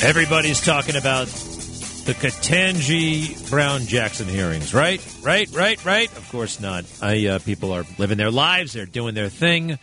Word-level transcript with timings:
Everybody's 0.00 0.60
talking 0.60 0.94
about 0.94 1.26
the 1.26 2.14
Ketanji 2.14 3.50
Brown 3.50 3.80
Jackson 3.80 4.28
hearings, 4.28 4.72
right? 4.72 5.04
Right, 5.22 5.50
right, 5.50 5.84
right? 5.84 6.16
Of 6.16 6.28
course 6.30 6.60
not. 6.60 6.84
I 7.02 7.26
uh, 7.26 7.38
people 7.40 7.72
are 7.72 7.84
living 7.98 8.16
their 8.16 8.30
lives, 8.30 8.72
they're 8.72 8.86
doing 8.86 9.14
their 9.14 9.28
thing. 9.28 9.76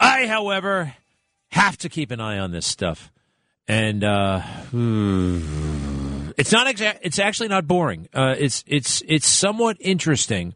I, 0.00 0.26
however, 0.26 0.94
have 1.50 1.76
to 1.78 1.90
keep 1.90 2.10
an 2.10 2.20
eye 2.20 2.38
on 2.38 2.52
this 2.52 2.66
stuff. 2.66 3.12
And 3.68 4.02
uh, 4.02 4.40
it's 6.38 6.52
not 6.52 6.66
exa- 6.66 6.98
it's 7.02 7.18
actually 7.18 7.48
not 7.48 7.66
boring. 7.66 8.08
Uh, 8.14 8.34
it's 8.38 8.64
it's 8.66 9.02
it's 9.06 9.28
somewhat 9.28 9.76
interesting 9.78 10.54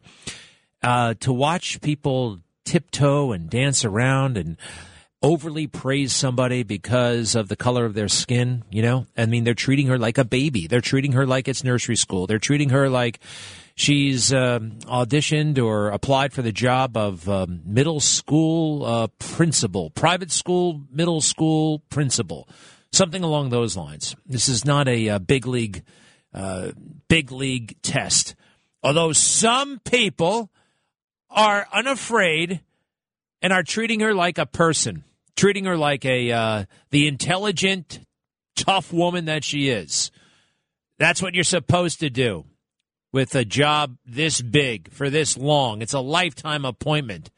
uh, 0.81 1.13
to 1.19 1.31
watch 1.31 1.79
people 1.81 2.39
tiptoe 2.65 3.31
and 3.31 3.51
dance 3.51 3.85
around 3.85 4.35
and 4.35 4.57
overly 5.21 5.67
praise 5.67 6.13
somebody 6.13 6.63
because 6.63 7.35
of 7.35 7.47
the 7.47 7.55
color 7.55 7.85
of 7.85 7.93
their 7.93 8.07
skin, 8.07 8.63
you 8.69 8.81
know? 8.81 9.07
I 9.17 9.25
mean, 9.25 9.43
they're 9.43 9.53
treating 9.53 9.87
her 9.87 9.97
like 9.97 10.17
a 10.17 10.23
baby. 10.23 10.67
They're 10.67 10.81
treating 10.81 11.13
her 11.13 11.25
like 11.25 11.47
it's 11.47 11.63
nursery 11.63 11.95
school. 11.95 12.27
They're 12.27 12.39
treating 12.39 12.69
her 12.69 12.89
like 12.89 13.19
she's 13.75 14.33
um, 14.33 14.73
auditioned 14.83 15.57
or 15.57 15.89
applied 15.89 16.33
for 16.33 16.41
the 16.41 16.51
job 16.51 16.95
of 16.95 17.27
um, 17.27 17.61
middle 17.65 17.99
school 17.99 18.85
uh, 18.85 19.07
principal, 19.19 19.89
private 19.89 20.31
school, 20.31 20.81
middle 20.91 21.21
school 21.21 21.79
principal, 21.89 22.47
something 22.91 23.23
along 23.23 23.49
those 23.49 23.75
lines. 23.75 24.15
This 24.25 24.47
is 24.47 24.63
not 24.63 24.87
a, 24.87 25.07
a 25.07 25.19
big 25.19 25.47
league, 25.47 25.83
uh, 26.33 26.71
big 27.07 27.31
league 27.31 27.81
test. 27.81 28.35
Although 28.83 29.13
some 29.13 29.79
people 29.79 30.51
are 31.31 31.67
unafraid 31.73 32.61
and 33.41 33.51
are 33.51 33.63
treating 33.63 34.01
her 34.01 34.13
like 34.13 34.37
a 34.37 34.45
person 34.45 35.03
treating 35.35 35.65
her 35.65 35.77
like 35.77 36.05
a 36.05 36.31
uh, 36.31 36.65
the 36.91 37.07
intelligent, 37.07 37.99
tough 38.55 38.91
woman 38.93 39.25
that 39.25 39.43
she 39.43 39.69
is. 39.69 40.11
That's 40.97 41.21
what 41.21 41.33
you're 41.33 41.43
supposed 41.43 41.99
to 41.99 42.09
do 42.09 42.45
with 43.11 43.35
a 43.35 43.45
job 43.45 43.97
this 44.05 44.41
big 44.41 44.91
for 44.91 45.09
this 45.09 45.37
long. 45.37 45.81
It's 45.81 45.93
a 45.93 45.99
lifetime 45.99 46.65
appointment. 46.65 47.31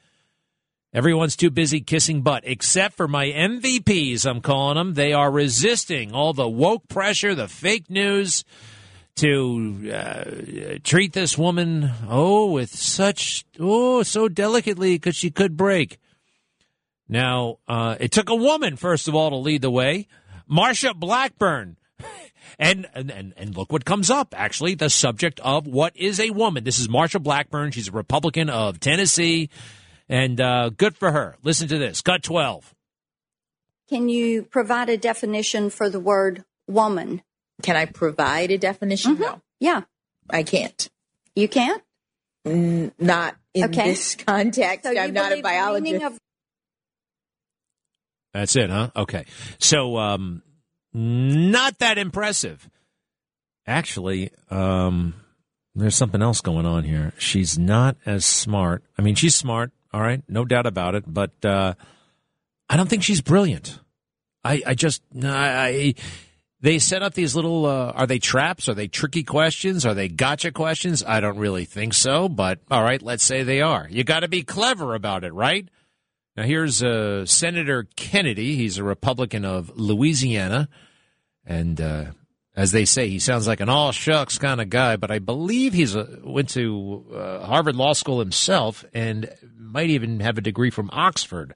Everyone's 0.94 1.36
too 1.36 1.52
busy 1.52 1.81
kissing 1.81 2.22
butt, 2.22 2.44
except 2.45 2.95
for 2.95 3.08
my 3.08 3.28
MVPs, 3.28 4.26
I'm 4.26 4.42
calling 4.42 4.78
them. 4.78 4.94
They 4.94 5.14
are 5.14 5.30
resisting 5.30 6.14
all 6.14 6.34
the 6.34 6.48
woke 6.48 6.88
pressure, 6.88 7.36
the 7.36 7.48
fake 7.48 7.89
news, 7.89 8.44
to 9.17 9.92
uh, 9.94 10.80
treat 10.84 11.14
this 11.14 11.38
woman, 11.38 11.92
oh, 12.09 12.52
with 12.52 12.73
such, 12.73 13.45
oh, 13.59 14.02
so 14.04 14.28
delicately 14.28 14.95
because 14.95 15.16
she 15.16 15.30
could 15.30 15.58
break. 15.58 16.00
Now, 17.10 17.60
uh, 17.68 17.96
it 18.00 18.12
took 18.12 18.30
a 18.30 18.36
woman, 18.36 18.76
first 18.76 19.08
of 19.08 19.16
all, 19.16 19.30
to 19.30 19.36
lead 19.38 19.62
the 19.62 19.72
way. 19.72 20.08
Marsha 20.50 20.96
Blackburn. 20.96 21.78
And, 22.60 22.88
and 22.96 23.12
and 23.38 23.56
look 23.56 23.72
what 23.72 23.86
comes 23.86 24.10
up. 24.10 24.34
Actually, 24.36 24.74
the 24.74 24.90
subject 24.90 25.40
of 25.42 25.67
what 25.67 25.96
is 25.96 26.20
a 26.20 26.32
woman. 26.32 26.64
This 26.64 26.80
is 26.80 26.88
Marsha 26.88 27.22
Blackburn. 27.22 27.70
She's 27.70 27.88
a 27.90 27.92
Republican 27.92 28.50
of 28.50 28.80
Tennessee, 28.80 29.50
and 30.10 30.42
uh, 30.42 30.70
good 30.70 30.98
for 30.98 31.12
her. 31.12 31.36
Listen 31.44 31.67
to 31.67 31.78
this. 31.78 32.02
Cut 32.02 32.23
twelve. 32.23 32.73
Can 33.90 34.10
you 34.10 34.42
provide 34.44 34.90
a 34.90 34.98
definition 34.98 35.70
for 35.70 35.88
the 35.90 36.00
word 36.00 36.46
woman? 36.67 37.22
Can 37.62 37.76
I 37.76 37.86
provide 37.86 38.50
a 38.50 38.58
definition? 38.58 39.14
Mm-hmm. 39.16 39.22
No, 39.23 39.42
Yeah, 39.60 39.82
I 40.30 40.42
can't. 40.42 40.90
you 41.36 41.48
can't. 41.48 41.84
N- 42.44 42.92
not 42.98 43.36
in 43.54 43.66
Okay. 43.66 43.90
this 43.90 44.16
context. 44.26 44.86
So 44.86 44.98
I'm 45.00 45.14
not 45.14 45.26
believe 45.30 45.32
a 45.34 45.36
the 45.36 45.42
biologist. 45.44 45.84
meaning 45.84 46.04
of 46.08 46.17
That's 48.37 48.55
it, 48.55 48.70
huh? 48.70 48.92
Okay. 48.95 49.25
So, 49.58 49.98
um, 49.98 50.43
not 50.93 51.80
that 51.80 51.98
impressive. 51.98 52.70
Actually, 53.65 54.30
um, 54.52 55.15
there's 55.73 55.95
something 55.95 56.21
else 56.21 56.42
going 56.42 56.67
on 56.67 56.83
here. 56.83 57.14
She's 57.17 57.58
not 57.58 57.98
as 58.05 58.25
smart. 58.25 58.83
I 58.95 59.02
mean, 59.02 59.15
she's 59.15 59.33
smart, 59.33 59.71
all 59.92 60.02
right, 60.02 60.21
no 60.30 60.45
doubt 60.45 60.67
about 60.67 60.93
it, 60.93 61.03
but 61.08 61.31
uh, 61.43 61.73
I 62.70 62.77
don't 62.77 62.87
think 62.87 63.02
she's 63.02 63.21
brilliant. 63.21 63.80
I, 64.43 64.61
I 64.67 64.75
just, 64.75 65.02
I, 65.23 65.25
I 65.25 65.93
they 66.61 66.77
set 66.77 67.02
up 67.02 67.15
these 67.15 67.36
little, 67.36 67.65
uh, 67.65 67.92
are 67.95 68.05
they 68.05 68.19
traps? 68.19 68.69
Are 68.69 68.75
they 68.75 68.87
tricky 68.87 69.23
questions? 69.23 69.83
Are 69.83 69.95
they 69.95 70.09
gotcha 70.09 70.52
questions? 70.52 71.04
I 71.04 71.21
don't 71.21 71.39
really 71.39 71.65
think 71.65 71.95
so, 71.95 72.30
but 72.30 72.59
all 72.69 72.83
right, 72.83 73.02
let's 73.02 73.23
say 73.23 73.42
they 73.42 73.61
are. 73.61 73.87
You 73.89 74.04
got 74.04 74.19
to 74.19 74.27
be 74.27 74.43
clever 74.43 74.93
about 74.93 75.23
it, 75.23 75.33
right? 75.33 75.67
Now, 76.37 76.43
here's 76.43 76.83
uh, 76.83 77.25
Senator 77.25 77.87
Kennedy. 77.95 78.55
He's 78.55 78.77
a 78.77 78.83
Republican 78.83 79.43
of 79.43 79.75
Louisiana. 79.75 80.70
And 81.43 81.81
uh, 81.81 82.05
as 82.55 82.71
they 82.71 82.86
say, 82.86 83.09
he 83.09 83.17
sounds 83.17 83.48
like 83.48 83.59
an 83.59 83.70
all 83.70 83.92
shucks 83.92 84.37
kind 84.37 84.61
of 84.61 84.70
guy, 84.70 84.98
but 84.98 85.09
I 85.09 85.17
believe 85.17 85.73
he's 85.73 85.95
a, 85.95 86.20
went 86.23 86.49
to 86.49 87.05
uh, 87.11 87.45
Harvard 87.48 87.75
Law 87.75 87.93
School 87.93 88.20
himself 88.20 88.86
and 88.93 89.33
might 89.58 89.89
even 89.89 90.20
have 90.20 90.37
a 90.37 90.42
degree 90.42 90.70
from 90.70 90.92
Oxford. 90.93 91.55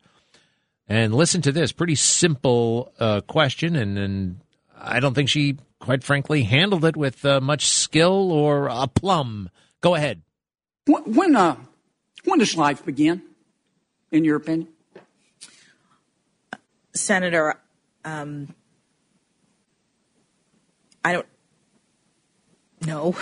And 0.88 1.14
listen 1.14 1.44
to 1.44 1.52
this 1.52 1.72
pretty 1.72 1.96
simple 1.96 2.92
uh, 3.00 3.22
question, 3.22 3.76
and, 3.76 4.00
and 4.00 4.42
I 4.76 5.00
don't 5.00 5.14
think 5.14 5.30
she, 5.30 5.58
quite 5.80 6.04
frankly, 6.04 6.42
handled 6.42 6.86
it 6.86 6.98
with 6.98 7.24
uh, 7.24 7.40
much 7.40 7.68
skill 7.68 8.32
or 8.32 8.68
aplomb. 8.68 9.52
Go 9.80 9.94
ahead. 9.94 10.24
When 10.88 11.14
when, 11.14 11.36
uh, 11.36 11.56
when 12.26 12.40
does 12.40 12.58
life 12.58 12.84
begin, 12.84 13.22
in 14.12 14.24
your 14.26 14.38
opinion? 14.38 14.68
Senator, 16.94 17.56
um, 18.04 18.54
I 21.04 21.14
don't 21.14 21.28
know. 22.86 23.16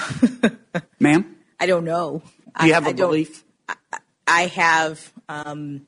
Ma'am, 0.99 1.35
I 1.59 1.65
don't 1.67 1.85
know. 1.85 2.23
do 2.59 2.67
you 2.67 2.71
I- 2.71 2.75
have 2.75 2.85
a 2.87 2.89
I 2.89 2.93
belief? 2.93 3.43
I 4.31 4.45
have 4.47 5.11
um, 5.27 5.87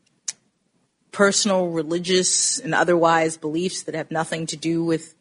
personal, 1.12 1.68
religious, 1.68 2.58
and 2.60 2.74
otherwise 2.74 3.38
beliefs 3.38 3.84
that 3.84 3.94
have 3.96 4.10
nothing 4.10 4.48
to 4.48 4.58
do 4.58 4.84
with 4.84 5.14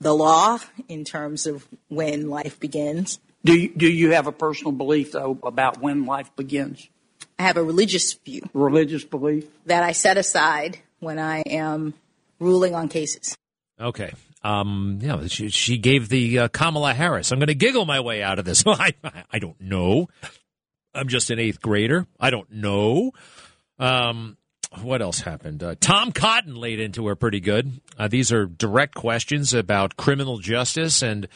the 0.00 0.14
law 0.14 0.58
in 0.88 1.04
terms 1.04 1.46
of 1.46 1.66
when 1.88 2.28
life 2.28 2.60
begins. 2.60 3.18
Do 3.44 3.58
you, 3.58 3.72
do 3.74 3.90
you 3.90 4.10
have 4.12 4.26
a 4.26 4.32
personal 4.32 4.72
belief, 4.72 5.12
though, 5.12 5.38
about 5.42 5.80
when 5.80 6.04
life 6.04 6.34
begins? 6.36 6.88
I 7.38 7.44
have 7.44 7.56
a 7.56 7.62
religious 7.62 8.14
view 8.14 8.42
Religious 8.52 9.04
belief? 9.04 9.46
that 9.66 9.82
I 9.82 9.92
set 9.92 10.16
aside 10.16 10.78
when 11.00 11.18
I 11.18 11.40
am 11.42 11.94
ruling 12.40 12.74
on 12.74 12.88
cases. 12.88 13.36
Okay. 13.80 14.12
Um, 14.42 14.98
yeah, 15.02 15.26
she, 15.26 15.48
she 15.50 15.78
gave 15.78 16.08
the 16.08 16.38
uh, 16.40 16.48
Kamala 16.48 16.94
Harris. 16.94 17.32
I'm 17.32 17.38
going 17.38 17.48
to 17.48 17.54
giggle 17.54 17.84
my 17.86 18.00
way 18.00 18.22
out 18.22 18.38
of 18.38 18.44
this. 18.44 18.64
I, 18.66 18.92
I 19.32 19.38
don't 19.38 19.60
know. 19.60 20.08
I'm 20.94 21.08
just 21.08 21.30
an 21.30 21.38
eighth 21.38 21.60
grader. 21.60 22.06
I 22.18 22.30
don't 22.30 22.50
know. 22.50 23.12
Um, 23.78 24.36
what 24.82 25.00
else 25.02 25.20
happened? 25.20 25.62
Uh, 25.62 25.74
Tom 25.80 26.12
Cotton 26.12 26.54
laid 26.54 26.80
into 26.80 27.06
her 27.06 27.14
pretty 27.16 27.40
good. 27.40 27.80
Uh, 27.96 28.08
these 28.08 28.32
are 28.32 28.46
direct 28.46 28.94
questions 28.94 29.54
about 29.54 29.96
criminal 29.96 30.38
justice. 30.38 31.02
And 31.02 31.28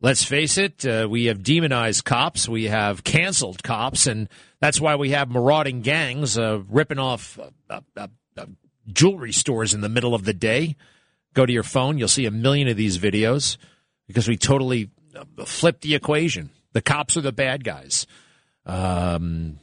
let's 0.00 0.24
face 0.24 0.58
it, 0.58 0.84
uh, 0.86 1.06
we 1.08 1.26
have 1.26 1.42
demonized 1.42 2.04
cops, 2.04 2.48
we 2.48 2.64
have 2.64 3.04
canceled 3.04 3.62
cops, 3.62 4.06
and 4.06 4.28
that's 4.60 4.80
why 4.80 4.96
we 4.96 5.10
have 5.10 5.30
marauding 5.30 5.82
gangs 5.82 6.38
uh, 6.38 6.60
ripping 6.68 6.98
off 6.98 7.38
uh, 7.70 7.80
uh, 7.96 8.06
uh, 8.36 8.46
jewelry 8.92 9.32
stores 9.32 9.74
in 9.74 9.80
the 9.80 9.88
middle 9.88 10.14
of 10.14 10.24
the 10.24 10.34
day. 10.34 10.76
Go 11.34 11.46
to 11.46 11.52
your 11.52 11.62
phone, 11.62 11.98
you'll 11.98 12.08
see 12.08 12.26
a 12.26 12.30
million 12.30 12.68
of 12.68 12.76
these 12.76 12.98
videos 12.98 13.56
because 14.06 14.28
we 14.28 14.36
totally 14.36 14.90
uh, 15.14 15.44
flipped 15.44 15.82
the 15.82 15.94
equation. 15.94 16.50
The 16.72 16.82
cops 16.82 17.16
are 17.16 17.22
the 17.22 17.32
bad 17.32 17.64
guys. 17.64 18.06
Um, 18.64 19.58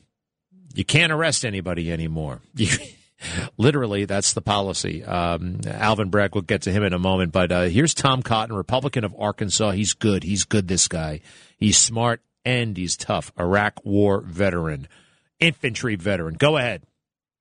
you 0.73 0.85
can't 0.85 1.11
arrest 1.11 1.45
anybody 1.45 1.91
anymore. 1.91 2.41
You, 3.23 3.47
literally, 3.57 4.05
that's 4.05 4.33
the 4.33 4.41
policy. 4.41 5.03
Um, 5.03 5.61
Alvin 5.65 6.09
Bragg, 6.09 6.35
we'll 6.35 6.41
get 6.41 6.63
to 6.63 6.71
him 6.71 6.83
in 6.83 6.93
a 6.93 6.99
moment. 6.99 7.31
But 7.31 7.51
uh, 7.51 7.61
here's 7.63 7.93
Tom 7.93 8.23
Cotton, 8.23 8.55
Republican 8.55 9.03
of 9.03 9.15
Arkansas. 9.17 9.71
He's 9.71 9.93
good. 9.93 10.23
He's 10.23 10.43
good, 10.45 10.67
this 10.67 10.87
guy. 10.87 11.21
He's 11.57 11.77
smart 11.77 12.21
and 12.45 12.75
he's 12.75 12.97
tough. 12.97 13.31
Iraq 13.39 13.85
war 13.85 14.21
veteran, 14.21 14.87
infantry 15.39 15.95
veteran. 15.95 16.35
Go 16.35 16.57
ahead. 16.57 16.81
Do 16.81 16.87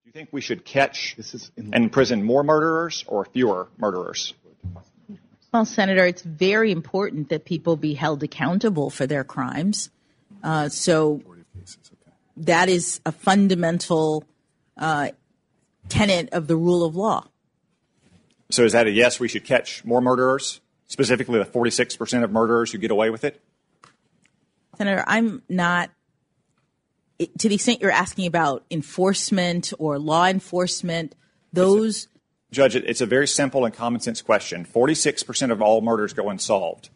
you 0.06 0.12
think 0.12 0.28
we 0.32 0.40
should 0.40 0.64
catch 0.64 1.16
and 1.56 1.74
imprison 1.74 2.22
more 2.22 2.44
murderers 2.44 3.04
or 3.06 3.24
fewer 3.24 3.68
murderers? 3.78 4.34
Well, 5.52 5.66
Senator, 5.66 6.06
it's 6.06 6.22
very 6.22 6.72
important 6.72 7.28
that 7.28 7.44
people 7.44 7.76
be 7.76 7.92
held 7.94 8.22
accountable 8.22 8.88
for 8.88 9.06
their 9.06 9.22
crimes. 9.22 9.90
Uh, 10.42 10.70
so 10.70 11.20
that 12.38 12.68
is 12.68 13.00
a 13.04 13.12
fundamental 13.12 14.24
uh, 14.78 15.10
tenet 15.92 16.30
of 16.32 16.46
the 16.46 16.56
rule 16.56 16.84
of 16.84 16.96
law. 16.96 17.26
So 18.50 18.64
is 18.64 18.72
that 18.72 18.86
a 18.86 18.90
yes, 18.90 19.20
we 19.20 19.28
should 19.28 19.44
catch 19.44 19.84
more 19.84 20.00
murderers, 20.00 20.60
specifically 20.86 21.38
the 21.38 21.44
46% 21.44 22.24
of 22.24 22.30
murderers 22.30 22.72
who 22.72 22.78
get 22.78 22.90
away 22.90 23.10
with 23.10 23.24
it? 23.24 23.40
Senator, 24.76 25.04
I'm 25.06 25.42
not, 25.48 25.90
to 27.38 27.48
the 27.48 27.54
extent 27.54 27.80
you're 27.80 27.90
asking 27.90 28.26
about 28.26 28.64
enforcement 28.70 29.72
or 29.78 29.98
law 29.98 30.26
enforcement, 30.26 31.14
those. 31.52 32.08
Judge, 32.50 32.76
it's 32.76 33.00
a 33.00 33.06
very 33.06 33.28
simple 33.28 33.64
and 33.64 33.74
common 33.74 34.00
sense 34.00 34.22
question. 34.22 34.64
46% 34.66 35.50
of 35.50 35.62
all 35.62 35.80
murders 35.80 36.12
go 36.12 36.28
unsolved. 36.28 36.90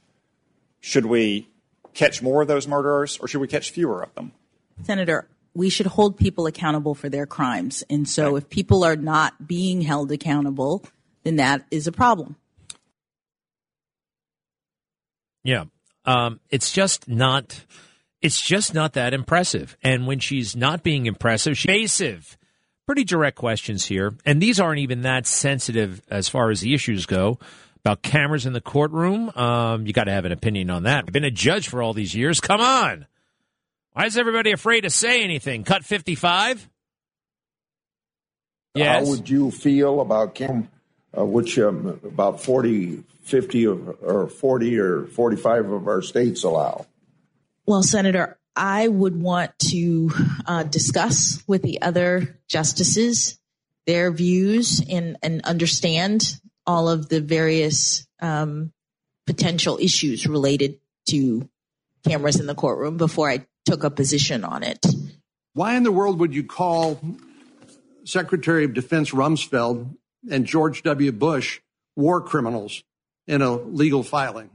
Should 0.80 1.06
we 1.06 1.48
catch 1.94 2.22
more 2.22 2.42
of 2.42 2.48
those 2.48 2.66
murderers 2.66 3.18
or 3.18 3.28
should 3.28 3.40
we 3.40 3.48
catch 3.48 3.70
fewer 3.70 4.02
of 4.02 4.14
them? 4.14 4.32
Senator, 4.82 5.26
we 5.56 5.70
should 5.70 5.86
hold 5.86 6.18
people 6.18 6.46
accountable 6.46 6.94
for 6.94 7.08
their 7.08 7.26
crimes. 7.26 7.82
And 7.88 8.06
so 8.08 8.28
okay. 8.28 8.38
if 8.38 8.50
people 8.50 8.84
are 8.84 8.96
not 8.96 9.46
being 9.46 9.80
held 9.80 10.12
accountable, 10.12 10.84
then 11.24 11.36
that 11.36 11.64
is 11.70 11.86
a 11.86 11.92
problem. 11.92 12.36
Yeah. 15.42 15.64
Um, 16.04 16.40
it's 16.50 16.72
just 16.72 17.08
not 17.08 17.64
it's 18.20 18.40
just 18.40 18.74
not 18.74 18.94
that 18.94 19.14
impressive. 19.14 19.76
And 19.82 20.06
when 20.06 20.18
she's 20.18 20.56
not 20.56 20.82
being 20.82 21.06
impressive, 21.06 21.56
she's 21.56 21.70
evasive. 21.70 22.36
Pretty 22.86 23.04
direct 23.04 23.36
questions 23.36 23.84
here. 23.86 24.14
And 24.24 24.40
these 24.40 24.60
aren't 24.60 24.80
even 24.80 25.02
that 25.02 25.26
sensitive 25.26 26.02
as 26.08 26.28
far 26.28 26.50
as 26.50 26.60
the 26.60 26.74
issues 26.74 27.06
go. 27.06 27.38
About 27.84 28.02
cameras 28.02 28.46
in 28.46 28.52
the 28.52 28.60
courtroom, 28.60 29.30
um, 29.36 29.86
you 29.86 29.92
got 29.92 30.04
to 30.04 30.12
have 30.12 30.24
an 30.24 30.32
opinion 30.32 30.70
on 30.70 30.84
that. 30.84 31.04
I've 31.06 31.12
been 31.12 31.24
a 31.24 31.30
judge 31.30 31.68
for 31.68 31.82
all 31.82 31.92
these 31.92 32.14
years. 32.14 32.40
Come 32.40 32.60
on. 32.60 33.06
Why 33.96 34.04
is 34.04 34.18
everybody 34.18 34.52
afraid 34.52 34.82
to 34.82 34.90
say 34.90 35.22
anything? 35.24 35.64
Cut 35.64 35.82
55? 35.82 36.68
Yes. 38.74 39.06
How 39.06 39.10
would 39.10 39.30
you 39.30 39.50
feel 39.50 40.02
about 40.02 40.38
uh, 40.38 41.24
which 41.24 41.58
um, 41.58 41.98
about 42.04 42.42
40, 42.42 43.04
50 43.22 43.64
of, 43.64 43.96
or 44.02 44.28
40 44.28 44.78
or 44.78 45.06
45 45.06 45.70
of 45.70 45.88
our 45.88 46.02
states 46.02 46.44
allow? 46.44 46.84
Well, 47.64 47.82
Senator, 47.82 48.38
I 48.54 48.86
would 48.86 49.18
want 49.18 49.58
to 49.70 50.10
uh, 50.44 50.64
discuss 50.64 51.42
with 51.46 51.62
the 51.62 51.80
other 51.80 52.38
justices 52.48 53.40
their 53.86 54.12
views 54.12 54.84
and, 54.90 55.16
and 55.22 55.40
understand 55.40 56.38
all 56.66 56.90
of 56.90 57.08
the 57.08 57.22
various 57.22 58.06
um, 58.20 58.74
potential 59.26 59.78
issues 59.80 60.26
related 60.26 60.80
to 61.08 61.48
cameras 62.06 62.38
in 62.38 62.44
the 62.44 62.54
courtroom 62.54 62.98
before 62.98 63.30
I 63.30 63.46
took 63.66 63.84
a 63.84 63.90
position 63.90 64.44
on 64.44 64.62
it. 64.62 64.86
Why 65.52 65.74
in 65.74 65.82
the 65.82 65.92
world 65.92 66.20
would 66.20 66.34
you 66.34 66.44
call 66.44 67.00
Secretary 68.04 68.64
of 68.64 68.72
Defense 68.72 69.10
Rumsfeld 69.10 69.94
and 70.30 70.46
George 70.46 70.82
W. 70.82 71.12
Bush 71.12 71.60
war 71.96 72.20
criminals 72.20 72.84
in 73.26 73.42
a 73.42 73.52
legal 73.52 74.02
filing? 74.02 74.50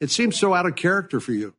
It 0.00 0.10
seems 0.10 0.38
so 0.38 0.54
out 0.54 0.66
of 0.66 0.76
character 0.76 1.20
for 1.20 1.32
you. 1.32 1.54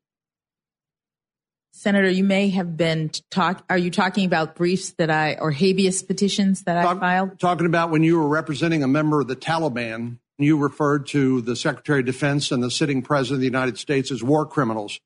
Senator, 1.74 2.10
you 2.10 2.24
may 2.24 2.50
have 2.50 2.76
been 2.76 3.12
talk. 3.30 3.64
Are 3.70 3.78
you 3.78 3.92
talking 3.92 4.26
about 4.26 4.56
briefs 4.56 4.92
that 4.98 5.10
I 5.10 5.36
or 5.36 5.52
habeas 5.52 6.04
petitions 6.04 6.64
that 6.64 6.82
talk, 6.82 6.98
I 6.98 7.00
filed? 7.00 7.40
Talking 7.40 7.66
about 7.66 7.92
when 7.92 8.04
you 8.04 8.20
were 8.20 8.28
representing 8.28 8.84
a 8.84 8.88
member 8.88 9.22
of 9.22 9.28
the 9.28 9.38
Taliban, 9.38 10.18
you 10.38 10.58
referred 10.58 11.08
to 11.08 11.42
the 11.42 11.56
Secretary 11.56 12.02
of 12.02 12.06
Defense 12.06 12.52
and 12.52 12.62
the 12.62 12.72
sitting 12.72 13.02
President 13.02 13.36
of 13.36 13.40
the 13.40 13.46
United 13.46 13.78
States 13.78 14.12
as 14.12 14.22
war 14.22 14.46
criminals. 14.46 15.00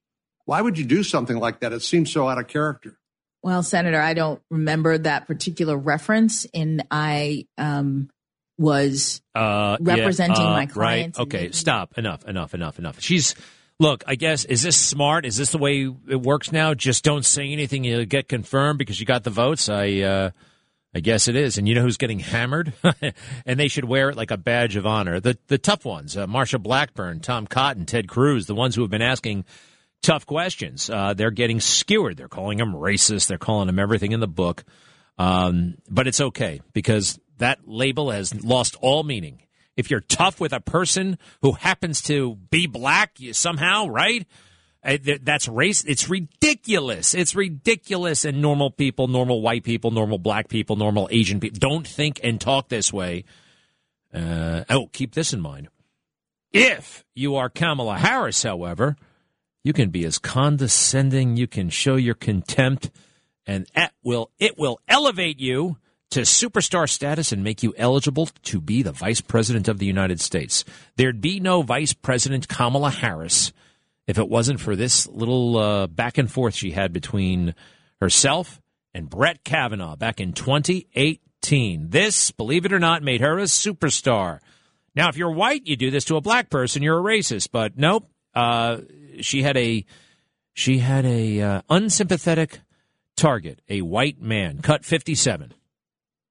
Why 0.46 0.62
would 0.62 0.78
you 0.78 0.86
do 0.86 1.04
something 1.04 1.38
like 1.38 1.60
that? 1.60 1.74
It 1.74 1.82
seems 1.82 2.12
so 2.12 2.30
out 2.30 2.38
of 2.38 2.48
character. 2.48 2.98
Well, 3.42 3.62
Senator, 3.62 4.02
I 4.02 4.14
don't 4.14 4.42
remember 4.50 4.98
that 4.98 5.28
particular 5.28 5.78
reference, 5.78 6.48
and 6.54 6.84
I 6.90 7.46
um, 7.58 8.10
was 8.58 9.22
uh, 9.36 9.78
representing 9.80 10.42
yeah, 10.42 10.50
uh, 10.50 10.54
my 10.54 10.66
clients. 10.66 11.20
Right? 11.20 11.24
Okay, 11.28 11.52
stop. 11.52 11.98
Enough. 11.98 12.26
Enough. 12.26 12.54
Enough. 12.54 12.80
Enough. 12.80 13.00
She's 13.02 13.36
look. 13.80 14.04
I 14.08 14.16
guess 14.16 14.46
is 14.46 14.64
this 14.64 14.78
smart? 14.78 15.26
Is 15.26 15.38
this 15.38 15.52
the 15.52 15.58
way 15.58 15.88
it 16.10 16.22
works 16.22 16.52
now? 16.52 16.74
Just 16.74 17.04
don't 17.04 17.26
say 17.26 17.52
anything. 17.52 17.84
You'll 17.84 18.06
get 18.06 18.28
confirmed 18.28 18.80
because 18.80 19.00
you 19.00 19.06
got 19.06 19.24
the 19.24 19.30
votes. 19.30 19.70
I. 19.70 20.00
Uh, 20.00 20.32
I 20.96 21.02
guess 21.02 21.28
it 21.28 21.36
is. 21.36 21.58
And 21.58 21.68
you 21.68 21.76
know 21.76 21.82
who's 21.82 21.98
getting 21.98 22.20
hammered? 22.20 22.72
and 23.46 23.60
they 23.60 23.68
should 23.68 23.84
wear 23.84 24.10
it 24.12 24.16
like 24.16 24.32
a 24.32 24.38
badge 24.38 24.78
of 24.78 24.86
honor. 24.86 25.20
The 25.20 25.38
the 25.48 25.58
tough 25.58 25.84
ones, 25.84 26.16
uh, 26.16 26.26
Marsha 26.26 26.58
Blackburn, 26.62 27.20
Tom 27.20 27.48
Cotton, 27.48 27.86
Ted 27.86 28.08
Cruz, 28.08 28.46
the 28.46 28.56
ones 28.56 28.76
who 28.76 28.82
have 28.82 28.90
been 28.90 29.02
asking 29.02 29.44
tough 30.06 30.26
questions. 30.26 30.90
Uh, 30.90 31.14
they're 31.14 31.32
getting 31.32 31.60
skewered. 31.60 32.16
They're 32.18 32.28
calling 32.28 32.60
them 32.60 32.74
racist. 32.74 33.28
They're 33.28 33.38
calling 33.38 33.68
them 33.68 33.80
everything 33.80 34.12
in 34.12 34.20
the 34.20 34.28
book. 34.28 34.64
Um, 35.18 35.76
but 35.90 36.08
it's 36.08 36.22
okay 36.22 36.62
because 36.74 37.20
that 37.40 37.60
label 37.66 38.12
has 38.12 38.44
lost 38.44 38.76
all 38.82 39.04
meaning. 39.04 39.42
If 39.76 39.90
you're 39.90 40.02
tough 40.02 40.40
with 40.40 40.54
a 40.54 40.62
person 40.62 41.18
who 41.42 41.54
happens 41.54 42.02
to 42.04 42.36
be 42.50 42.68
black 42.68 43.18
somehow, 43.32 43.88
right? 43.88 44.26
Uh, 44.84 44.98
that's 45.24 45.48
race. 45.48 45.84
It's 45.84 46.08
ridiculous. 46.10 47.16
It's 47.16 47.36
ridiculous. 47.36 48.24
And 48.24 48.42
normal 48.42 48.70
people, 48.70 49.08
normal 49.08 49.42
white 49.42 49.64
people, 49.64 49.90
normal 49.90 50.20
black 50.20 50.48
people, 50.48 50.76
normal 50.76 51.10
Asian 51.12 51.40
people 51.40 51.60
don't 51.60 51.88
think 51.88 52.20
and 52.24 52.40
talk 52.40 52.70
this 52.70 52.94
way. 52.94 53.26
Uh, 54.14 54.64
oh, 54.70 54.88
keep 54.94 55.16
this 55.16 55.34
in 55.34 55.42
mind. 55.42 55.70
If 56.54 57.04
you 57.16 57.36
are 57.36 57.50
Kamala 57.50 57.98
Harris, 57.98 58.44
however, 58.44 58.96
you 59.66 59.74
can 59.74 59.90
be 59.90 60.06
as 60.06 60.20
condescending, 60.20 61.38
you 61.38 61.48
can 61.48 61.72
show 61.72 61.96
your 61.96 62.14
contempt, 62.14 62.92
and 63.48 63.66
it 63.76 63.92
will 64.04 64.30
it 64.38 64.60
will 64.60 64.80
elevate 64.88 65.40
you 65.40 65.78
to 66.12 66.22
superstar 66.22 66.88
status 66.88 67.32
and 67.32 67.44
make 67.44 67.64
you 67.64 67.74
eligible 67.76 68.28
to 68.44 68.62
be 68.62 68.84
the 68.84 68.92
vice 68.92 69.22
president 69.22 69.68
of 69.68 69.80
the 69.80 69.88
United 69.88 70.22
States. 70.22 70.66
There'd 70.98 71.20
be 71.20 71.40
no 71.40 71.64
vice 71.64 71.94
president 71.94 72.48
Kamala 72.48 72.92
Harris 72.92 73.52
if 74.06 74.20
it 74.20 74.30
wasn't 74.30 74.60
for 74.60 74.76
this 74.76 75.08
little 75.08 75.58
uh, 75.58 75.88
back 75.88 76.20
and 76.20 76.32
forth 76.32 76.54
she 76.54 76.70
had 76.70 76.94
between 76.94 77.56
herself 78.00 78.62
and 78.94 79.10
Brett 79.10 79.44
Kavanaugh 79.44 79.96
back 79.96 80.22
in 80.22 80.34
2018. 80.34 81.90
This, 81.90 82.30
believe 82.30 82.66
it 82.66 82.74
or 82.74 82.80
not, 82.80 83.02
made 83.02 83.22
her 83.22 83.40
a 83.40 83.46
superstar. 83.46 84.42
Now, 84.96 85.10
if 85.10 85.18
you're 85.18 85.32
white, 85.32 85.66
you 85.66 85.76
do 85.76 85.90
this 85.90 86.06
to 86.06 86.18
a 86.18 86.22
black 86.22 86.52
person, 86.52 86.84
you're 86.84 87.00
a 87.00 87.04
racist. 87.18 87.50
But 87.52 87.80
nope, 87.80 88.08
uh, 88.36 88.78
she 89.22 89.44
had 89.44 89.58
a 89.58 89.86
she 90.54 90.80
had 90.80 91.06
a 91.06 91.42
uh, 91.42 91.62
unsympathetic 91.70 92.62
target, 93.16 93.62
a 93.70 93.82
white 93.82 94.22
man, 94.22 94.62
cut 94.62 94.86
57. 94.86 95.54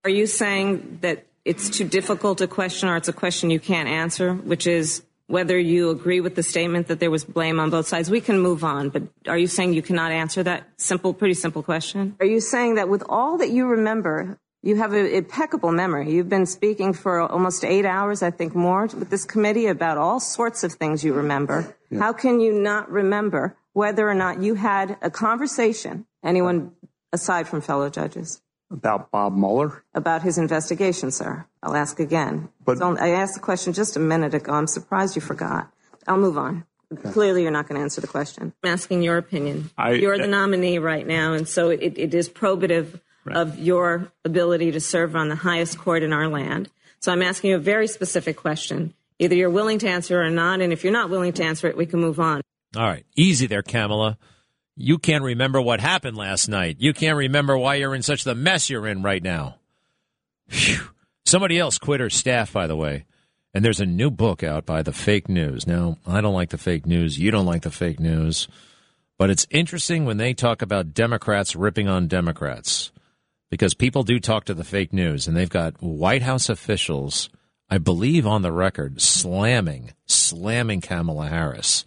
Are 0.04 0.10
you 0.10 0.26
saying 0.26 0.98
that 1.02 1.26
it's 1.44 1.68
too 1.68 1.84
difficult 1.84 2.40
a 2.40 2.46
question 2.46 2.88
or 2.88 2.96
it's 2.96 3.08
a 3.08 3.12
question 3.12 3.50
you 3.50 3.60
can't 3.60 3.88
answer, 3.88 4.34
which 4.34 4.66
is 4.66 5.02
whether 5.26 5.58
you 5.58 5.90
agree 5.90 6.20
with 6.20 6.34
the 6.34 6.42
statement 6.42 6.88
that 6.88 7.00
there 7.00 7.10
was 7.10 7.24
blame 7.24 7.60
on 7.60 7.70
both 7.70 7.86
sides? 7.86 8.10
We 8.10 8.20
can 8.20 8.38
move 8.40 8.64
on, 8.64 8.88
but 8.88 9.02
are 9.26 9.38
you 9.38 9.46
saying 9.46 9.74
you 9.74 9.82
cannot 9.82 10.12
answer 10.12 10.42
that 10.42 10.68
simple, 10.78 11.12
pretty 11.14 11.34
simple 11.34 11.62
question? 11.62 12.16
Are 12.20 12.26
you 12.26 12.40
saying 12.40 12.76
that 12.76 12.88
with 12.88 13.02
all 13.08 13.38
that 13.38 13.50
you 13.50 13.66
remember, 13.66 14.38
you 14.64 14.76
have 14.76 14.94
an 14.94 15.04
impeccable 15.04 15.72
memory. 15.72 16.10
You've 16.10 16.30
been 16.30 16.46
speaking 16.46 16.94
for 16.94 17.20
almost 17.20 17.66
eight 17.66 17.84
hours, 17.84 18.22
I 18.22 18.30
think 18.30 18.54
more, 18.54 18.86
with 18.86 19.10
this 19.10 19.26
committee 19.26 19.66
about 19.66 19.98
all 19.98 20.20
sorts 20.20 20.64
of 20.64 20.72
things 20.72 21.04
you 21.04 21.12
remember. 21.12 21.76
How 21.98 22.12
can 22.12 22.40
you 22.40 22.52
not 22.52 22.90
remember 22.90 23.56
whether 23.72 24.08
or 24.08 24.14
not 24.14 24.42
you 24.42 24.54
had 24.54 24.96
a 25.02 25.10
conversation, 25.10 26.06
anyone 26.22 26.72
aside 27.12 27.48
from 27.48 27.60
fellow 27.60 27.90
judges? 27.90 28.40
About 28.70 29.10
Bob 29.10 29.36
Mueller? 29.36 29.84
About 29.94 30.22
his 30.22 30.38
investigation, 30.38 31.10
sir. 31.10 31.46
I'll 31.62 31.76
ask 31.76 32.00
again. 32.00 32.48
But, 32.64 32.82
I 32.82 33.10
asked 33.10 33.34
the 33.34 33.40
question 33.40 33.72
just 33.72 33.96
a 33.96 34.00
minute 34.00 34.34
ago. 34.34 34.52
I'm 34.52 34.66
surprised 34.66 35.14
you 35.14 35.22
forgot. 35.22 35.70
I'll 36.06 36.18
move 36.18 36.38
on. 36.38 36.64
Clearly, 37.12 37.42
you're 37.42 37.50
not 37.50 37.68
going 37.68 37.78
to 37.78 37.82
answer 37.82 38.00
the 38.00 38.06
question. 38.06 38.52
I'm 38.62 38.72
asking 38.72 39.02
your 39.02 39.16
opinion. 39.16 39.70
You're 39.78 40.18
the 40.18 40.24
uh, 40.24 40.28
nominee 40.28 40.78
right 40.78 41.06
now, 41.06 41.32
and 41.32 41.48
so 41.48 41.70
it, 41.70 41.98
it 41.98 42.14
is 42.14 42.28
probative 42.28 43.00
of 43.26 43.58
your 43.58 44.12
ability 44.24 44.70
to 44.72 44.80
serve 44.80 45.16
on 45.16 45.28
the 45.28 45.36
highest 45.36 45.78
court 45.78 46.02
in 46.02 46.12
our 46.12 46.28
land. 46.28 46.70
So 47.00 47.12
I'm 47.12 47.22
asking 47.22 47.50
you 47.50 47.56
a 47.56 47.60
very 47.60 47.86
specific 47.86 48.36
question. 48.36 48.94
Either 49.18 49.34
you're 49.34 49.50
willing 49.50 49.78
to 49.78 49.88
answer 49.88 50.20
or 50.20 50.30
not, 50.30 50.60
and 50.60 50.72
if 50.72 50.82
you're 50.84 50.92
not 50.92 51.10
willing 51.10 51.32
to 51.34 51.44
answer 51.44 51.68
it, 51.68 51.76
we 51.76 51.86
can 51.86 52.00
move 52.00 52.18
on. 52.18 52.40
All 52.76 52.82
right. 52.82 53.06
Easy 53.16 53.46
there, 53.46 53.62
Kamala. 53.62 54.18
You 54.76 54.98
can't 54.98 55.22
remember 55.22 55.60
what 55.60 55.80
happened 55.80 56.16
last 56.16 56.48
night. 56.48 56.76
You 56.80 56.92
can't 56.92 57.16
remember 57.16 57.56
why 57.56 57.76
you're 57.76 57.94
in 57.94 58.02
such 58.02 58.24
the 58.24 58.34
mess 58.34 58.68
you're 58.68 58.88
in 58.88 59.02
right 59.02 59.22
now. 59.22 59.58
Whew. 60.50 60.88
Somebody 61.24 61.58
else 61.58 61.78
quit 61.78 62.00
her 62.00 62.10
staff, 62.10 62.52
by 62.52 62.66
the 62.66 62.74
way. 62.76 63.04
And 63.54 63.64
there's 63.64 63.80
a 63.80 63.86
new 63.86 64.10
book 64.10 64.42
out 64.42 64.66
by 64.66 64.82
the 64.82 64.92
fake 64.92 65.28
news. 65.28 65.64
Now, 65.64 65.98
I 66.04 66.20
don't 66.20 66.34
like 66.34 66.50
the 66.50 66.58
fake 66.58 66.86
news. 66.86 67.20
You 67.20 67.30
don't 67.30 67.46
like 67.46 67.62
the 67.62 67.70
fake 67.70 68.00
news. 68.00 68.48
But 69.16 69.30
it's 69.30 69.46
interesting 69.48 70.04
when 70.04 70.16
they 70.16 70.34
talk 70.34 70.60
about 70.60 70.92
Democrats 70.92 71.54
ripping 71.54 71.86
on 71.86 72.08
Democrats. 72.08 72.90
because 73.54 73.72
people 73.74 74.02
do 74.02 74.18
talk 74.18 74.44
to 74.46 74.52
the 74.52 74.64
fake 74.64 74.92
news, 74.92 75.28
and 75.28 75.36
they've 75.36 75.48
got 75.48 75.80
White 75.80 76.22
House 76.22 76.48
officials, 76.48 77.30
I 77.70 77.78
believe, 77.78 78.26
on 78.26 78.42
the 78.42 78.52
record 78.52 79.00
slamming, 79.00 79.92
slamming 80.06 80.80
Kamala 80.80 81.28
Harris, 81.28 81.84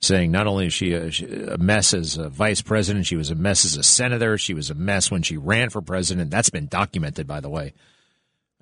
saying 0.00 0.30
not 0.30 0.46
only 0.46 0.66
is 0.66 0.74
she 0.74 0.92
a, 0.92 1.54
a 1.54 1.58
mess 1.58 1.94
as 1.94 2.16
a 2.16 2.28
vice 2.28 2.60
president, 2.62 3.06
she 3.06 3.16
was 3.16 3.30
a 3.30 3.34
mess 3.34 3.64
as 3.64 3.76
a 3.76 3.82
senator, 3.82 4.36
she 4.38 4.54
was 4.54 4.70
a 4.70 4.74
mess 4.74 5.10
when 5.10 5.22
she 5.22 5.36
ran 5.36 5.70
for 5.70 5.80
president. 5.80 6.30
That's 6.30 6.50
been 6.50 6.66
documented, 6.66 7.26
by 7.26 7.40
the 7.40 7.48
way. 7.48 7.72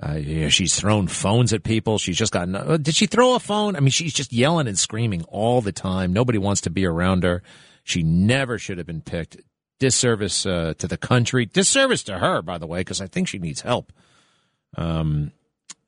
Uh, 0.02 0.14
yeah, 0.14 0.48
she's 0.48 0.78
thrown 0.78 1.06
phones 1.06 1.52
at 1.52 1.62
people. 1.62 1.98
She's 1.98 2.18
just 2.18 2.32
gotten. 2.32 2.56
Uh, 2.56 2.76
did 2.76 2.94
she 2.96 3.06
throw 3.06 3.34
a 3.34 3.40
phone? 3.40 3.76
I 3.76 3.80
mean, 3.80 3.90
she's 3.90 4.12
just 4.12 4.32
yelling 4.32 4.66
and 4.66 4.78
screaming 4.78 5.22
all 5.24 5.60
the 5.60 5.72
time. 5.72 6.12
Nobody 6.12 6.38
wants 6.38 6.62
to 6.62 6.70
be 6.70 6.84
around 6.84 7.22
her. 7.22 7.42
She 7.84 8.02
never 8.02 8.58
should 8.58 8.78
have 8.78 8.86
been 8.86 9.02
picked. 9.02 9.36
Disservice 9.78 10.46
uh, 10.46 10.74
to 10.78 10.88
the 10.88 10.96
country. 10.96 11.46
Disservice 11.46 12.02
to 12.04 12.18
her, 12.18 12.42
by 12.42 12.58
the 12.58 12.66
way, 12.66 12.80
because 12.80 13.00
I 13.00 13.06
think 13.06 13.28
she 13.28 13.38
needs 13.38 13.60
help. 13.60 13.92
Um, 14.76 15.32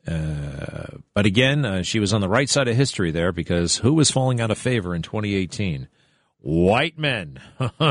uh, 0.06 0.98
but 1.14 1.26
again, 1.26 1.64
uh, 1.64 1.82
she 1.82 1.98
was 1.98 2.12
on 2.12 2.20
the 2.20 2.28
right 2.28 2.48
side 2.48 2.68
of 2.68 2.76
history 2.76 3.10
there 3.10 3.32
because 3.32 3.76
who 3.76 3.94
was 3.94 4.10
falling 4.10 4.40
out 4.40 4.50
of 4.50 4.58
favor 4.58 4.94
in 4.94 5.02
2018? 5.02 5.88
White 6.40 6.98
men. 6.98 7.40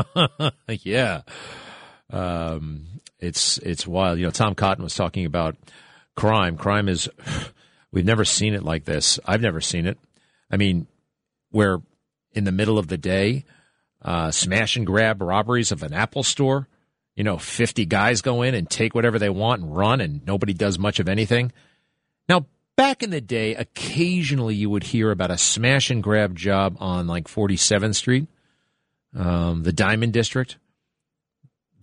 yeah. 0.68 1.22
Um, 2.10 2.86
it's 3.18 3.58
it's 3.58 3.86
wild. 3.86 4.18
You 4.18 4.24
know, 4.24 4.30
Tom 4.30 4.54
Cotton 4.54 4.84
was 4.84 4.94
talking 4.94 5.26
about 5.26 5.56
crime. 6.14 6.56
Crime 6.56 6.88
is, 6.88 7.08
we've 7.92 8.04
never 8.04 8.24
seen 8.24 8.54
it 8.54 8.62
like 8.62 8.84
this. 8.84 9.20
I've 9.26 9.42
never 9.42 9.60
seen 9.60 9.86
it. 9.86 9.98
I 10.50 10.56
mean, 10.56 10.86
where 11.50 11.78
in 12.32 12.44
the 12.44 12.52
middle 12.52 12.78
of 12.78 12.88
the 12.88 12.98
day, 12.98 13.44
uh, 14.02 14.30
smash 14.30 14.76
and 14.76 14.86
grab 14.86 15.20
robberies 15.20 15.72
of 15.72 15.82
an 15.82 15.92
Apple 15.92 16.22
store, 16.22 16.68
you 17.14 17.24
know, 17.24 17.38
50 17.38 17.86
guys 17.86 18.22
go 18.22 18.42
in 18.42 18.54
and 18.54 18.68
take 18.68 18.94
whatever 18.94 19.18
they 19.18 19.30
want 19.30 19.62
and 19.62 19.76
run, 19.76 20.00
and 20.00 20.24
nobody 20.26 20.52
does 20.52 20.78
much 20.78 21.00
of 21.00 21.08
anything. 21.08 21.52
Now, 22.28 22.46
back 22.76 23.02
in 23.02 23.10
the 23.10 23.20
day, 23.20 23.54
occasionally 23.54 24.54
you 24.54 24.70
would 24.70 24.84
hear 24.84 25.10
about 25.10 25.30
a 25.30 25.38
smash 25.38 25.90
and 25.90 26.02
grab 26.02 26.36
job 26.36 26.76
on 26.80 27.06
like 27.06 27.28
47th 27.28 27.94
Street, 27.94 28.26
um, 29.14 29.62
the 29.62 29.72
Diamond 29.72 30.12
District 30.12 30.56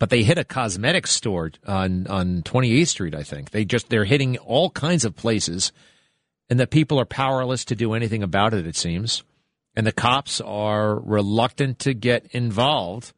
but 0.03 0.09
they 0.09 0.23
hit 0.23 0.37
a 0.37 0.43
cosmetics 0.43 1.11
store 1.11 1.51
on 1.65 2.07
on 2.07 2.41
28th 2.41 2.87
Street. 2.89 3.15
I 3.15 3.23
think 3.23 3.51
they 3.51 3.63
just 3.63 3.87
they're 3.87 4.03
hitting 4.03 4.37
all 4.37 4.69
kinds 4.69 5.05
of 5.05 5.15
places, 5.15 5.71
and 6.49 6.59
the 6.59 6.67
people 6.67 6.99
are 6.99 7.05
powerless 7.05 7.63
to 7.63 7.75
do 7.77 7.93
anything 7.93 8.21
about 8.21 8.53
it. 8.53 8.67
It 8.67 8.75
seems, 8.75 9.23
and 9.77 9.87
the 9.87 9.93
cops 9.93 10.41
are 10.41 10.99
reluctant 10.99 11.79
to 11.79 11.93
get 11.93 12.27
involved. 12.31 13.13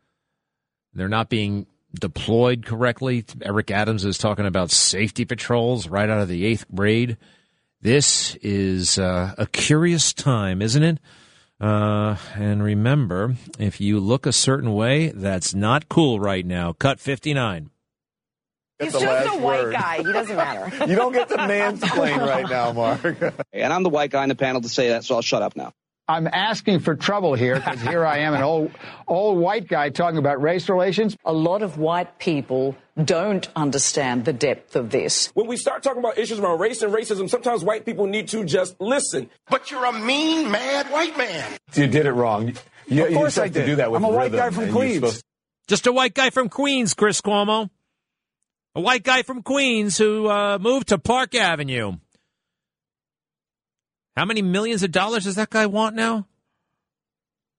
They're 0.94 1.10
not 1.10 1.28
being 1.28 1.66
deployed 2.00 2.66
correctly. 2.66 3.26
Eric 3.42 3.72
Adams 3.72 4.06
is 4.06 4.18
talking 4.18 4.46
about 4.46 4.72
safety 4.72 5.26
patrols 5.26 5.88
right 5.88 6.10
out 6.10 6.22
of 6.22 6.28
the 6.28 6.46
eighth 6.46 6.66
grade. 6.74 7.18
This 7.82 8.36
is 8.42 8.98
uh, 8.98 9.36
a 9.38 9.46
curious 9.48 10.14
time, 10.14 10.62
isn't 10.62 10.84
it? 10.84 11.00
Uh, 11.60 12.18
and 12.36 12.64
remember, 12.64 13.36
if 13.60 13.80
you 13.80 14.00
look 14.00 14.26
a 14.26 14.32
certain 14.32 14.74
way, 14.74 15.10
that's 15.10 15.54
not 15.54 15.88
cool 15.88 16.20
right 16.20 16.46
now. 16.46 16.74
Cut 16.74 17.00
59. 17.00 17.70
He's 18.80 18.92
just 18.92 19.06
a 19.06 19.38
white 19.38 19.42
word. 19.42 19.74
guy. 19.74 19.98
He 19.98 20.04
doesn't 20.04 20.36
matter. 20.36 20.86
you 20.88 20.96
don't 20.96 21.14
get 21.14 21.30
to 21.30 21.38
mansplain 21.38 22.18
right 22.18 22.50
now, 22.50 22.74
Mark. 22.74 23.18
and 23.54 23.72
I'm 23.72 23.84
the 23.84 23.90
white 23.90 24.12
guy 24.12 24.24
in 24.24 24.30
the 24.30 24.36
panel 24.36 24.62
to 24.62 24.70
say 24.70 24.90
that, 24.90 25.06
so 25.06 25.16
I'll 25.16 25.22
shut 25.22 25.42
up 25.42 25.56
now. 25.56 25.72
I'm 26.08 26.28
asking 26.28 26.82
for 26.82 26.96
trouble 26.96 27.34
here 27.34 27.56
because 27.56 27.82
here 27.82 28.06
I 28.06 28.20
am, 28.20 28.36
an 28.36 28.44
old, 28.44 28.72
old 29.08 29.40
white 29.40 29.68
guy 29.68 29.90
talking 29.90 30.20
about 30.20 30.40
race 30.40 30.70
relations. 30.70 31.18
A 31.26 31.34
lot 31.34 31.64
of 31.64 31.80
white 31.80 32.20
people 32.20 32.76
don't 33.04 33.48
understand 33.56 34.24
the 34.26 34.34
depth 34.34 34.76
of 34.76 34.92
this. 34.92 35.32
When 35.34 35.48
we 35.48 35.58
start 35.58 35.82
talking 35.82 36.00
about 36.00 36.20
issues 36.20 36.38
around 36.38 36.60
race 36.60 36.84
and 36.84 36.94
racism, 36.94 37.28
sometimes 37.28 37.64
white 37.64 37.86
people 37.86 38.06
need 38.06 38.28
to 38.30 38.44
just 38.46 38.80
listen. 38.80 39.32
But 39.50 39.72
you're 39.72 39.86
a 39.86 39.94
mean, 39.94 40.52
mad 40.52 40.92
white 40.92 41.18
man. 41.18 41.58
You 41.74 41.88
did 41.88 42.06
it 42.06 42.14
wrong. 42.14 42.54
You, 42.88 43.08
of 43.08 43.14
course 43.14 43.40
I 43.40 43.48
did. 43.48 43.66
do 43.66 43.76
that 43.78 43.92
with 43.92 44.04
I'm 44.04 44.06
a 44.06 44.16
white 44.16 44.32
guy 44.32 44.52
from 44.52 44.72
Queens. 44.72 44.96
Supposed- 44.96 45.24
just 45.68 45.88
a 45.88 45.92
white 45.92 46.14
guy 46.14 46.30
from 46.30 46.50
Queens, 46.50 46.94
Chris 46.94 47.20
Cuomo. 47.22 47.72
A 48.76 48.82
white 48.82 49.04
guy 49.04 49.24
from 49.24 49.42
Queens 49.42 49.98
who 49.98 50.30
uh, 50.30 50.60
moved 50.60 50.90
to 50.90 51.00
Park 51.00 51.34
Avenue. 51.34 51.94
How 54.16 54.26
many 54.26 54.42
millions 54.42 54.84
of 54.84 54.92
dollars 54.92 55.26
does 55.26 55.36
that 55.36 55.50
guy 55.50 55.66
want 55.66 55.96
now? 55.96 56.28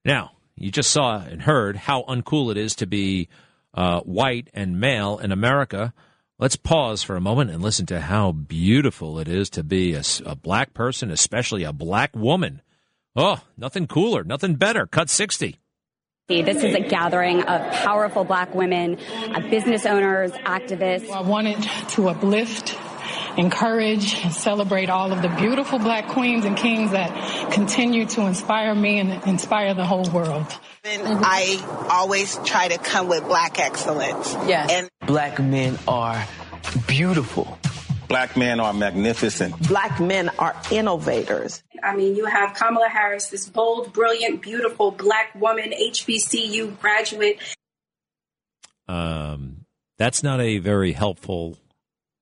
Now, 0.04 0.32
you 0.54 0.70
just 0.70 0.90
saw 0.90 1.20
and 1.20 1.42
heard 1.42 1.76
how 1.76 2.04
uncool 2.04 2.50
it 2.50 2.56
is 2.56 2.75
to 2.76 2.86
be 2.86 3.28
uh, 3.75 4.00
white 4.00 4.48
and 4.54 4.80
male 4.80 5.18
in 5.18 5.32
America. 5.32 5.92
Let's 6.38 6.56
pause 6.56 7.02
for 7.02 7.16
a 7.16 7.20
moment 7.20 7.50
and 7.50 7.62
listen 7.62 7.86
to 7.86 8.00
how 8.00 8.32
beautiful 8.32 9.18
it 9.18 9.28
is 9.28 9.50
to 9.50 9.62
be 9.62 9.94
a, 9.94 10.02
a 10.25 10.34
black 10.34 10.72
person, 10.72 11.10
especially 11.10 11.64
a 11.64 11.72
black 11.72 12.14
woman. 12.16 12.62
Oh, 13.14 13.40
nothing 13.56 13.86
cooler, 13.86 14.25
nothing 14.25 14.54
better. 14.54 14.86
Cut 14.86 15.10
60. 15.10 15.58
This 16.28 16.64
is 16.64 16.75
a 16.75 16.80
gathering 16.80 17.42
of 17.42 17.72
powerful 17.72 18.25
black 18.25 18.52
women, 18.54 18.98
uh, 18.98 19.40
business 19.48 19.86
owners, 19.86 20.32
activists. 20.32 21.08
I 21.10 21.20
wanted 21.20 21.62
to 21.90 22.08
uplift 22.08 22.76
encourage 23.37 24.14
and 24.25 24.33
celebrate 24.33 24.88
all 24.90 25.12
of 25.12 25.23
the 25.23 25.28
beautiful 25.28 25.78
black 25.78 26.09
queens 26.09 26.45
and 26.45 26.57
kings 26.57 26.93
that 26.93 27.52
continue 27.52 28.07
to 28.07 28.23
inspire 28.23 28.75
me 28.75 28.99
and 28.99 29.23
inspire 29.26 29.75
the 29.75 29.85
whole 29.85 30.09
world. 30.11 30.47
I 30.85 31.88
always 31.90 32.38
try 32.45 32.69
to 32.69 32.78
come 32.78 33.09
with 33.09 33.25
black 33.25 33.59
excellence. 33.59 34.35
Yes. 34.47 34.71
And 34.71 34.88
black 35.07 35.38
men 35.40 35.78
are 35.87 36.25
beautiful. 36.87 37.59
Black 38.09 38.37
men 38.37 38.61
are 38.61 38.73
magnificent. 38.73 39.66
Black 39.66 40.00
men 40.00 40.31
are 40.38 40.55
innovators. 40.71 41.62
I 41.83 41.97
mean, 41.97 42.14
you 42.14 42.26
have 42.26 42.55
Kamala 42.55 42.88
Harris, 42.88 43.31
this 43.31 43.49
bold, 43.49 43.93
brilliant, 43.93 44.43
beautiful 44.43 44.93
black 44.93 45.35
woman, 45.35 45.73
HBCU 45.73 46.78
graduate. 46.81 47.40
Um, 48.87 49.66
that's 49.99 50.23
not 50.23 50.40
a 50.40 50.59
very 50.59 50.93
helpful 50.93 51.59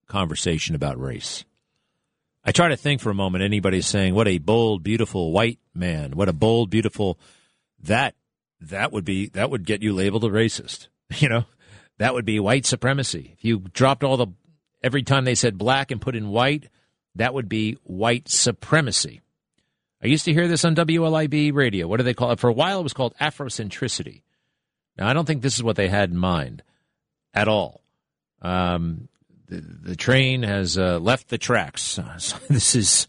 conversation 0.06 0.74
about 0.74 1.00
race. 1.00 1.44
I 2.44 2.52
try 2.52 2.68
to 2.68 2.76
think 2.76 3.00
for 3.00 3.10
a 3.10 3.14
moment 3.14 3.42
anybody 3.42 3.80
saying 3.80 4.14
what 4.14 4.28
a 4.28 4.38
bold 4.38 4.82
beautiful 4.82 5.32
white 5.32 5.58
man, 5.74 6.12
what 6.12 6.28
a 6.28 6.32
bold 6.32 6.70
beautiful 6.70 7.18
that 7.82 8.14
that 8.60 8.92
would 8.92 9.04
be 9.04 9.28
that 9.30 9.50
would 9.50 9.64
get 9.64 9.82
you 9.82 9.92
labeled 9.92 10.24
a 10.24 10.28
racist. 10.28 10.88
You 11.18 11.28
know, 11.28 11.44
that 11.98 12.14
would 12.14 12.24
be 12.24 12.40
white 12.40 12.66
supremacy. 12.66 13.34
If 13.36 13.44
you 13.44 13.60
dropped 13.72 14.02
all 14.02 14.16
the 14.16 14.28
every 14.82 15.02
time 15.02 15.24
they 15.24 15.34
said 15.34 15.58
black 15.58 15.90
and 15.90 16.00
put 16.00 16.16
in 16.16 16.28
white, 16.28 16.68
that 17.14 17.34
would 17.34 17.48
be 17.48 17.76
white 17.84 18.28
supremacy. 18.28 19.20
I 20.02 20.08
used 20.08 20.24
to 20.24 20.32
hear 20.32 20.48
this 20.48 20.64
on 20.64 20.74
WLIB 20.74 21.54
radio. 21.54 21.86
What 21.86 21.98
do 21.98 22.02
they 22.02 22.14
call 22.14 22.32
it? 22.32 22.40
For 22.40 22.48
a 22.48 22.54
while, 22.54 22.80
it 22.80 22.82
was 22.82 22.92
called 22.92 23.14
Afrocentricity. 23.20 24.22
Now, 24.98 25.08
I 25.08 25.12
don't 25.12 25.24
think 25.24 25.42
this 25.42 25.54
is 25.54 25.62
what 25.62 25.76
they 25.76 25.88
had 25.88 26.10
in 26.10 26.16
mind 26.16 26.62
at 27.32 27.48
all. 27.48 27.82
Um, 28.42 29.08
the, 29.48 29.96
train 29.96 30.42
has 30.42 30.78
uh, 30.78 30.98
left 30.98 31.28
the 31.28 31.38
tracks. 31.38 31.98
So 32.18 32.36
this 32.48 32.74
is 32.74 33.06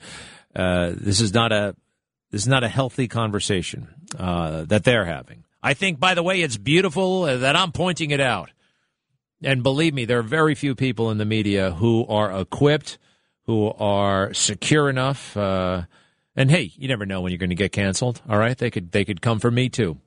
uh, 0.56 0.94
this 0.96 1.22
is 1.22 1.34
not 1.34 1.52
a 1.52 1.76
this 2.32 2.42
is 2.42 2.48
not 2.48 2.64
a 2.64 2.70
healthy 2.70 3.08
conversation 3.08 3.88
uh, 4.18 4.64
that 4.66 4.84
they're 4.84 5.06
having. 5.06 5.44
I 5.62 5.74
think, 5.74 6.00
by 6.00 6.14
the 6.14 6.24
way, 6.24 6.42
it's 6.42 6.58
beautiful 6.58 7.24
that 7.24 7.56
I'm 7.56 7.72
pointing 7.72 8.12
it 8.12 8.20
out. 8.20 8.52
And 9.42 9.64
believe 9.64 9.94
me, 9.94 10.06
there 10.06 10.20
are 10.20 10.24
very 10.24 10.56
few 10.56 10.76
people 10.76 11.12
in 11.12 11.18
the 11.18 11.26
media 11.26 11.72
who 11.72 12.06
are 12.08 12.40
equipped, 12.40 12.98
who 13.44 13.72
are 13.80 14.34
secure 14.34 14.90
enough. 14.90 15.36
Uh, 15.36 15.84
and 16.36 16.52
hey, 16.52 16.72
you 16.76 16.88
never 16.88 17.06
know 17.06 17.22
when 17.22 17.32
you're 17.32 17.40
going 17.40 17.50
to 17.50 17.56
get 17.56 17.72
canceled. 17.72 18.22
All 18.30 18.38
right, 18.38 18.58
they 18.58 18.70
could 18.70 18.92
they 18.92 19.06
could 19.06 19.22
come 19.22 19.40
for 19.40 19.52
me 19.52 19.70
too. 19.70 19.98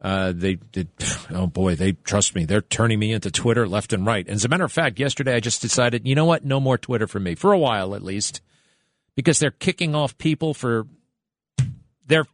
Uh, 0.00 0.32
they 0.34 0.54
did. 0.54 0.88
Oh 1.30 1.46
boy, 1.48 1.74
they 1.74 1.92
trust 1.92 2.34
me. 2.34 2.44
They're 2.44 2.60
turning 2.60 2.98
me 3.00 3.12
into 3.12 3.30
Twitter 3.30 3.66
left 3.66 3.92
and 3.92 4.06
right. 4.06 4.26
And 4.26 4.36
as 4.36 4.44
a 4.44 4.48
matter 4.48 4.64
of 4.64 4.72
fact, 4.72 5.00
yesterday 5.00 5.34
I 5.34 5.40
just 5.40 5.60
decided, 5.60 6.06
you 6.06 6.14
know 6.14 6.24
what? 6.24 6.44
No 6.44 6.60
more 6.60 6.78
Twitter 6.78 7.06
for 7.06 7.18
me 7.18 7.34
for 7.34 7.52
a 7.52 7.58
while 7.58 7.94
at 7.94 8.02
least, 8.02 8.40
because 9.16 9.38
they're 9.40 9.50
kicking 9.50 9.94
off 9.94 10.16
people 10.16 10.54
for 10.54 10.86
their 12.06 12.26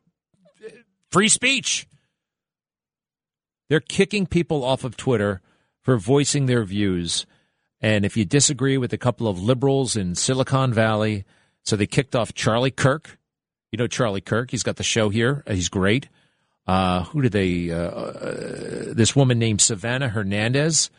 free 1.11 1.29
speech. 1.29 1.87
They're 3.71 3.81
kicking 3.81 4.27
people 4.27 4.63
off 4.63 4.85
of 4.85 4.97
Twitter 4.97 5.41
for 5.81 5.97
voicing 5.97 6.47
their 6.47 6.65
views. 6.65 7.25
And 7.81 8.05
if 8.05 8.17
you 8.17 8.27
disagree 8.27 8.77
with 8.77 8.93
a 8.93 8.99
couple 8.99 9.27
of 9.27 9.43
liberals 9.43 9.97
in 9.97 10.15
Silicon 10.15 10.73
Valley, 10.73 11.25
so 11.63 11.77
they 11.77 11.87
kicked 11.87 12.15
off 12.15 12.35
Charlie 12.35 12.71
Kirk. 12.71 13.19
You 13.73 13.79
know 13.79 13.87
Charlie 13.87 14.21
Kirk. 14.21 14.51
He's 14.51 14.63
got 14.63 14.77
the 14.77 14.83
show 14.83 15.09
here. 15.09 15.43
He's 15.49 15.71
great. 15.71 16.09
Uh, 16.67 17.05
who 17.05 17.23
do 17.23 17.29
they? 17.29 17.71
Uh, 17.71 17.77
uh, 17.77 18.95
this 18.95 19.15
woman 19.15 19.39
named 19.39 19.61
Savannah 19.61 20.09
Hernandez. 20.09 20.91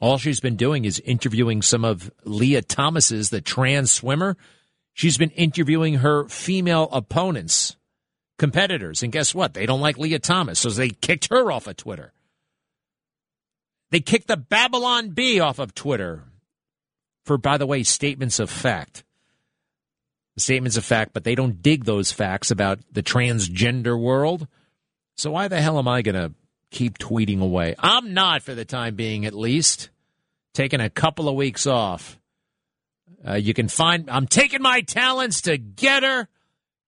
All 0.00 0.18
she's 0.18 0.40
been 0.40 0.56
doing 0.56 0.84
is 0.84 1.00
interviewing 1.00 1.62
some 1.62 1.84
of 1.84 2.10
Lia 2.24 2.62
Thomas's, 2.62 3.30
the 3.30 3.40
trans 3.40 3.90
swimmer. 3.90 4.36
She's 4.92 5.16
been 5.16 5.30
interviewing 5.30 5.94
her 5.94 6.28
female 6.28 6.88
opponents, 6.92 7.76
competitors, 8.38 9.02
and 9.02 9.12
guess 9.12 9.34
what? 9.34 9.54
They 9.54 9.66
don't 9.66 9.80
like 9.80 9.96
Lia 9.98 10.18
Thomas, 10.18 10.58
so 10.58 10.70
they 10.70 10.90
kicked 10.90 11.28
her 11.30 11.50
off 11.50 11.66
of 11.66 11.76
Twitter. 11.76 12.12
They 13.90 14.00
kicked 14.00 14.28
the 14.28 14.36
Babylon 14.36 15.10
Bee 15.10 15.40
off 15.40 15.58
of 15.58 15.74
Twitter 15.74 16.24
for, 17.24 17.38
by 17.38 17.58
the 17.58 17.66
way, 17.66 17.82
statements 17.82 18.38
of 18.38 18.50
fact. 18.50 19.04
Statements 20.36 20.76
of 20.76 20.84
fact, 20.84 21.12
but 21.14 21.22
they 21.24 21.36
don't 21.36 21.62
dig 21.62 21.84
those 21.84 22.10
facts 22.10 22.50
about 22.50 22.80
the 22.90 23.04
transgender 23.04 23.98
world. 23.98 24.48
So 25.16 25.30
why 25.30 25.48
the 25.48 25.60
hell 25.60 25.78
am 25.78 25.88
I 25.88 26.02
going 26.02 26.14
to 26.14 26.32
keep 26.70 26.98
tweeting 26.98 27.40
away? 27.40 27.74
I'm 27.78 28.14
not 28.14 28.42
for 28.42 28.54
the 28.54 28.64
time 28.64 28.94
being, 28.96 29.26
at 29.26 29.34
least. 29.34 29.90
Taking 30.54 30.80
a 30.80 30.90
couple 30.90 31.28
of 31.28 31.34
weeks 31.34 31.66
off. 31.66 32.18
Uh, 33.26 33.34
you 33.34 33.54
can 33.54 33.68
find, 33.68 34.08
I'm 34.10 34.26
taking 34.26 34.60
my 34.62 34.82
talents 34.82 35.42
to 35.42 35.56
Gettr 35.58 36.26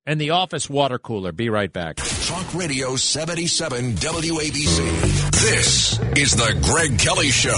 and 0.04 0.20
the 0.20 0.30
office 0.30 0.68
water 0.68 0.98
cooler. 0.98 1.32
Be 1.32 1.48
right 1.50 1.72
back. 1.72 1.96
Talk 1.96 2.54
Radio 2.54 2.96
77 2.96 3.92
WABC. 3.94 5.30
This 5.32 5.98
is 6.16 6.36
the 6.36 6.56
Greg 6.62 6.98
Kelly 6.98 7.30
Show. 7.30 7.52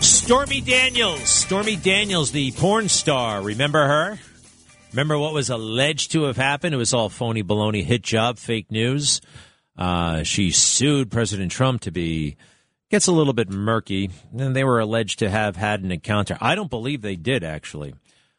Stormy 0.00 0.60
Daniels. 0.60 1.28
Stormy 1.28 1.76
Daniels, 1.76 2.30
the 2.30 2.52
porn 2.52 2.88
star. 2.88 3.42
Remember 3.42 3.86
her? 3.86 4.18
Remember 4.94 5.18
what 5.18 5.34
was 5.34 5.50
alleged 5.50 6.12
to 6.12 6.22
have 6.22 6.36
happened? 6.36 6.72
It 6.72 6.78
was 6.78 6.94
all 6.94 7.08
phony 7.08 7.42
baloney 7.42 7.82
hit 7.82 8.02
job, 8.02 8.38
fake 8.38 8.70
news. 8.70 9.20
Uh, 9.76 10.22
she 10.22 10.52
sued 10.52 11.10
President 11.10 11.50
Trump 11.50 11.80
to 11.80 11.90
be 11.90 12.36
gets 12.90 13.08
a 13.08 13.12
little 13.12 13.32
bit 13.32 13.50
murky, 13.50 14.10
and 14.38 14.54
they 14.54 14.62
were 14.62 14.78
alleged 14.78 15.18
to 15.18 15.28
have 15.28 15.56
had 15.56 15.82
an 15.82 15.90
encounter. 15.90 16.38
I 16.40 16.54
don't 16.54 16.70
believe 16.70 17.02
they 17.02 17.16
did 17.16 17.42
actually. 17.42 17.92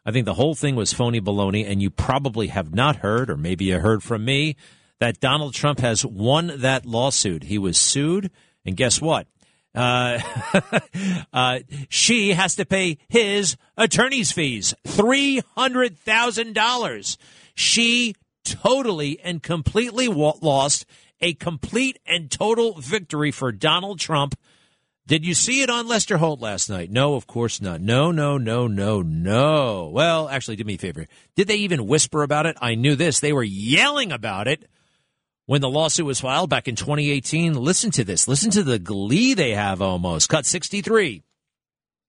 I 0.06 0.12
think 0.12 0.24
the 0.24 0.36
whole 0.36 0.56
thing 0.56 0.78
was 0.78 0.94
phony 0.94 1.20
baloney, 1.20 1.70
and 1.70 1.82
you 1.82 1.90
probably 1.90 2.48
have 2.48 2.74
not 2.74 2.98
heard, 2.98 3.30
or 3.30 3.36
maybe 3.36 3.66
you 3.66 3.80
heard 3.80 4.02
from 4.02 4.24
me, 4.24 4.56
that 5.00 5.20
Donald 5.20 5.54
Trump 5.54 5.82
has 5.82 6.06
won 6.06 6.54
that 6.60 6.86
lawsuit. 6.86 7.44
He 7.44 7.58
was 7.58 7.78
sued, 7.78 8.32
and 8.66 8.78
guess 8.78 9.02
what? 9.02 9.28
Uh, 9.76 10.20
uh, 11.34 11.60
she 11.90 12.34
has 12.34 12.56
to 12.56 12.66
pay 12.66 12.98
his 13.10 13.58
attorney's 13.78 14.32
fees 14.32 14.74
$300,000. 14.88 17.18
She 17.56 18.16
totally 18.44 19.20
and 19.22 19.44
completely 19.44 20.08
lost 20.08 20.86
a 21.22 21.34
complete 21.34 21.98
and 22.06 22.30
total 22.30 22.80
victory 22.80 23.32
for 23.32 23.52
Donald 23.52 24.00
Trump. 24.00 24.38
Did 25.08 25.26
you 25.26 25.34
see 25.36 25.62
it 25.62 25.70
on 25.70 25.88
Lester 25.88 26.18
Holt 26.18 26.42
last 26.42 26.68
night? 26.70 26.90
No, 26.90 27.14
of 27.14 27.28
course 27.28 27.62
not. 27.62 27.80
No, 27.80 28.12
no, 28.12 28.40
no, 28.40 28.66
no, 28.68 29.04
no. 29.04 29.92
Well, 29.94 30.28
actually, 30.28 30.56
do 30.56 30.64
me 30.64 30.74
a 30.76 30.80
favor. 30.80 31.06
Did 31.36 31.48
they 31.48 31.58
even 31.58 31.86
whisper 31.86 32.24
about 32.24 32.48
it? 32.48 32.58
I 32.60 32.74
knew 32.74 32.96
this. 32.96 33.20
They 33.20 33.34
were 33.34 33.44
yelling 33.44 34.12
about 34.12 34.48
it 34.48 34.66
when 35.46 35.62
the 35.62 35.70
lawsuit 35.70 36.06
was 36.06 36.20
filed 36.20 36.50
back 36.50 36.68
in 36.68 36.76
2018. 36.76 37.54
Listen 37.54 37.92
to 37.92 38.04
this. 38.04 38.28
Listen 38.28 38.52
to 38.52 38.64
the 38.64 38.80
glee 38.80 39.34
they 39.34 39.52
have 39.52 39.82
almost. 39.82 40.30
Cut 40.30 40.46
63. 40.46 41.24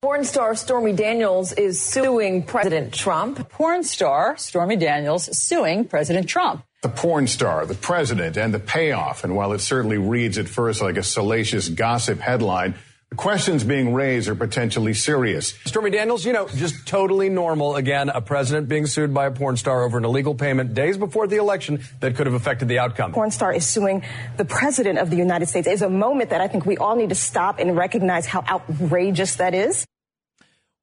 Porn 0.02 0.24
star 0.24 0.54
Stormy 0.54 0.92
Daniels 0.92 1.52
is 1.52 1.80
suing 1.80 2.42
President 2.42 2.92
Trump. 2.92 3.48
Porn 3.48 3.82
star 3.82 4.36
Stormy 4.36 4.76
Daniels 4.76 5.36
suing 5.36 5.86
President 5.86 6.28
Trump. 6.28 6.62
The 6.82 6.90
porn 6.90 7.26
star, 7.26 7.66
the 7.66 7.74
president, 7.74 8.36
and 8.36 8.52
the 8.52 8.58
payoff. 8.58 9.24
And 9.24 9.34
while 9.34 9.52
it 9.52 9.60
certainly 9.60 9.98
reads 9.98 10.38
at 10.38 10.48
first 10.48 10.82
like 10.82 10.96
a 10.96 11.02
salacious 11.02 11.68
gossip 11.68 12.20
headline, 12.20 12.74
the 12.74 12.78
questions 13.16 13.64
being 13.64 13.92
raised 13.92 14.28
are 14.28 14.34
potentially 14.34 14.94
serious. 14.94 15.54
Stormy 15.64 15.90
Daniels, 15.90 16.24
you 16.24 16.32
know, 16.32 16.48
just 16.48 16.86
totally 16.86 17.28
normal. 17.28 17.76
Again, 17.76 18.08
a 18.08 18.20
president 18.20 18.68
being 18.68 18.86
sued 18.86 19.12
by 19.12 19.26
a 19.26 19.30
porn 19.30 19.56
star 19.56 19.82
over 19.82 19.98
an 19.98 20.04
illegal 20.04 20.34
payment 20.34 20.74
days 20.74 20.96
before 20.96 21.26
the 21.26 21.36
election 21.36 21.80
that 22.00 22.14
could 22.14 22.26
have 22.26 22.34
affected 22.34 22.68
the 22.68 22.78
outcome. 22.78 23.12
Porn 23.12 23.30
star 23.30 23.52
is 23.52 23.66
suing 23.66 24.02
the 24.36 24.44
president 24.44 24.98
of 24.98 25.10
the 25.10 25.16
United 25.16 25.46
States. 25.46 25.66
It's 25.66 25.82
a 25.82 25.90
moment 25.90 26.30
that 26.30 26.40
I 26.40 26.48
think 26.48 26.66
we 26.66 26.76
all 26.76 26.96
need 26.96 27.08
to 27.08 27.14
stop 27.14 27.58
and 27.58 27.76
recognize 27.76 28.26
how 28.26 28.42
outrageous 28.42 29.36
that 29.36 29.54
is. 29.54 29.86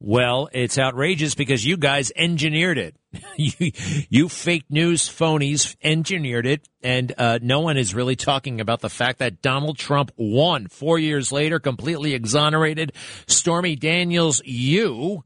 Well, 0.06 0.50
it's 0.52 0.78
outrageous 0.78 1.34
because 1.34 1.66
you 1.66 1.78
guys 1.78 2.12
engineered 2.18 2.78
it. 2.78 2.98
you, 3.38 3.72
you 4.10 4.28
fake 4.28 4.66
news 4.70 5.08
phonies 5.08 5.78
engineered 5.82 6.46
it, 6.46 6.68
and 6.82 7.14
uh, 7.18 7.40
no 7.42 7.62
one 7.62 7.78
is 7.78 7.96
really 7.96 8.18
talking 8.18 8.60
about 8.60 8.82
the 8.82 8.90
fact 8.90 9.20
that 9.20 9.42
Donald 9.42 9.78
Trump 9.78 10.12
won 10.18 10.68
four 10.68 11.00
years 11.00 11.32
later, 11.32 11.58
completely 11.58 12.14
exonerated. 12.14 12.92
Stormy 13.28 13.78
Daniels, 13.78 14.42
you 14.44 15.24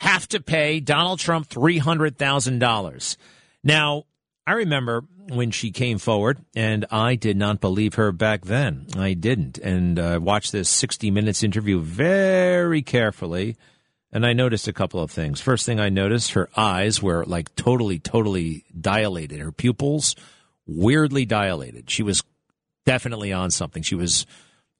have 0.00 0.26
to 0.28 0.40
pay 0.40 0.80
Donald 0.80 1.18
Trump 1.18 1.46
$300,000. 1.50 3.16
Now, 3.62 4.04
I 4.46 4.52
remember 4.54 5.04
when 5.28 5.50
she 5.50 5.70
came 5.70 5.98
forward, 5.98 6.38
and 6.56 6.86
I 6.90 7.16
did 7.16 7.36
not 7.36 7.60
believe 7.60 7.96
her 7.96 8.10
back 8.10 8.46
then. 8.46 8.86
I 8.96 9.12
didn't. 9.12 9.58
And 9.58 9.98
uh, 9.98 10.18
watched 10.22 10.52
this 10.52 10.70
60 10.70 11.10
Minutes 11.10 11.42
interview 11.42 11.82
very 11.82 12.80
carefully 12.80 13.58
and 14.14 14.24
I 14.24 14.32
noticed 14.32 14.68
a 14.68 14.72
couple 14.72 15.00
of 15.00 15.10
things. 15.10 15.40
First 15.40 15.66
thing 15.66 15.80
I 15.80 15.88
noticed, 15.88 16.32
her 16.32 16.48
eyes 16.56 17.02
were 17.02 17.24
like 17.26 17.54
totally, 17.56 17.98
totally 17.98 18.64
dilated. 18.80 19.40
Her 19.40 19.50
pupils 19.52 20.14
weirdly 20.66 21.26
dilated. 21.26 21.90
She 21.90 22.04
was 22.04 22.22
definitely 22.86 23.32
on 23.32 23.50
something. 23.50 23.82
She 23.82 23.96
was 23.96 24.24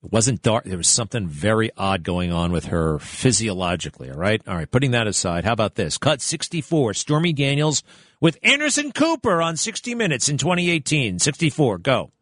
wasn't 0.01 0.43
dark. 0.43 0.65
There 0.65 0.77
was 0.77 0.89
something 0.89 1.27
very 1.27 1.71
odd 1.77 2.05
going 2.05 2.31
on 2.31 2.53
with 2.53 2.67
her 2.67 2.99
physiologically. 3.01 4.11
All 4.11 4.19
right, 4.19 4.41
all 4.47 4.55
right. 4.55 4.71
Putting 4.71 4.93
that 4.93 5.07
aside, 5.07 5.45
how 5.45 5.53
about 5.53 5.75
this? 5.75 5.99
Cut 5.99 6.21
sixty 6.21 6.61
four. 6.61 6.95
Stormy 6.95 7.33
Daniels 7.33 7.83
with 8.21 8.39
Anderson 8.43 8.93
Cooper 8.93 9.43
on 9.43 9.57
sixty 9.57 9.95
Minutes 9.95 10.29
in 10.29 10.39
2018. 10.39 11.19
Sixty 11.19 11.51
four. 11.51 11.79
Go. 11.79 12.13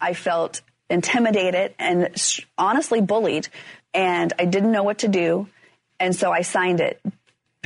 I 0.00 0.14
felt 0.14 0.62
intimidated 0.88 1.74
and 1.78 2.10
honestly 2.58 3.00
bullied, 3.00 3.48
and 3.92 4.32
I 4.38 4.44
didn't 4.44 4.70
know 4.70 4.84
what 4.84 4.98
to 4.98 5.08
do. 5.08 5.48
And 6.00 6.14
so 6.14 6.32
I 6.32 6.42
signed 6.42 6.80
it. 6.80 7.00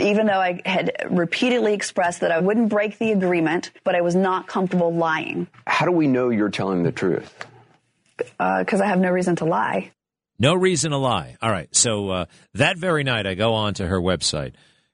Even 0.01 0.27
though 0.27 0.41
I 0.41 0.61
had 0.65 1.07
repeatedly 1.11 1.75
expressed 1.75 2.21
that 2.21 2.31
I 2.31 2.39
wouldn't 2.39 2.69
break 2.69 2.99
the 2.99 3.11
agreement, 3.11 3.73
but 3.83 3.97
I 3.97 4.01
was 4.01 4.15
not 4.15 4.47
comfortable 4.47 4.95
lying. 4.95 5.49
How 5.67 5.87
do 5.87 5.93
we 5.93 6.07
know 6.07 6.31
you're 6.31 6.51
telling 6.51 6.85
the 6.85 6.93
truth? 6.93 7.47
Because 8.17 8.81
uh, 8.81 8.85
I 8.85 8.87
have 8.87 9.01
no 9.01 9.11
reason 9.11 9.35
to 9.37 9.45
lie. 9.45 9.91
No 10.39 10.55
reason 10.55 10.93
to 10.93 10.99
lie. 10.99 11.37
All 11.43 11.51
right. 11.51 11.75
So 11.75 12.11
uh, 12.11 12.25
that 12.55 12.79
very 12.79 13.03
night, 13.03 13.27
I 13.27 13.35
go 13.35 13.55
on 13.55 13.75
to 13.75 13.87
her 13.87 14.01
website. 14.01 14.53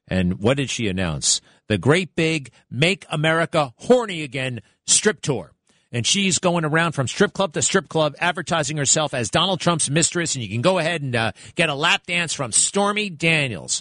And 0.08 0.40
what 0.40 0.56
did 0.56 0.70
she 0.70 0.88
announce? 0.88 1.42
The 1.68 1.78
great 1.78 2.14
big 2.14 2.50
Make 2.70 3.04
America 3.10 3.74
Horny 3.76 4.22
Again 4.22 4.60
strip 4.86 5.20
tour 5.20 5.53
and 5.94 6.04
she's 6.04 6.40
going 6.40 6.64
around 6.64 6.90
from 6.90 7.06
strip 7.06 7.32
club 7.32 7.52
to 7.52 7.62
strip 7.62 7.88
club 7.88 8.16
advertising 8.18 8.76
herself 8.76 9.14
as 9.14 9.30
Donald 9.30 9.60
Trump's 9.60 9.88
mistress. 9.88 10.34
And 10.34 10.42
you 10.42 10.50
can 10.50 10.60
go 10.60 10.78
ahead 10.78 11.02
and 11.02 11.14
uh, 11.14 11.32
get 11.54 11.68
a 11.68 11.74
lap 11.74 12.04
dance 12.04 12.34
from 12.34 12.50
Stormy 12.50 13.08
Daniels. 13.08 13.80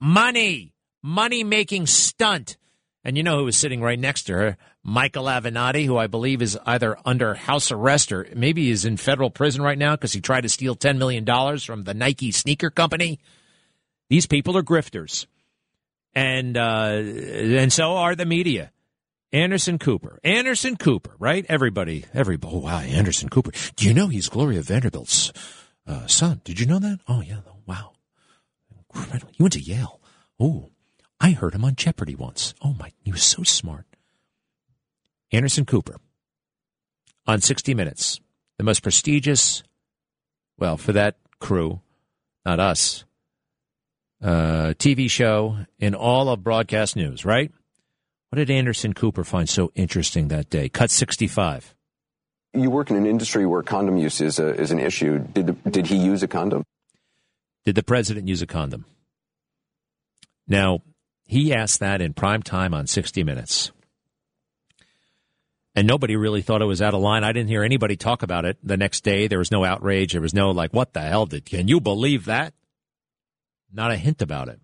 Money, 0.00 0.72
money 1.02 1.42
making 1.42 1.88
stunt. 1.88 2.56
And 3.02 3.16
you 3.16 3.24
know 3.24 3.36
who 3.38 3.46
was 3.46 3.56
sitting 3.56 3.82
right 3.82 3.98
next 3.98 4.24
to 4.24 4.34
her? 4.34 4.56
Michael 4.84 5.24
Avenatti, 5.24 5.86
who 5.86 5.96
I 5.98 6.06
believe 6.06 6.40
is 6.40 6.56
either 6.64 6.96
under 7.04 7.34
house 7.34 7.72
arrest 7.72 8.12
or 8.12 8.28
maybe 8.32 8.70
is 8.70 8.84
in 8.84 8.96
federal 8.96 9.28
prison 9.28 9.60
right 9.60 9.76
now 9.76 9.96
because 9.96 10.12
he 10.12 10.20
tried 10.20 10.42
to 10.42 10.48
steal 10.48 10.76
$10 10.76 10.98
million 10.98 11.26
from 11.58 11.82
the 11.82 11.94
Nike 11.94 12.30
sneaker 12.30 12.70
company. 12.70 13.18
These 14.08 14.26
people 14.26 14.56
are 14.56 14.62
grifters. 14.62 15.26
And, 16.14 16.56
uh, 16.56 16.92
and 16.92 17.72
so 17.72 17.96
are 17.96 18.14
the 18.14 18.24
media. 18.24 18.70
Anderson 19.32 19.78
Cooper. 19.78 20.18
Anderson 20.24 20.76
Cooper, 20.76 21.14
right? 21.18 21.46
Everybody, 21.48 22.04
everybody. 22.12 22.54
Oh, 22.54 22.58
wow, 22.58 22.80
Anderson 22.80 23.28
Cooper. 23.28 23.52
Do 23.76 23.86
you 23.86 23.94
know 23.94 24.08
he's 24.08 24.28
Gloria 24.28 24.62
Vanderbilt's 24.62 25.32
uh, 25.86 26.06
son? 26.06 26.40
Did 26.44 26.58
you 26.58 26.66
know 26.66 26.78
that? 26.80 27.00
Oh, 27.06 27.20
yeah. 27.20 27.40
Wow. 27.66 27.92
Incredible. 28.92 29.32
He 29.36 29.42
went 29.42 29.52
to 29.52 29.60
Yale. 29.60 30.00
Oh, 30.38 30.70
I 31.20 31.30
heard 31.30 31.54
him 31.54 31.64
on 31.64 31.76
Jeopardy 31.76 32.14
once. 32.14 32.54
Oh, 32.60 32.74
my. 32.78 32.92
He 33.04 33.12
was 33.12 33.22
so 33.22 33.42
smart. 33.42 33.86
Anderson 35.32 35.64
Cooper 35.64 35.96
on 37.26 37.40
60 37.40 37.74
Minutes, 37.74 38.20
the 38.58 38.64
most 38.64 38.82
prestigious, 38.82 39.62
well, 40.58 40.76
for 40.76 40.92
that 40.92 41.16
crew, 41.38 41.80
not 42.44 42.58
us, 42.58 43.04
uh, 44.22 44.74
TV 44.76 45.08
show 45.08 45.58
in 45.78 45.94
all 45.94 46.28
of 46.28 46.42
broadcast 46.42 46.96
news, 46.96 47.24
right? 47.24 47.52
What 48.30 48.36
did 48.36 48.50
Anderson 48.50 48.94
Cooper 48.94 49.24
find 49.24 49.48
so 49.48 49.72
interesting 49.74 50.28
that 50.28 50.50
day? 50.50 50.68
Cut 50.68 50.92
65. 50.92 51.74
You 52.54 52.70
work 52.70 52.90
in 52.90 52.96
an 52.96 53.04
industry 53.06 53.44
where 53.44 53.62
condom 53.62 53.96
use 53.96 54.20
is, 54.20 54.38
a, 54.38 54.54
is 54.54 54.70
an 54.70 54.78
issue. 54.78 55.18
Did, 55.18 55.48
the, 55.48 55.70
did 55.70 55.88
he 55.88 55.96
use 55.96 56.22
a 56.22 56.28
condom? 56.28 56.64
Did 57.64 57.74
the 57.74 57.82
president 57.82 58.28
use 58.28 58.40
a 58.40 58.46
condom? 58.46 58.84
Now, 60.46 60.82
he 61.24 61.52
asked 61.52 61.80
that 61.80 62.00
in 62.00 62.14
prime 62.14 62.42
time 62.42 62.72
on 62.72 62.86
60 62.86 63.24
Minutes. 63.24 63.72
And 65.74 65.86
nobody 65.86 66.16
really 66.16 66.42
thought 66.42 66.62
it 66.62 66.66
was 66.66 66.82
out 66.82 66.94
of 66.94 67.00
line. 67.00 67.24
I 67.24 67.32
didn't 67.32 67.48
hear 67.48 67.62
anybody 67.64 67.96
talk 67.96 68.22
about 68.22 68.44
it 68.44 68.58
the 68.62 68.76
next 68.76 69.02
day. 69.02 69.26
There 69.26 69.38
was 69.38 69.52
no 69.52 69.64
outrage. 69.64 70.12
There 70.12 70.20
was 70.20 70.34
no, 70.34 70.50
like, 70.50 70.72
what 70.72 70.92
the 70.92 71.00
hell 71.00 71.26
did, 71.26 71.44
can 71.44 71.68
you 71.68 71.80
believe 71.80 72.26
that? 72.26 72.54
Not 73.72 73.90
a 73.90 73.96
hint 73.96 74.22
about 74.22 74.48
it. 74.48 74.60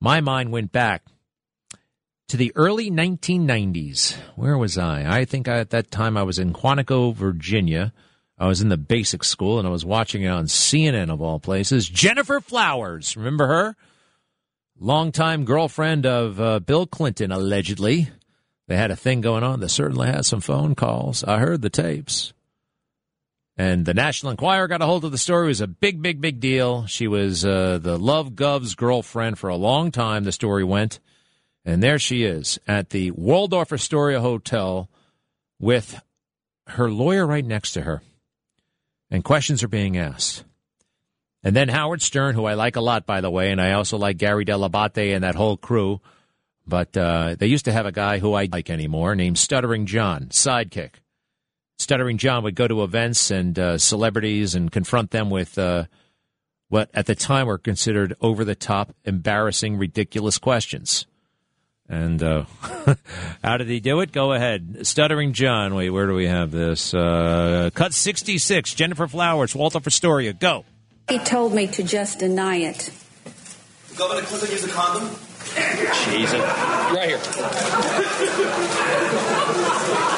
My 0.00 0.20
mind 0.20 0.50
went 0.50 0.72
back 0.72 1.04
to 2.28 2.36
the 2.36 2.52
early 2.54 2.90
1990s. 2.90 4.14
Where 4.36 4.56
was 4.56 4.78
I? 4.78 5.20
I 5.20 5.24
think 5.24 5.48
I, 5.48 5.58
at 5.58 5.70
that 5.70 5.90
time 5.90 6.16
I 6.16 6.22
was 6.22 6.38
in 6.38 6.52
Quantico, 6.52 7.14
Virginia. 7.14 7.92
I 8.38 8.46
was 8.46 8.60
in 8.60 8.68
the 8.68 8.76
basic 8.76 9.22
school 9.24 9.58
and 9.58 9.68
I 9.68 9.70
was 9.70 9.84
watching 9.84 10.22
it 10.22 10.28
on 10.28 10.46
CNN 10.46 11.10
of 11.10 11.20
all 11.20 11.38
places. 11.38 11.88
Gennifer 11.88 12.40
Flowers, 12.40 13.16
remember 13.16 13.46
her? 13.46 13.76
Longtime 14.78 15.44
girlfriend 15.44 16.04
of 16.04 16.40
uh, 16.40 16.58
Bill 16.58 16.86
Clinton, 16.86 17.30
allegedly. 17.30 18.10
They 18.66 18.76
had 18.76 18.90
a 18.90 18.96
thing 18.96 19.20
going 19.20 19.44
on. 19.44 19.60
They 19.60 19.68
certainly 19.68 20.08
had 20.08 20.24
some 20.24 20.40
phone 20.40 20.74
calls. 20.74 21.22
I 21.22 21.38
heard 21.38 21.62
the 21.62 21.70
tapes. 21.70 22.32
And 23.56 23.84
the 23.84 23.94
National 23.94 24.32
Enquirer 24.32 24.66
got 24.66 24.82
a 24.82 24.86
hold 24.86 25.04
of 25.04 25.12
the 25.12 25.18
story. 25.18 25.44
It 25.44 25.48
was 25.48 25.60
a 25.60 25.68
big, 25.68 26.02
big, 26.02 26.20
big 26.20 26.40
deal. 26.40 26.86
She 26.86 27.06
was 27.06 27.44
uh, 27.44 27.78
the 27.80 27.98
Love 27.98 28.34
Gov's 28.34 28.74
girlfriend 28.74 29.38
for 29.38 29.48
a 29.48 29.56
long 29.56 29.92
time, 29.92 30.24
the 30.24 30.32
story 30.32 30.64
went. 30.64 30.98
And 31.64 31.82
there 31.82 31.98
she 31.98 32.24
is 32.24 32.58
at 32.66 32.90
the 32.90 33.10
Waldorf 33.12 33.72
Astoria 33.72 34.20
Hotel 34.20 34.88
with 35.58 36.00
her 36.66 36.90
lawyer 36.90 37.26
right 37.26 37.44
next 37.44 37.72
to 37.72 37.82
her. 37.82 38.02
And 39.10 39.24
questions 39.24 39.62
are 39.62 39.68
being 39.68 39.96
asked. 39.96 40.44
And 41.42 41.54
then 41.54 41.68
Howard 41.68 42.02
Stern, 42.02 42.34
who 42.34 42.46
I 42.46 42.54
like 42.54 42.76
a 42.76 42.80
lot, 42.80 43.06
by 43.06 43.20
the 43.20 43.30
way, 43.30 43.50
and 43.50 43.60
I 43.60 43.72
also 43.72 43.98
like 43.98 44.16
Gary 44.16 44.44
Dell'Abate 44.44 45.14
and 45.14 45.24
that 45.24 45.34
whole 45.34 45.56
crew. 45.56 46.00
But 46.66 46.96
uh, 46.96 47.36
they 47.38 47.46
used 47.46 47.66
to 47.66 47.72
have 47.72 47.84
a 47.84 47.92
guy 47.92 48.18
who 48.18 48.32
I 48.32 48.48
like 48.50 48.70
anymore 48.70 49.14
named 49.14 49.38
Stuttering 49.38 49.84
John, 49.84 50.28
sidekick. 50.30 50.94
Stuttering 51.78 52.16
John 52.16 52.44
would 52.44 52.54
go 52.54 52.66
to 52.66 52.82
events 52.82 53.30
and 53.30 53.58
uh, 53.58 53.78
celebrities 53.78 54.54
and 54.54 54.72
confront 54.72 55.10
them 55.10 55.28
with 55.28 55.58
uh, 55.58 55.84
what 56.68 56.88
at 56.94 57.04
the 57.06 57.14
time 57.14 57.46
were 57.46 57.58
considered 57.58 58.14
over 58.22 58.44
the 58.44 58.54
top, 58.54 58.94
embarrassing, 59.04 59.76
ridiculous 59.76 60.38
questions. 60.38 61.06
And 61.94 62.22
uh, 62.24 62.44
how 63.44 63.56
did 63.56 63.68
he 63.68 63.78
do 63.78 64.00
it? 64.00 64.10
Go 64.10 64.32
ahead. 64.32 64.84
Stuttering 64.84 65.32
John. 65.32 65.76
Wait, 65.76 65.90
where 65.90 66.08
do 66.08 66.14
we 66.14 66.26
have 66.26 66.50
this? 66.50 66.92
Uh, 66.92 67.70
cut 67.72 67.94
66. 67.94 68.74
Gennifer 68.74 69.08
Flowers, 69.08 69.54
Waldorf 69.54 69.86
Astoria. 69.86 70.32
Go. 70.32 70.64
He 71.08 71.20
told 71.20 71.54
me 71.54 71.68
to 71.68 71.84
just 71.84 72.18
deny 72.18 72.56
it. 72.56 72.90
Governor 73.96 74.22
Clinton 74.22 74.50
use 74.50 74.64
a 74.64 74.68
condom? 74.68 75.08
Jesus. 76.10 76.40
Right 76.90 77.10
here. 77.10 77.20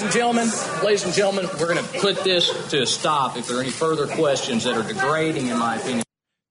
Ladies 0.00 0.14
and 0.14 0.22
gentlemen, 0.22 0.48
ladies 0.82 1.04
and 1.04 1.12
gentlemen, 1.12 1.46
we're 1.60 1.74
going 1.74 1.84
to 1.84 2.00
put 2.00 2.24
this 2.24 2.70
to 2.70 2.80
a 2.80 2.86
stop. 2.86 3.36
If 3.36 3.48
there 3.48 3.58
are 3.58 3.60
any 3.60 3.68
further 3.68 4.06
questions 4.06 4.64
that 4.64 4.74
are 4.74 4.82
degrading, 4.82 5.48
in 5.48 5.58
my 5.58 5.76
opinion, 5.76 6.04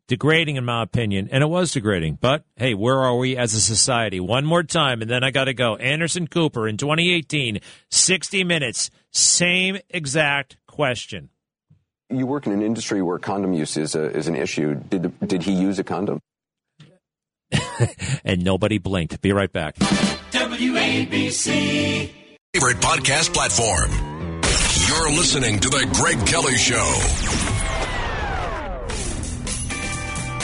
Degrading, 0.08 0.58
in 0.58 0.66
my 0.66 0.84
opinion. 0.84 1.30
And 1.32 1.42
it 1.44 1.48
was 1.48 1.72
degrading. 1.72 2.20
But 2.22 2.44
hey, 2.58 2.76
where 2.76 3.00
are 3.00 3.18
we 3.18 3.36
as 3.38 3.56
a 3.56 3.60
society? 3.60 4.20
One 4.20 4.46
more 4.46 4.62
time, 4.62 5.02
and 5.02 5.10
then 5.10 5.24
I 5.24 5.32
got 5.32 5.46
to 5.46 5.56
go. 5.56 5.76
Anderson 5.78 6.28
Cooper 6.28 6.68
in 6.68 6.78
2018, 6.78 7.60
60 7.90 8.44
Minutes, 8.44 8.92
same 9.10 9.80
exact 9.90 10.58
question. 10.68 11.30
You 12.12 12.28
work 12.28 12.46
in 12.46 12.54
an 12.54 12.62
industry 12.62 13.02
where 13.02 13.18
condom 13.18 13.54
use 13.54 13.78
is, 13.78 13.96
a, 13.96 14.16
is 14.16 14.28
an 14.28 14.36
issue. 14.36 14.76
Did, 14.76 15.02
the, 15.02 15.10
did 15.26 15.42
he 15.42 15.54
use 15.54 15.80
a 15.80 15.84
condom? 15.84 16.20
and 18.24 18.44
nobody 18.44 18.78
blinked. 18.78 19.20
Be 19.22 19.34
right 19.34 19.52
back. 19.52 19.74
WABC. 20.34 22.19
Favorite 22.56 22.78
podcast 22.78 23.32
platform. 23.32 23.92
You're 24.88 25.12
listening 25.16 25.60
to 25.60 25.70
The 25.70 25.88
Greg 25.94 26.26
Kelly 26.26 26.58
Show. 26.58 26.84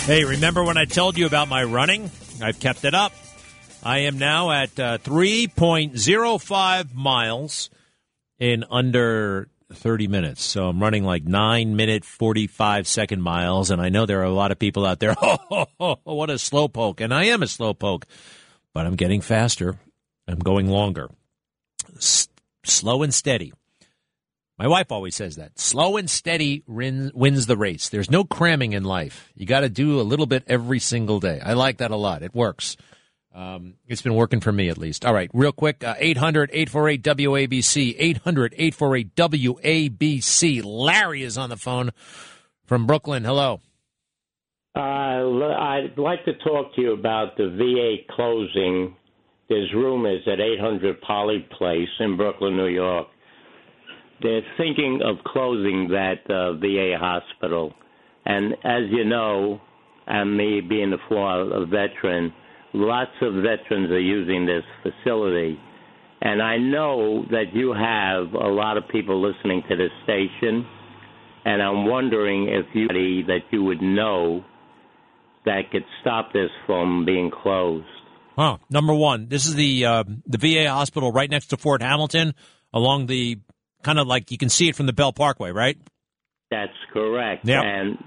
Hey, 0.05 0.23
remember 0.23 0.63
when 0.63 0.77
I 0.77 0.85
told 0.85 1.17
you 1.17 1.25
about 1.25 1.47
my 1.47 1.63
running? 1.63 2.11
I've 2.43 2.59
kept 2.59 2.85
it 2.85 2.93
up. 2.93 3.11
I 3.81 4.01
am 4.01 4.19
now 4.19 4.51
at 4.51 4.79
uh, 4.79 4.99
3.05 4.99 6.93
miles 6.93 7.71
in 8.37 8.65
under 8.69 9.47
30 9.73 10.07
minutes. 10.07 10.43
So 10.43 10.69
I'm 10.69 10.79
running 10.79 11.05
like 11.05 11.23
9 11.23 11.75
minute 11.75 12.05
45 12.05 12.87
second 12.87 13.23
miles 13.23 13.71
and 13.71 13.81
I 13.81 13.89
know 13.89 14.05
there 14.05 14.21
are 14.21 14.25
a 14.25 14.29
lot 14.29 14.51
of 14.51 14.59
people 14.59 14.85
out 14.85 14.99
there, 14.99 15.15
oh, 15.21 15.65
what 16.03 16.29
a 16.29 16.33
slowpoke. 16.33 17.01
And 17.01 17.11
I 17.11 17.23
am 17.23 17.41
a 17.41 17.47
slowpoke. 17.47 18.03
But 18.75 18.85
I'm 18.85 18.95
getting 18.95 19.21
faster. 19.21 19.79
I'm 20.27 20.37
going 20.37 20.67
longer. 20.67 21.09
S- 22.05 22.29
slow 22.63 23.03
and 23.03 23.13
steady. 23.13 23.53
My 24.57 24.67
wife 24.67 24.91
always 24.91 25.15
says 25.15 25.35
that. 25.35 25.59
Slow 25.59 25.97
and 25.97 26.09
steady 26.09 26.63
wins, 26.65 27.45
the 27.45 27.57
race. 27.57 27.89
There's 27.89 28.09
no 28.09 28.23
cramming 28.23 28.71
in 28.71 28.85
life. 28.85 29.31
You 29.35 29.45
got 29.45 29.61
to 29.61 29.69
do 29.69 29.99
a 29.99 30.03
little 30.03 30.27
bit 30.27 30.43
every 30.47 30.79
single 30.79 31.19
day. 31.19 31.41
I 31.43 31.53
like 31.53 31.77
that 31.77 31.91
a 31.91 31.97
lot. 31.97 32.23
It 32.23 32.33
works. 32.33 32.77
Um, 33.33 33.73
it's 33.85 34.01
been 34.01 34.15
working 34.15 34.39
for 34.39 34.53
me 34.53 34.69
at 34.69 34.77
least. 34.77 35.05
All 35.05 35.13
right, 35.13 35.29
real 35.33 35.51
quick 35.51 35.83
800 35.83 36.51
848 36.53 37.03
WABC. 37.03 37.95
800 37.97 38.53
848 38.57 39.15
WABC. 39.15 40.63
Larry 40.63 41.23
is 41.23 41.37
on 41.37 41.49
the 41.49 41.57
phone 41.57 41.91
from 42.63 42.87
Brooklyn. 42.87 43.25
Hello. 43.25 43.59
Uh, 44.73 44.79
I'd 44.79 45.97
like 45.97 46.23
to 46.25 46.33
talk 46.33 46.73
to 46.75 46.81
you 46.81 46.93
about 46.93 47.35
the 47.35 47.49
VA 47.49 48.13
closing. 48.13 48.95
There's 49.47 49.71
rumors 49.73 50.21
at 50.25 50.39
800 50.39 51.01
Poly 51.01 51.47
Place 51.57 51.89
in 51.99 52.17
Brooklyn, 52.17 52.57
New 52.57 52.67
York. 52.67 53.07
They're 54.23 54.41
thinking 54.57 55.01
of 55.03 55.17
closing 55.23 55.89
that 55.89 56.21
uh, 56.29 56.53
VA 56.53 56.97
hospital. 56.97 57.73
And 58.25 58.53
as 58.63 58.83
you 58.89 59.05
know, 59.05 59.61
and 60.07 60.35
me 60.35 60.61
being 60.61 60.93
a 60.93 60.97
former 61.09 61.65
veteran, 61.65 62.33
lots 62.73 63.11
of 63.21 63.33
veterans 63.35 63.91
are 63.91 63.99
using 63.99 64.45
this 64.45 64.63
facility. 64.81 65.59
And 66.21 66.41
I 66.41 66.57
know 66.57 67.25
that 67.29 67.53
you 67.53 67.73
have 67.73 68.33
a 68.33 68.47
lot 68.47 68.77
of 68.77 68.87
people 68.89 69.21
listening 69.21 69.61
to 69.69 69.75
this 69.75 69.91
station, 70.03 70.65
and 71.45 71.61
I'm 71.61 71.85
wondering 71.85 72.47
if 72.49 72.65
you 72.73 72.87
that 73.27 73.41
you 73.51 73.63
would 73.63 73.81
know 73.81 74.43
that 75.45 75.69
could 75.71 75.85
stop 76.01 76.33
this 76.33 76.49
from 76.65 77.05
being 77.05 77.29
closed. 77.29 77.85
Huh. 78.35 78.57
Number 78.69 78.93
one, 78.93 79.27
this 79.27 79.45
is 79.45 79.55
the 79.55 79.85
uh, 79.85 80.03
the 80.25 80.37
VA 80.37 80.69
hospital 80.69 81.11
right 81.11 81.29
next 81.29 81.47
to 81.47 81.57
Fort 81.57 81.81
Hamilton, 81.81 82.33
along 82.73 83.05
the 83.05 83.39
kind 83.83 83.99
of 83.99 84.07
like 84.07 84.31
you 84.31 84.37
can 84.37 84.49
see 84.49 84.67
it 84.67 84.75
from 84.75 84.87
the 84.87 84.93
Belt 84.93 85.15
Parkway, 85.15 85.51
right? 85.51 85.77
That's 86.51 86.73
correct. 86.91 87.45
Yeah. 87.45 87.61
And 87.61 87.97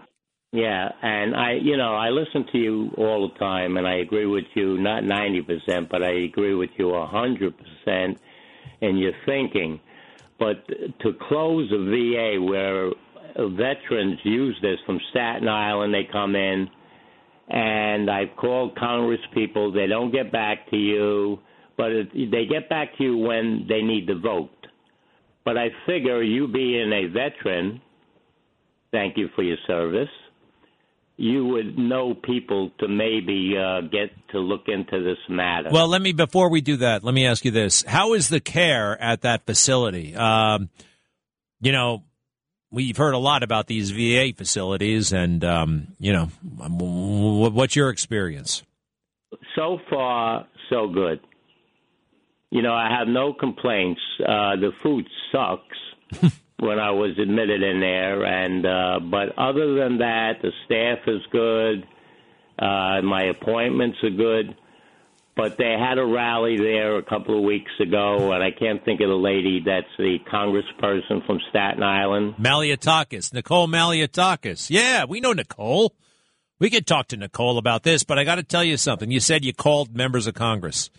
yeah, 0.52 0.88
and 1.02 1.36
I, 1.36 1.52
you 1.60 1.76
know, 1.76 1.94
I 1.94 2.08
listen 2.08 2.46
to 2.52 2.58
you 2.58 2.90
all 2.96 3.28
the 3.28 3.38
time, 3.38 3.76
and 3.76 3.86
I 3.86 3.96
agree 3.96 4.26
with 4.26 4.46
you, 4.54 4.78
not 4.78 5.04
ninety 5.04 5.42
percent, 5.42 5.88
but 5.90 6.02
I 6.02 6.24
agree 6.24 6.54
with 6.54 6.70
you 6.78 6.94
a 6.94 7.06
hundred 7.06 7.54
percent 7.56 8.18
in 8.80 8.96
your 8.96 9.12
thinking. 9.26 9.80
But 10.38 10.66
to 10.68 11.12
close 11.28 11.70
a 11.72 11.78
VA 11.78 12.40
where 12.40 12.92
veterans 13.36 14.20
use 14.24 14.56
this 14.62 14.78
from 14.86 15.00
Staten 15.10 15.48
Island, 15.48 15.92
they 15.92 16.08
come 16.10 16.34
in, 16.34 16.70
and 17.48 18.10
I've 18.10 18.36
called 18.36 18.76
Congress 18.76 19.20
people, 19.32 19.72
they 19.72 19.86
don't 19.86 20.12
get 20.12 20.30
back 20.30 20.68
to 20.70 20.76
you, 20.76 21.38
but 21.76 21.92
it, 21.92 22.08
they 22.12 22.44
get 22.44 22.68
back 22.68 22.96
to 22.98 23.04
you 23.04 23.16
when 23.16 23.66
they 23.68 23.80
need 23.80 24.06
the 24.06 24.14
vote. 24.14 24.50
But 25.44 25.56
I 25.56 25.68
figure 25.86 26.22
you 26.22 26.46
being 26.46 26.92
a 26.92 27.06
veteran, 27.06 27.80
thank 28.90 29.16
you 29.16 29.28
for 29.34 29.42
your 29.42 29.56
service, 29.66 30.10
you 31.16 31.46
would 31.46 31.76
know 31.76 32.14
people 32.14 32.70
to 32.78 32.86
maybe 32.86 33.54
uh, 33.58 33.80
get 33.82 34.10
to 34.30 34.38
look 34.38 34.68
into 34.68 35.02
this 35.02 35.18
matter. 35.28 35.68
Well, 35.72 35.88
let 35.88 36.00
me 36.00 36.12
before 36.12 36.48
we 36.48 36.60
do 36.60 36.76
that, 36.76 37.02
let 37.02 37.12
me 37.12 37.26
ask 37.26 37.44
you 37.44 37.50
this: 37.50 37.82
How 37.82 38.14
is 38.14 38.28
the 38.28 38.40
care 38.40 39.00
at 39.00 39.22
that 39.22 39.44
facility? 39.44 40.14
Um, 40.14 40.70
you 41.60 41.72
know, 41.72 42.04
we've 42.70 42.96
heard 42.96 43.14
a 43.14 43.18
lot 43.18 43.42
about 43.42 43.66
these 43.66 43.90
VA 43.90 44.32
facilities, 44.36 45.12
and 45.12 45.44
um, 45.44 45.88
you 45.98 46.12
know, 46.12 46.26
what's 46.56 47.76
your 47.76 47.90
experience? 47.90 48.62
So 49.54 49.78
far, 49.90 50.46
so 50.70 50.88
good. 50.88 51.20
You 52.50 52.62
know, 52.62 52.72
I 52.72 52.88
have 52.96 53.08
no 53.08 53.34
complaints. 53.34 54.00
Uh, 54.20 54.56
the 54.56 54.70
food 54.82 55.06
sucks 55.32 56.32
when 56.58 56.78
I 56.78 56.90
was 56.90 57.18
admitted 57.18 57.62
in 57.62 57.80
there, 57.80 58.24
and 58.24 58.64
uh, 58.64 59.00
but 59.10 59.38
other 59.38 59.74
than 59.74 59.98
that, 59.98 60.34
the 60.42 60.52
staff 60.64 60.98
is 61.06 61.20
good. 61.30 61.86
Uh, 62.58 63.02
my 63.02 63.24
appointments 63.24 63.98
are 64.02 64.10
good. 64.10 64.56
But 65.38 65.56
they 65.56 65.76
had 65.78 65.98
a 65.98 66.04
rally 66.04 66.56
there 66.56 66.98
a 66.98 67.02
couple 67.04 67.38
of 67.38 67.44
weeks 67.44 67.70
ago, 67.78 68.32
and 68.32 68.42
I 68.42 68.50
can't 68.50 68.84
think 68.84 69.00
of 69.00 69.08
the 69.08 69.14
lady 69.14 69.62
that's 69.64 69.86
the 69.96 70.18
congressperson 70.28 71.24
from 71.24 71.38
Staten 71.48 71.80
Island. 71.80 72.34
Malliotakis, 72.40 73.32
Nicole 73.32 73.68
Malliotakis. 73.68 74.68
Yeah, 74.68 75.04
we 75.04 75.20
know 75.20 75.32
Nicole. 75.32 75.94
We 76.58 76.70
could 76.70 76.88
talk 76.88 77.06
to 77.08 77.16
Nicole 77.16 77.56
about 77.56 77.84
this, 77.84 78.02
but 78.02 78.18
I 78.18 78.24
got 78.24 78.34
to 78.34 78.42
tell 78.42 78.64
you 78.64 78.76
something. 78.76 79.12
You 79.12 79.20
said 79.20 79.44
you 79.44 79.54
called 79.54 79.94
members 79.94 80.26
of 80.26 80.34
Congress. 80.34 80.90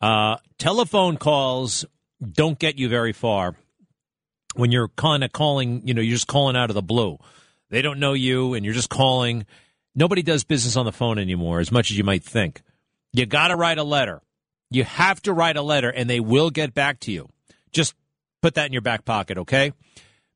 Uh, 0.00 0.36
telephone 0.58 1.16
calls 1.16 1.84
don't 2.24 2.60
get 2.60 2.78
you 2.78 2.88
very 2.88 3.12
far 3.12 3.56
when 4.54 4.70
you're 4.70 4.90
kind 4.90 5.24
of 5.24 5.32
calling, 5.32 5.82
you 5.84 5.92
know, 5.92 6.00
you're 6.00 6.14
just 6.14 6.28
calling 6.28 6.54
out 6.54 6.70
of 6.70 6.74
the 6.74 6.82
blue. 6.82 7.18
They 7.70 7.82
don't 7.82 7.98
know 7.98 8.12
you, 8.12 8.54
and 8.54 8.64
you're 8.64 8.74
just 8.74 8.90
calling. 8.90 9.44
Nobody 9.92 10.22
does 10.22 10.44
business 10.44 10.76
on 10.76 10.86
the 10.86 10.92
phone 10.92 11.18
anymore 11.18 11.58
as 11.58 11.72
much 11.72 11.90
as 11.90 11.98
you 11.98 12.04
might 12.04 12.22
think. 12.22 12.62
You 13.12 13.26
got 13.26 13.48
to 13.48 13.56
write 13.56 13.78
a 13.78 13.84
letter. 13.84 14.22
You 14.70 14.84
have 14.84 15.22
to 15.22 15.32
write 15.32 15.56
a 15.56 15.62
letter, 15.62 15.88
and 15.88 16.10
they 16.10 16.20
will 16.20 16.50
get 16.50 16.74
back 16.74 17.00
to 17.00 17.12
you. 17.12 17.28
Just 17.72 17.94
put 18.42 18.54
that 18.54 18.66
in 18.66 18.72
your 18.72 18.82
back 18.82 19.04
pocket, 19.04 19.38
okay? 19.38 19.72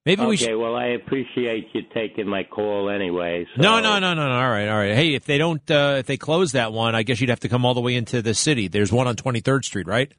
Maybe 0.06 0.22
okay, 0.22 0.28
we 0.28 0.36
should. 0.36 0.56
well, 0.56 0.76
I 0.76 0.86
appreciate 0.86 1.68
you 1.74 1.82
taking 1.92 2.26
my 2.26 2.44
call 2.44 2.88
anyway. 2.88 3.46
So. 3.54 3.60
No, 3.62 3.80
no, 3.80 3.98
no, 3.98 4.14
no, 4.14 4.28
no. 4.28 4.34
All 4.34 4.48
right, 4.48 4.68
all 4.68 4.78
right. 4.78 4.94
Hey, 4.94 5.14
if 5.14 5.26
they 5.26 5.36
don't, 5.36 5.68
uh, 5.70 5.96
if 5.98 6.06
they 6.06 6.16
close 6.16 6.52
that 6.52 6.72
one, 6.72 6.94
I 6.94 7.02
guess 7.02 7.20
you'd 7.20 7.28
have 7.28 7.40
to 7.40 7.50
come 7.50 7.66
all 7.66 7.74
the 7.74 7.82
way 7.82 7.96
into 7.96 8.22
the 8.22 8.32
city. 8.32 8.68
There's 8.68 8.90
one 8.90 9.06
on 9.06 9.16
23rd 9.16 9.64
Street, 9.64 9.86
right? 9.86 10.10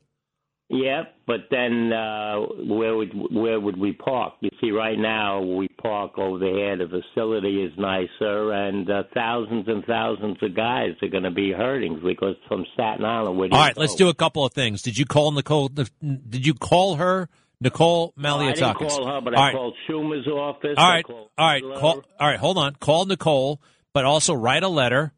Yeah, 0.74 1.04
but 1.28 1.42
then 1.52 1.92
uh, 1.92 2.40
where 2.66 2.96
would 2.96 3.12
where 3.30 3.60
would 3.60 3.78
we 3.78 3.92
park? 3.92 4.36
You 4.40 4.50
see, 4.62 4.72
right 4.72 4.98
now 4.98 5.42
we 5.42 5.68
park 5.68 6.18
over 6.18 6.46
here. 6.46 6.78
The 6.78 6.88
facility 6.88 7.62
is 7.64 7.74
nicer, 7.78 8.54
and 8.54 8.90
uh, 8.90 9.04
thousands 9.14 9.68
and 9.68 9.84
thousands 9.84 10.38
of 10.42 10.56
guys 10.56 10.92
are 11.02 11.10
going 11.10 11.24
to 11.24 11.32
be 11.32 11.52
hurting 11.52 12.02
because 12.02 12.38
from 12.48 12.66
Staten 12.74 13.04
Island. 13.04 13.38
Where 13.38 13.50
do 13.50 13.56
All 13.56 13.62
right, 13.62 13.76
let's 13.76 13.96
do 13.96 14.08
a 14.08 14.14
couple 14.14 14.46
of 14.46 14.54
things. 14.54 14.82
Did 14.82 14.98
you 14.98 15.06
call 15.06 15.34
Nicole? 15.34 15.68
Did 15.68 16.46
you 16.46 16.54
call 16.54 16.96
her, 16.96 17.28
Nicole 17.60 18.14
No, 18.16 18.40
I 18.40 18.54
didn't 18.54 18.76
call 18.76 19.08
her, 19.08 19.20
but 19.20 19.34
All 19.34 19.44
I 19.44 19.48
right. 19.48 19.54
called 19.54 19.76
Schumer's 19.90 20.28
office. 20.28 20.76
All 20.78 20.90
right, 20.90 21.06
all 21.06 21.28
right, 21.38 21.64
call. 21.64 22.02
All 22.18 22.28
right, 22.28 22.40
hold 22.40 22.58
on. 22.58 22.76
Call 22.76 23.06
Nicole, 23.06 23.62
but 23.92 24.06
also 24.06 24.34
write 24.34 24.64
a 24.64 24.70
letter, 24.70 25.12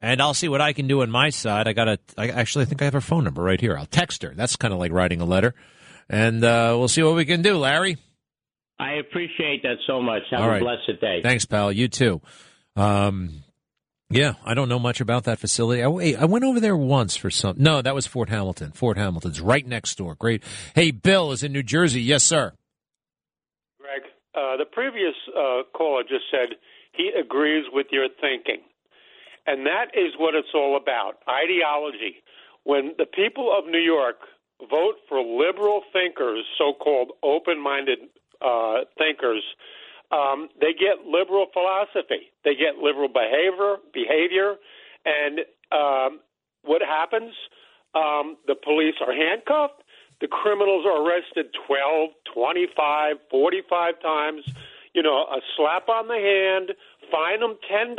and 0.00 0.20
I'll 0.20 0.34
see 0.34 0.48
what 0.48 0.60
I 0.60 0.72
can 0.72 0.86
do 0.86 1.02
on 1.02 1.10
my 1.10 1.30
side. 1.30 1.66
I 1.68 1.72
got 1.72 1.84
to. 1.84 1.98
I 2.16 2.28
actually 2.28 2.64
think 2.66 2.82
I 2.82 2.84
have 2.86 2.94
her 2.94 3.00
phone 3.00 3.24
number 3.24 3.42
right 3.42 3.60
here. 3.60 3.76
I'll 3.76 3.86
text 3.86 4.22
her. 4.22 4.32
That's 4.34 4.56
kind 4.56 4.72
of 4.72 4.80
like 4.80 4.92
writing 4.92 5.20
a 5.20 5.24
letter, 5.24 5.54
and 6.08 6.42
uh, 6.44 6.74
we'll 6.78 6.88
see 6.88 7.02
what 7.02 7.14
we 7.16 7.24
can 7.24 7.42
do, 7.42 7.56
Larry. 7.56 7.96
I 8.78 8.94
appreciate 8.94 9.62
that 9.62 9.78
so 9.86 10.00
much. 10.00 10.22
Have 10.30 10.40
All 10.40 10.46
a 10.46 10.50
right. 10.50 10.62
blessed 10.62 11.00
day. 11.00 11.20
Thanks, 11.22 11.44
pal. 11.44 11.72
You 11.72 11.88
too. 11.88 12.20
Um, 12.76 13.42
yeah, 14.10 14.34
I 14.44 14.54
don't 14.54 14.68
know 14.68 14.78
much 14.78 15.00
about 15.00 15.24
that 15.24 15.38
facility. 15.38 15.82
I, 15.82 15.88
wait, 15.88 16.16
I 16.16 16.24
went 16.24 16.44
over 16.44 16.60
there 16.60 16.76
once 16.76 17.16
for 17.16 17.28
some. 17.28 17.56
No, 17.58 17.82
that 17.82 17.94
was 17.94 18.06
Fort 18.06 18.28
Hamilton. 18.30 18.72
Fort 18.72 18.96
Hamilton's 18.96 19.40
right 19.40 19.66
next 19.66 19.98
door. 19.98 20.14
Great. 20.14 20.42
Hey, 20.74 20.92
Bill 20.92 21.32
is 21.32 21.42
in 21.42 21.52
New 21.52 21.62
Jersey. 21.62 22.00
Yes, 22.00 22.22
sir. 22.22 22.52
Greg, 23.78 24.02
uh, 24.34 24.56
the 24.56 24.64
previous 24.64 25.14
uh, 25.36 25.62
caller 25.76 26.04
just 26.04 26.24
said 26.30 26.56
he 26.92 27.10
agrees 27.20 27.64
with 27.72 27.88
your 27.90 28.08
thinking. 28.20 28.62
And 29.48 29.64
that 29.64 29.86
is 29.94 30.12
what 30.18 30.34
it's 30.34 30.52
all 30.54 30.76
about 30.76 31.24
ideology. 31.26 32.22
When 32.64 32.92
the 32.98 33.06
people 33.06 33.50
of 33.50 33.64
New 33.64 33.80
York 33.80 34.16
vote 34.70 34.96
for 35.08 35.22
liberal 35.24 35.80
thinkers, 35.90 36.44
so 36.58 36.74
called 36.74 37.12
open 37.22 37.58
minded 37.58 37.98
uh, 38.44 38.84
thinkers, 38.98 39.42
um, 40.12 40.50
they 40.60 40.74
get 40.74 41.08
liberal 41.08 41.46
philosophy, 41.54 42.28
they 42.44 42.54
get 42.54 42.76
liberal 42.76 43.08
behavior, 43.08 43.76
behavior 43.94 44.56
and 45.06 45.40
um, 45.72 46.20
what 46.62 46.82
happens? 46.82 47.32
Um, 47.94 48.36
the 48.46 48.54
police 48.54 48.96
are 49.00 49.14
handcuffed. 49.14 49.82
The 50.20 50.28
criminals 50.28 50.84
are 50.84 51.06
arrested 51.06 51.46
12, 51.66 52.10
25, 52.34 53.16
45 53.30 54.02
times. 54.02 54.42
You 54.94 55.02
know, 55.02 55.24
a 55.30 55.40
slap 55.56 55.88
on 55.88 56.08
the 56.08 56.20
hand, 56.20 56.76
fine 57.10 57.40
them 57.40 57.56
$10 57.70 57.96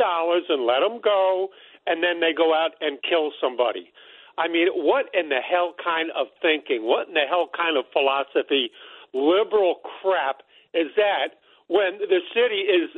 and 0.48 0.66
let 0.66 0.80
them 0.80 1.00
go, 1.02 1.48
and 1.86 2.02
then 2.02 2.20
they 2.20 2.32
go 2.36 2.54
out 2.54 2.72
and 2.80 2.98
kill 3.02 3.32
somebody. 3.40 3.92
I 4.38 4.48
mean, 4.48 4.68
what 4.74 5.06
in 5.12 5.28
the 5.28 5.40
hell 5.40 5.74
kind 5.82 6.10
of 6.16 6.28
thinking, 6.40 6.84
what 6.84 7.08
in 7.08 7.14
the 7.14 7.26
hell 7.28 7.48
kind 7.54 7.76
of 7.76 7.84
philosophy, 7.92 8.70
liberal 9.12 9.76
crap 10.00 10.42
is 10.72 10.88
that 10.96 11.40
when 11.68 11.98
the 11.98 12.20
city 12.34 12.62
is 12.62 12.90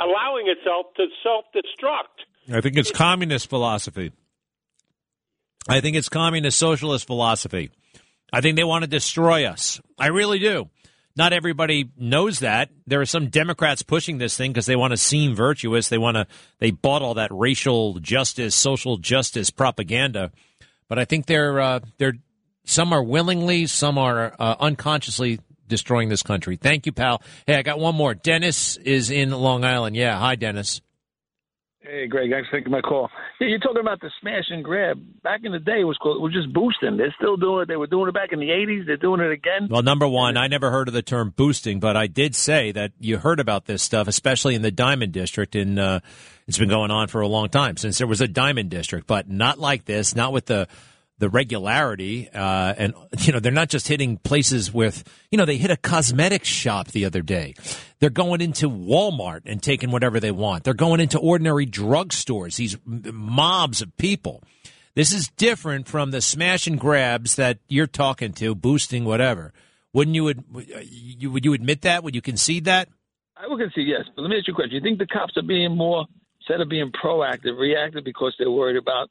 allowing 0.00 0.48
itself 0.48 0.86
to 0.96 1.06
self 1.22 1.44
destruct? 1.54 2.26
I 2.54 2.60
think 2.60 2.76
it's 2.76 2.90
communist 2.90 3.48
philosophy. 3.48 4.12
I 5.68 5.80
think 5.80 5.96
it's 5.96 6.08
communist 6.08 6.58
socialist 6.58 7.06
philosophy. 7.06 7.70
I 8.32 8.40
think 8.40 8.56
they 8.56 8.64
want 8.64 8.84
to 8.84 8.88
destroy 8.88 9.46
us. 9.46 9.80
I 9.98 10.08
really 10.08 10.38
do. 10.38 10.68
Not 11.16 11.32
everybody 11.32 11.90
knows 11.96 12.40
that. 12.40 12.68
There 12.86 13.00
are 13.00 13.06
some 13.06 13.28
Democrats 13.28 13.82
pushing 13.82 14.18
this 14.18 14.36
thing 14.36 14.52
because 14.52 14.66
they 14.66 14.76
want 14.76 14.92
to 14.92 14.98
seem 14.98 15.34
virtuous. 15.34 15.88
They 15.88 15.98
want 15.98 16.16
to. 16.16 16.26
They 16.58 16.70
bought 16.70 17.02
all 17.02 17.14
that 17.14 17.30
racial 17.32 17.98
justice, 18.00 18.54
social 18.54 18.98
justice 18.98 19.50
propaganda. 19.50 20.30
But 20.88 20.98
I 20.98 21.06
think 21.06 21.26
they're 21.26 21.58
uh, 21.58 21.80
they're 21.98 22.14
some 22.64 22.92
are 22.92 23.02
willingly, 23.02 23.66
some 23.66 23.96
are 23.96 24.34
uh, 24.38 24.56
unconsciously 24.60 25.40
destroying 25.68 26.08
this 26.08 26.22
country. 26.22 26.56
Thank 26.56 26.84
you, 26.86 26.92
pal. 26.92 27.22
Hey, 27.46 27.56
I 27.56 27.62
got 27.62 27.78
one 27.78 27.94
more. 27.94 28.14
Dennis 28.14 28.76
is 28.76 29.10
in 29.10 29.30
Long 29.30 29.64
Island. 29.64 29.96
Yeah, 29.96 30.18
hi, 30.18 30.34
Dennis. 30.34 30.80
Hey, 31.88 32.08
Greg, 32.08 32.30
thanks 32.32 32.48
for 32.48 32.56
taking 32.56 32.72
my 32.72 32.80
call. 32.80 33.08
Yeah, 33.40 33.46
you're 33.46 33.60
talking 33.60 33.80
about 33.80 34.00
the 34.00 34.10
smash 34.20 34.46
and 34.50 34.64
grab. 34.64 35.00
Back 35.22 35.42
in 35.44 35.52
the 35.52 35.60
day, 35.60 35.80
it 35.82 35.84
was 35.84 35.96
called, 35.98 36.16
it 36.16 36.20
was 36.20 36.32
just 36.32 36.52
boosting. 36.52 36.96
They're 36.96 37.14
still 37.16 37.36
doing 37.36 37.62
it. 37.62 37.68
They 37.68 37.76
were 37.76 37.86
doing 37.86 38.08
it 38.08 38.12
back 38.12 38.32
in 38.32 38.40
the 38.40 38.48
80s. 38.48 38.86
They're 38.86 38.96
doing 38.96 39.20
it 39.20 39.30
again. 39.30 39.68
Well, 39.70 39.82
number 39.82 40.08
one, 40.08 40.36
I 40.36 40.48
never 40.48 40.72
heard 40.72 40.88
of 40.88 40.94
the 40.94 41.02
term 41.02 41.32
boosting, 41.36 41.78
but 41.78 41.96
I 41.96 42.08
did 42.08 42.34
say 42.34 42.72
that 42.72 42.90
you 42.98 43.18
heard 43.18 43.38
about 43.38 43.66
this 43.66 43.84
stuff, 43.84 44.08
especially 44.08 44.56
in 44.56 44.62
the 44.62 44.72
Diamond 44.72 45.12
District. 45.12 45.54
And 45.54 45.78
uh, 45.78 46.00
it's 46.48 46.58
been 46.58 46.68
going 46.68 46.90
on 46.90 47.06
for 47.06 47.20
a 47.20 47.28
long 47.28 47.50
time 47.50 47.76
since 47.76 47.98
there 47.98 48.08
was 48.08 48.20
a 48.20 48.28
Diamond 48.28 48.68
District, 48.68 49.06
but 49.06 49.30
not 49.30 49.60
like 49.60 49.84
this, 49.84 50.16
not 50.16 50.32
with 50.32 50.46
the 50.46 50.66
the 51.18 51.28
regularity. 51.28 52.28
Uh, 52.32 52.74
and 52.76 52.94
you 53.20 53.32
know, 53.32 53.40
they're 53.40 53.52
not 53.52 53.68
just 53.68 53.88
hitting 53.88 54.18
places 54.18 54.72
with, 54.72 55.04
you 55.30 55.38
know, 55.38 55.44
they 55.44 55.56
hit 55.56 55.70
a 55.70 55.76
cosmetics 55.76 56.48
shop 56.48 56.88
the 56.88 57.04
other 57.04 57.22
day. 57.22 57.54
They're 57.98 58.10
going 58.10 58.40
into 58.40 58.68
Walmart 58.68 59.42
and 59.46 59.62
taking 59.62 59.90
whatever 59.90 60.20
they 60.20 60.30
want. 60.30 60.64
They're 60.64 60.74
going 60.74 61.00
into 61.00 61.18
ordinary 61.18 61.66
drugstores. 61.66 62.56
These 62.56 62.76
mobs 62.84 63.80
of 63.80 63.96
people. 63.96 64.42
This 64.94 65.12
is 65.12 65.28
different 65.36 65.88
from 65.88 66.10
the 66.10 66.22
smash 66.22 66.66
and 66.66 66.80
grabs 66.80 67.36
that 67.36 67.58
you're 67.68 67.86
talking 67.86 68.32
to, 68.34 68.54
boosting 68.54 69.04
whatever. 69.04 69.52
Wouldn't 69.92 70.14
you? 70.14 70.24
Would 70.24 70.44
you 70.92 71.30
would 71.30 71.44
you 71.44 71.52
admit 71.52 71.82
that? 71.82 72.02
Would 72.02 72.14
you 72.14 72.22
concede 72.22 72.64
that? 72.64 72.88
I 73.36 73.46
would 73.46 73.58
concede 73.58 73.88
yes. 73.88 74.04
But 74.14 74.22
let 74.22 74.30
me 74.30 74.38
ask 74.38 74.48
you 74.48 74.52
a 74.52 74.56
question. 74.56 74.74
You 74.74 74.80
think 74.80 74.98
the 74.98 75.06
cops 75.06 75.36
are 75.36 75.42
being 75.42 75.76
more, 75.76 76.06
instead 76.40 76.60
of 76.60 76.68
being 76.68 76.90
proactive, 76.92 77.58
reactive 77.58 78.04
because 78.04 78.34
they're 78.38 78.50
worried 78.50 78.76
about 78.76 79.10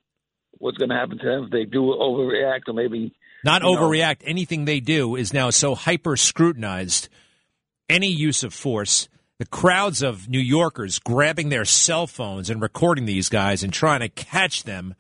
what's 0.60 0.78
going 0.78 0.90
to 0.90 0.96
happen 0.96 1.18
to 1.18 1.26
them 1.26 1.44
if 1.46 1.52
they 1.52 1.66
do 1.66 1.82
overreact 1.82 2.62
or 2.68 2.74
maybe 2.74 3.14
Not 3.44 3.64
you 3.64 3.74
know, 3.74 3.82
overreact. 3.82 4.18
Anything 4.26 4.66
they 4.66 4.80
do 4.80 5.16
is 5.16 5.34
now 5.34 5.50
so 5.50 5.76
hyper 5.76 6.18
scrutinized. 6.18 7.10
Any 7.90 8.08
use 8.08 8.44
of 8.44 8.54
force, 8.54 9.08
the 9.38 9.46
crowds 9.46 10.02
of 10.02 10.28
New 10.28 10.40
Yorkers 10.40 11.00
grabbing 11.00 11.50
their 11.50 11.66
cell 11.66 12.08
phones 12.08 12.50
and 12.50 12.62
recording 12.62 13.06
these 13.06 13.30
guys 13.30 13.64
and 13.64 13.72
trying 13.72 14.00
to 14.00 14.10
catch 14.10 14.64
them, 14.64 14.96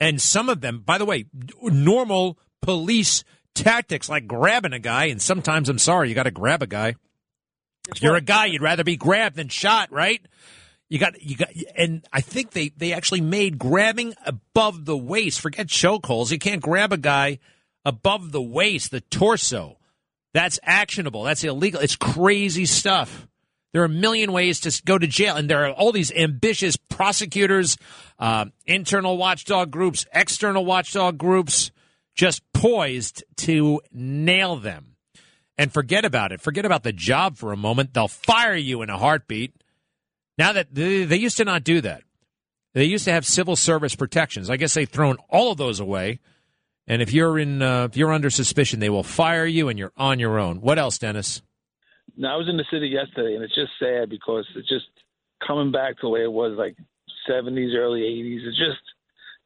and 0.00 0.20
some 0.20 0.48
of 0.48 0.60
them, 0.60 0.82
by 0.84 0.98
the 0.98 1.04
way, 1.04 1.26
normal 1.62 2.38
police 2.62 3.24
tactics 3.54 4.08
like 4.08 4.26
grabbing 4.26 4.72
a 4.72 4.78
guy, 4.78 5.06
and 5.06 5.20
sometimes 5.20 5.68
I'm 5.68 5.78
sorry, 5.78 6.08
you 6.08 6.14
got 6.14 6.24
to 6.24 6.30
grab 6.30 6.62
a 6.62 6.66
guy. 6.66 6.96
If 7.94 8.02
you're 8.02 8.16
a 8.16 8.20
guy, 8.22 8.46
you'd 8.46 8.62
rather 8.62 8.84
be 8.84 8.96
grabbed 8.96 9.36
than 9.36 9.48
shot, 9.48 9.92
right? 9.92 10.20
You 10.88 10.98
got 10.98 11.20
you 11.22 11.36
got, 11.36 11.48
and 11.76 12.06
I 12.12 12.20
think 12.20 12.50
they 12.50 12.68
they 12.76 12.92
actually 12.92 13.22
made 13.22 13.58
grabbing 13.58 14.14
above 14.26 14.84
the 14.84 14.96
waist. 14.96 15.40
Forget 15.40 15.66
chokeholds. 15.66 16.30
You 16.30 16.38
can't 16.38 16.62
grab 16.62 16.92
a 16.92 16.98
guy 16.98 17.38
above 17.84 18.32
the 18.32 18.42
waist, 18.42 18.90
the 18.90 19.00
torso. 19.00 19.78
That's 20.34 20.58
actionable. 20.62 21.22
That's 21.22 21.44
illegal. 21.44 21.80
It's 21.80 21.96
crazy 21.96 22.66
stuff. 22.66 23.28
There 23.72 23.82
are 23.82 23.86
a 23.86 23.88
million 23.88 24.32
ways 24.32 24.60
to 24.60 24.82
go 24.84 24.98
to 24.98 25.06
jail, 25.06 25.36
and 25.36 25.50
there 25.50 25.64
are 25.64 25.72
all 25.72 25.90
these 25.90 26.12
ambitious 26.12 26.76
prosecutors, 26.76 27.76
uh, 28.20 28.46
internal 28.66 29.16
watchdog 29.16 29.72
groups, 29.72 30.06
external 30.12 30.64
watchdog 30.64 31.18
groups, 31.18 31.72
just 32.14 32.42
poised 32.52 33.24
to 33.38 33.80
nail 33.92 34.56
them. 34.56 34.94
And 35.58 35.72
forget 35.72 36.04
about 36.04 36.30
it. 36.30 36.40
Forget 36.40 36.64
about 36.64 36.84
the 36.84 36.92
job 36.92 37.36
for 37.36 37.52
a 37.52 37.56
moment. 37.56 37.94
They'll 37.94 38.08
fire 38.08 38.54
you 38.54 38.82
in 38.82 38.90
a 38.90 38.98
heartbeat. 38.98 39.54
Now 40.36 40.52
that 40.52 40.74
they, 40.74 41.16
used 41.16 41.36
to 41.36 41.44
not 41.44 41.64
do 41.64 41.80
that, 41.82 42.02
they 42.72 42.84
used 42.84 43.04
to 43.04 43.12
have 43.12 43.24
civil 43.24 43.56
service 43.56 43.94
protections. 43.94 44.50
I 44.50 44.56
guess 44.56 44.74
they've 44.74 44.88
thrown 44.88 45.16
all 45.28 45.52
of 45.52 45.58
those 45.58 45.80
away. 45.80 46.18
And 46.86 47.00
if 47.00 47.12
you're 47.12 47.38
in, 47.38 47.62
uh, 47.62 47.84
if 47.84 47.96
you're 47.96 48.12
under 48.12 48.30
suspicion, 48.30 48.80
they 48.80 48.90
will 48.90 49.04
fire 49.04 49.46
you, 49.46 49.68
and 49.68 49.78
you're 49.78 49.92
on 49.96 50.18
your 50.18 50.38
own. 50.38 50.60
What 50.60 50.78
else, 50.78 50.98
Dennis? 50.98 51.40
No, 52.16 52.28
I 52.28 52.36
was 52.36 52.48
in 52.48 52.56
the 52.56 52.64
city 52.70 52.88
yesterday, 52.88 53.34
and 53.34 53.42
it's 53.42 53.54
just 53.54 53.72
sad 53.78 54.10
because 54.10 54.46
it's 54.54 54.68
just 54.68 54.86
coming 55.46 55.72
back 55.72 55.94
to 55.96 56.00
the 56.02 56.08
way 56.10 56.22
it 56.22 56.32
was 56.32 56.56
like 56.58 56.76
70s, 57.28 57.74
early 57.74 58.00
80s. 58.00 58.46
It's 58.46 58.58
just, 58.58 58.82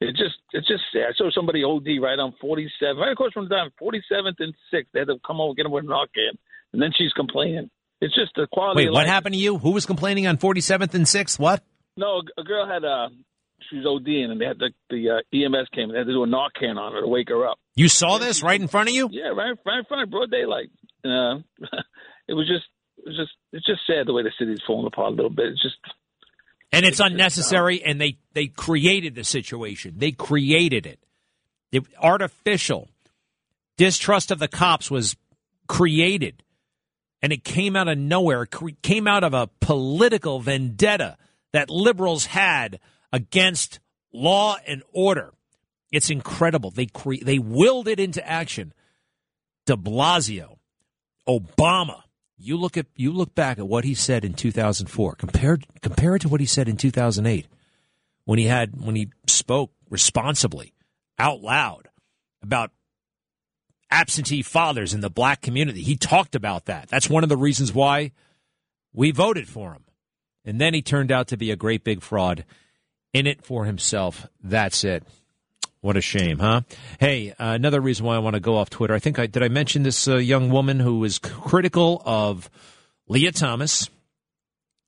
it 0.01 0.16
just, 0.16 0.35
it's 0.53 0.66
just 0.66 0.83
sad. 0.92 1.11
I 1.11 1.12
saw 1.16 1.31
somebody 1.31 1.62
OD 1.62 2.03
right 2.03 2.18
on 2.18 2.35
47, 2.40 2.96
right 2.96 3.12
across 3.12 3.33
from 3.33 3.48
the 3.48 3.55
down 3.55 3.70
47th 3.81 4.40
and 4.40 4.55
6th. 4.72 4.87
They 4.92 4.98
had 4.98 5.09
to 5.09 5.18
come 5.24 5.40
over 5.40 5.51
and 5.51 5.57
get 5.57 5.66
him 5.66 5.72
with 5.72 5.85
an 5.85 5.90
Narcan, 5.90 6.37
and 6.72 6.83
then 6.83 6.90
she's 6.96 7.12
complaining. 7.12 7.70
It's 8.01 8.15
just 8.15 8.33
the 8.37 8.47
quality. 8.53 8.85
Wait, 8.85 8.93
what 8.93 9.07
happened 9.07 9.35
to 9.35 9.41
you? 9.41 9.59
Who 9.59 9.73
was 9.73 9.87
complaining 9.87 10.27
on 10.27 10.39
47th 10.39 10.95
and 10.95 11.05
6th? 11.05 11.39
What? 11.39 11.63
No, 11.97 12.23
a 12.37 12.45
girl 12.45 12.67
had 12.67 12.85
uh 12.85 13.09
she 13.69 13.77
was 13.77 13.85
ODing, 13.85 14.31
and 14.31 14.41
they 14.41 14.45
had 14.45 14.59
the 14.59 14.71
the 14.89 15.11
uh, 15.11 15.37
EMS 15.37 15.69
came 15.75 15.85
and 15.85 15.95
they 15.95 15.99
had 15.99 16.07
to 16.07 16.13
do 16.13 16.23
a 16.23 16.27
Narcan 16.27 16.79
on 16.79 16.93
her 16.93 17.01
to 17.01 17.09
wake 17.09 17.29
her 17.29 17.47
up. 17.47 17.59
You 17.75 17.89
saw 17.89 18.19
this 18.19 18.43
right 18.43 18.61
in 18.61 18.69
front 18.69 18.89
of 18.89 18.95
you? 18.95 19.09
Yeah, 19.11 19.29
right, 19.29 19.57
right 19.67 19.79
in 19.79 19.85
front 19.85 20.05
of 20.05 20.11
broad 20.11 20.31
daylight. 20.31 20.71
Uh, 21.05 21.41
it 22.29 22.35
was 22.35 22.47
just 22.47 22.67
it's 23.05 23.17
just 23.17 23.33
it's 23.53 23.67
just 23.67 23.81
sad 23.87 24.07
the 24.07 24.13
way 24.13 24.23
the 24.23 24.33
city's 24.39 24.61
falling 24.67 24.87
apart 24.87 25.13
a 25.13 25.17
little 25.17 25.31
bit. 25.31 25.47
It's 25.49 25.63
just 25.63 25.77
and 26.73 26.85
it's 26.85 27.01
unnecessary 27.01 27.83
and 27.83 28.01
they 28.01 28.19
they 28.35 28.47
created 28.47 29.15
the 29.15 29.25
situation 29.25 29.95
they 29.97 30.13
created 30.13 30.87
it 30.87 30.99
the 31.71 31.81
artificial 32.01 32.89
distrust 33.77 34.31
of 34.31 34.39
the 34.39 34.49
cops 34.49 34.91
was 34.91 35.17
created 35.67 36.43
and 37.23 37.33
it 37.33 37.45
came 37.45 37.77
out 37.77 37.89
of 37.89 37.99
nowhere. 37.99 38.43
It 38.43 38.83
came 38.83 39.07
out 39.07 39.25
of 39.25 39.35
a 39.35 39.49
political 39.61 40.41
vendetta 40.41 41.17
that 41.53 41.71
liberals 41.71 42.27
had 42.27 42.81
against 43.13 43.81
law 44.13 44.57
and 44.67 44.83
order. 44.93 45.33
It's 45.91 46.11
incredible. 46.11 46.71
They 46.71 46.87
cre- 46.87 47.23
they 47.23 47.39
willed 47.39 47.89
it 47.89 47.99
into 47.99 48.27
action. 48.27 48.73
De 49.67 49.77
blasio 49.77 50.59
obama. 51.29 52.03
You 52.37 52.57
look 52.57 52.77
at 52.77 52.87
you 52.95 53.13
look 53.13 53.35
back 53.35 53.59
at 53.59 53.67
what 53.67 53.85
he 53.85 53.95
said 53.95 54.25
in 54.25 54.35
2004. 54.35 55.15
Compared 55.17 55.67
compare 55.83 56.17
it 56.17 56.21
to 56.21 56.29
what 56.29 56.41
he 56.41 56.47
said 56.47 56.69
in 56.69 56.77
2008 56.77 57.47
when 58.25 58.39
he 58.39 58.47
had 58.47 58.81
when 58.81 58.95
he 58.95 59.11
spoke 59.27 59.73
responsibly 59.91 60.73
out 61.19 61.41
loud 61.41 61.89
about 62.43 62.71
absentee 63.90 64.42
fathers 64.42 64.94
in 64.94 65.01
the 65.01 65.11
black 65.11 65.40
community. 65.40 65.83
He 65.83 65.96
talked 65.96 66.35
about 66.35 66.66
that. 66.66 66.88
That's 66.88 67.09
one 67.09 67.22
of 67.22 67.29
the 67.29 67.37
reasons 67.37 67.72
why 67.72 68.12
we 68.92 69.11
voted 69.11 69.48
for 69.48 69.72
him. 69.72 69.85
And 70.44 70.61
then 70.61 70.74
he 70.74 70.83
turned 70.83 71.12
out 71.12 71.29
to 71.29 71.37
be 71.37 71.51
a 71.51 71.57
great 71.57 71.85
big 71.85 72.03
fraud 72.03 72.44
in 73.12 73.27
it 73.27 73.44
for 73.44 73.64
himself. 73.64 74.27
That's 74.42 74.85
it. 74.85 75.05
What 75.81 75.96
a 75.96 76.01
shame, 76.01 76.38
huh? 76.38 76.62
Hey, 76.98 77.31
uh, 77.33 77.53
another 77.53 77.81
reason 77.81 78.05
why 78.05 78.16
I 78.16 78.18
want 78.18 78.35
to 78.35 78.40
go 78.40 78.57
off 78.57 78.68
Twitter. 78.68 78.94
I 78.94 78.98
think 78.98 79.18
I 79.18 79.27
did 79.27 79.42
I 79.42 79.48
mention 79.48 79.85
this 79.85 80.09
uh, 80.09 80.16
young 80.16 80.51
woman 80.51 80.81
who 80.81 81.05
is 81.05 81.18
critical 81.18 82.03
of 82.05 82.51
Lia 83.07 83.31
Thomas. 83.31 83.88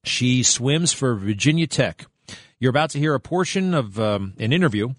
She 0.02 0.42
swims 0.42 0.92
for 0.92 1.14
Virginia 1.14 1.66
Tech. 1.66 2.06
You're 2.58 2.70
about 2.70 2.90
to 2.90 2.98
hear 2.98 3.14
a 3.14 3.20
portion 3.20 3.72
of 3.72 4.00
um, 4.00 4.34
an 4.38 4.52
interview. 4.52 4.94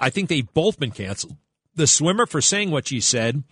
I 0.00 0.10
think 0.10 0.28
they've 0.28 0.52
both 0.52 0.80
been 0.80 0.90
canceled. 0.90 1.36
The 1.80 1.86
swimmer 1.86 2.26
for 2.26 2.42
saying 2.42 2.70
what 2.70 2.88
she 2.88 3.00
said, 3.00 3.42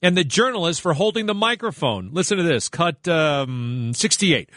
and 0.00 0.16
the 0.16 0.24
journalist 0.24 0.80
for 0.80 0.94
holding 0.94 1.26
the 1.26 1.34
microphone. 1.34 2.08
Listen 2.10 2.38
to 2.38 2.42
this. 2.42 2.70
Cut 2.70 3.06
um, 3.06 3.92
68. 3.94 4.48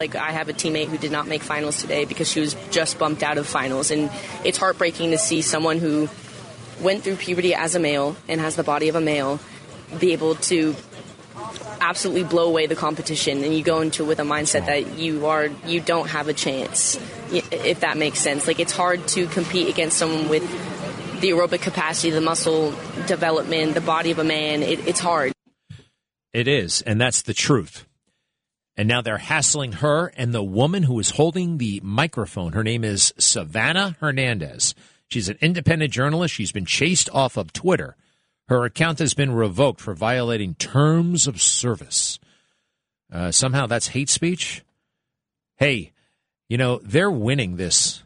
Like 0.00 0.16
I 0.16 0.32
have 0.32 0.48
a 0.48 0.52
teammate 0.52 0.88
who 0.88 0.98
did 0.98 1.12
not 1.12 1.28
make 1.28 1.44
finals 1.44 1.80
today 1.80 2.04
because 2.04 2.28
she 2.28 2.40
was 2.40 2.56
just 2.72 2.98
bumped 2.98 3.22
out 3.22 3.38
of 3.38 3.46
finals, 3.46 3.92
and 3.92 4.10
it's 4.44 4.58
heartbreaking 4.58 5.12
to 5.12 5.18
see 5.18 5.40
someone 5.40 5.78
who 5.78 6.08
went 6.80 7.04
through 7.04 7.14
puberty 7.14 7.54
as 7.54 7.76
a 7.76 7.78
male 7.78 8.16
and 8.26 8.40
has 8.40 8.56
the 8.56 8.64
body 8.64 8.88
of 8.88 8.96
a 8.96 9.00
male 9.00 9.38
be 10.00 10.12
able 10.12 10.34
to 10.34 10.74
absolutely 11.80 12.24
blow 12.24 12.48
away 12.48 12.66
the 12.66 12.74
competition 12.74 13.44
and 13.44 13.54
you 13.54 13.62
go 13.62 13.82
into 13.82 14.02
it 14.02 14.06
with 14.06 14.18
a 14.18 14.24
mindset 14.24 14.66
that 14.66 14.98
you 14.98 15.26
are 15.26 15.48
you 15.66 15.80
don't 15.80 16.08
have 16.08 16.28
a 16.28 16.32
chance 16.32 16.98
if 17.30 17.80
that 17.80 17.96
makes 17.96 18.18
sense 18.18 18.46
like 18.46 18.60
it's 18.60 18.72
hard 18.72 19.06
to 19.08 19.26
compete 19.26 19.68
against 19.68 19.98
someone 19.98 20.28
with 20.28 20.42
the 21.22 21.30
aerobic 21.30 21.62
capacity 21.62 22.10
the 22.10 22.20
muscle 22.20 22.74
development 23.06 23.72
the 23.74 23.80
body 23.80 24.10
of 24.10 24.18
a 24.18 24.24
man 24.24 24.62
it, 24.62 24.86
it's 24.86 25.00
hard 25.00 25.32
it 26.34 26.46
is 26.46 26.82
and 26.82 27.00
that's 27.00 27.22
the 27.22 27.34
truth 27.34 27.86
and 28.76 28.88
now 28.88 29.02
they're 29.02 29.18
hassling 29.18 29.72
her 29.72 30.12
and 30.16 30.32
the 30.32 30.42
woman 30.42 30.84
who 30.84 30.98
is 30.98 31.10
holding 31.10 31.58
the 31.58 31.80
microphone. 31.82 32.52
Her 32.52 32.64
name 32.64 32.84
is 32.84 33.12
Savannah 33.18 33.96
Hernandez. 34.00 34.74
She's 35.08 35.28
an 35.28 35.36
independent 35.42 35.92
journalist. 35.92 36.34
She's 36.34 36.52
been 36.52 36.64
chased 36.64 37.10
off 37.12 37.36
of 37.36 37.52
Twitter. 37.52 37.96
Her 38.48 38.64
account 38.64 38.98
has 38.98 39.14
been 39.14 39.32
revoked 39.32 39.80
for 39.80 39.94
violating 39.94 40.54
terms 40.54 41.26
of 41.26 41.40
service. 41.40 42.18
Uh, 43.12 43.30
somehow 43.30 43.66
that's 43.66 43.88
hate 43.88 44.08
speech. 44.08 44.64
Hey, 45.56 45.92
you 46.48 46.56
know, 46.56 46.80
they're 46.82 47.10
winning 47.10 47.56
this. 47.56 48.02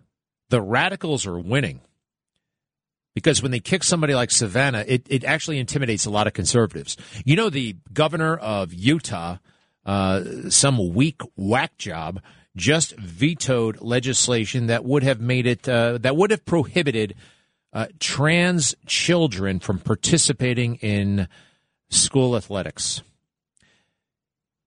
The 0.50 0.60
radicals 0.60 1.26
are 1.26 1.38
winning. 1.38 1.80
Because 3.16 3.42
when 3.42 3.50
they 3.50 3.60
kick 3.60 3.82
somebody 3.82 4.14
like 4.14 4.30
Savannah, 4.30 4.84
it, 4.86 5.06
it 5.08 5.24
actually 5.24 5.58
intimidates 5.58 6.04
a 6.04 6.10
lot 6.10 6.26
of 6.26 6.34
conservatives. 6.34 6.98
You 7.24 7.34
know, 7.34 7.48
the 7.48 7.76
governor 7.94 8.36
of 8.36 8.74
Utah 8.74 9.38
uh, 9.86 10.50
some 10.50 10.94
weak 10.94 11.20
whack 11.36 11.78
job 11.78 12.20
just 12.56 12.96
vetoed 12.96 13.80
legislation 13.80 14.66
that 14.66 14.84
would 14.84 15.04
have 15.04 15.20
made 15.20 15.46
it 15.46 15.68
uh, 15.68 15.98
that 15.98 16.16
would 16.16 16.30
have 16.32 16.44
prohibited 16.44 17.14
uh, 17.72 17.86
trans 18.00 18.74
children 18.86 19.60
from 19.60 19.78
participating 19.78 20.74
in 20.76 21.28
school 21.88 22.36
athletics. 22.36 23.02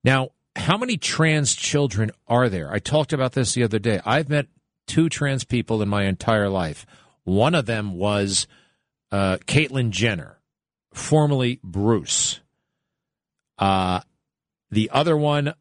Now, 0.04 0.30
how 0.56 0.78
many 0.78 0.96
trans 0.96 1.54
children 1.54 2.12
are 2.28 2.48
there? 2.48 2.72
I 2.72 2.80
talked 2.80 3.12
about 3.12 3.34
this 3.34 3.54
the 3.54 3.64
other 3.64 3.80
day. 3.80 4.00
I've 4.06 4.30
met 4.30 4.48
two 4.88 5.10
trans 5.10 5.44
people 5.44 5.82
in 5.82 5.90
my 5.90 6.06
entire 6.06 6.50
life. 6.50 6.86
One 7.30 7.54
of 7.54 7.68
them 7.68 7.94
was 7.94 8.48
uh, 9.12 9.38
Caitlyn 9.46 9.92
Jenner, 9.92 10.40
formerly 10.96 11.60
Bruce. 11.64 12.40
Uh, 13.60 14.00
the 14.72 14.90
other 14.92 15.16
one, 15.16 15.54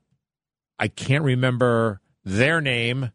I 0.78 0.88
can't 0.88 1.24
remember 1.24 2.00
their 2.24 2.62
name. 2.62 3.12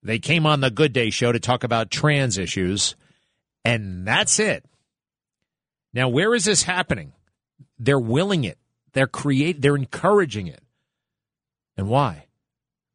They 0.00 0.20
came 0.20 0.46
on 0.46 0.60
the 0.60 0.70
Good 0.70 0.92
Day 0.92 1.10
show 1.10 1.32
to 1.32 1.40
talk 1.40 1.64
about 1.64 1.90
trans 1.90 2.38
issues, 2.38 2.94
and 3.64 4.06
that's 4.06 4.38
it. 4.38 4.64
Now, 5.92 6.08
where 6.08 6.36
is 6.36 6.44
this 6.44 6.62
happening? 6.62 7.12
They're 7.80 7.98
willing 7.98 8.44
it. 8.44 8.58
They're 8.92 9.08
create. 9.08 9.60
They're 9.60 9.74
encouraging 9.74 10.46
it. 10.46 10.62
And 11.76 11.88
why? 11.88 12.26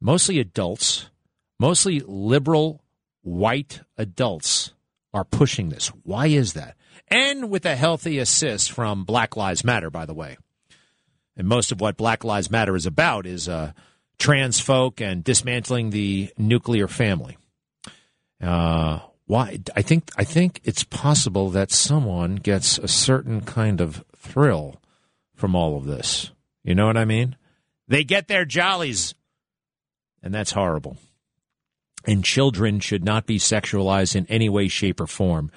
Mostly 0.00 0.40
adults, 0.40 1.10
mostly 1.58 2.00
liberal 2.00 2.82
white 3.20 3.82
adults 3.98 4.72
are 5.12 5.24
pushing 5.24 5.68
this. 5.70 5.88
Why 6.04 6.26
is 6.26 6.52
that? 6.54 6.76
And 7.08 7.50
with 7.50 7.64
a 7.64 7.76
healthy 7.76 8.18
assist 8.18 8.70
from 8.70 9.04
Black 9.04 9.36
Lives 9.36 9.64
Matter, 9.64 9.90
by 9.90 10.06
the 10.06 10.14
way 10.14 10.36
and 11.38 11.46
most 11.46 11.72
of 11.72 11.80
what 11.80 11.96
Black 11.96 12.24
Lives 12.24 12.50
Matter 12.50 12.74
is 12.74 12.84
about 12.84 13.24
is 13.24 13.48
uh, 13.48 13.72
trans 14.18 14.58
folk 14.58 15.00
and 15.00 15.22
dismantling 15.22 15.90
the 15.90 16.30
nuclear 16.36 16.88
family. 16.88 17.38
Uh, 18.42 18.98
why? 19.26 19.60
I 19.74 19.82
think 19.82 20.10
I 20.16 20.24
think 20.24 20.60
it's 20.64 20.84
possible 20.84 21.50
that 21.50 21.70
someone 21.70 22.36
gets 22.36 22.78
a 22.78 22.88
certain 22.88 23.40
kind 23.42 23.80
of 23.80 24.04
thrill 24.16 24.80
from 25.34 25.54
all 25.54 25.76
of 25.76 25.84
this. 25.84 26.32
You 26.64 26.74
know 26.74 26.86
what 26.86 26.96
I 26.96 27.04
mean? 27.04 27.36
They 27.86 28.04
get 28.04 28.26
their 28.26 28.44
jollies, 28.44 29.14
and 30.22 30.34
that's 30.34 30.52
horrible. 30.52 30.96
And 32.08 32.24
children 32.24 32.80
should 32.80 33.04
not 33.04 33.26
be 33.26 33.38
sexualized 33.38 34.16
in 34.16 34.26
any 34.26 34.48
way, 34.48 34.66
shape, 34.66 34.98
or 35.00 35.06
form. 35.06 35.52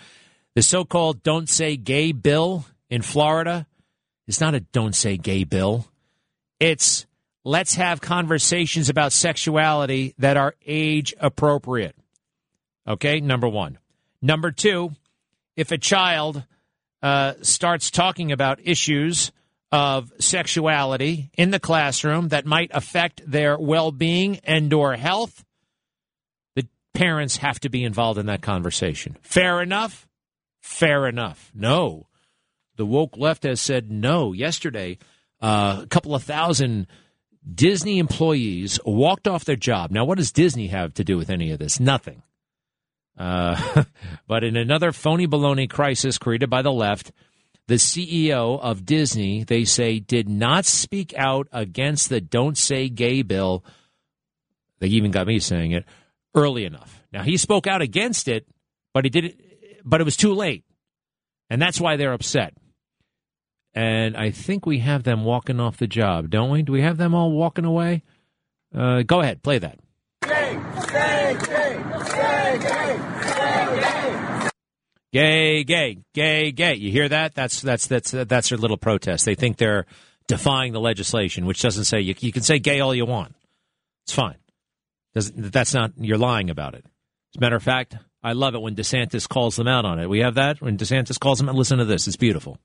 The 0.54 0.62
so-called 0.62 1.24
"Don't 1.24 1.48
Say 1.48 1.78
Gay" 1.78 2.12
bill 2.12 2.66
in 2.90 3.02
Florida 3.02 3.66
is 4.28 4.40
not 4.40 4.54
a 4.54 4.60
don't 4.60 4.96
say 4.96 5.18
gay 5.18 5.44
bill. 5.44 5.88
It's 6.60 7.06
let's 7.44 7.76
have 7.76 8.02
conversations 8.02 8.90
about 8.90 9.14
sexuality 9.14 10.14
that 10.20 10.38
are 10.38 10.56
age 10.66 11.14
appropriate. 11.20 11.96
Okay, 12.88 13.20
number 13.20 13.48
one. 13.48 13.80
Number 14.22 14.52
two, 14.52 14.92
if 15.56 15.72
a 15.72 15.78
child 15.78 16.44
uh, 17.02 17.34
starts 17.42 17.90
talking 17.90 18.32
about 18.32 18.60
issues 18.64 19.32
of 19.72 20.12
sexuality 20.20 21.32
in 21.38 21.52
the 21.52 21.60
classroom 21.60 22.28
that 22.30 22.46
might 22.46 22.72
affect 22.74 23.22
their 23.26 23.58
well-being 23.58 24.38
and 24.44 24.72
or 24.74 24.96
health, 24.96 25.44
parents 26.94 27.38
have 27.38 27.60
to 27.62 27.70
be 27.70 27.84
involved 27.84 28.20
in 28.20 28.26
that 28.28 28.42
conversation. 28.42 29.18
Fair 29.22 29.62
enough? 29.62 30.08
Fair 30.62 31.08
enough. 31.08 31.52
No. 31.54 32.08
The 32.76 32.86
woke 32.86 33.18
left 33.18 33.44
has 33.44 33.62
said 33.62 33.92
no. 33.92 34.34
Yesterday, 34.34 34.98
uh, 35.42 35.82
a 35.84 35.88
couple 35.88 36.16
of 36.16 36.24
thousand 36.24 36.88
Disney 37.54 38.00
employees 38.00 38.80
walked 38.86 39.28
off 39.28 39.46
their 39.46 39.56
job. 39.56 39.92
Now, 39.92 40.06
what 40.06 40.18
does 40.18 40.32
Disney 40.32 40.68
have 40.68 40.94
to 40.96 41.04
do 41.04 41.18
with 41.18 41.30
any 41.30 41.52
of 41.52 41.60
this? 41.60 41.80
Nothing. 41.80 42.22
Uh, 43.18 43.84
but 44.28 44.44
in 44.44 44.56
another 44.56 44.92
phony 44.92 45.28
baloney 45.28 45.70
crisis 45.70 46.18
created 46.18 46.50
by 46.50 46.62
the 46.62 46.72
left, 46.72 47.12
the 47.68 47.76
CEO 47.76 48.60
of 48.60 48.86
Disney, 48.86 49.44
they 49.44 49.64
say, 49.66 50.00
did 50.00 50.28
not 50.28 50.66
speak 50.66 51.14
out 51.16 51.48
against 51.52 52.10
the 52.10 52.22
Don't 52.22 52.58
Say 52.58 52.90
Gay 52.90 53.22
bill. 53.22 53.64
They 54.80 54.88
even 54.88 55.12
got 55.12 55.28
me 55.28 55.40
saying 55.40 55.72
it 55.72 55.86
early 56.36 56.66
enough. 56.66 57.04
Now, 57.12 57.24
he 57.24 57.38
spoke 57.38 57.68
out 57.68 57.82
against 57.82 58.28
it, 58.28 58.48
but 58.94 59.06
he 59.06 59.10
did 59.10 59.26
it, 59.26 59.82
but 59.84 60.02
it 60.02 60.04
was 60.06 60.18
too 60.18 60.34
late. 60.34 60.64
And 61.50 61.62
that's 61.62 61.82
why 61.82 61.98
they're 61.98 62.14
upset 62.14 62.54
and 63.74 64.18
I 64.18 64.32
think 64.32 64.66
we 64.66 64.80
have 64.80 65.04
them 65.04 65.24
walking 65.24 65.60
off 65.60 65.78
the 65.78 65.88
job, 65.88 66.30
don't 66.30 66.50
we? 66.50 66.62
Do 66.62 66.72
we 66.74 66.82
have 66.82 66.98
them 66.98 67.16
all 67.16 67.32
walking 67.32 67.66
away? 67.66 68.04
Uh, 68.76 69.04
go 69.04 69.22
ahead, 69.22 69.44
play 69.44 69.60
that. 69.60 69.80
Gay, 70.24 70.60
gay, 70.92 71.38
gay, 71.46 71.78
gay, 75.12 75.64
gay, 75.64 76.04
gay. 76.14 76.52
gay. 76.52 76.76
You 76.76 76.92
hear 76.92 77.10
that? 77.10 77.34
That's 77.34 77.62
that's 77.62 77.88
that's 77.88 78.12
that's 78.12 78.50
their 78.50 78.58
little 78.58 78.78
protest. 78.78 79.26
They 79.26 79.36
think 79.36 79.58
they're 79.58 79.86
defying 80.28 80.74
the 80.74 80.80
legislation, 80.80 81.46
which 81.46 81.62
doesn't 81.62 81.86
say 81.86 82.00
you, 82.02 82.16
you 82.20 82.32
can 82.32 82.44
say 82.44 82.60
gay 82.60 82.80
all 82.80 82.96
you 82.96 83.06
want. 83.06 83.36
It's 84.06 84.14
fine. 84.14 84.36
Doesn't, 85.14 85.52
that's 85.52 85.74
not, 85.74 85.92
you're 85.98 86.18
lying 86.18 86.50
about 86.50 86.74
it. 86.74 86.86
As 86.86 87.38
a 87.38 87.42
matter 87.42 87.56
of 87.56 87.64
fact, 87.64 87.96
I 88.24 88.34
love 88.34 88.56
it 88.56 88.62
when 88.62 88.76
DeSantis 88.76 89.28
calls 89.28 89.56
them 89.56 89.68
out 89.68 89.84
on 89.86 90.00
it. 90.00 90.08
We 90.10 90.20
have 90.20 90.36
that 90.36 90.62
when 90.62 90.78
DeSantis 90.78 91.20
calls 91.20 91.40
them 91.40 91.50
out. 91.50 91.56
Listen 91.56 91.80
to 91.80 91.86
this. 91.86 92.08
It's 92.08 92.18
beautiful. 92.18 92.58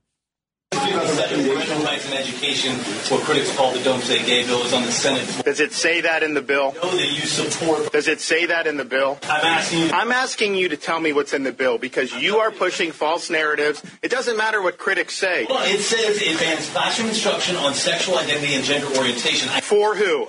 Rights 0.72 2.06
and 2.06 2.14
education, 2.14 2.74
what 3.12 3.22
critics 3.24 3.54
call 3.56 3.72
the 3.72 3.82
Don't 3.84 4.00
Say 4.02 4.24
Gay 4.24 4.44
bill, 4.44 4.62
is 4.62 4.72
on 4.72 4.82
the 4.82 4.90
Senate 4.92 5.22
floor. 5.22 5.42
Does 5.44 5.60
it 5.60 5.72
say 5.72 6.00
that 6.00 6.22
in 6.22 6.34
the 6.34 6.42
bill? 6.42 6.72
Know 6.72 6.90
that 6.96 7.12
you 7.12 7.20
support. 7.26 7.92
Does 7.92 8.08
it 8.08 8.20
say 8.20 8.46
that 8.46 8.66
in 8.66 8.76
the 8.76 8.84
bill? 8.84 9.18
I'm 9.24 9.44
asking 9.44 9.78
you. 9.80 9.90
I'm 9.92 10.10
asking 10.12 10.54
you 10.56 10.68
to 10.70 10.76
tell 10.76 10.98
me 10.98 11.12
what's 11.12 11.32
in 11.32 11.42
the 11.44 11.52
bill 11.52 11.78
because 11.78 12.12
you 12.14 12.38
are 12.38 12.50
pushing 12.50 12.90
false 12.92 13.30
narratives. 13.30 13.82
It 14.02 14.10
doesn't 14.10 14.36
matter 14.36 14.60
what 14.62 14.78
critics 14.78 15.14
say. 15.14 15.46
Well, 15.48 15.62
it 15.64 15.80
says 15.80 16.20
it 16.20 16.38
bans 16.40 16.68
classroom 16.70 17.08
instruction 17.10 17.56
on 17.56 17.74
sexual 17.74 18.18
identity 18.18 18.54
and 18.54 18.64
gender 18.64 18.86
orientation. 18.96 19.48
I- 19.50 19.60
For 19.60 19.94
who? 19.94 20.26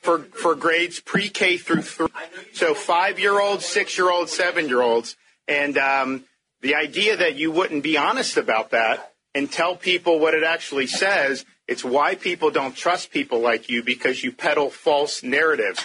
For 0.00 0.20
for 0.20 0.54
grades 0.54 1.00
pre-K 1.00 1.56
through 1.56 1.82
three. 1.82 2.08
So 2.52 2.74
five-year-olds, 2.74 3.64
six-year-olds, 3.64 4.32
seven-year-olds, 4.32 5.16
and 5.48 5.76
um, 5.76 6.24
the 6.60 6.76
idea 6.76 7.16
that 7.16 7.34
you 7.34 7.50
wouldn't 7.50 7.82
be 7.82 7.96
honest 7.96 8.36
about 8.36 8.70
that 8.70 9.12
and 9.34 9.50
tell 9.50 9.76
people 9.76 10.18
what 10.18 10.34
it 10.34 10.42
actually 10.44 10.86
says. 10.86 11.44
It's 11.66 11.84
why 11.84 12.14
people 12.14 12.50
don't 12.50 12.74
trust 12.74 13.10
people 13.10 13.40
like 13.40 13.68
you 13.68 13.82
because 13.82 14.24
you 14.24 14.32
peddle 14.32 14.70
false 14.70 15.22
narratives. 15.22 15.84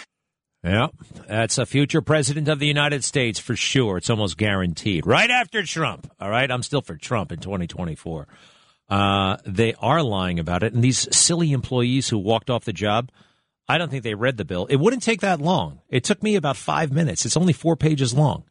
Yeah, 0.64 0.88
that's 1.28 1.57
a 1.57 1.66
future 1.66 2.01
president 2.01 2.47
of 2.47 2.59
the 2.59 2.68
United 2.68 3.03
States 3.03 3.38
for 3.38 3.55
sure. 3.55 3.97
It's 3.97 4.09
almost 4.09 4.38
guaranteed. 4.38 5.05
Right 5.05 5.30
after 5.30 5.61
Trump. 5.64 6.09
All 6.22 6.30
right, 6.30 6.49
I'm 6.49 6.64
still 6.64 6.82
for 6.82 6.95
Trump 6.95 7.34
in 7.34 7.39
2024. 7.39 8.28
Uh, 8.89 9.38
they 9.45 9.74
are 9.80 10.01
lying 10.01 10.39
about 10.39 10.64
it, 10.64 10.74
and 10.74 10.82
these 10.82 11.14
silly 11.16 11.51
employees 11.51 12.07
who 12.09 12.18
walked 12.18 12.49
off 12.49 12.64
the 12.64 12.74
job. 12.74 13.11
I 13.68 13.78
don't 13.78 13.89
think 13.89 14.03
they 14.03 14.14
read 14.14 14.38
the 14.38 14.45
bill. 14.45 14.66
It 14.66 14.76
wouldn't 14.76 15.03
take 15.03 15.22
that 15.22 15.39
long. 15.39 15.80
It 15.89 16.03
took 16.03 16.22
me 16.22 16.36
about 16.36 16.57
five 16.57 16.91
minutes. 16.91 17.26
It's 17.26 17.38
only 17.38 17.53
four 17.53 17.76
pages 17.76 18.14
long. 18.14 18.43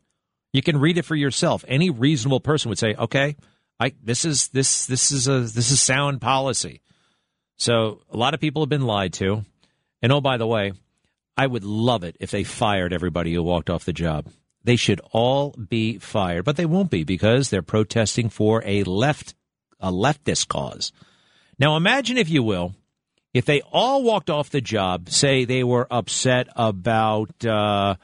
You 0.52 0.62
can 0.62 0.78
read 0.78 0.98
it 0.98 1.04
for 1.04 1.14
yourself. 1.14 1.64
Any 1.68 1.90
reasonable 1.90 2.40
person 2.40 2.68
would 2.68 2.78
say, 2.78 2.94
"Okay, 2.94 3.36
I 3.78 3.92
this 4.02 4.24
is 4.24 4.48
this 4.48 4.86
this 4.86 5.12
is 5.12 5.28
a 5.28 5.40
this 5.40 5.70
is 5.70 5.80
sound 5.80 6.20
policy." 6.20 6.80
So 7.56 8.00
a 8.10 8.16
lot 8.16 8.34
of 8.34 8.40
people 8.40 8.62
have 8.62 8.68
been 8.68 8.86
lied 8.86 9.12
to. 9.14 9.44
And 10.00 10.12
oh, 10.12 10.20
by 10.20 10.36
the 10.36 10.46
way, 10.46 10.72
I 11.36 11.46
would 11.46 11.64
love 11.64 12.04
it 12.04 12.16
if 12.18 12.30
they 12.30 12.44
fired 12.44 12.92
everybody 12.92 13.32
who 13.32 13.42
walked 13.42 13.70
off 13.70 13.84
the 13.84 13.92
job. 13.92 14.26
They 14.64 14.76
should 14.76 15.00
all 15.12 15.50
be 15.52 15.98
fired, 15.98 16.44
but 16.44 16.56
they 16.56 16.66
won't 16.66 16.90
be 16.90 17.04
because 17.04 17.50
they're 17.50 17.62
protesting 17.62 18.28
for 18.28 18.62
a 18.64 18.84
left 18.84 19.34
a 19.80 19.90
leftist 19.90 20.48
cause. 20.48 20.92
Now 21.58 21.76
imagine 21.76 22.16
if 22.16 22.30
you 22.30 22.42
will, 22.42 22.74
if 23.34 23.44
they 23.44 23.62
all 23.72 24.02
walked 24.02 24.30
off 24.30 24.50
the 24.50 24.60
job, 24.60 25.08
say 25.08 25.44
they 25.44 25.64
were 25.64 25.86
upset 25.90 26.48
about 26.54 27.44
uh, 27.44 27.96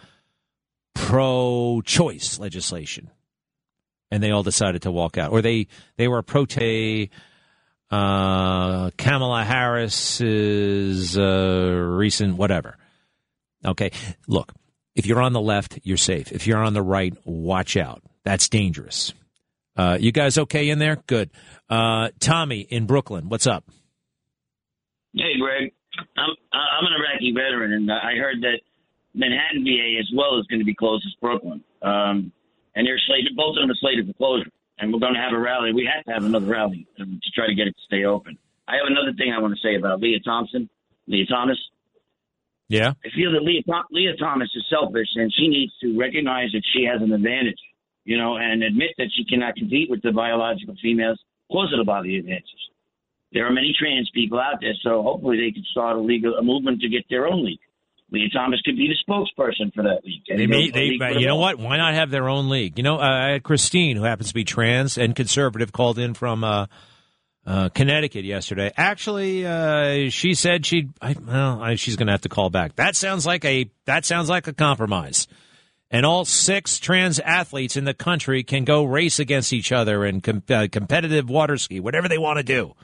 pro-choice 0.95 2.39
legislation, 2.39 3.11
and 4.11 4.23
they 4.23 4.31
all 4.31 4.43
decided 4.43 4.83
to 4.83 4.91
walk 4.91 5.19
out, 5.19 5.33
or 5.33 5.43
they 5.43 5.67
they 5.97 6.09
were 6.09 6.23
pro 6.23 6.47
uh, 7.91 8.91
Kamala 8.97 9.45
Harris's 9.45 11.19
uh, 11.19 11.23
recent 11.23 12.37
whatever. 12.37 12.77
Okay, 13.65 13.91
look, 14.27 14.53
if 14.95 15.07
you're 15.07 15.21
on 15.21 15.33
the 15.33 15.41
left, 15.41 15.79
you're 15.83 15.97
safe. 15.97 16.33
If 16.33 16.47
you're 16.47 16.63
on 16.63 16.73
the 16.75 16.83
right, 16.83 17.15
watch 17.25 17.77
out. 17.77 18.03
That's 18.25 18.49
dangerous. 18.49 19.13
Uh, 19.77 19.97
you 20.01 20.11
guys 20.11 20.39
okay 20.39 20.71
in 20.71 20.79
there? 20.79 20.97
Good. 21.07 21.31
Uh, 21.69 22.09
Tommy 22.19 22.61
in 22.61 22.87
Brooklyn, 22.87 23.29
what's 23.29 23.47
up? 23.47 23.65
Hey, 25.19 25.39
Greg. 25.39 25.73
I'm 26.17 26.31
I'm 26.53 26.87
an 26.87 26.93
Iraqi 26.95 27.33
veteran, 27.33 27.73
and 27.73 27.91
I 27.91 28.15
heard 28.15 28.41
that 28.43 28.61
Manhattan 29.15 29.65
VA 29.65 29.99
as 29.99 30.09
well 30.15 30.39
is 30.39 30.47
going 30.47 30.61
to 30.61 30.65
be 30.65 30.75
closed 30.75 31.05
as 31.07 31.15
Brooklyn. 31.21 31.63
Um, 31.83 32.33
and 32.75 32.87
they're 32.87 33.01
slated, 33.07 33.35
both 33.37 33.57
of 33.57 33.63
them 33.63 33.71
are 33.71 33.81
slated 33.81 34.07
for 34.07 34.13
closure. 34.15 34.51
And 34.79 34.93
we're 34.93 35.01
going 35.01 35.15
to 35.15 35.21
have 35.21 35.33
a 35.33 35.39
rally. 35.39 35.73
We 35.75 35.91
have 35.93 36.05
to 36.05 36.13
have 36.13 36.25
another 36.25 36.47
rally 36.47 36.87
um, 37.01 37.19
to 37.23 37.31
try 37.33 37.49
to 37.49 37.55
get 37.55 37.67
it 37.67 37.75
to 37.75 37.83
stay 37.87 38.05
open. 38.05 38.39
I 38.69 38.77
have 38.77 38.87
another 38.87 39.13
thing 39.19 39.33
I 39.33 39.41
want 39.41 39.55
to 39.55 39.61
say 39.61 39.75
about 39.75 40.01
Lia 40.01 40.21
Thompson, 40.21 40.71
Lia 41.09 41.27
Thomas. 41.27 41.59
Yeah. 42.69 42.93
I 43.05 43.09
feel 43.17 43.33
that 43.33 43.43
Lia, 43.43 43.63
Lia 43.91 44.15
Thomas 44.17 44.49
is 44.55 44.65
selfish, 44.71 45.09
and 45.17 45.33
she 45.35 45.49
needs 45.49 45.73
to 45.83 45.99
recognize 45.99 46.53
that 46.53 46.63
she 46.73 46.85
has 46.85 47.03
an 47.03 47.13
advantage, 47.13 47.59
you 48.05 48.17
know, 48.17 48.37
and 48.37 48.63
admit 48.63 48.91
that 48.99 49.09
she 49.17 49.25
cannot 49.25 49.57
compete 49.57 49.91
with 49.91 50.03
the 50.03 50.13
biological 50.13 50.77
females 50.81 51.19
because 51.49 51.73
of 51.73 51.79
the 51.79 51.85
body 51.85 52.19
advances. 52.19 52.61
There 53.33 53.47
are 53.47 53.53
many 53.53 53.75
trans 53.79 54.11
people 54.15 54.39
out 54.39 54.61
there, 54.61 54.75
so 54.83 55.03
hopefully 55.03 55.37
they 55.37 55.53
can 55.53 55.65
start 55.71 55.97
a 55.97 56.01
legal 56.01 56.35
a 56.37 56.43
movement 56.43 56.81
to 56.81 56.89
get 56.89 57.05
their 57.11 57.27
own 57.27 57.45
league. 57.45 57.61
Lia 58.11 58.31
Thomas 58.31 58.61
could 58.63 58.77
be 58.77 58.89
the 58.89 59.13
spokesperson 59.13 59.73
for 59.75 59.83
that 59.83 60.03
league. 60.03 60.23
They 60.27 60.47
may, 60.47 60.71
they, 60.71 61.19
you 61.19 61.27
know 61.27 61.37
what? 61.37 61.59
Why 61.59 61.77
not 61.77 61.93
have 61.93 62.11
their 62.11 62.29
own 62.29 62.49
league? 62.49 62.79
You 62.79 62.85
know, 62.85 62.97
uh, 62.97 63.39
Christine, 63.41 63.99
who 63.99 64.05
happens 64.05 64.29
to 64.29 64.35
be 64.35 64.45
trans 64.45 64.97
and 64.97 65.15
conservative, 65.15 65.73
called 65.73 65.99
in 65.99 66.15
from 66.15 66.43
uh, 66.43 66.67
uh, 67.47 67.69
Connecticut 67.71 68.25
yesterday. 68.25 68.73
Actually, 68.77 69.47
uh, 69.47 70.09
she 70.09 70.33
said 70.33 70.65
she, 70.65 70.89
well, 71.03 71.63
I, 71.63 71.75
she's 71.75 71.97
going 71.97 72.07
to 72.07 72.13
have 72.13 72.23
to 72.23 72.31
call 72.31 72.49
back. 72.49 72.77
That 72.77 72.97
sounds 72.97 73.27
like 73.27 73.45
a 73.45 73.71
that 73.85 74.07
sounds 74.07 74.31
like 74.31 74.47
a 74.47 74.55
compromise. 74.55 75.27
And 75.91 76.05
all 76.05 76.27
six 76.27 76.79
trans 76.79 77.19
athletes 77.19 77.77
in 77.77 77.85
the 77.85 77.95
country 77.95 78.43
can 78.43 78.65
go 78.65 78.85
race 78.85 79.19
against 79.19 79.55
each 79.55 79.73
other 79.73 80.05
in 80.05 80.21
com- 80.21 80.43
uh, 80.51 80.69
competitive 80.71 81.31
water 81.31 81.57
ski, 81.57 81.81
whatever 81.81 82.09
they 82.09 82.19
want 82.19 82.37
to 82.37 82.43
do, 82.43 82.75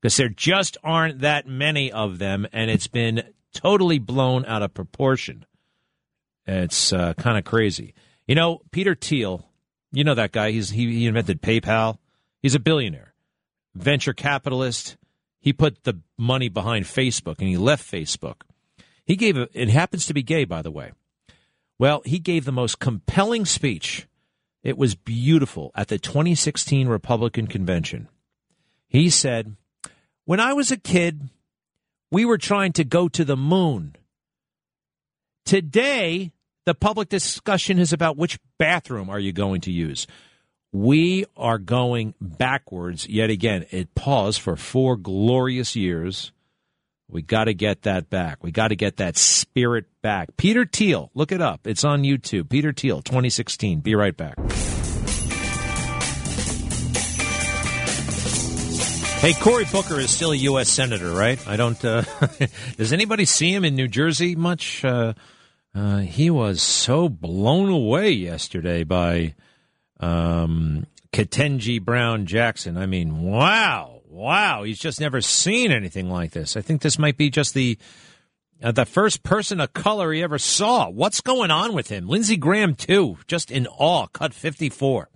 because 0.00 0.16
there 0.16 0.28
just 0.28 0.76
aren't 0.82 1.20
that 1.20 1.46
many 1.46 1.90
of 1.90 2.18
them, 2.18 2.46
and 2.52 2.70
it's 2.70 2.86
been 2.86 3.22
totally 3.52 3.98
blown 3.98 4.44
out 4.44 4.62
of 4.62 4.74
proportion. 4.74 5.44
It's 6.46 6.92
uh, 6.92 7.14
kind 7.14 7.36
of 7.36 7.44
crazy. 7.44 7.94
You 8.26 8.34
know, 8.34 8.60
Peter 8.70 8.94
Thiel, 8.94 9.46
you 9.92 10.04
know 10.04 10.14
that 10.14 10.32
guy. 10.32 10.50
He's 10.50 10.70
he, 10.70 10.92
he 10.92 11.06
invented 11.06 11.42
PayPal. 11.42 11.98
He's 12.40 12.54
a 12.54 12.60
billionaire, 12.60 13.14
venture 13.74 14.12
capitalist. 14.12 14.96
He 15.40 15.52
put 15.52 15.84
the 15.84 16.00
money 16.16 16.48
behind 16.48 16.84
Facebook 16.84 17.38
and 17.38 17.48
he 17.48 17.56
left 17.56 17.90
Facebook. 17.90 18.42
He 19.04 19.16
gave 19.16 19.36
a, 19.36 19.48
it 19.52 19.68
happens 19.68 20.06
to 20.06 20.14
be 20.14 20.22
gay, 20.22 20.44
by 20.44 20.62
the 20.62 20.70
way. 20.70 20.92
Well, 21.78 22.02
he 22.04 22.18
gave 22.18 22.44
the 22.44 22.52
most 22.52 22.80
compelling 22.80 23.46
speech. 23.46 24.06
It 24.62 24.76
was 24.76 24.94
beautiful 24.94 25.70
at 25.74 25.88
the 25.88 25.98
2016 25.98 26.88
Republican 26.88 27.46
convention. 27.46 28.08
He 28.88 29.08
said, 29.08 29.56
When 30.28 30.40
I 30.40 30.52
was 30.52 30.70
a 30.70 30.76
kid, 30.76 31.30
we 32.12 32.26
were 32.26 32.36
trying 32.36 32.74
to 32.74 32.84
go 32.84 33.08
to 33.08 33.24
the 33.24 33.34
moon. 33.34 33.96
Today, 35.46 36.32
the 36.66 36.74
public 36.74 37.08
discussion 37.08 37.78
is 37.78 37.94
about 37.94 38.18
which 38.18 38.38
bathroom 38.58 39.08
are 39.08 39.18
you 39.18 39.32
going 39.32 39.62
to 39.62 39.72
use. 39.72 40.06
We 40.70 41.24
are 41.34 41.56
going 41.56 42.12
backwards 42.20 43.08
yet 43.08 43.30
again. 43.30 43.64
It 43.70 43.94
paused 43.94 44.42
for 44.42 44.54
four 44.54 44.98
glorious 44.98 45.74
years. 45.74 46.30
We 47.08 47.22
got 47.22 47.44
to 47.44 47.54
get 47.54 47.84
that 47.84 48.10
back. 48.10 48.44
We 48.44 48.50
got 48.50 48.68
to 48.68 48.76
get 48.76 48.98
that 48.98 49.16
spirit 49.16 49.86
back. 50.02 50.36
Peter 50.36 50.66
Thiel, 50.66 51.10
look 51.14 51.32
it 51.32 51.40
up. 51.40 51.66
It's 51.66 51.84
on 51.84 52.02
YouTube. 52.02 52.50
Peter 52.50 52.74
Thiel, 52.74 53.00
2016. 53.00 53.80
Be 53.80 53.94
right 53.94 54.14
back. 54.14 54.36
Hey, 59.20 59.34
Cory 59.34 59.64
Booker 59.72 59.98
is 59.98 60.12
still 60.12 60.30
a 60.30 60.36
U.S. 60.36 60.68
senator, 60.70 61.10
right? 61.10 61.44
I 61.48 61.56
don't. 61.56 61.84
Uh, 61.84 62.02
does 62.76 62.92
anybody 62.92 63.24
see 63.24 63.52
him 63.52 63.64
in 63.64 63.74
New 63.74 63.88
Jersey 63.88 64.36
much? 64.36 64.84
Uh, 64.84 65.14
uh, 65.74 65.98
he 65.98 66.30
was 66.30 66.62
so 66.62 67.08
blown 67.08 67.68
away 67.68 68.10
yesterday 68.12 68.84
by 68.84 69.34
um, 69.98 70.86
Brown 71.82 72.26
Jackson. 72.26 72.76
I 72.76 72.86
mean, 72.86 73.20
wow, 73.20 74.02
wow! 74.06 74.62
He's 74.62 74.78
just 74.78 75.00
never 75.00 75.20
seen 75.20 75.72
anything 75.72 76.08
like 76.08 76.30
this. 76.30 76.56
I 76.56 76.60
think 76.60 76.80
this 76.80 76.96
might 76.96 77.16
be 77.16 77.28
just 77.28 77.54
the 77.54 77.76
uh, 78.62 78.70
the 78.70 78.86
first 78.86 79.24
person 79.24 79.60
of 79.60 79.72
color 79.72 80.12
he 80.12 80.22
ever 80.22 80.38
saw. 80.38 80.88
What's 80.88 81.20
going 81.22 81.50
on 81.50 81.74
with 81.74 81.88
him? 81.88 82.06
Lindsey 82.06 82.36
Graham 82.36 82.76
too, 82.76 83.18
just 83.26 83.50
in 83.50 83.66
awe. 83.66 84.06
Cut 84.06 84.32
fifty 84.32 84.70
four. 84.70 85.10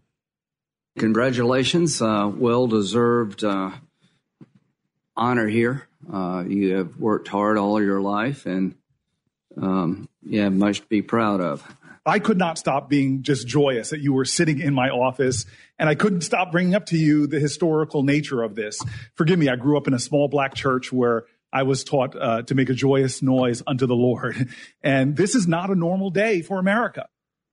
Congratulations, 0.99 2.03
uh, 2.03 2.31
well 2.35 2.67
deserved 2.67 3.45
uh, 3.45 3.71
honor 5.17 5.47
here. 5.47 5.89
Uh, 6.13 6.45
you 6.47 6.75
have 6.75 6.97
worked 6.97 7.29
hard 7.29 7.59
all 7.59 7.83
your 7.83 8.01
life, 8.01 8.47
and 8.47 8.75
um, 9.61 10.09
you 10.23 10.41
have 10.41 10.53
much 10.53 10.81
to 10.81 10.87
be 10.87 11.03
proud 11.03 11.41
of. 11.41 11.65
I 12.05 12.19
could 12.19 12.39
not 12.39 12.59
stop 12.59 12.89
being 12.89 13.23
just 13.23 13.47
joyous 13.47 13.91
that 13.91 14.01
you 14.01 14.13
were 14.13 14.25
sitting 14.25 14.59
in 14.59 14.75
my 14.75 14.89
office, 14.89 15.47
and 15.79 15.89
I 15.89 15.95
couldn't 15.95 16.23
stop 16.23 16.51
bringing 16.51 16.75
up 16.75 16.87
to 16.87 16.97
you 16.97 17.29
the 17.29 17.39
historical 17.39 18.03
nature 18.03 18.43
of 18.43 18.57
this. 18.57 18.83
Forgive 19.15 19.39
me, 19.39 19.49
I 19.49 19.57
grew 19.57 19.77
up 19.77 19.87
in 19.87 19.95
a 19.95 20.01
small 20.01 20.27
black 20.27 20.55
church 20.55 20.93
where 20.93 21.27
I 21.53 21.63
was 21.63 21.85
taught 21.85 22.17
uh, 22.21 22.43
to 22.43 22.55
make 22.57 22.71
a 22.71 22.75
joyous 22.75 23.23
noise 23.23 23.63
unto 23.67 23.87
the 23.87 23.95
Lord. 23.95 24.49
And 24.85 25.17
this 25.17 25.37
is 25.37 25.47
not 25.47 25.71
a 25.71 25.77
normal 25.77 26.11
day 26.11 26.43
for 26.43 26.59
America. 26.59 27.07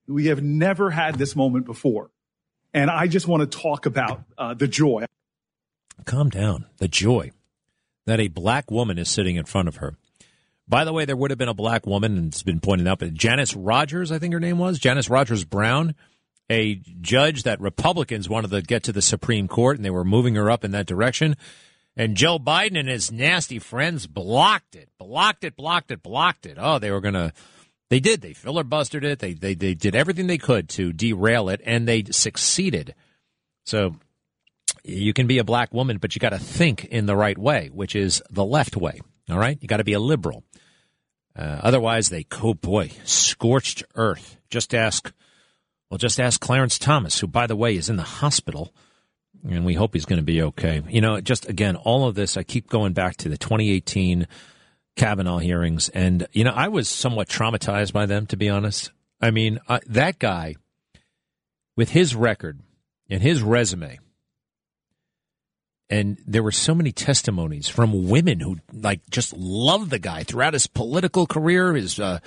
We 0.07 0.27
have 0.27 0.41
never 0.41 0.89
had 0.89 1.15
this 1.15 1.35
moment 1.35 1.67
before. 1.67 2.09
And 2.73 2.89
I 2.89 3.05
just 3.05 3.27
want 3.27 3.49
to 3.49 3.57
talk 3.59 3.85
about 3.85 4.23
uh, 4.35 4.55
the 4.55 4.67
joy. 4.67 5.05
Calm 6.05 6.29
down. 6.29 6.65
The 6.77 6.87
joy 6.87 7.33
that 8.09 8.19
a 8.19 8.27
black 8.27 8.69
woman 8.71 8.97
is 8.97 9.09
sitting 9.09 9.35
in 9.35 9.45
front 9.45 9.67
of 9.67 9.77
her. 9.77 9.95
By 10.67 10.83
the 10.83 10.93
way, 10.93 11.05
there 11.05 11.17
would 11.17 11.31
have 11.31 11.37
been 11.39 11.49
a 11.49 11.53
black 11.53 11.87
woman, 11.87 12.15
and 12.15 12.27
it's 12.27 12.43
been 12.43 12.59
pointed 12.59 12.87
out, 12.87 12.99
but 12.99 13.13
Janice 13.13 13.55
Rogers, 13.55 14.11
I 14.11 14.19
think 14.19 14.33
her 14.33 14.39
name 14.39 14.59
was, 14.59 14.77
Janice 14.77 15.09
Rogers 15.09 15.43
Brown, 15.43 15.95
a 16.49 16.75
judge 17.01 17.43
that 17.43 17.59
Republicans 17.59 18.29
wanted 18.29 18.51
to 18.51 18.61
get 18.61 18.83
to 18.83 18.91
the 18.91 19.01
Supreme 19.01 19.47
Court, 19.47 19.77
and 19.77 19.85
they 19.85 19.89
were 19.89 20.03
moving 20.03 20.35
her 20.35 20.51
up 20.51 20.63
in 20.63 20.71
that 20.71 20.85
direction. 20.85 21.35
And 21.95 22.15
Joe 22.15 22.37
Biden 22.37 22.79
and 22.79 22.87
his 22.87 23.11
nasty 23.11 23.59
friends 23.59 24.07
blocked 24.07 24.75
it, 24.75 24.89
blocked 24.99 25.43
it, 25.43 25.55
blocked 25.55 25.91
it, 25.91 26.03
blocked 26.03 26.45
it. 26.45 26.57
Oh, 26.59 26.79
they 26.79 26.91
were 26.91 27.01
going 27.01 27.15
to, 27.15 27.33
they 27.89 27.99
did. 27.99 28.21
They 28.21 28.33
filibustered 28.33 29.03
it. 29.03 29.19
They, 29.19 29.33
they, 29.33 29.55
they 29.55 29.73
did 29.73 29.95
everything 29.95 30.27
they 30.27 30.37
could 30.37 30.69
to 30.69 30.93
derail 30.93 31.49
it, 31.49 31.61
and 31.65 31.87
they 31.87 32.03
succeeded. 32.03 32.93
So 33.65 33.95
you 34.89 35.13
can 35.13 35.27
be 35.27 35.37
a 35.37 35.43
black 35.43 35.73
woman, 35.73 35.97
but 35.97 36.15
you 36.15 36.19
got 36.19 36.29
to 36.29 36.39
think 36.39 36.85
in 36.85 37.05
the 37.05 37.15
right 37.15 37.37
way, 37.37 37.69
which 37.73 37.95
is 37.95 38.21
the 38.29 38.45
left 38.45 38.75
way. 38.75 38.99
All 39.29 39.37
right? 39.37 39.57
You 39.61 39.67
got 39.67 39.77
to 39.77 39.83
be 39.83 39.93
a 39.93 39.99
liberal. 39.99 40.43
Uh, 41.35 41.59
otherwise, 41.61 42.09
they, 42.09 42.25
oh 42.41 42.53
boy, 42.53 42.91
scorched 43.05 43.83
earth. 43.95 44.37
Just 44.49 44.73
ask, 44.73 45.11
well, 45.89 45.97
just 45.97 46.19
ask 46.19 46.41
Clarence 46.41 46.77
Thomas, 46.77 47.19
who, 47.19 47.27
by 47.27 47.47
the 47.47 47.55
way, 47.55 47.75
is 47.75 47.89
in 47.89 47.95
the 47.95 48.03
hospital, 48.03 48.73
and 49.47 49.65
we 49.65 49.75
hope 49.75 49.93
he's 49.93 50.05
going 50.05 50.19
to 50.19 50.23
be 50.23 50.41
okay. 50.41 50.81
You 50.89 51.01
know, 51.01 51.21
just 51.21 51.47
again, 51.47 51.75
all 51.75 52.07
of 52.07 52.15
this, 52.15 52.35
I 52.35 52.43
keep 52.43 52.67
going 52.67 52.93
back 52.93 53.17
to 53.17 53.29
the 53.29 53.37
2018 53.37 54.27
Kavanaugh 54.95 55.37
hearings, 55.37 55.89
and, 55.89 56.27
you 56.33 56.43
know, 56.43 56.51
I 56.53 56.67
was 56.67 56.89
somewhat 56.89 57.29
traumatized 57.29 57.93
by 57.93 58.05
them, 58.05 58.25
to 58.27 58.37
be 58.37 58.49
honest. 58.49 58.91
I 59.21 59.31
mean, 59.31 59.59
that 59.87 60.19
guy, 60.19 60.55
with 61.77 61.91
his 61.91 62.15
record 62.15 62.59
and 63.09 63.21
his 63.21 63.41
resume, 63.41 63.99
and 65.89 66.17
there 66.27 66.43
were 66.43 66.51
so 66.51 66.75
many 66.75 66.91
testimonies 66.91 67.67
from 67.67 68.09
women 68.09 68.39
who 68.39 68.57
like 68.71 69.01
just 69.09 69.35
loved 69.35 69.89
the 69.89 69.99
guy 69.99 70.23
throughout 70.23 70.53
his 70.53 70.67
political 70.67 71.25
career, 71.25 71.73
his 71.73 71.99
uh, 71.99 72.19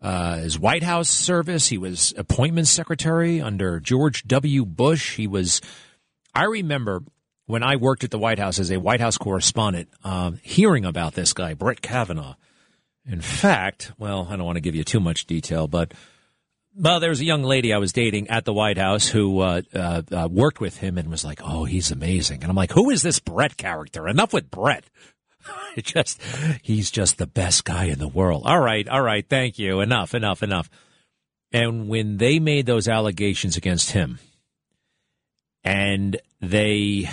uh, 0.00 0.38
his 0.38 0.58
White 0.58 0.82
House 0.82 1.08
service. 1.08 1.68
He 1.68 1.78
was 1.78 2.14
appointments 2.16 2.70
secretary 2.70 3.40
under 3.40 3.80
George 3.80 4.24
W. 4.24 4.64
Bush. 4.64 5.16
He 5.16 5.26
was. 5.26 5.60
I 6.34 6.44
remember 6.44 7.02
when 7.46 7.62
I 7.62 7.76
worked 7.76 8.04
at 8.04 8.10
the 8.10 8.18
White 8.18 8.38
House 8.38 8.58
as 8.58 8.70
a 8.70 8.80
White 8.80 9.00
House 9.00 9.18
correspondent, 9.18 9.88
um, 10.04 10.40
hearing 10.42 10.84
about 10.84 11.14
this 11.14 11.32
guy, 11.32 11.54
Brett 11.54 11.82
Kavanaugh. 11.82 12.34
In 13.08 13.20
fact, 13.20 13.92
well, 13.98 14.26
I 14.28 14.36
don't 14.36 14.44
want 14.44 14.56
to 14.56 14.60
give 14.62 14.74
you 14.74 14.84
too 14.84 15.00
much 15.00 15.26
detail, 15.26 15.68
but 15.68 15.92
well, 16.78 17.00
there 17.00 17.10
was 17.10 17.20
a 17.20 17.24
young 17.24 17.42
lady 17.42 17.72
I 17.72 17.78
was 17.78 17.92
dating 17.92 18.28
at 18.28 18.44
the 18.44 18.52
White 18.52 18.76
House 18.76 19.08
who 19.08 19.40
uh, 19.40 19.62
uh, 19.74 20.02
uh, 20.12 20.28
worked 20.30 20.60
with 20.60 20.76
him 20.78 20.98
and 20.98 21.08
was 21.10 21.24
like, 21.24 21.40
"Oh, 21.42 21.64
he's 21.64 21.90
amazing." 21.90 22.42
And 22.42 22.50
I'm 22.50 22.56
like, 22.56 22.72
"Who 22.72 22.90
is 22.90 23.02
this 23.02 23.18
Brett 23.18 23.56
character?" 23.56 24.06
Enough 24.06 24.32
with 24.32 24.50
Brett. 24.50 24.84
Just 25.78 26.20
he's 26.62 26.90
just 26.90 27.18
the 27.18 27.26
best 27.26 27.64
guy 27.64 27.84
in 27.84 27.98
the 27.98 28.08
world. 28.08 28.42
All 28.46 28.60
right, 28.60 28.88
all 28.88 29.00
right, 29.00 29.24
thank 29.28 29.58
you. 29.58 29.80
Enough, 29.80 30.14
enough, 30.14 30.42
enough. 30.42 30.68
And 31.52 31.88
when 31.88 32.16
they 32.16 32.40
made 32.40 32.66
those 32.66 32.88
allegations 32.88 33.56
against 33.56 33.92
him, 33.92 34.18
and 35.62 36.18
they 36.40 37.08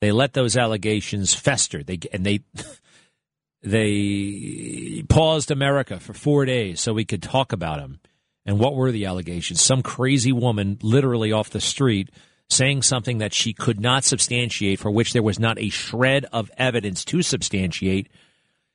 they 0.00 0.12
let 0.12 0.32
those 0.32 0.56
allegations 0.56 1.34
fester, 1.34 1.82
they 1.82 1.98
and 2.12 2.24
they 2.24 2.40
they 3.62 5.04
paused 5.08 5.50
America 5.50 6.00
for 6.00 6.14
four 6.14 6.46
days 6.46 6.80
so 6.80 6.94
we 6.94 7.04
could 7.04 7.22
talk 7.22 7.52
about 7.52 7.80
him 7.80 8.00
and 8.44 8.58
what 8.58 8.74
were 8.74 8.90
the 8.90 9.06
allegations? 9.06 9.60
Some 9.60 9.82
crazy 9.82 10.32
woman, 10.32 10.78
literally 10.82 11.32
off 11.32 11.50
the 11.50 11.60
street, 11.60 12.10
saying 12.50 12.82
something 12.82 13.18
that 13.18 13.32
she 13.32 13.52
could 13.52 13.80
not 13.80 14.04
substantiate, 14.04 14.78
for 14.78 14.90
which 14.90 15.12
there 15.12 15.22
was 15.22 15.38
not 15.38 15.58
a 15.58 15.68
shred 15.68 16.26
of 16.32 16.50
evidence 16.58 17.04
to 17.06 17.22
substantiate. 17.22 18.08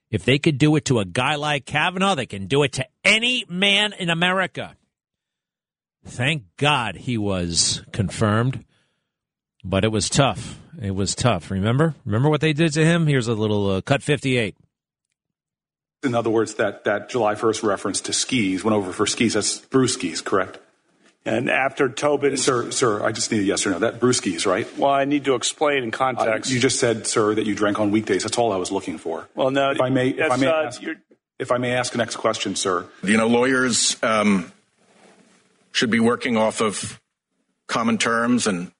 If 0.10 0.24
they 0.24 0.40
could 0.40 0.58
do 0.58 0.76
it 0.78 0.86
to 0.86 1.00
a 1.00 1.06
guy 1.06 1.36
like 1.36 1.66
Kavanaugh, 1.66 2.16
they 2.16 2.26
can 2.26 2.48
do 2.48 2.64
it 2.64 2.74
to 2.74 2.88
any 3.04 3.46
man 3.50 3.94
in 3.94 4.10
America. 4.10 4.76
Thank 6.06 6.44
God 6.56 6.96
he 6.96 7.18
was 7.18 7.84
confirmed, 7.92 8.64
but 9.64 9.84
it 9.84 9.92
was 9.92 10.10
tough. 10.10 10.60
It 10.82 10.92
was 10.92 11.14
tough. 11.14 11.52
Remember? 11.52 11.96
Remember 12.06 12.30
what 12.30 12.40
they 12.40 12.54
did 12.54 12.72
to 12.74 12.86
him? 12.86 13.08
Here's 13.08 13.28
a 13.28 13.34
little 13.34 13.70
uh, 13.70 13.82
cut 13.82 14.02
58. 14.02 14.56
In 16.04 16.14
other 16.14 16.30
words, 16.30 16.56
that, 16.56 16.84
that 16.84 17.10
July 17.10 17.36
1st 17.36 17.64
reference 17.64 18.02
to 18.02 18.14
skis 18.14 18.64
went 18.64 18.76
over 18.76 18.94
for 18.94 19.08
skis. 19.08 19.34
That's 19.34 19.60
brewskis, 19.60 20.24
correct? 20.24 20.60
And 21.26 21.50
after 21.50 21.90
Tobin. 21.90 22.38
Sir, 22.38 22.72
sir, 22.72 23.04
I 23.04 23.12
just 23.12 23.32
need 23.32 23.42
a 23.42 23.44
yes 23.44 23.66
or 23.68 23.72
no. 23.72 23.80
That 23.80 24.00
brewskis, 24.00 24.46
right? 24.46 24.66
Well, 24.78 24.92
I 24.92 25.04
need 25.04 25.26
to 25.26 25.36
explain 25.36 25.84
in 25.84 25.92
context. 25.92 26.50
Uh, 26.50 26.54
you 26.54 26.60
just 26.62 26.80
said, 26.80 27.06
sir, 27.06 27.36
that 27.36 27.46
you 27.46 27.54
drank 27.54 27.80
on 27.80 27.92
weekdays. 27.92 28.24
That's 28.24 28.38
all 28.38 28.54
I 28.54 28.56
was 28.58 28.72
looking 28.72 28.98
for. 28.98 29.28
Well, 29.36 29.52
no. 29.52 29.72
If 29.72 29.82
I 29.82 29.90
may, 29.90 30.10
if 30.10 30.32
I 30.32 30.38
may, 30.38 30.48
uh, 30.48 30.64
ask, 30.64 30.82
if 31.38 31.52
I 31.52 31.58
may 31.58 31.74
ask 31.74 31.92
the 31.92 31.98
next 31.98 32.16
question, 32.16 32.56
sir. 32.56 32.86
You 33.04 33.18
know, 33.18 33.28
lawyers 33.28 33.98
um, 34.02 34.54
should 35.74 35.92
be 35.92 36.00
working 36.00 36.38
off 36.38 36.62
of 36.62 37.02
common 37.68 37.98
terms 37.98 38.48
and 38.48 38.72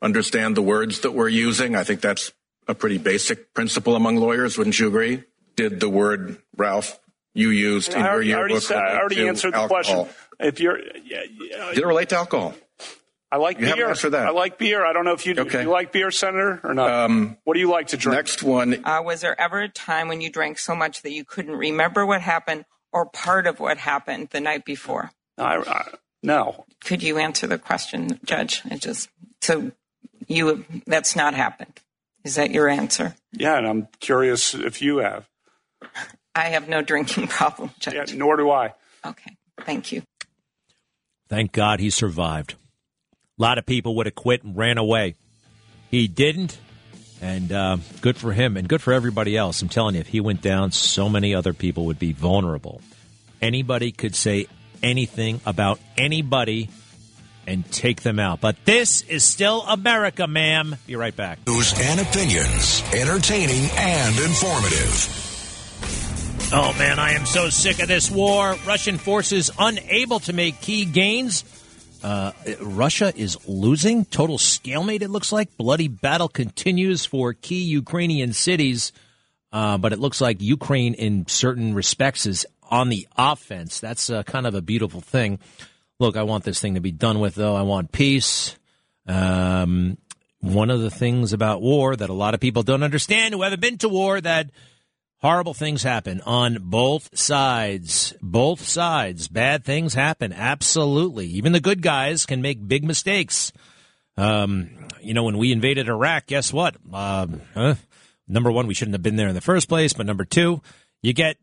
understand 0.00 0.56
the 0.56 0.62
words 0.62 1.00
that 1.00 1.10
we're 1.10 1.28
using. 1.28 1.74
I 1.74 1.82
think 1.82 2.00
that's 2.00 2.32
a 2.68 2.74
pretty 2.74 2.98
basic 2.98 3.52
principle 3.52 3.96
among 3.96 4.16
lawyers. 4.16 4.56
Wouldn't 4.56 4.78
you 4.78 4.86
agree? 4.86 5.24
Did 5.56 5.80
the 5.80 5.88
word 5.88 6.38
Ralph 6.56 6.98
you 7.34 7.50
used 7.50 7.94
in 7.94 8.02
I, 8.02 8.12
your 8.12 8.22
yearbook? 8.22 8.36
I 8.36 8.40
already, 8.40 8.60
said, 8.60 8.76
I 8.78 8.98
already 8.98 9.28
answered 9.28 9.52
the 9.52 9.58
alcohol. 9.58 10.04
question. 10.04 10.14
If 10.40 10.60
you're, 10.60 10.78
yeah, 10.78 11.22
yeah, 11.40 11.68
did 11.70 11.78
it 11.78 11.86
relate 11.86 12.08
to 12.10 12.16
alcohol? 12.16 12.54
I 13.30 13.36
like 13.36 13.58
you 13.58 13.66
beer. 13.66 13.88
Answer 13.88 14.10
that. 14.10 14.28
I 14.28 14.30
like 14.30 14.58
beer. 14.58 14.86
I 14.86 14.92
don't 14.92 15.04
know 15.04 15.12
if 15.12 15.26
you 15.26 15.34
do. 15.34 15.42
Okay. 15.42 15.62
You 15.62 15.70
like 15.70 15.90
beer, 15.90 16.12
Senator, 16.12 16.60
or 16.62 16.72
not? 16.72 16.88
Um, 16.88 17.36
what 17.42 17.54
do 17.54 17.60
you 17.60 17.68
like 17.68 17.88
to 17.88 17.96
drink? 17.96 18.16
Next 18.16 18.44
one. 18.44 18.84
Uh, 18.84 19.02
was 19.02 19.22
there 19.22 19.38
ever 19.40 19.62
a 19.62 19.68
time 19.68 20.06
when 20.06 20.20
you 20.20 20.30
drank 20.30 20.58
so 20.58 20.76
much 20.76 21.02
that 21.02 21.10
you 21.10 21.24
couldn't 21.24 21.56
remember 21.56 22.06
what 22.06 22.20
happened 22.20 22.64
or 22.92 23.06
part 23.06 23.48
of 23.48 23.58
what 23.58 23.78
happened 23.78 24.28
the 24.30 24.40
night 24.40 24.64
before? 24.64 25.10
I, 25.36 25.56
I, 25.56 25.88
no. 26.22 26.64
Could 26.84 27.02
you 27.02 27.18
answer 27.18 27.48
the 27.48 27.58
question, 27.58 28.20
Judge? 28.24 28.62
It 28.66 28.80
just 28.80 29.08
so 29.40 29.72
you 30.28 30.64
that's 30.86 31.16
not 31.16 31.34
happened. 31.34 31.80
Is 32.22 32.36
that 32.36 32.52
your 32.52 32.68
answer? 32.68 33.16
Yeah, 33.32 33.58
and 33.58 33.66
I'm 33.66 33.88
curious 33.98 34.54
if 34.54 34.80
you 34.80 34.98
have. 34.98 35.28
I 36.34 36.50
have 36.50 36.68
no 36.68 36.82
drinking 36.82 37.28
problem, 37.28 37.70
Judge. 37.78 38.12
Yeah, 38.12 38.18
nor 38.18 38.36
do 38.36 38.50
I. 38.50 38.74
Okay, 39.04 39.36
thank 39.60 39.92
you. 39.92 40.02
Thank 41.28 41.52
God 41.52 41.80
he 41.80 41.90
survived. 41.90 42.54
A 43.38 43.42
lot 43.42 43.58
of 43.58 43.66
people 43.66 43.96
would 43.96 44.06
have 44.06 44.14
quit 44.14 44.44
and 44.44 44.56
ran 44.56 44.78
away. 44.78 45.14
He 45.90 46.08
didn't, 46.08 46.58
and 47.20 47.50
uh, 47.50 47.76
good 48.00 48.16
for 48.16 48.32
him 48.32 48.56
and 48.56 48.68
good 48.68 48.82
for 48.82 48.92
everybody 48.92 49.36
else. 49.36 49.62
I'm 49.62 49.68
telling 49.68 49.94
you, 49.94 50.00
if 50.00 50.08
he 50.08 50.20
went 50.20 50.42
down, 50.42 50.72
so 50.72 51.08
many 51.08 51.34
other 51.34 51.52
people 51.52 51.86
would 51.86 51.98
be 51.98 52.12
vulnerable. 52.12 52.80
Anybody 53.40 53.92
could 53.92 54.14
say 54.14 54.46
anything 54.82 55.40
about 55.46 55.80
anybody 55.96 56.68
and 57.46 57.70
take 57.70 58.02
them 58.02 58.18
out. 58.18 58.40
But 58.40 58.56
this 58.64 59.02
is 59.02 59.24
still 59.24 59.62
America, 59.62 60.26
ma'am. 60.26 60.76
Be 60.86 60.96
right 60.96 61.14
back. 61.14 61.40
News 61.46 61.74
and 61.78 62.00
opinions, 62.00 62.82
entertaining 62.92 63.70
and 63.76 64.18
informative. 64.18 65.33
Oh 66.56 66.72
man, 66.78 67.00
I 67.00 67.14
am 67.14 67.26
so 67.26 67.50
sick 67.50 67.82
of 67.82 67.88
this 67.88 68.08
war. 68.08 68.54
Russian 68.64 68.96
forces 68.96 69.50
unable 69.58 70.20
to 70.20 70.32
make 70.32 70.60
key 70.60 70.84
gains. 70.84 71.42
Uh, 72.00 72.30
Russia 72.60 73.12
is 73.16 73.36
losing. 73.48 74.04
Total 74.04 74.38
stalemate, 74.38 75.02
it 75.02 75.10
looks 75.10 75.32
like. 75.32 75.56
Bloody 75.56 75.88
battle 75.88 76.28
continues 76.28 77.04
for 77.04 77.32
key 77.32 77.64
Ukrainian 77.64 78.32
cities. 78.32 78.92
Uh, 79.52 79.78
but 79.78 79.92
it 79.92 79.98
looks 79.98 80.20
like 80.20 80.40
Ukraine, 80.40 80.94
in 80.94 81.26
certain 81.26 81.74
respects, 81.74 82.24
is 82.24 82.46
on 82.70 82.88
the 82.88 83.08
offense. 83.18 83.80
That's 83.80 84.08
uh, 84.08 84.22
kind 84.22 84.46
of 84.46 84.54
a 84.54 84.62
beautiful 84.62 85.00
thing. 85.00 85.40
Look, 85.98 86.16
I 86.16 86.22
want 86.22 86.44
this 86.44 86.60
thing 86.60 86.74
to 86.74 86.80
be 86.80 86.92
done 86.92 87.18
with, 87.18 87.34
though. 87.34 87.56
I 87.56 87.62
want 87.62 87.90
peace. 87.90 88.56
Um, 89.08 89.98
one 90.38 90.70
of 90.70 90.80
the 90.80 90.90
things 90.90 91.32
about 91.32 91.62
war 91.62 91.96
that 91.96 92.10
a 92.10 92.14
lot 92.14 92.34
of 92.34 92.38
people 92.38 92.62
don't 92.62 92.84
understand 92.84 93.34
who 93.34 93.42
haven't 93.42 93.60
been 93.60 93.78
to 93.78 93.88
war 93.88 94.20
that 94.20 94.50
horrible 95.24 95.54
things 95.54 95.82
happen 95.82 96.20
on 96.26 96.58
both 96.60 97.16
sides. 97.18 98.12
Both 98.20 98.60
sides. 98.60 99.26
Bad 99.26 99.64
things 99.64 99.94
happen. 99.94 100.34
Absolutely. 100.34 101.24
Even 101.28 101.52
the 101.52 101.60
good 101.60 101.80
guys 101.80 102.26
can 102.26 102.42
make 102.42 102.68
big 102.68 102.84
mistakes. 102.84 103.50
Um, 104.18 104.68
you 105.00 105.14
know, 105.14 105.24
when 105.24 105.38
we 105.38 105.50
invaded 105.50 105.88
Iraq, 105.88 106.26
guess 106.26 106.52
what? 106.52 106.76
Uh, 106.92 107.26
huh? 107.54 107.74
Number 108.28 108.52
one, 108.52 108.66
we 108.66 108.74
shouldn't 108.74 108.92
have 108.94 109.02
been 109.02 109.16
there 109.16 109.28
in 109.28 109.34
the 109.34 109.40
first 109.40 109.66
place. 109.66 109.94
But 109.94 110.04
number 110.04 110.26
two, 110.26 110.60
you 111.00 111.14
get 111.14 111.38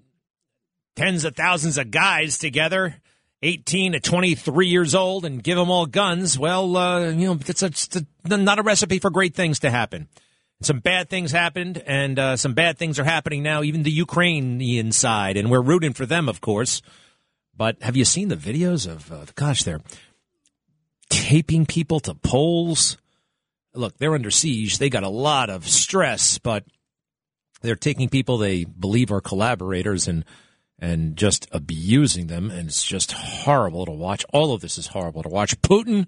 tens 0.96 1.26
of 1.26 1.36
thousands 1.36 1.80
of 1.80 1.90
guys 1.90 2.38
together 2.38 2.98
18 3.42 3.94
to 3.94 4.00
23 4.00 4.68
years 4.68 4.94
old 4.94 5.26
and 5.26 5.42
give 5.42 5.58
them 5.58 5.72
all 5.72 5.88
guns, 5.88 6.38
well, 6.38 6.78
uh, 6.78 7.10
you 7.10 7.26
know, 7.26 7.40
it's 7.48 7.64
a, 7.64 8.38
not 8.38 8.60
a 8.60 8.64
recipe 8.64 9.00
for 9.00 9.10
great 9.10 9.34
things 9.34 9.58
to 9.62 9.72
happen. 9.72 10.08
Some 10.62 10.80
bad 10.80 11.10
things 11.10 11.32
happened, 11.32 11.82
and 11.88 12.20
uh, 12.20 12.38
some 12.38 12.54
bad 12.54 12.78
things 12.78 13.00
are 13.00 13.04
happening 13.04 13.42
now, 13.42 13.64
even 13.64 13.84
the 13.84 13.92
Ukrainian 13.92 14.92
side, 14.92 15.36
and 15.36 15.50
we're 15.50 15.62
rooting 15.62 15.94
for 15.94 16.06
them, 16.06 16.30
of 16.30 16.40
course. 16.40 16.82
But 17.58 17.82
have 17.82 17.98
you 17.98 18.06
seen 18.06 18.28
the 18.28 18.36
videos 18.36 18.88
of, 18.88 19.12
uh, 19.12 19.26
gosh, 19.36 19.64
they're 19.64 19.82
taping 21.10 21.66
people 21.66 22.00
to 22.02 22.14
poles? 22.14 22.98
Look, 23.74 23.98
they're 23.98 24.14
under 24.14 24.32
siege. 24.32 24.78
They 24.78 24.90
got 24.90 25.04
a 25.04 25.10
lot 25.10 25.50
of 25.50 25.68
stress, 25.68 26.38
but 26.38 26.64
They're 27.62 27.76
taking 27.76 28.10
people 28.10 28.38
they 28.38 28.66
believe 28.66 29.12
are 29.12 29.22
collaborators 29.22 30.08
and 30.08 30.26
and 30.80 31.16
just 31.16 31.48
abusing 31.52 32.26
them, 32.26 32.50
and 32.50 32.68
it's 32.68 32.84
just 32.84 33.12
horrible 33.12 33.86
to 33.86 33.92
watch. 33.92 34.26
All 34.34 34.52
of 34.52 34.62
this 34.62 34.80
is 34.80 34.88
horrible 34.88 35.22
to 35.22 35.30
watch. 35.30 35.62
Putin, 35.62 36.08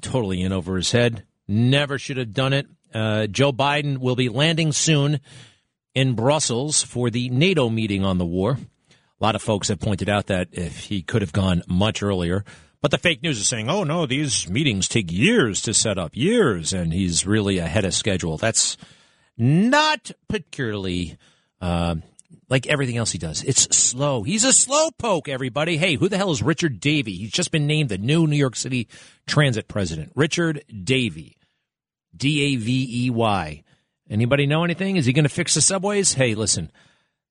totally 0.00 0.42
in 0.42 0.52
over 0.52 0.74
his 0.76 0.90
head, 0.90 1.24
never 1.46 1.96
should 1.96 2.16
have 2.16 2.32
done 2.32 2.52
it. 2.52 2.66
Uh, 2.94 3.26
Joe 3.26 3.52
Biden 3.52 3.98
will 3.98 4.16
be 4.16 4.28
landing 4.28 4.72
soon 4.72 5.20
in 5.94 6.14
Brussels 6.14 6.82
for 6.82 7.10
the 7.10 7.28
NATO 7.28 7.68
meeting 7.68 8.04
on 8.04 8.18
the 8.18 8.24
war. 8.24 8.58
A 9.20 9.24
lot 9.24 9.34
of 9.34 9.42
folks 9.42 9.68
have 9.68 9.80
pointed 9.80 10.08
out 10.08 10.26
that 10.26 10.48
if 10.52 10.80
he 10.80 11.02
could 11.02 11.22
have 11.22 11.32
gone 11.32 11.62
much 11.66 12.02
earlier. 12.02 12.44
But 12.80 12.90
the 12.90 12.98
fake 12.98 13.22
news 13.22 13.40
is 13.40 13.48
saying, 13.48 13.70
oh, 13.70 13.84
no, 13.84 14.04
these 14.04 14.48
meetings 14.48 14.88
take 14.88 15.10
years 15.10 15.62
to 15.62 15.72
set 15.72 15.98
up, 15.98 16.14
years, 16.14 16.72
and 16.72 16.92
he's 16.92 17.26
really 17.26 17.58
ahead 17.58 17.86
of 17.86 17.94
schedule. 17.94 18.36
That's 18.36 18.76
not 19.38 20.10
particularly 20.28 21.16
uh, 21.62 21.94
like 22.50 22.66
everything 22.66 22.96
else 22.96 23.10
he 23.10 23.18
does. 23.18 23.42
It's 23.42 23.74
slow. 23.74 24.22
He's 24.22 24.44
a 24.44 24.48
slowpoke, 24.48 25.28
everybody. 25.28 25.78
Hey, 25.78 25.94
who 25.94 26.08
the 26.08 26.18
hell 26.18 26.30
is 26.30 26.42
Richard 26.42 26.78
Davey? 26.78 27.16
He's 27.16 27.32
just 27.32 27.50
been 27.50 27.66
named 27.66 27.88
the 27.88 27.98
new 27.98 28.26
New 28.26 28.36
York 28.36 28.56
City 28.56 28.88
transit 29.26 29.66
president. 29.66 30.12
Richard 30.14 30.62
Davey. 30.68 31.38
D 32.16 32.54
A 32.54 32.56
V 32.56 33.06
E 33.06 33.10
Y. 33.10 33.62
Anybody 34.08 34.46
know 34.46 34.64
anything? 34.64 34.96
Is 34.96 35.06
he 35.06 35.12
going 35.12 35.24
to 35.24 35.28
fix 35.30 35.54
the 35.54 35.60
subways? 35.60 36.14
Hey, 36.14 36.34
listen, 36.34 36.70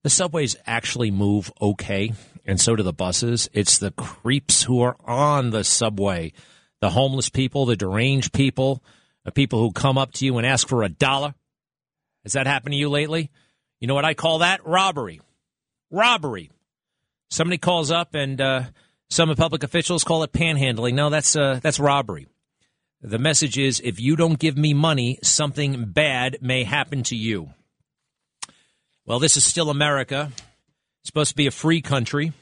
the 0.02 0.10
subways 0.10 0.56
actually 0.66 1.10
move 1.10 1.52
okay, 1.60 2.12
and 2.44 2.60
so 2.60 2.76
do 2.76 2.82
the 2.82 2.92
buses. 2.92 3.48
It's 3.52 3.78
the 3.78 3.92
creeps 3.92 4.64
who 4.64 4.80
are 4.80 4.96
on 5.04 5.50
the 5.50 5.64
subway, 5.64 6.32
the 6.80 6.90
homeless 6.90 7.28
people, 7.28 7.64
the 7.66 7.76
deranged 7.76 8.32
people, 8.32 8.82
the 9.24 9.32
people 9.32 9.60
who 9.60 9.72
come 9.72 9.96
up 9.96 10.12
to 10.14 10.24
you 10.24 10.36
and 10.36 10.46
ask 10.46 10.68
for 10.68 10.82
a 10.82 10.88
dollar. 10.88 11.34
Has 12.24 12.32
that 12.32 12.46
happened 12.46 12.72
to 12.72 12.78
you 12.78 12.88
lately? 12.88 13.30
You 13.80 13.86
know 13.86 13.94
what 13.94 14.04
I 14.04 14.14
call 14.14 14.38
that? 14.38 14.66
Robbery. 14.66 15.20
Robbery. 15.90 16.50
Somebody 17.30 17.58
calls 17.58 17.90
up 17.90 18.14
and 18.14 18.40
uh, 18.40 18.62
some 19.10 19.34
public 19.34 19.62
officials 19.62 20.04
call 20.04 20.22
it 20.22 20.32
panhandling. 20.32 20.94
No, 20.94 21.10
that's 21.10 21.36
uh, 21.36 21.60
that's 21.62 21.78
robbery. 21.78 22.26
The 23.06 23.18
message 23.18 23.58
is 23.58 23.82
if 23.84 24.00
you 24.00 24.16
don't 24.16 24.38
give 24.38 24.56
me 24.56 24.72
money, 24.72 25.18
something 25.22 25.84
bad 25.84 26.38
may 26.40 26.64
happen 26.64 27.02
to 27.04 27.14
you. 27.14 27.50
Well, 29.04 29.18
this 29.18 29.36
is 29.36 29.44
still 29.44 29.68
America. 29.68 30.32
It's 30.32 31.08
supposed 31.08 31.28
to 31.28 31.36
be 31.36 31.46
a 31.46 31.50
free 31.50 31.82
country. 31.82 32.32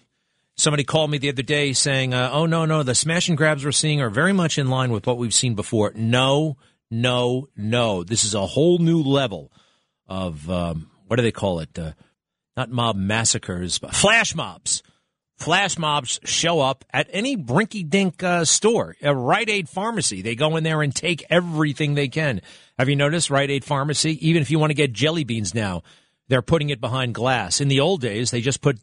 Somebody 0.57 0.85
called 0.85 1.11
me 1.11 1.19
the 1.19 1.31
other 1.31 1.43
day 1.43 1.73
saying, 1.73 2.15
uh, 2.15 2.31
oh, 2.33 2.47
no, 2.47 2.65
no, 2.65 2.85
the 2.85 2.95
smash 2.95 3.29
and 3.29 3.37
grabs 3.37 3.65
we're 3.65 3.73
seeing 3.73 4.01
are 4.01 4.09
very 4.09 4.33
much 4.33 4.57
in 4.57 4.71
line 4.71 4.93
with 4.93 5.05
what 5.05 5.19
we've 5.19 5.35
seen 5.35 5.57
before. 5.57 5.91
No, 5.97 6.57
no, 6.93 7.49
no. 7.57 8.05
This 8.05 8.23
is 8.23 8.35
a 8.35 8.47
whole 8.47 8.79
new 8.79 9.03
level 9.03 9.51
of, 10.07 10.49
um, 10.49 10.89
what 11.09 11.17
do 11.17 11.23
they 11.23 11.33
call 11.33 11.59
it? 11.59 11.77
Uh, 11.77 11.95
not 12.57 12.71
mob 12.71 12.95
massacres, 12.95 13.81
but 13.81 13.97
flash 13.97 14.33
mobs. 14.37 14.85
Flash 15.43 15.77
mobs 15.77 16.21
show 16.23 16.61
up 16.61 16.85
at 16.93 17.09
any 17.11 17.37
brinky 17.37 17.89
dink 17.89 18.23
uh, 18.23 18.45
store, 18.45 18.97
a 19.03 19.13
Rite 19.13 19.51
Aid 19.51 19.69
pharmacy. 19.69 20.23
They 20.23 20.37
go 20.37 20.57
in 20.57 20.63
there 20.63 20.83
and 20.83 20.95
take 20.95 21.27
everything 21.31 21.95
they 21.95 22.07
can. 22.07 22.43
Have 22.79 22.89
you 22.89 22.95
noticed 22.95 23.29
Rite 23.29 23.51
Aid 23.51 23.65
pharmacy? 23.65 24.29
Even 24.29 24.41
if 24.41 24.53
you 24.53 24.61
want 24.61 24.71
to 24.71 24.75
get 24.75 24.93
jelly 24.93 25.25
beans 25.25 25.53
now, 25.53 25.83
they're 26.29 26.43
putting 26.43 26.71
it 26.71 26.81
behind 26.81 27.17
glass. 27.17 27.61
In 27.61 27.67
the 27.67 27.81
old 27.81 28.01
days, 28.01 28.31
they 28.31 28.41
just 28.41 28.61
put 28.61 28.79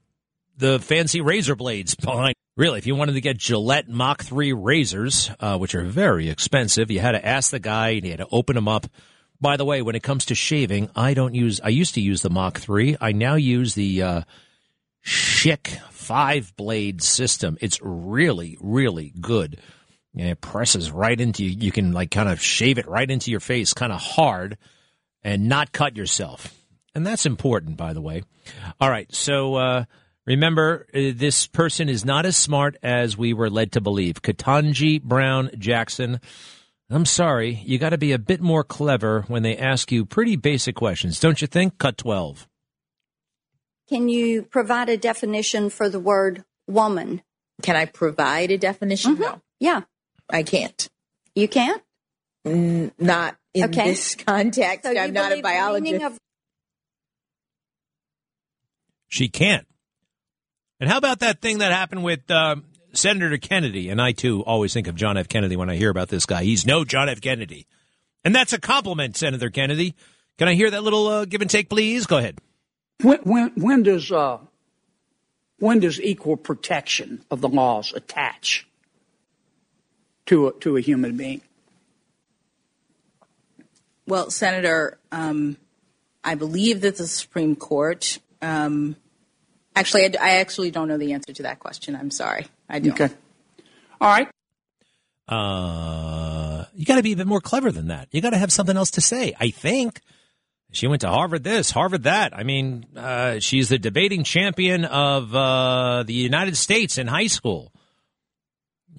the 0.57 0.79
fancy 0.79 1.21
razor 1.21 1.55
blades 1.55 1.95
behind. 1.95 2.35
Really, 2.57 2.77
if 2.77 2.85
you 2.85 2.93
wanted 2.93 3.13
to 3.13 3.21
get 3.21 3.37
Gillette 3.37 3.87
Mach 3.87 4.21
3 4.21 4.51
razors, 4.51 5.31
uh, 5.39 5.57
which 5.57 5.75
are 5.75 5.85
very 5.85 6.29
expensive, 6.29 6.91
you 6.91 6.99
had 6.99 7.13
to 7.13 7.25
ask 7.25 7.51
the 7.51 7.59
guy, 7.59 7.91
and 7.91 8.03
you 8.03 8.11
had 8.11 8.19
to 8.19 8.27
open 8.33 8.55
them 8.55 8.67
up. 8.67 8.85
By 9.39 9.55
the 9.55 9.63
way, 9.63 9.81
when 9.81 9.95
it 9.95 10.03
comes 10.03 10.25
to 10.25 10.35
shaving, 10.35 10.89
I 10.93 11.13
don't 11.13 11.35
use, 11.35 11.61
I 11.63 11.69
used 11.69 11.93
to 11.93 12.01
use 12.01 12.21
the 12.21 12.29
Mach 12.29 12.57
3. 12.59 12.97
I 12.99 13.13
now 13.13 13.35
use 13.35 13.75
the 13.75 14.01
uh, 14.01 14.21
Schick 15.05 15.79
five 16.09 16.55
blade 16.55 17.03
system. 17.03 17.55
It's 17.61 17.79
really, 17.83 18.57
really 18.59 19.13
good. 19.21 19.59
And 20.17 20.27
it 20.27 20.41
presses 20.41 20.89
right 20.89 21.21
into 21.21 21.45
you. 21.45 21.55
You 21.59 21.71
can 21.71 21.91
like 21.91 22.09
kind 22.09 22.27
of 22.27 22.41
shave 22.41 22.79
it 22.79 22.87
right 22.87 23.09
into 23.09 23.29
your 23.29 23.39
face, 23.39 23.75
kind 23.75 23.93
of 23.93 24.01
hard, 24.01 24.57
and 25.23 25.47
not 25.47 25.71
cut 25.71 25.95
yourself. 25.95 26.51
And 26.95 27.05
that's 27.05 27.27
important, 27.27 27.77
by 27.77 27.93
the 27.93 28.01
way. 28.01 28.23
All 28.81 28.89
right. 28.89 29.13
So 29.13 29.53
uh, 29.53 29.85
remember, 30.25 30.87
uh, 30.95 31.13
this 31.13 31.45
person 31.45 31.89
is 31.89 32.03
not 32.03 32.25
as 32.25 32.35
smart 32.35 32.75
as 32.81 33.15
we 33.15 33.31
were 33.35 33.51
led 33.51 33.73
to 33.73 33.81
believe. 33.81 34.23
Ketanji 34.23 34.99
Brown 34.99 35.51
Jackson. 35.59 36.19
I'm 36.89 37.05
sorry. 37.05 37.61
You 37.63 37.77
got 37.77 37.91
to 37.91 37.99
be 37.99 38.13
a 38.13 38.17
bit 38.17 38.41
more 38.41 38.63
clever 38.63 39.25
when 39.27 39.43
they 39.43 39.55
ask 39.55 39.91
you 39.91 40.05
pretty 40.05 40.37
basic 40.37 40.73
questions, 40.73 41.19
don't 41.19 41.39
you 41.39 41.45
think? 41.45 41.77
Cut 41.77 41.99
12. 41.99 42.48
Can 43.89 44.07
you 44.07 44.43
provide 44.43 44.87
a 44.89 44.97
definition 44.97 45.69
for 45.69 45.89
the 45.89 45.99
word 45.99 46.43
woman? 46.67 47.21
Can 47.63 47.75
I 47.75 47.85
provide 47.85 48.51
a 48.51 48.57
definition? 48.57 49.13
Mm-hmm. 49.15 49.23
No. 49.23 49.41
Yeah. 49.59 49.81
I 50.29 50.43
can't. 50.43 50.87
You 51.35 51.47
can't? 51.47 51.81
N- 52.45 52.91
not 52.99 53.35
in 53.53 53.65
Okay. 53.65 53.89
this 53.89 54.15
context. 54.27 54.83
So 54.85 54.91
I'm 54.97 55.11
not 55.11 55.31
a 55.31 55.41
believe 55.41 55.43
the 55.43 55.49
meaning 55.81 55.99
biologist. 55.99 56.03
of 56.05 56.17
She 59.07 59.27
can't. 59.27 59.65
And 60.79 60.89
how 60.89 60.97
about 60.97 61.19
that 61.19 61.41
thing 61.41 61.57
that 61.57 61.71
happened 61.73 62.03
with 62.03 62.29
uh, 62.29 62.57
Senator 62.93 63.37
Kennedy? 63.37 63.89
And 63.89 64.01
I, 64.01 64.11
too, 64.13 64.43
always 64.43 64.73
think 64.73 64.87
of 64.87 64.95
John 64.95 65.17
F. 65.17 65.27
Kennedy 65.27 65.55
when 65.55 65.69
I 65.69 65.75
hear 65.75 65.89
about 65.89 66.09
this 66.09 66.25
guy. 66.25 66.43
He's 66.43 66.65
no 66.65 66.85
John 66.85 67.09
F. 67.09 67.19
Kennedy. 67.19 67.65
And 68.23 68.33
that's 68.35 68.53
a 68.53 68.59
compliment, 68.59 69.17
Senator 69.17 69.49
Kennedy. 69.49 69.95
Can 70.37 70.47
I 70.47 70.53
hear 70.53 70.69
that 70.71 70.83
little 70.83 71.07
uh, 71.07 71.25
give 71.25 71.41
and 71.41 71.49
take, 71.49 71.69
please? 71.69 72.05
Go 72.05 72.17
ahead. 72.17 72.37
When, 73.01 73.19
when, 73.19 73.51
when 73.55 73.83
does 73.83 74.11
uh, 74.11 74.39
when 75.59 75.79
does 75.79 76.01
equal 76.01 76.37
protection 76.37 77.23
of 77.31 77.41
the 77.41 77.49
laws 77.49 77.93
attach 77.93 78.67
to 80.25 80.47
a, 80.47 80.53
to 80.59 80.77
a 80.77 80.81
human 80.81 81.15
being? 81.15 81.41
Well, 84.05 84.31
Senator, 84.31 84.97
um, 85.11 85.57
I 86.23 86.35
believe 86.35 86.81
that 86.81 86.97
the 86.97 87.07
Supreme 87.07 87.55
Court. 87.55 88.19
Um, 88.41 88.95
actually, 89.75 90.05
I, 90.05 90.11
I 90.19 90.29
actually 90.37 90.71
don't 90.71 90.87
know 90.87 90.97
the 90.97 91.13
answer 91.13 91.31
to 91.33 91.43
that 91.43 91.59
question. 91.59 91.95
I'm 91.95 92.11
sorry. 92.11 92.47
I 92.67 92.79
don't. 92.79 92.99
Okay. 92.99 93.13
All 94.01 94.09
right. 94.09 94.29
Uh, 95.27 96.65
you 96.73 96.85
got 96.85 96.95
to 96.95 97.03
be 97.03 97.13
a 97.13 97.15
bit 97.15 97.27
more 97.27 97.41
clever 97.41 97.71
than 97.71 97.87
that. 97.87 98.07
You 98.11 98.19
got 98.19 98.31
to 98.31 98.37
have 98.37 98.51
something 98.51 98.75
else 98.75 98.91
to 98.91 99.01
say. 99.01 99.35
I 99.39 99.51
think 99.51 100.01
she 100.71 100.87
went 100.87 101.01
to 101.01 101.09
Harvard. 101.09 101.43
This, 101.43 101.71
Harvard 101.71 102.03
that. 102.03 102.35
I 102.37 102.43
mean, 102.43 102.85
uh, 102.95 103.39
she's 103.39 103.69
the 103.69 103.79
debating 103.79 104.23
champion 104.23 104.85
of 104.85 105.33
uh, 105.35 106.03
the 106.03 106.13
United 106.13 106.57
States 106.57 106.97
in 106.97 107.07
high 107.07 107.27
school, 107.27 107.73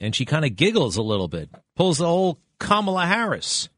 and 0.00 0.14
she 0.14 0.24
kind 0.24 0.44
of 0.44 0.56
giggles 0.56 0.96
a 0.96 1.02
little 1.02 1.28
bit, 1.28 1.48
pulls 1.76 1.98
the 1.98 2.06
old 2.06 2.38
Kamala 2.58 3.06
Harris. 3.06 3.68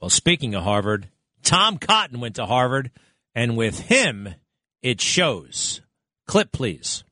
Well, 0.00 0.10
speaking 0.10 0.54
of 0.54 0.64
Harvard, 0.64 1.08
Tom 1.42 1.78
Cotton 1.78 2.20
went 2.20 2.36
to 2.36 2.46
Harvard, 2.46 2.90
and 3.34 3.56
with 3.56 3.80
him, 3.80 4.34
it 4.82 5.00
shows. 5.00 5.80
Clip, 6.26 6.50
please. 6.50 7.04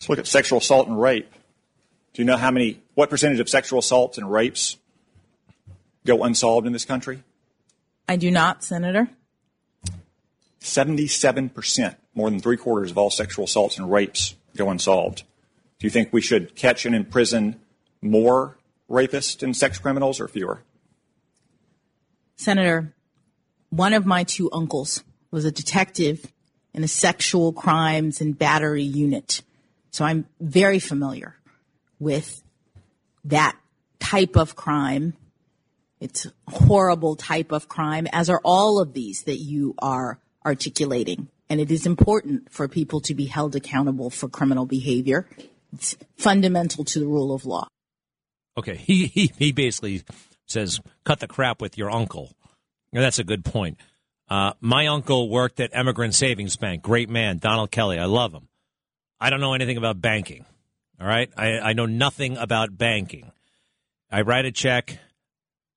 Let's 0.00 0.08
look 0.08 0.18
at 0.18 0.26
sexual 0.26 0.58
assault 0.58 0.88
and 0.88 1.00
rape. 1.00 1.32
Do 2.12 2.22
you 2.22 2.26
know 2.26 2.36
how 2.36 2.50
many, 2.50 2.80
what 2.94 3.08
percentage 3.08 3.40
of 3.40 3.48
sexual 3.48 3.78
assaults 3.78 4.18
and 4.18 4.30
rapes 4.30 4.76
go 6.04 6.24
unsolved 6.24 6.66
in 6.66 6.72
this 6.72 6.84
country? 6.84 7.22
I 8.08 8.16
do 8.16 8.30
not, 8.30 8.62
Senator. 8.64 9.08
77%, 10.60 11.96
more 12.14 12.30
than 12.30 12.40
three 12.40 12.56
quarters 12.56 12.90
of 12.90 12.98
all 12.98 13.10
sexual 13.10 13.46
assaults 13.46 13.78
and 13.78 13.90
rapes 13.90 14.36
go 14.56 14.70
unsolved. 14.70 15.24
Do 15.78 15.86
you 15.86 15.90
think 15.90 16.12
we 16.12 16.20
should 16.20 16.54
catch 16.54 16.86
and 16.86 16.94
imprison 16.94 17.60
more 18.00 18.58
rapists 18.88 19.42
and 19.42 19.56
sex 19.56 19.78
criminals 19.78 20.20
or 20.20 20.28
fewer? 20.28 20.62
Senator, 22.36 22.94
one 23.70 23.92
of 23.92 24.06
my 24.06 24.24
two 24.24 24.50
uncles 24.52 25.02
was 25.30 25.44
a 25.44 25.50
detective 25.50 26.32
in 26.74 26.84
a 26.84 26.88
sexual 26.88 27.52
crimes 27.52 28.20
and 28.20 28.38
battery 28.38 28.82
unit. 28.82 29.42
So 29.90 30.04
I'm 30.04 30.26
very 30.40 30.78
familiar 30.78 31.36
with 31.98 32.42
that 33.24 33.56
type 33.98 34.36
of 34.36 34.56
crime. 34.56 35.14
It's 36.02 36.26
horrible 36.48 37.14
type 37.14 37.52
of 37.52 37.68
crime, 37.68 38.08
as 38.12 38.28
are 38.28 38.40
all 38.44 38.80
of 38.80 38.92
these 38.92 39.22
that 39.22 39.36
you 39.36 39.76
are 39.78 40.18
articulating. 40.44 41.28
And 41.48 41.60
it 41.60 41.70
is 41.70 41.86
important 41.86 42.52
for 42.52 42.66
people 42.66 43.00
to 43.02 43.14
be 43.14 43.26
held 43.26 43.54
accountable 43.54 44.10
for 44.10 44.28
criminal 44.28 44.66
behavior. 44.66 45.28
It's 45.72 45.96
fundamental 46.16 46.84
to 46.86 46.98
the 46.98 47.06
rule 47.06 47.32
of 47.32 47.44
law. 47.44 47.68
Okay, 48.58 48.74
he 48.74 49.06
he, 49.06 49.32
he 49.38 49.52
basically 49.52 50.02
says, 50.46 50.80
"Cut 51.04 51.20
the 51.20 51.28
crap 51.28 51.62
with 51.62 51.78
your 51.78 51.90
uncle." 51.90 52.32
Now, 52.92 53.00
that's 53.00 53.20
a 53.20 53.24
good 53.24 53.44
point. 53.44 53.78
Uh, 54.28 54.54
my 54.60 54.88
uncle 54.88 55.28
worked 55.28 55.60
at 55.60 55.70
Emigrant 55.72 56.14
Savings 56.14 56.56
Bank. 56.56 56.82
Great 56.82 57.10
man, 57.10 57.38
Donald 57.38 57.70
Kelly. 57.70 57.98
I 57.98 58.06
love 58.06 58.32
him. 58.32 58.48
I 59.20 59.30
don't 59.30 59.40
know 59.40 59.54
anything 59.54 59.76
about 59.76 60.00
banking. 60.00 60.46
All 61.00 61.06
right, 61.06 61.30
I, 61.36 61.58
I 61.60 61.72
know 61.74 61.86
nothing 61.86 62.36
about 62.38 62.76
banking. 62.76 63.30
I 64.10 64.22
write 64.22 64.44
a 64.44 64.52
check, 64.52 64.98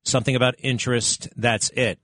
something 0.06 0.36
about 0.36 0.56
interest. 0.60 1.28
That's 1.36 1.70
it. 1.72 2.00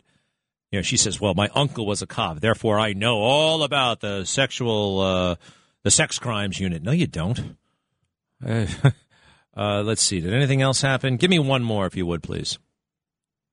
You 0.72 0.80
know, 0.80 0.84
she 0.84 0.97
says, 0.97 1.20
"Well, 1.22 1.34
my 1.34 1.49
uncle 1.56 1.86
was 1.86 2.02
a 2.02 2.08
cop, 2.08 2.39
therefore 2.39 2.80
I 2.80 2.93
know 2.93 3.18
all 3.18 3.64
about 3.64 4.02
the 4.02 4.26
sexual, 4.26 4.99
uh, 4.99 5.36
the 5.84 5.91
sex 5.91 6.20
crimes 6.20 6.60
unit." 6.60 6.84
No, 6.84 6.91
you 6.91 7.08
don't. 7.08 7.58
Uh, 8.45 8.66
uh, 9.56 9.82
let's 9.84 10.02
see. 10.02 10.20
Did 10.20 10.34
anything 10.34 10.62
else 10.62 10.82
happen? 10.82 11.18
Give 11.18 11.30
me 11.30 11.39
one 11.39 11.64
more, 11.64 11.86
if 11.86 11.95
you 11.95 12.06
would, 12.06 12.24
please. 12.24 12.58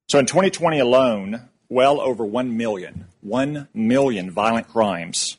So 0.09 0.19
in 0.19 0.27
2020 0.27 0.79
alone, 0.79 1.49
well 1.69 2.01
over 2.01 2.25
1 2.25 2.57
million, 2.57 3.07
1 3.21 3.69
million 3.75 4.31
violent 4.31 4.69
crimes 4.69 5.37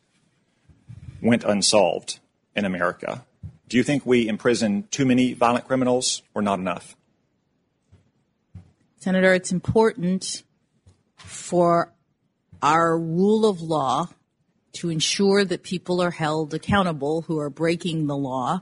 went 1.22 1.44
unsolved 1.44 2.20
in 2.56 2.66
America. 2.66 3.26
Do 3.68 3.78
you 3.78 3.84
think 3.84 4.06
we 4.06 4.28
imprison 4.28 4.88
too 4.92 5.06
many 5.06 5.34
violent 5.34 5.66
criminals 5.66 6.22
or 6.34 6.42
not 6.42 6.60
enough? 6.60 6.96
Senator, 9.00 9.34
it's 9.34 9.54
important 9.54 10.44
for 11.16 11.94
our 12.62 13.00
rule 13.00 13.46
of 13.46 13.62
law 13.62 14.10
to 14.74 14.90
ensure 14.90 15.46
that 15.46 15.64
people 15.64 16.02
are 16.02 16.12
held 16.12 16.54
accountable 16.54 17.22
who 17.22 17.40
are 17.40 17.50
breaking 17.50 18.08
the 18.08 18.18
law 18.18 18.62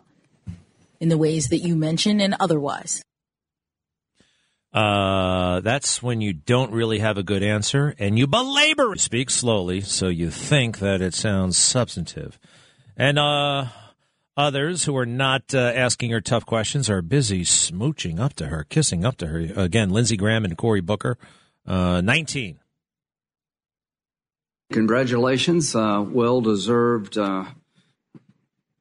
in 1.00 1.10
the 1.10 1.18
ways 1.18 1.50
that 1.50 1.58
you 1.58 1.76
mentioned 1.76 2.22
and 2.22 2.36
otherwise. 2.40 3.04
Uh, 4.72 5.60
that's 5.62 6.04
when 6.04 6.22
you 6.22 6.34
don't 6.34 6.72
really 6.72 7.00
have 7.00 7.18
a 7.18 7.24
good 7.24 7.42
answer 7.42 7.96
and 7.98 8.20
you 8.20 8.28
belabor. 8.28 8.96
Speak 8.96 9.32
slowly 9.32 9.82
so 9.82 10.08
you 10.08 10.30
think 10.30 10.78
that 10.78 11.02
it 11.02 11.16
sounds 11.16 11.58
substantive. 11.58 12.38
And 12.96 13.18
uh, 13.18 13.66
others 14.38 14.86
who 14.86 14.96
are 14.96 15.06
not 15.06 15.54
uh, 15.54 15.58
asking 15.58 16.12
her 16.12 16.22
tough 16.22 16.46
questions 16.46 16.90
are 16.90 17.02
busy 17.02 17.42
smooching 17.42 18.20
up 18.20 18.34
to 18.36 18.48
her, 18.48 18.64
kissing 18.64 19.04
up 19.04 19.18
to 19.18 19.28
her. 19.28 19.40
Again, 19.56 19.90
Lindsey 19.90 20.16
Graham 20.16 20.46
and 20.46 20.58
Cory 20.58 20.82
Booker, 20.82 21.18
uh, 21.66 22.00
19. 22.02 22.60
Congratulations. 24.72 25.76
Uh, 25.76 26.06
well 26.08 26.42
deserved 26.42 27.18
uh, 27.18 27.46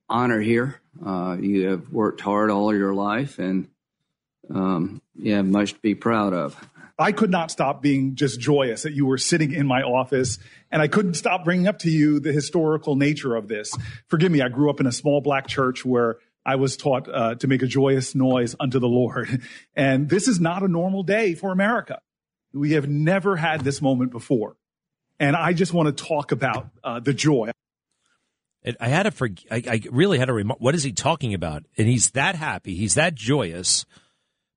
honor 0.09 0.41
here. 0.41 0.81
Uh, 1.05 1.37
you 1.41 1.69
have 1.69 1.93
worked 1.93 2.21
hard 2.21 2.51
all 2.51 2.75
your 2.75 2.95
life 2.95 3.39
and 3.39 3.69
um, 4.53 5.01
you 5.15 5.35
have 5.35 5.47
much 5.47 5.75
to 5.75 5.81
be 5.81 5.95
proud 5.95 6.33
of. 6.33 6.69
I 6.99 7.13
could 7.13 7.31
not 7.31 7.51
stop 7.51 7.83
being 7.83 8.15
just 8.15 8.41
joyous 8.41 8.83
that 8.83 8.95
you 8.95 9.05
were 9.05 9.19
sitting 9.19 9.53
in 9.53 9.67
my 9.67 9.83
office 9.83 10.39
and 10.71 10.81
I 10.81 10.89
couldn't 10.89 11.15
stop 11.15 11.45
bringing 11.45 11.69
up 11.69 11.81
to 11.81 11.91
you 11.91 12.21
the 12.21 12.33
historical 12.33 12.97
nature 12.97 13.37
of 13.37 13.49
this. 13.49 13.77
Forgive 14.09 14.33
me, 14.33 14.41
I 14.41 14.49
grew 14.49 14.71
up 14.71 14.81
in 14.81 14.87
a 14.87 14.93
small 14.93 15.21
black 15.21 15.47
church 15.47 15.85
where 15.85 16.17
I 16.45 16.57
was 16.57 16.77
taught 16.77 17.09
uh, 17.09 17.35
to 17.37 17.49
make 17.49 17.63
a 17.63 17.67
joyous 17.67 18.15
noise 18.15 18.55
unto 18.59 18.79
the 18.79 18.89
Lord. 18.89 19.43
And 19.75 20.09
this 20.09 20.27
is 20.27 20.41
not 20.41 20.63
a 20.63 20.69
normal 20.69 21.03
day 21.03 21.35
for 21.35 21.53
America. 21.53 22.01
We 22.55 22.73
have 22.73 22.89
never 22.89 23.37
had 23.37 23.61
this 23.61 23.83
moment 23.83 24.11
before. 24.11 24.57
And 25.21 25.37
I 25.37 25.53
just 25.53 25.75
want 25.75 25.95
to 25.95 26.05
talk 26.05 26.33
about 26.33 26.71
uh, 26.83 27.01
the 27.01 27.13
joy. 27.13 27.51
I 28.81 28.89
had 28.89 29.13
for, 29.13 29.29
I, 29.51 29.63
I 29.69 29.83
really 29.91 30.19
had 30.19 30.27
to 30.27 30.33
remark, 30.33 30.61
what 30.61 30.75
is 30.75 30.83
he 30.83 30.93
talking 30.93 31.35
about? 31.35 31.65
And 31.77 31.87
he's 31.87 32.11
that 32.13 32.37
happy, 32.37 32.75
he's 32.75 32.95
that 32.95 33.15
joyous 33.15 33.85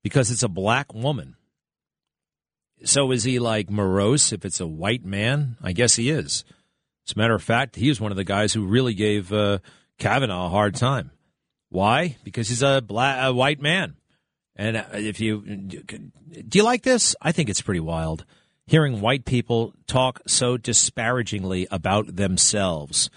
because 0.04 0.32
it's 0.32 0.44
a 0.44 0.48
black 0.48 0.94
woman. 0.94 1.36
So 2.84 3.12
is 3.12 3.24
he 3.24 3.40
like 3.40 3.70
morose 3.70 4.32
if 4.32 4.46
it's 4.46 4.60
a 4.60 4.68
white 4.68 5.04
man? 5.04 5.58
I 5.62 5.72
guess 5.72 5.96
he 5.96 6.10
is. 6.10 6.44
As 7.08 7.16
a 7.16 7.18
matter 7.18 7.36
of 7.36 7.44
fact, 7.44 7.76
he 7.76 7.90
was 7.90 8.00
one 8.00 8.12
of 8.12 8.18
the 8.18 8.24
guys 8.24 8.54
who 8.54 8.66
really 8.66 8.94
gave 8.94 9.34
uh, 9.34 9.60
Kavanaugh 9.98 10.46
a 10.46 10.50
hard 10.50 10.76
time. 10.76 11.12
Why? 11.70 12.18
Because 12.24 12.50
he's 12.50 12.64
a 12.64 12.82
black, 12.82 13.24
a 13.24 13.34
white 13.34 13.62
man. 13.62 13.96
And 14.56 14.78
uh, 14.78 14.86
if 14.94 15.20
you 15.20 15.42
do 15.42 16.58
you 16.58 16.64
like 16.64 16.84
this? 16.84 17.16
I 17.22 17.32
think 17.32 17.50
it's 17.50 17.62
pretty 17.62 17.80
wild 17.80 18.26
hearing 18.70 19.02
white 19.02 19.26
people 19.26 19.74
talk 19.88 20.22
so 20.28 20.56
disparagingly 20.56 21.68
about 21.72 22.16
themselves, 22.16 23.10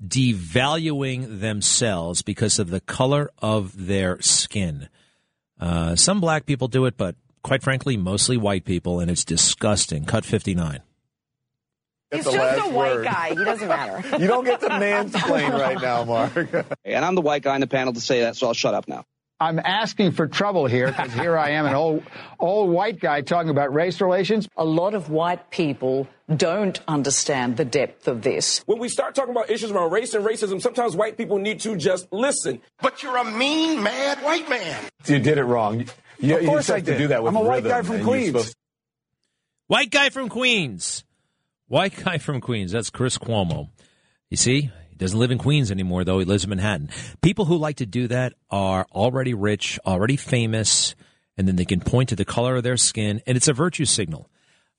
devaluing 0.00 1.40
themselves 1.40 2.22
because 2.22 2.60
of 2.60 2.70
the 2.70 2.80
color 2.80 3.28
of 3.40 3.86
their 3.86 4.22
skin. 4.22 4.88
Uh, 5.58 5.96
some 5.96 6.20
black 6.20 6.46
people 6.46 6.68
do 6.68 6.84
it, 6.84 6.96
but 6.96 7.16
quite 7.44 7.62
frankly, 7.62 7.96
mostly 7.96 8.36
white 8.36 8.64
people, 8.64 8.98
and 8.98 9.08
it's 9.08 9.24
disgusting. 9.24 10.04
Cut 10.04 10.24
59. 10.24 10.80
He's 12.10 12.24
just 12.24 12.36
a 12.36 12.70
white 12.70 12.72
word. 12.72 13.04
guy. 13.04 13.28
He 13.30 13.44
doesn't 13.44 13.68
matter. 13.68 14.18
you 14.18 14.26
don't 14.26 14.44
get 14.44 14.60
to 14.60 14.68
mansplain 14.68 15.52
right 15.52 15.80
now, 15.80 16.04
Mark. 16.04 16.48
and 16.84 17.04
I'm 17.04 17.14
the 17.14 17.20
white 17.20 17.42
guy 17.42 17.54
in 17.54 17.60
the 17.60 17.66
panel 17.66 17.92
to 17.92 18.00
say 18.00 18.20
that, 18.20 18.36
so 18.36 18.48
I'll 18.48 18.54
shut 18.54 18.74
up 18.74 18.88
now. 18.88 19.04
I'm 19.40 19.58
asking 19.58 20.12
for 20.12 20.28
trouble 20.28 20.66
here 20.66 20.86
because 20.86 21.12
here 21.12 21.36
I 21.36 21.50
am, 21.50 21.66
an 21.66 21.74
old, 21.74 22.04
old 22.38 22.70
white 22.70 23.00
guy 23.00 23.20
talking 23.20 23.50
about 23.50 23.74
race 23.74 24.00
relations. 24.00 24.48
A 24.56 24.64
lot 24.64 24.94
of 24.94 25.10
white 25.10 25.50
people 25.50 26.08
don't 26.34 26.80
understand 26.86 27.56
the 27.56 27.64
depth 27.64 28.06
of 28.06 28.22
this. 28.22 28.62
When 28.66 28.78
we 28.78 28.88
start 28.88 29.16
talking 29.16 29.32
about 29.32 29.50
issues 29.50 29.72
around 29.72 29.90
race 29.90 30.14
and 30.14 30.24
racism, 30.24 30.62
sometimes 30.62 30.94
white 30.94 31.16
people 31.16 31.38
need 31.38 31.60
to 31.60 31.76
just 31.76 32.06
listen. 32.12 32.60
But 32.80 33.02
you're 33.02 33.16
a 33.16 33.24
mean, 33.24 33.82
mad 33.82 34.18
white 34.18 34.48
man. 34.48 34.84
You 35.04 35.18
did 35.18 35.36
it 35.36 35.44
wrong. 35.44 35.84
You, 36.18 36.38
of 36.38 36.46
course 36.46 36.68
you 36.68 36.74
I 36.76 36.80
did. 36.80 36.92
To 36.92 36.98
do 36.98 37.08
that 37.08 37.22
with 37.22 37.30
I'm 37.30 37.36
a 37.36 37.42
white 37.42 37.64
guy 37.64 37.82
from 37.82 38.02
Queens. 38.02 38.26
Supposed- 38.28 38.56
white 39.66 39.90
guy 39.90 40.10
from 40.10 40.28
Queens. 40.28 41.04
White 41.68 41.96
guy 42.04 42.18
from 42.18 42.40
Queens. 42.40 42.72
That's 42.72 42.90
Chris 42.90 43.18
Cuomo. 43.18 43.70
You 44.30 44.36
see, 44.36 44.70
he 44.90 44.96
doesn't 44.96 45.18
live 45.18 45.30
in 45.30 45.38
Queens 45.38 45.70
anymore, 45.70 46.04
though. 46.04 46.18
He 46.18 46.24
lives 46.24 46.44
in 46.44 46.50
Manhattan. 46.50 46.90
People 47.22 47.46
who 47.46 47.56
like 47.56 47.76
to 47.76 47.86
do 47.86 48.06
that 48.08 48.34
are 48.50 48.86
already 48.92 49.34
rich, 49.34 49.78
already 49.86 50.16
famous, 50.16 50.94
and 51.36 51.48
then 51.48 51.56
they 51.56 51.64
can 51.64 51.80
point 51.80 52.10
to 52.10 52.16
the 52.16 52.24
color 52.24 52.56
of 52.56 52.62
their 52.62 52.76
skin, 52.76 53.20
and 53.26 53.36
it's 53.36 53.48
a 53.48 53.52
virtue 53.52 53.84
signal. 53.84 54.30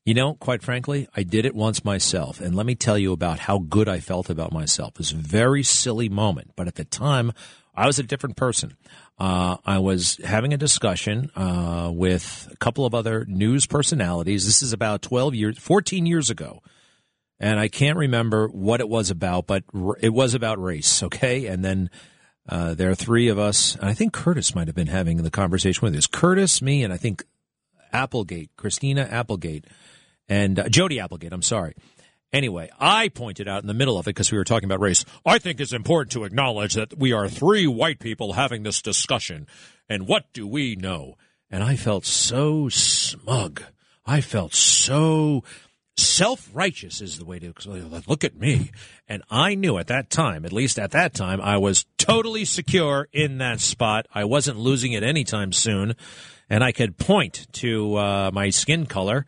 You 0.06 0.14
know, 0.14 0.36
quite 0.36 0.62
frankly, 0.62 1.08
I 1.16 1.24
did 1.24 1.46
it 1.48 1.56
once 1.56 1.84
myself, 1.84 2.40
and 2.40 2.56
let 2.56 2.68
me 2.68 2.76
tell 2.76 2.98
you 2.98 3.12
about 3.12 3.40
how 3.40 3.58
good 3.58 3.90
I 3.90 4.00
felt 4.00 4.30
about 4.30 4.52
myself. 4.54 4.94
It 4.94 5.00
was 5.00 5.12
a 5.14 5.18
very 5.18 5.64
silly 5.64 6.10
moment, 6.10 6.52
but 6.56 6.68
at 6.68 6.76
the 6.76 6.86
time, 6.86 7.32
I 7.76 7.88
was 7.88 7.99
a 7.99 8.03
different 8.03 8.36
person. 8.36 8.78
Uh, 9.19 9.57
I 9.65 9.80
was 9.80 10.19
having 10.23 10.53
a 10.53 10.57
discussion 10.57 11.32
uh, 11.36 11.91
with 11.93 12.49
a 12.51 12.57
couple 12.57 12.86
of 12.86 12.93
other 12.93 13.26
news 13.26 13.65
personalities. 13.65 14.45
This 14.45 14.61
is 14.61 14.73
about 14.73 15.01
12 15.01 15.36
years, 15.36 15.57
14 15.57 16.05
years 16.05 16.30
ago 16.30 16.61
and 17.39 17.59
I 17.59 17.67
can't 17.67 17.97
remember 17.97 18.47
what 18.47 18.80
it 18.80 18.88
was 18.88 19.09
about, 19.09 19.47
but 19.47 19.63
it 19.99 20.13
was 20.13 20.34
about 20.34 20.61
race, 20.61 21.03
okay? 21.03 21.47
And 21.47 21.63
then 21.63 21.89
uh, 22.47 22.73
there 22.76 22.89
are 22.89 22.95
three 22.95 23.28
of 23.28 23.39
us, 23.39 23.78
I 23.82 23.93
think 23.93 24.13
Curtis 24.13 24.55
might 24.55 24.67
have 24.67 24.76
been 24.76 24.88
having 24.88 25.17
the 25.17 25.32
conversation 25.32 25.82
with 25.82 25.95
us. 25.95 26.07
Curtis, 26.07 26.61
me, 26.61 26.84
and 26.84 26.93
I 26.93 26.97
think 26.97 27.26
Applegate, 27.91 28.51
Christina 28.55 29.07
Applegate, 29.09 29.65
and 30.30 30.59
uh, 30.59 30.69
Jodi 30.69 30.99
Applegate. 30.99 31.34
I'm 31.34 31.41
sorry. 31.41 31.76
Anyway, 32.36 32.70
I 32.78 33.08
pointed 33.08 33.48
out 33.48 33.62
in 33.62 33.68
the 33.68 33.74
middle 33.74 33.98
of 33.98 34.08
it 34.08 34.10
because 34.10 34.30
we 34.30 34.38
were 34.38 34.44
talking 34.44 34.68
about 34.68 34.82
race. 34.82 35.06
I 35.26 35.40
think 35.40 35.62
it's 35.62 35.72
important 35.72 36.12
to 36.12 36.26
acknowledge 36.26 36.74
that 36.74 36.98
we 36.98 37.14
are 37.14 37.30
three 37.30 37.66
white 37.66 37.98
people 37.98 38.34
having 38.34 38.64
this 38.64 38.82
discussion, 38.82 39.48
and 39.88 40.06
what 40.06 40.26
do 40.34 40.46
we 40.46 40.76
know? 40.76 41.16
And 41.50 41.64
I 41.64 41.78
felt 41.78 42.04
so 42.04 42.68
smug. 42.68 43.64
I 44.06 44.20
felt 44.20 44.54
so 44.54 45.46
self 45.96 46.50
righteous 46.54 47.00
is 47.00 47.18
the 47.18 47.24
way 47.24 47.40
to 47.40 47.54
look 48.06 48.26
at 48.26 48.36
me. 48.36 48.72
And 49.08 49.24
I 49.30 49.56
knew 49.56 49.78
at 49.78 49.88
that 49.88 50.10
time, 50.10 50.44
at 50.44 50.52
least 50.52 50.78
at 50.78 50.92
that 50.92 51.14
time, 51.14 51.40
I 51.40 51.56
was 51.56 51.86
totally 51.98 52.44
secure 52.44 53.08
in 53.14 53.38
that 53.38 53.62
spot. 53.62 54.08
I 54.14 54.26
wasn't 54.26 54.58
losing 54.58 54.92
it 54.92 55.04
anytime 55.04 55.54
soon. 55.54 55.96
And 56.50 56.66
I 56.66 56.74
could 56.74 56.98
point 56.98 57.48
to 57.54 57.96
uh, 57.96 58.32
my 58.34 58.50
skin 58.50 58.88
color 58.88 59.26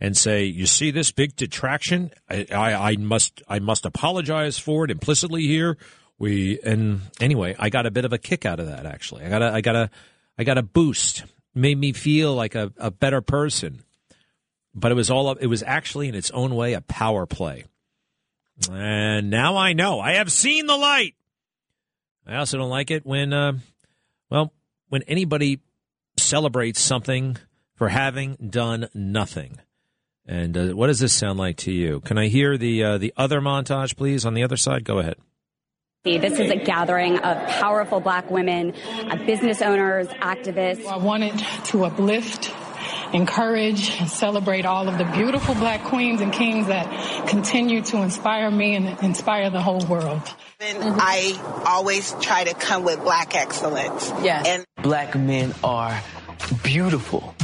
and 0.00 0.16
say, 0.16 0.44
"You 0.44 0.66
see 0.66 0.90
this 0.90 1.12
big 1.12 1.36
detraction? 1.36 2.10
I, 2.28 2.46
I, 2.50 2.90
I 2.90 2.96
must 2.96 3.42
I 3.48 3.58
must 3.58 3.86
apologize 3.86 4.58
for 4.58 4.84
it 4.84 4.90
implicitly 4.90 5.42
here." 5.42 5.76
We 6.18 6.58
and 6.64 7.02
anyway, 7.20 7.54
I 7.58 7.70
got 7.70 7.86
a 7.86 7.90
bit 7.90 8.04
of 8.04 8.12
a 8.12 8.18
kick 8.18 8.44
out 8.44 8.60
of 8.60 8.66
that. 8.66 8.86
Actually, 8.86 9.24
I 9.24 9.28
got 9.28 9.42
a 9.42 9.52
I 9.52 9.60
got 9.60 9.76
a 9.76 9.90
I 10.38 10.44
got 10.44 10.58
a 10.58 10.62
boost. 10.62 11.24
Made 11.52 11.78
me 11.78 11.92
feel 11.92 12.34
like 12.34 12.54
a, 12.54 12.72
a 12.76 12.92
better 12.92 13.20
person 13.20 13.82
but 14.74 14.92
it 14.92 14.94
was 14.94 15.10
all 15.10 15.32
it 15.32 15.46
was 15.46 15.62
actually 15.62 16.08
in 16.08 16.14
its 16.14 16.30
own 16.30 16.54
way 16.54 16.74
a 16.74 16.80
power 16.80 17.26
play. 17.26 17.64
And 18.70 19.30
now 19.30 19.56
I 19.56 19.72
know. 19.72 20.00
I 20.00 20.14
have 20.14 20.30
seen 20.30 20.66
the 20.66 20.76
light. 20.76 21.14
I 22.26 22.36
also 22.36 22.58
don't 22.58 22.70
like 22.70 22.90
it 22.90 23.06
when, 23.06 23.32
uh, 23.32 23.54
well, 24.28 24.52
when 24.88 25.02
anybody 25.04 25.60
celebrates 26.18 26.80
something 26.80 27.38
for 27.74 27.88
having 27.88 28.36
done 28.50 28.88
nothing. 28.92 29.58
And 30.30 30.56
uh, 30.56 30.66
what 30.68 30.86
does 30.86 31.00
this 31.00 31.12
sound 31.12 31.40
like 31.40 31.56
to 31.58 31.72
you? 31.72 31.98
Can 31.98 32.16
I 32.16 32.28
hear 32.28 32.56
the 32.56 32.84
uh, 32.84 32.98
the 32.98 33.12
other 33.16 33.40
montage, 33.40 33.96
please, 33.96 34.24
on 34.24 34.32
the 34.32 34.44
other 34.44 34.56
side? 34.56 34.84
Go 34.84 35.00
ahead. 35.00 35.16
This 36.04 36.38
is 36.38 36.50
a 36.52 36.56
gathering 36.56 37.18
of 37.18 37.48
powerful 37.48 37.98
black 37.98 38.30
women, 38.30 38.72
uh, 39.10 39.16
business 39.26 39.60
owners, 39.60 40.06
activists. 40.06 40.86
I 40.86 40.98
wanted 40.98 41.36
to 41.66 41.84
uplift 41.84 42.54
encourage 43.12 43.90
and 43.98 44.08
celebrate 44.08 44.64
all 44.64 44.88
of 44.88 44.98
the 44.98 45.04
beautiful 45.04 45.54
black 45.56 45.82
queens 45.82 46.20
and 46.20 46.32
kings 46.32 46.68
that 46.68 47.26
continue 47.28 47.82
to 47.82 47.96
inspire 47.98 48.52
me 48.52 48.76
and 48.76 49.02
inspire 49.02 49.50
the 49.50 49.60
whole 49.60 49.84
world. 49.86 50.22
I 50.60 51.64
always 51.66 52.14
try 52.20 52.44
to 52.44 52.54
come 52.54 52.84
with 52.84 53.02
black 53.02 53.34
excellence. 53.34 54.12
Yeah. 54.22 54.44
And 54.46 54.64
black 54.80 55.16
men 55.16 55.52
are 55.64 56.00
beautiful. 56.62 57.34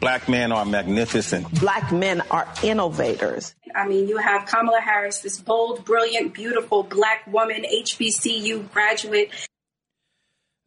Black 0.00 0.28
men 0.28 0.52
are 0.52 0.64
magnificent. 0.64 1.50
Black 1.60 1.90
men 1.92 2.22
are 2.30 2.48
innovators. 2.62 3.54
I 3.74 3.86
mean, 3.86 4.08
you 4.08 4.18
have 4.18 4.46
Kamala 4.46 4.80
Harris, 4.80 5.20
this 5.20 5.38
bold, 5.38 5.84
brilliant, 5.84 6.34
beautiful 6.34 6.82
black 6.82 7.26
woman, 7.26 7.64
HBCU 7.64 8.70
graduate. 8.72 9.30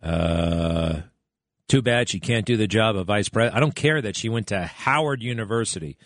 Uh, 0.02 1.02
too 1.68 1.82
bad 1.82 2.10
she 2.10 2.20
can't 2.20 2.46
do 2.46 2.58
the 2.58 2.68
job 2.68 2.96
of 2.96 3.08
vice 3.08 3.30
president. 3.30 3.56
I 3.56 3.60
don't 3.60 3.76
care 3.76 4.02
that 4.02 4.16
she 4.16 4.30
went 4.30 4.48
to 4.48 4.66
Howard 4.66 5.22
University, 5.22 5.98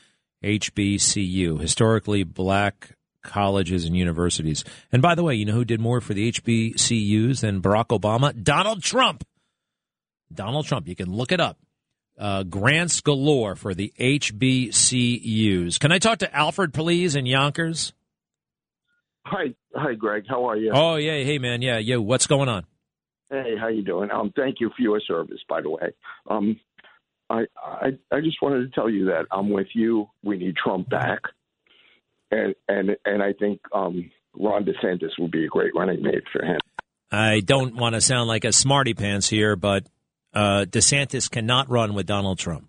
HBCU, 0.43 1.59
historically 1.59 2.23
black 2.23 2.95
colleges 3.23 3.85
and 3.85 3.95
universities. 3.95 4.63
And 4.91 5.01
by 5.01 5.15
the 5.15 5.23
way, 5.23 5.35
you 5.35 5.45
know 5.45 5.53
who 5.53 5.65
did 5.65 5.79
more 5.79 6.01
for 6.01 6.13
the 6.13 6.31
HBCUs 6.31 7.39
than 7.39 7.61
Barack 7.61 7.97
Obama? 7.97 8.43
Donald 8.43 8.83
Trump. 8.83 9.25
Donald 10.33 10.65
Trump. 10.65 10.87
You 10.87 10.95
can 10.95 11.11
look 11.11 11.31
it 11.31 11.39
up. 11.39 11.57
Uh, 12.17 12.43
grants 12.43 13.01
galore 13.01 13.55
for 13.55 13.73
the 13.73 13.91
HBCUs. 13.99 15.79
Can 15.79 15.91
I 15.91 15.97
talk 15.97 16.19
to 16.19 16.35
Alfred, 16.35 16.73
please, 16.73 17.15
in 17.15 17.25
Yonkers? 17.25 17.93
Hi, 19.25 19.55
hi, 19.73 19.95
Greg. 19.95 20.25
How 20.27 20.49
are 20.49 20.57
you? 20.57 20.71
Oh 20.73 20.95
yeah, 20.95 21.23
hey 21.23 21.39
man, 21.39 21.61
yeah, 21.61 21.77
yo, 21.77 22.01
what's 22.01 22.27
going 22.27 22.49
on? 22.49 22.65
Hey, 23.29 23.55
how 23.59 23.67
you 23.67 23.81
doing? 23.81 24.11
Um, 24.11 24.31
thank 24.35 24.59
you 24.59 24.69
for 24.75 24.81
your 24.81 24.99
service, 24.99 25.39
by 25.49 25.61
the 25.61 25.69
way. 25.69 25.93
Um, 26.29 26.59
I, 27.29 27.45
I, 27.57 27.87
I 28.11 28.19
just 28.19 28.41
wanted 28.41 28.69
to 28.69 28.75
tell 28.75 28.89
you 28.89 29.05
that 29.05 29.25
I'm 29.31 29.49
with 29.49 29.67
you. 29.73 30.07
We 30.23 30.37
need 30.37 30.55
Trump 30.55 30.89
back, 30.89 31.21
and 32.29 32.53
and 32.67 32.91
and 33.05 33.23
I 33.23 33.33
think 33.33 33.61
um, 33.73 34.11
Ron 34.37 34.65
DeSantis 34.65 35.11
would 35.19 35.31
be 35.31 35.45
a 35.45 35.47
great 35.47 35.71
running 35.75 36.03
mate 36.03 36.23
for 36.31 36.45
him. 36.45 36.59
I 37.11 37.39
don't 37.39 37.75
want 37.75 37.95
to 37.95 38.01
sound 38.01 38.27
like 38.27 38.43
a 38.43 38.51
smarty 38.51 38.93
pants 38.93 39.29
here, 39.29 39.55
but 39.55 39.85
uh, 40.33 40.65
DeSantis 40.67 41.29
cannot 41.29 41.69
run 41.69 41.93
with 41.93 42.05
Donald 42.05 42.39
Trump. 42.39 42.67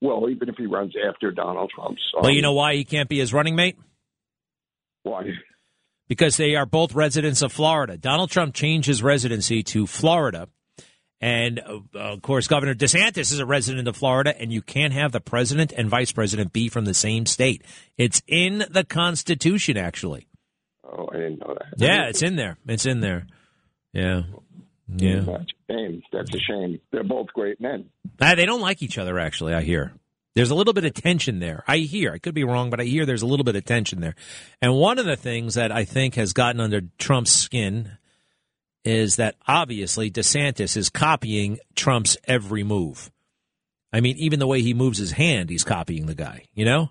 Well, 0.00 0.28
even 0.28 0.48
if 0.48 0.56
he 0.56 0.66
runs 0.66 0.92
after 1.08 1.30
Donald 1.30 1.72
Trump's, 1.74 2.02
um, 2.16 2.24
well, 2.24 2.32
you 2.32 2.42
know 2.42 2.52
why 2.52 2.74
he 2.74 2.84
can't 2.84 3.08
be 3.08 3.18
his 3.18 3.32
running 3.32 3.56
mate? 3.56 3.76
why? 5.04 5.24
Because 6.08 6.36
they 6.36 6.56
are 6.56 6.66
both 6.66 6.94
residents 6.94 7.40
of 7.40 7.52
Florida. 7.52 7.96
Donald 7.96 8.30
Trump 8.30 8.54
changed 8.54 8.86
his 8.86 9.02
residency 9.02 9.62
to 9.62 9.86
Florida. 9.86 10.48
And 11.20 11.60
uh, 11.60 11.80
of 11.98 12.20
course, 12.20 12.48
Governor 12.48 12.74
DeSantis 12.74 13.32
is 13.32 13.38
a 13.38 13.46
resident 13.46 13.88
of 13.88 13.96
Florida, 13.96 14.38
and 14.38 14.52
you 14.52 14.60
can't 14.60 14.92
have 14.92 15.12
the 15.12 15.20
president 15.20 15.72
and 15.74 15.88
vice 15.88 16.12
president 16.12 16.52
be 16.52 16.68
from 16.68 16.84
the 16.84 16.92
same 16.92 17.24
state. 17.24 17.64
It's 17.96 18.20
in 18.26 18.64
the 18.68 18.84
Constitution, 18.84 19.78
actually. 19.78 20.26
Oh, 20.84 21.08
I 21.10 21.16
didn't 21.16 21.38
know 21.38 21.54
that. 21.54 21.78
Yeah, 21.78 22.08
it's 22.08 22.22
in 22.22 22.36
there. 22.36 22.58
It's 22.66 22.84
in 22.84 23.00
there. 23.00 23.26
Yeah. 23.94 24.22
Yeah. 24.88 25.20
That's 25.20 25.52
a 25.68 25.72
shame. 25.72 26.02
That's 26.12 26.34
a 26.34 26.38
shame. 26.38 26.80
They're 26.90 27.04
both 27.04 27.28
great 27.28 27.60
men. 27.60 27.90
Uh, 28.20 28.34
they 28.34 28.46
don't 28.46 28.60
like 28.60 28.82
each 28.82 28.98
other, 28.98 29.18
actually, 29.18 29.54
I 29.54 29.62
hear. 29.62 29.92
There's 30.34 30.50
a 30.50 30.54
little 30.54 30.72
bit 30.72 30.84
of 30.84 30.94
tension 30.94 31.38
there. 31.38 31.62
I 31.66 31.78
hear. 31.78 32.12
I 32.12 32.18
could 32.18 32.34
be 32.34 32.44
wrong, 32.44 32.68
but 32.68 32.80
I 32.80 32.84
hear 32.84 33.06
there's 33.06 33.22
a 33.22 33.26
little 33.26 33.44
bit 33.44 33.56
of 33.56 33.64
tension 33.64 34.00
there. 34.00 34.16
And 34.60 34.74
one 34.74 34.98
of 34.98 35.06
the 35.06 35.16
things 35.16 35.54
that 35.54 35.70
I 35.70 35.84
think 35.84 36.16
has 36.16 36.32
gotten 36.32 36.60
under 36.60 36.82
Trump's 36.98 37.30
skin 37.30 37.92
is 38.84 39.16
that 39.16 39.36
obviously 39.46 40.10
DeSantis 40.10 40.76
is 40.76 40.90
copying 40.90 41.58
Trump's 41.74 42.16
every 42.24 42.64
move. 42.64 43.10
I 43.92 44.00
mean, 44.00 44.16
even 44.18 44.40
the 44.40 44.46
way 44.48 44.60
he 44.60 44.74
moves 44.74 44.98
his 44.98 45.12
hand, 45.12 45.50
he's 45.50 45.64
copying 45.64 46.06
the 46.06 46.16
guy, 46.16 46.46
you 46.52 46.64
know? 46.64 46.90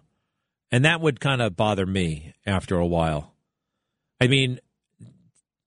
And 0.72 0.86
that 0.86 1.02
would 1.02 1.20
kind 1.20 1.41
of 1.41 1.56
bother 1.56 1.86
me 1.86 2.34
after 2.46 2.78
a 2.78 2.88
while. 2.88 3.34
I 4.22 4.28
mean, 4.28 4.60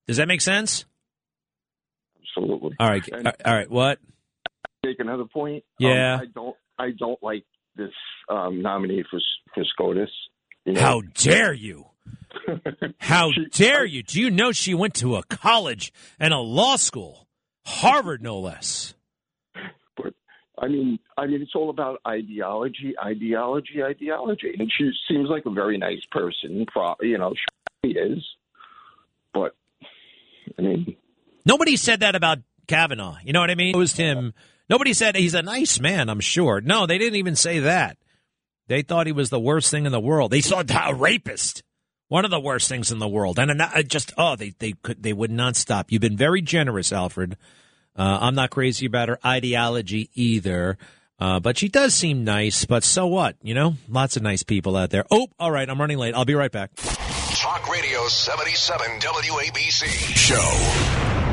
does 0.08 0.16
that 0.16 0.28
make 0.28 0.40
sense? 0.40 0.86
Absolutely. 2.36 2.76
All 2.78 2.88
right. 2.88 3.08
And- 3.12 3.32
All 3.44 3.54
right. 3.54 3.70
What? 3.70 3.98
Make 4.84 5.00
another 5.00 5.24
point. 5.24 5.64
Yeah. 5.78 6.14
Um, 6.14 6.20
I 6.20 6.24
don't. 6.26 6.56
I 6.78 6.90
don't 6.96 7.22
like 7.22 7.44
this 7.74 7.90
um, 8.28 8.62
nominee 8.62 9.04
for 9.10 9.18
for 9.54 9.64
SCOTUS. 9.64 10.10
You 10.64 10.74
know? 10.74 10.80
How 10.80 11.00
dare 11.14 11.52
you? 11.52 11.86
How 12.98 13.30
dare 13.52 13.84
you? 13.84 14.02
Do 14.02 14.20
you 14.20 14.30
know 14.30 14.52
she 14.52 14.74
went 14.74 14.94
to 14.96 15.16
a 15.16 15.22
college 15.24 15.92
and 16.20 16.32
a 16.32 16.38
law 16.38 16.76
school, 16.76 17.26
Harvard 17.64 18.22
no 18.22 18.38
less? 18.38 18.94
But 19.96 20.14
I 20.58 20.68
mean, 20.68 20.98
I 21.16 21.26
mean, 21.26 21.42
it's 21.42 21.54
all 21.54 21.70
about 21.70 22.00
ideology, 22.06 22.94
ideology, 23.02 23.82
ideology. 23.82 24.54
And 24.58 24.70
she 24.76 24.90
seems 25.08 25.28
like 25.28 25.46
a 25.46 25.50
very 25.50 25.78
nice 25.78 26.04
person. 26.12 26.66
You 27.00 27.18
know, 27.18 27.34
she 27.84 27.92
is. 27.92 28.24
But 29.32 29.56
I 30.58 30.62
mean, 30.62 30.96
Nobody 31.46 31.76
said 31.76 32.00
that 32.00 32.16
about 32.16 32.40
Kavanaugh. 32.66 33.16
You 33.24 33.32
know 33.32 33.40
what 33.40 33.50
I 33.50 33.54
mean? 33.54 33.74
It 33.74 33.78
was 33.78 33.94
him. 33.94 34.34
Nobody 34.68 34.92
said 34.92 35.14
he's 35.14 35.34
a 35.34 35.42
nice 35.42 35.78
man. 35.78 36.10
I'm 36.10 36.20
sure. 36.20 36.60
No, 36.60 36.86
they 36.86 36.98
didn't 36.98 37.16
even 37.16 37.36
say 37.36 37.60
that. 37.60 37.96
They 38.66 38.82
thought 38.82 39.06
he 39.06 39.12
was 39.12 39.30
the 39.30 39.38
worst 39.38 39.70
thing 39.70 39.86
in 39.86 39.92
the 39.92 40.00
world. 40.00 40.32
They 40.32 40.40
saw 40.40 40.62
a 40.68 40.94
rapist, 40.94 41.62
one 42.08 42.24
of 42.24 42.32
the 42.32 42.40
worst 42.40 42.68
things 42.68 42.90
in 42.90 42.98
the 42.98 43.06
world, 43.06 43.38
and 43.38 43.62
just 43.88 44.12
oh, 44.18 44.34
they 44.34 44.54
they 44.58 44.72
could 44.72 45.00
they 45.00 45.12
would 45.12 45.30
not 45.30 45.54
stop. 45.54 45.92
You've 45.92 46.02
been 46.02 46.16
very 46.16 46.42
generous, 46.42 46.92
Alfred. 46.92 47.36
Uh, 47.94 48.18
I'm 48.20 48.34
not 48.34 48.50
crazy 48.50 48.86
about 48.86 49.08
her 49.08 49.18
ideology 49.24 50.10
either. 50.14 50.76
Uh, 51.18 51.40
but 51.40 51.56
she 51.56 51.68
does 51.68 51.94
seem 51.94 52.24
nice, 52.24 52.66
but 52.66 52.84
so 52.84 53.06
what? 53.06 53.36
You 53.40 53.54
know, 53.54 53.76
lots 53.88 54.16
of 54.16 54.22
nice 54.22 54.42
people 54.42 54.76
out 54.76 54.90
there. 54.90 55.04
Oh, 55.10 55.28
all 55.38 55.50
right, 55.50 55.70
I'm 55.70 55.80
running 55.80 55.96
late. 55.96 56.14
I'll 56.14 56.26
be 56.26 56.34
right 56.34 56.52
back. 56.52 56.72
Talk 56.76 57.70
Radio 57.70 58.06
77 58.06 58.98
WABC. 59.00 59.86
Show. 60.14 61.25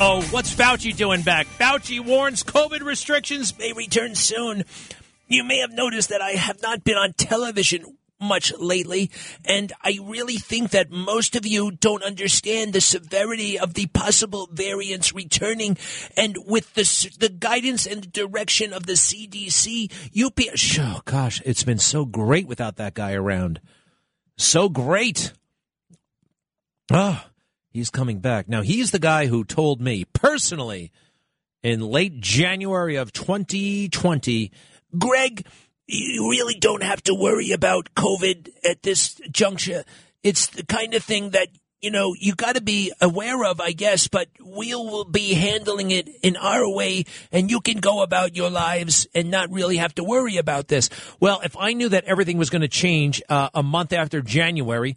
Oh, 0.00 0.22
what's 0.30 0.54
Fauci 0.54 0.96
doing 0.96 1.22
back? 1.22 1.48
Fauci 1.58 1.98
warns 1.98 2.44
COVID 2.44 2.82
restrictions 2.82 3.58
may 3.58 3.72
return 3.72 4.14
soon. 4.14 4.64
You 5.26 5.42
may 5.42 5.58
have 5.58 5.72
noticed 5.72 6.10
that 6.10 6.22
I 6.22 6.30
have 6.32 6.62
not 6.62 6.84
been 6.84 6.96
on 6.96 7.14
television 7.14 7.84
much 8.20 8.52
lately, 8.60 9.10
and 9.44 9.72
I 9.82 9.98
really 10.00 10.36
think 10.36 10.70
that 10.70 10.92
most 10.92 11.34
of 11.34 11.44
you 11.44 11.72
don't 11.72 12.04
understand 12.04 12.72
the 12.72 12.80
severity 12.80 13.58
of 13.58 13.74
the 13.74 13.86
possible 13.86 14.48
variants 14.52 15.12
returning. 15.12 15.76
And 16.16 16.36
with 16.46 16.74
the 16.74 17.16
the 17.18 17.28
guidance 17.28 17.84
and 17.84 18.12
direction 18.12 18.72
of 18.72 18.86
the 18.86 18.92
CDC, 18.92 19.92
you 20.12 20.30
be 20.30 20.48
oh 20.78 21.00
gosh, 21.06 21.42
it's 21.44 21.64
been 21.64 21.78
so 21.78 22.04
great 22.04 22.46
without 22.46 22.76
that 22.76 22.94
guy 22.94 23.14
around. 23.14 23.60
So 24.36 24.68
great. 24.68 25.32
Oh, 26.92 27.20
he's 27.70 27.90
coming 27.90 28.20
back. 28.20 28.48
Now, 28.48 28.62
he's 28.62 28.90
the 28.90 28.98
guy 28.98 29.26
who 29.26 29.44
told 29.44 29.80
me 29.80 30.04
personally 30.12 30.92
in 31.62 31.80
late 31.80 32.20
January 32.20 32.96
of 32.96 33.12
2020, 33.12 34.52
Greg, 34.96 35.46
you 35.86 36.30
really 36.30 36.54
don't 36.54 36.82
have 36.82 37.02
to 37.04 37.14
worry 37.14 37.52
about 37.52 37.94
COVID 37.94 38.50
at 38.64 38.82
this 38.82 39.20
juncture. 39.30 39.84
It's 40.22 40.46
the 40.48 40.64
kind 40.64 40.94
of 40.94 41.02
thing 41.02 41.30
that, 41.30 41.48
you 41.80 41.90
know, 41.90 42.14
you 42.18 42.34
got 42.34 42.56
to 42.56 42.60
be 42.60 42.92
aware 43.00 43.44
of, 43.44 43.60
I 43.60 43.72
guess, 43.72 44.08
but 44.08 44.28
we'll 44.40 45.04
be 45.04 45.34
handling 45.34 45.90
it 45.90 46.08
in 46.22 46.36
our 46.36 46.68
way 46.68 47.04
and 47.32 47.50
you 47.50 47.60
can 47.60 47.78
go 47.78 48.02
about 48.02 48.36
your 48.36 48.50
lives 48.50 49.06
and 49.14 49.30
not 49.30 49.50
really 49.50 49.78
have 49.78 49.94
to 49.94 50.04
worry 50.04 50.36
about 50.36 50.68
this. 50.68 50.90
Well, 51.20 51.40
if 51.44 51.56
I 51.56 51.72
knew 51.72 51.88
that 51.90 52.04
everything 52.04 52.38
was 52.38 52.50
going 52.50 52.62
to 52.62 52.68
change 52.68 53.22
uh, 53.28 53.48
a 53.54 53.62
month 53.62 53.92
after 53.92 54.20
January, 54.20 54.96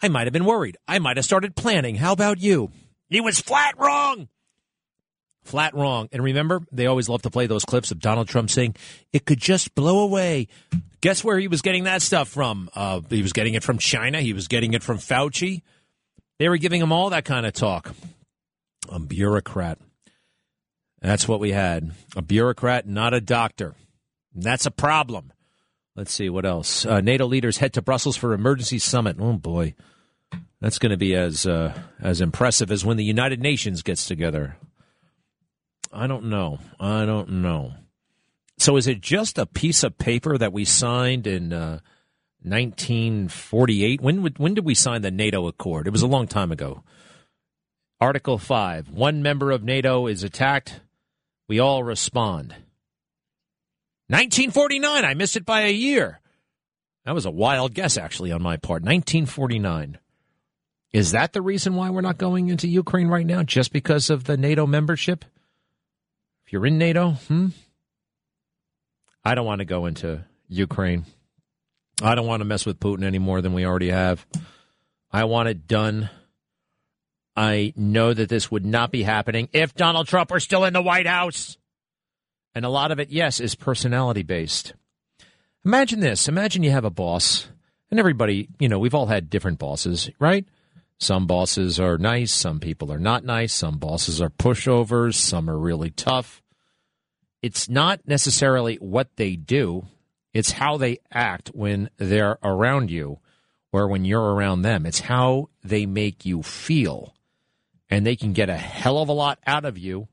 I 0.00 0.08
might 0.08 0.26
have 0.26 0.32
been 0.32 0.44
worried. 0.44 0.76
I 0.86 0.98
might 0.98 1.16
have 1.16 1.24
started 1.24 1.56
planning. 1.56 1.96
How 1.96 2.12
about 2.12 2.40
you? 2.40 2.70
He 3.08 3.20
was 3.20 3.40
flat 3.40 3.74
wrong. 3.78 4.28
Flat 5.42 5.74
wrong. 5.74 6.08
And 6.12 6.22
remember, 6.22 6.60
they 6.70 6.86
always 6.86 7.08
love 7.08 7.22
to 7.22 7.30
play 7.30 7.46
those 7.46 7.64
clips 7.64 7.90
of 7.90 8.00
Donald 8.00 8.28
Trump 8.28 8.50
saying, 8.50 8.76
it 9.12 9.24
could 9.24 9.38
just 9.38 9.74
blow 9.74 10.00
away. 10.00 10.48
Guess 11.00 11.24
where 11.24 11.38
he 11.38 11.48
was 11.48 11.62
getting 11.62 11.84
that 11.84 12.02
stuff 12.02 12.28
from? 12.28 12.68
Uh, 12.74 13.00
he 13.08 13.22
was 13.22 13.32
getting 13.32 13.54
it 13.54 13.62
from 13.62 13.78
China. 13.78 14.20
He 14.20 14.32
was 14.32 14.46
getting 14.46 14.74
it 14.74 14.82
from 14.82 14.98
Fauci. 14.98 15.62
They 16.38 16.48
were 16.48 16.58
giving 16.58 16.80
him 16.80 16.92
all 16.92 17.10
that 17.10 17.24
kind 17.24 17.46
of 17.46 17.52
talk. 17.52 17.94
A 18.90 19.00
bureaucrat. 19.00 19.78
That's 21.00 21.26
what 21.26 21.40
we 21.40 21.52
had. 21.52 21.92
A 22.16 22.22
bureaucrat, 22.22 22.86
not 22.86 23.14
a 23.14 23.20
doctor. 23.20 23.74
And 24.34 24.42
that's 24.42 24.66
a 24.66 24.70
problem. 24.70 25.32
Let's 25.98 26.12
see 26.12 26.30
what 26.30 26.46
else. 26.46 26.86
Uh, 26.86 27.00
NATO 27.00 27.26
leaders 27.26 27.56
head 27.56 27.72
to 27.72 27.82
Brussels 27.82 28.16
for 28.16 28.32
emergency 28.32 28.78
summit. 28.78 29.16
Oh 29.18 29.32
boy, 29.32 29.74
that's 30.60 30.78
going 30.78 30.90
to 30.90 30.96
be 30.96 31.16
as 31.16 31.44
uh, 31.44 31.76
as 32.00 32.20
impressive 32.20 32.70
as 32.70 32.84
when 32.84 32.96
the 32.96 33.04
United 33.04 33.42
Nations 33.42 33.82
gets 33.82 34.06
together. 34.06 34.56
I 35.92 36.06
don't 36.06 36.26
know. 36.26 36.60
I 36.78 37.04
don't 37.04 37.42
know. 37.42 37.72
So 38.58 38.76
is 38.76 38.86
it 38.86 39.00
just 39.00 39.38
a 39.38 39.46
piece 39.46 39.82
of 39.82 39.98
paper 39.98 40.38
that 40.38 40.52
we 40.52 40.64
signed 40.64 41.26
in 41.26 41.52
uh, 41.52 41.80
1948? 42.42 44.00
When 44.00 44.22
when 44.22 44.54
did 44.54 44.64
we 44.64 44.76
sign 44.76 45.02
the 45.02 45.10
NATO 45.10 45.48
Accord? 45.48 45.88
It 45.88 45.92
was 45.92 46.02
a 46.02 46.06
long 46.06 46.28
time 46.28 46.52
ago. 46.52 46.84
Article 48.00 48.38
five: 48.38 48.88
One 48.88 49.20
member 49.20 49.50
of 49.50 49.64
NATO 49.64 50.06
is 50.06 50.22
attacked. 50.22 50.80
We 51.48 51.58
all 51.58 51.82
respond. 51.82 52.54
1949. 54.08 55.04
I 55.04 55.14
missed 55.14 55.36
it 55.36 55.44
by 55.44 55.62
a 55.62 55.72
year. 55.72 56.20
That 57.04 57.14
was 57.14 57.26
a 57.26 57.30
wild 57.30 57.74
guess, 57.74 57.96
actually, 57.96 58.32
on 58.32 58.42
my 58.42 58.56
part. 58.56 58.82
1949. 58.82 59.98
Is 60.92 61.12
that 61.12 61.32
the 61.32 61.42
reason 61.42 61.74
why 61.74 61.90
we're 61.90 62.00
not 62.00 62.16
going 62.16 62.48
into 62.48 62.66
Ukraine 62.68 63.08
right 63.08 63.26
now? 63.26 63.42
Just 63.42 63.72
because 63.72 64.08
of 64.08 64.24
the 64.24 64.36
NATO 64.36 64.66
membership? 64.66 65.24
If 66.46 66.52
you're 66.52 66.64
in 66.64 66.78
NATO, 66.78 67.10
hmm, 67.10 67.48
I 69.22 69.34
don't 69.34 69.44
want 69.44 69.58
to 69.58 69.66
go 69.66 69.84
into 69.84 70.24
Ukraine. 70.48 71.04
I 72.00 72.14
don't 72.14 72.26
want 72.26 72.40
to 72.40 72.46
mess 72.46 72.64
with 72.64 72.80
Putin 72.80 73.04
any 73.04 73.18
more 73.18 73.42
than 73.42 73.52
we 73.52 73.66
already 73.66 73.90
have. 73.90 74.26
I 75.12 75.24
want 75.24 75.50
it 75.50 75.66
done. 75.66 76.08
I 77.36 77.74
know 77.76 78.14
that 78.14 78.30
this 78.30 78.50
would 78.50 78.64
not 78.64 78.90
be 78.90 79.02
happening 79.02 79.50
if 79.52 79.74
Donald 79.74 80.08
Trump 80.08 80.30
were 80.30 80.40
still 80.40 80.64
in 80.64 80.72
the 80.72 80.80
White 80.80 81.06
House. 81.06 81.57
And 82.54 82.64
a 82.64 82.70
lot 82.70 82.90
of 82.90 82.98
it, 82.98 83.10
yes, 83.10 83.40
is 83.40 83.54
personality 83.54 84.22
based. 84.22 84.74
Imagine 85.64 86.00
this. 86.00 86.28
Imagine 86.28 86.62
you 86.62 86.70
have 86.70 86.84
a 86.84 86.90
boss, 86.90 87.48
and 87.90 88.00
everybody, 88.00 88.48
you 88.58 88.68
know, 88.68 88.78
we've 88.78 88.94
all 88.94 89.06
had 89.06 89.30
different 89.30 89.58
bosses, 89.58 90.10
right? 90.18 90.46
Some 90.98 91.26
bosses 91.26 91.78
are 91.78 91.98
nice, 91.98 92.32
some 92.32 92.58
people 92.58 92.92
are 92.92 92.98
not 92.98 93.24
nice, 93.24 93.52
some 93.52 93.78
bosses 93.78 94.20
are 94.20 94.30
pushovers, 94.30 95.14
some 95.14 95.48
are 95.48 95.58
really 95.58 95.90
tough. 95.90 96.42
It's 97.40 97.68
not 97.68 98.00
necessarily 98.06 98.76
what 98.76 99.14
they 99.16 99.36
do, 99.36 99.86
it's 100.34 100.52
how 100.52 100.76
they 100.76 100.98
act 101.12 101.48
when 101.54 101.90
they're 101.98 102.38
around 102.42 102.90
you 102.90 103.20
or 103.72 103.88
when 103.88 104.04
you're 104.04 104.34
around 104.34 104.62
them. 104.62 104.86
It's 104.86 105.00
how 105.00 105.50
they 105.62 105.86
make 105.86 106.24
you 106.24 106.42
feel. 106.42 107.14
And 107.90 108.04
they 108.04 108.16
can 108.16 108.32
get 108.32 108.50
a 108.50 108.56
hell 108.56 108.98
of 108.98 109.08
a 109.08 109.12
lot 109.12 109.38
out 109.46 109.64
of 109.64 109.78
you, 109.78 110.08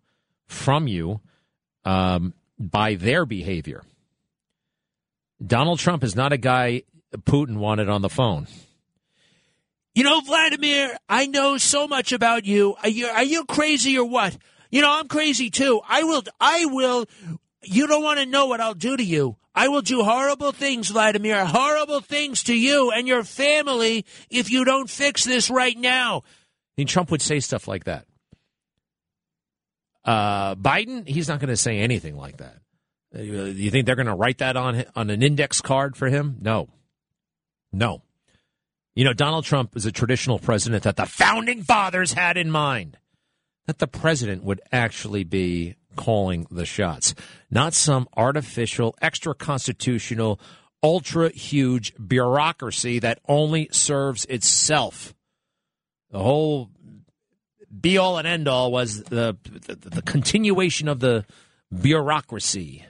from 0.45 0.87
you, 0.87 1.19
um, 1.85 2.33
by 2.59 2.95
their 2.95 3.25
behavior. 3.25 3.83
Donald 5.45 5.79
Trump 5.79 6.03
is 6.03 6.15
not 6.15 6.33
a 6.33 6.37
guy 6.37 6.83
Putin 7.13 7.57
wanted 7.57 7.89
on 7.89 8.01
the 8.01 8.09
phone. 8.09 8.47
You 9.93 10.03
know, 10.03 10.19
Vladimir, 10.21 10.97
I 11.07 11.27
know 11.27 11.57
so 11.57 11.87
much 11.87 12.11
about 12.11 12.45
you. 12.45 12.75
Are 12.83 12.89
you, 12.89 13.07
are 13.07 13.23
you 13.23 13.45
crazy 13.45 13.97
or 13.97 14.05
what? 14.05 14.37
You 14.69 14.81
know, 14.81 14.91
I'm 14.91 15.07
crazy 15.07 15.49
too. 15.49 15.81
I 15.87 16.03
will, 16.03 16.23
I 16.39 16.65
will, 16.65 17.05
you 17.63 17.87
don't 17.87 18.03
want 18.03 18.19
to 18.19 18.25
know 18.25 18.47
what 18.47 18.59
I'll 18.59 18.73
do 18.73 18.97
to 18.97 19.03
you. 19.03 19.37
I 19.53 19.69
will 19.69 19.81
do 19.81 20.03
horrible 20.03 20.51
things, 20.51 20.89
Vladimir, 20.89 21.45
horrible 21.45 22.01
things 22.01 22.43
to 22.43 22.53
you 22.53 22.91
and 22.91 23.07
your 23.07 23.23
family 23.23 24.05
if 24.29 24.51
you 24.51 24.65
don't 24.65 24.89
fix 24.89 25.23
this 25.23 25.49
right 25.49 25.77
now. 25.77 26.23
Mean, 26.77 26.87
Trump 26.87 27.09
would 27.09 27.21
say 27.21 27.39
stuff 27.39 27.65
like 27.65 27.85
that. 27.85 28.05
Uh, 30.05 30.55
Biden, 30.55 31.07
he's 31.07 31.27
not 31.27 31.39
going 31.39 31.49
to 31.49 31.57
say 31.57 31.79
anything 31.79 32.15
like 32.15 32.37
that. 32.37 32.57
Uh, 33.13 33.21
you 33.21 33.71
think 33.71 33.85
they're 33.85 33.95
going 33.95 34.05
to 34.07 34.13
write 34.13 34.37
that 34.37 34.55
on 34.55 34.85
on 34.95 35.09
an 35.09 35.23
index 35.23 35.61
card 35.61 35.97
for 35.97 36.07
him? 36.07 36.37
No, 36.41 36.69
no. 37.73 38.01
You 38.93 39.03
know, 39.03 39.13
Donald 39.13 39.43
Trump 39.43 39.75
is 39.75 39.85
a 39.85 39.91
traditional 39.91 40.39
president 40.39 40.83
that 40.83 40.95
the 40.95 41.05
founding 41.05 41.63
fathers 41.63 42.13
had 42.13 42.37
in 42.37 42.49
mind. 42.49 42.97
That 43.67 43.79
the 43.79 43.87
president 43.87 44.43
would 44.43 44.61
actually 44.71 45.23
be 45.23 45.75
calling 45.95 46.45
the 46.51 46.65
shots, 46.65 47.15
not 47.49 47.73
some 47.73 48.07
artificial, 48.15 48.95
extra 49.01 49.33
constitutional, 49.33 50.39
ultra 50.83 51.29
huge 51.29 51.93
bureaucracy 51.95 52.99
that 52.99 53.19
only 53.27 53.67
serves 53.71 54.25
itself. 54.25 55.15
The 56.11 56.19
whole 56.19 56.69
be 57.81 57.97
all 57.97 58.17
and 58.17 58.27
end 58.27 58.47
all 58.47 58.71
was 58.71 59.03
the, 59.03 59.37
the, 59.43 59.75
the 59.75 60.01
continuation 60.01 60.87
of 60.87 60.99
the 60.99 61.25
bureaucracy. 61.81 62.85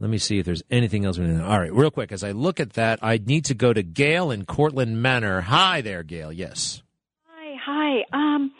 Let 0.00 0.10
me 0.10 0.18
see 0.18 0.38
if 0.38 0.46
there's 0.46 0.62
anything 0.70 1.04
else. 1.04 1.18
All 1.18 1.24
right, 1.24 1.72
real 1.72 1.90
quick, 1.90 2.12
as 2.12 2.22
I 2.22 2.30
look 2.30 2.60
at 2.60 2.74
that, 2.74 3.00
I 3.02 3.18
need 3.18 3.46
to 3.46 3.54
go 3.54 3.72
to 3.72 3.82
Gail 3.82 4.30
in 4.30 4.46
Cortlandt 4.46 4.94
Manor. 4.94 5.40
Hi 5.40 5.80
there, 5.80 6.04
Gail. 6.04 6.32
Yes. 6.32 6.82
Hi, 7.26 7.56
hi. 7.64 8.04
Um, 8.12 8.52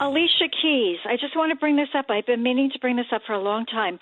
Alicia 0.00 0.48
Keys. 0.62 0.98
I 1.04 1.16
just 1.20 1.36
want 1.36 1.50
to 1.52 1.56
bring 1.56 1.76
this 1.76 1.88
up. 1.94 2.06
I've 2.08 2.26
been 2.26 2.42
meaning 2.42 2.70
to 2.72 2.78
bring 2.78 2.96
this 2.96 3.06
up 3.14 3.22
for 3.26 3.34
a 3.34 3.42
long 3.42 3.66
time. 3.66 3.98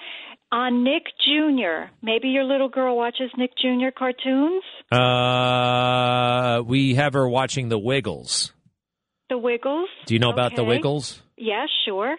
On 0.53 0.85
Nick 0.85 1.07
Jr., 1.25 1.91
maybe 2.01 2.29
your 2.29 2.45
little 2.45 2.69
girl 2.69 2.97
watches 2.97 3.31
Nick 3.37 3.57
Jr. 3.57 3.91
cartoons? 3.97 4.63
Uh, 4.93 6.63
we 6.65 6.95
have 6.95 7.15
her 7.15 7.29
watching 7.29 7.71
The 7.71 7.79
Wiggles. 7.79 8.54
The 9.29 9.39
Wiggles? 9.39 9.89
Do 10.07 10.15
you 10.15 10.21
know 10.21 10.31
about 10.31 10.55
The 10.57 10.65
Wiggles? 10.65 11.23
Yeah, 11.37 11.67
sure. 11.85 12.17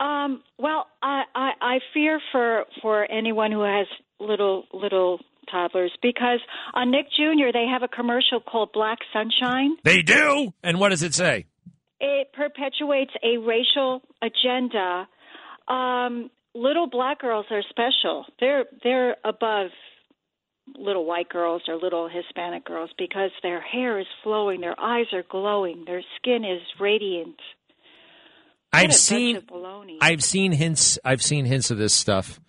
Um, 0.00 0.42
well, 0.58 0.86
I, 1.02 1.22
I, 1.34 1.50
I 1.60 1.78
fear 1.94 2.20
for 2.32 2.64
for 2.82 3.10
anyone 3.10 3.52
who 3.52 3.62
has 3.62 3.86
little 4.20 4.64
little 4.72 5.20
toddlers 5.50 5.92
because 6.02 6.40
on 6.74 6.90
Nick 6.90 7.06
Jr. 7.16 7.52
they 7.52 7.66
have 7.70 7.82
a 7.82 7.88
commercial 7.88 8.40
called 8.40 8.70
Black 8.72 8.98
Sunshine. 9.12 9.76
They 9.84 10.02
do. 10.02 10.52
And 10.62 10.78
what 10.78 10.90
does 10.90 11.02
it 11.02 11.14
say? 11.14 11.46
It 12.00 12.32
perpetuates 12.32 13.12
a 13.22 13.38
racial 13.38 14.02
agenda. 14.22 15.08
Um, 15.68 16.30
little 16.54 16.88
black 16.88 17.20
girls 17.20 17.46
are 17.50 17.62
special. 17.70 18.26
They're 18.40 18.64
they're 18.82 19.16
above 19.24 19.68
little 20.74 21.04
white 21.04 21.28
girls 21.28 21.62
or 21.68 21.76
little 21.76 22.08
Hispanic 22.08 22.64
girls 22.64 22.90
because 22.98 23.30
their 23.42 23.60
hair 23.60 23.98
is 23.98 24.06
flowing, 24.22 24.60
their 24.60 24.78
eyes 24.78 25.06
are 25.12 25.24
glowing, 25.28 25.84
their 25.86 26.02
skin 26.16 26.44
is 26.44 26.60
radiant. 26.80 27.36
What 28.70 28.84
I've 28.84 28.94
seen. 28.94 29.42
I've 30.00 30.24
seen 30.24 30.52
hints 30.52 30.98
I've 31.04 31.22
seen 31.22 31.44
hints 31.44 31.70
of 31.70 31.78
this 31.78 31.94
stuff. 31.94 32.40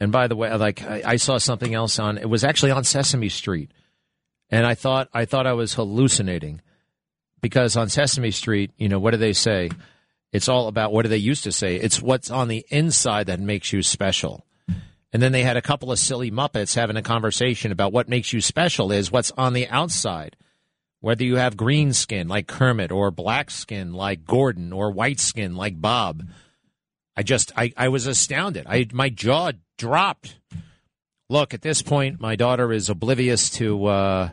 And 0.00 0.10
by 0.10 0.26
the 0.26 0.36
way, 0.36 0.54
like 0.56 0.82
I, 0.82 1.02
I 1.04 1.16
saw 1.16 1.38
something 1.38 1.74
else 1.74 1.98
on 1.98 2.18
it 2.18 2.28
was 2.28 2.44
actually 2.44 2.70
on 2.70 2.84
Sesame 2.84 3.28
Street. 3.28 3.70
And 4.50 4.66
I 4.66 4.74
thought 4.74 5.08
I 5.12 5.24
thought 5.24 5.46
I 5.46 5.52
was 5.52 5.74
hallucinating. 5.74 6.60
Because 7.40 7.76
on 7.76 7.88
Sesame 7.88 8.30
Street, 8.30 8.70
you 8.78 8.88
know, 8.88 9.00
what 9.00 9.10
do 9.10 9.16
they 9.16 9.32
say? 9.32 9.68
It's 10.32 10.48
all 10.48 10.68
about 10.68 10.92
what 10.92 11.02
do 11.02 11.08
they 11.08 11.16
used 11.16 11.44
to 11.44 11.52
say? 11.52 11.76
It's 11.76 12.00
what's 12.00 12.30
on 12.30 12.48
the 12.48 12.64
inside 12.70 13.26
that 13.26 13.40
makes 13.40 13.72
you 13.72 13.82
special. 13.82 14.46
And 15.12 15.22
then 15.22 15.32
they 15.32 15.42
had 15.42 15.58
a 15.58 15.62
couple 15.62 15.92
of 15.92 15.98
silly 15.98 16.30
Muppets 16.30 16.74
having 16.74 16.96
a 16.96 17.02
conversation 17.02 17.70
about 17.70 17.92
what 17.92 18.08
makes 18.08 18.32
you 18.32 18.40
special 18.40 18.90
is 18.90 19.12
what's 19.12 19.30
on 19.32 19.52
the 19.52 19.68
outside. 19.68 20.36
Whether 21.00 21.24
you 21.24 21.36
have 21.36 21.56
green 21.56 21.92
skin 21.92 22.28
like 22.28 22.46
Kermit 22.46 22.92
or 22.92 23.10
black 23.10 23.50
skin 23.50 23.92
like 23.92 24.24
Gordon 24.24 24.72
or 24.72 24.90
white 24.90 25.20
skin 25.20 25.56
like 25.56 25.80
Bob. 25.80 26.22
I 27.16 27.22
just 27.22 27.52
I, 27.56 27.72
I 27.76 27.88
was 27.88 28.06
astounded. 28.06 28.66
I 28.68 28.86
my 28.92 29.10
jaw 29.10 29.52
dropped. 29.76 30.38
Look, 31.28 31.52
at 31.52 31.62
this 31.62 31.82
point 31.82 32.20
my 32.20 32.36
daughter 32.36 32.72
is 32.72 32.88
oblivious 32.88 33.50
to 33.50 33.84
uh, 33.86 34.30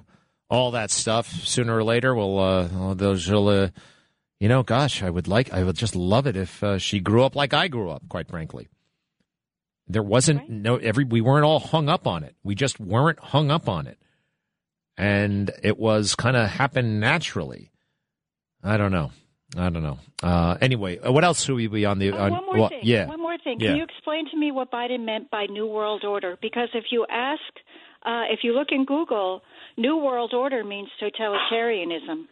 all 0.50 0.72
that 0.72 0.92
stuff. 0.92 1.28
Sooner 1.28 1.76
or 1.76 1.84
later 1.84 2.16
we'll 2.16 2.40
uh 2.40 2.94
those 2.94 3.24
she'll 3.24 3.48
uh, 3.50 3.70
you 4.40 4.48
know, 4.48 4.64
gosh, 4.64 5.04
I 5.04 5.10
would 5.10 5.28
like 5.28 5.52
I 5.52 5.64
would 5.64 5.76
just 5.76 5.96
love 5.96 6.28
it 6.28 6.38
if 6.38 6.64
uh, 6.64 6.78
she 6.78 7.00
grew 7.00 7.26
up 7.26 7.36
like 7.36 7.54
I 7.54 7.68
grew 7.68 7.90
up, 7.90 8.08
quite 8.08 8.30
frankly. 8.30 8.68
There 9.90 10.04
wasn't 10.04 10.50
no 10.50 10.78
every 10.78 11.04
we 11.04 11.20
weren't 11.20 11.46
all 11.46 11.60
hung 11.60 11.90
up 11.90 12.06
on 12.06 12.24
it. 12.24 12.36
We 12.44 12.54
just 12.54 12.80
weren't 12.80 13.20
hung 13.20 13.50
up 13.50 13.68
on 13.68 13.88
it. 13.88 13.98
And 14.98 15.52
it 15.64 15.80
was 15.80 16.14
kind 16.14 16.38
of 16.38 16.48
happened 16.48 17.00
naturally. 17.00 17.72
I 18.64 18.78
don't 18.78 18.92
know. 18.92 19.12
I 19.58 19.70
don't 19.70 19.82
know. 19.82 19.98
Uh, 20.22 20.58
anyway, 20.62 21.00
uh, 21.00 21.12
what 21.12 21.24
else 21.24 21.44
should 21.44 21.56
we 21.56 21.68
be 21.68 21.86
on 21.86 21.98
the? 21.98 22.12
Oh, 22.12 22.18
on, 22.18 22.32
one 22.32 22.46
more 22.46 22.58
well, 22.60 22.70
thing. 22.70 22.82
Yeah. 22.84 23.08
One 23.08 23.20
more 23.20 23.38
thing. 23.44 23.60
Yeah. 23.60 23.70
Can 23.70 23.78
you 23.78 23.84
explain 23.84 24.30
to 24.30 24.38
me 24.38 24.52
what 24.52 24.72
Biden 24.72 25.06
meant 25.06 25.32
by 25.32 25.48
New 25.48 25.66
World 25.66 26.04
Order? 26.04 26.38
Because 26.40 26.70
if 26.76 26.86
you 26.92 27.08
ask, 27.10 27.42
uh, 28.06 28.26
if 28.32 28.42
you 28.44 28.54
look 28.54 28.68
in 28.72 28.86
Google, 28.86 29.42
New 29.76 29.98
World 29.98 30.34
Order 30.36 30.64
means 30.64 30.90
totalitarianism. 31.02 32.26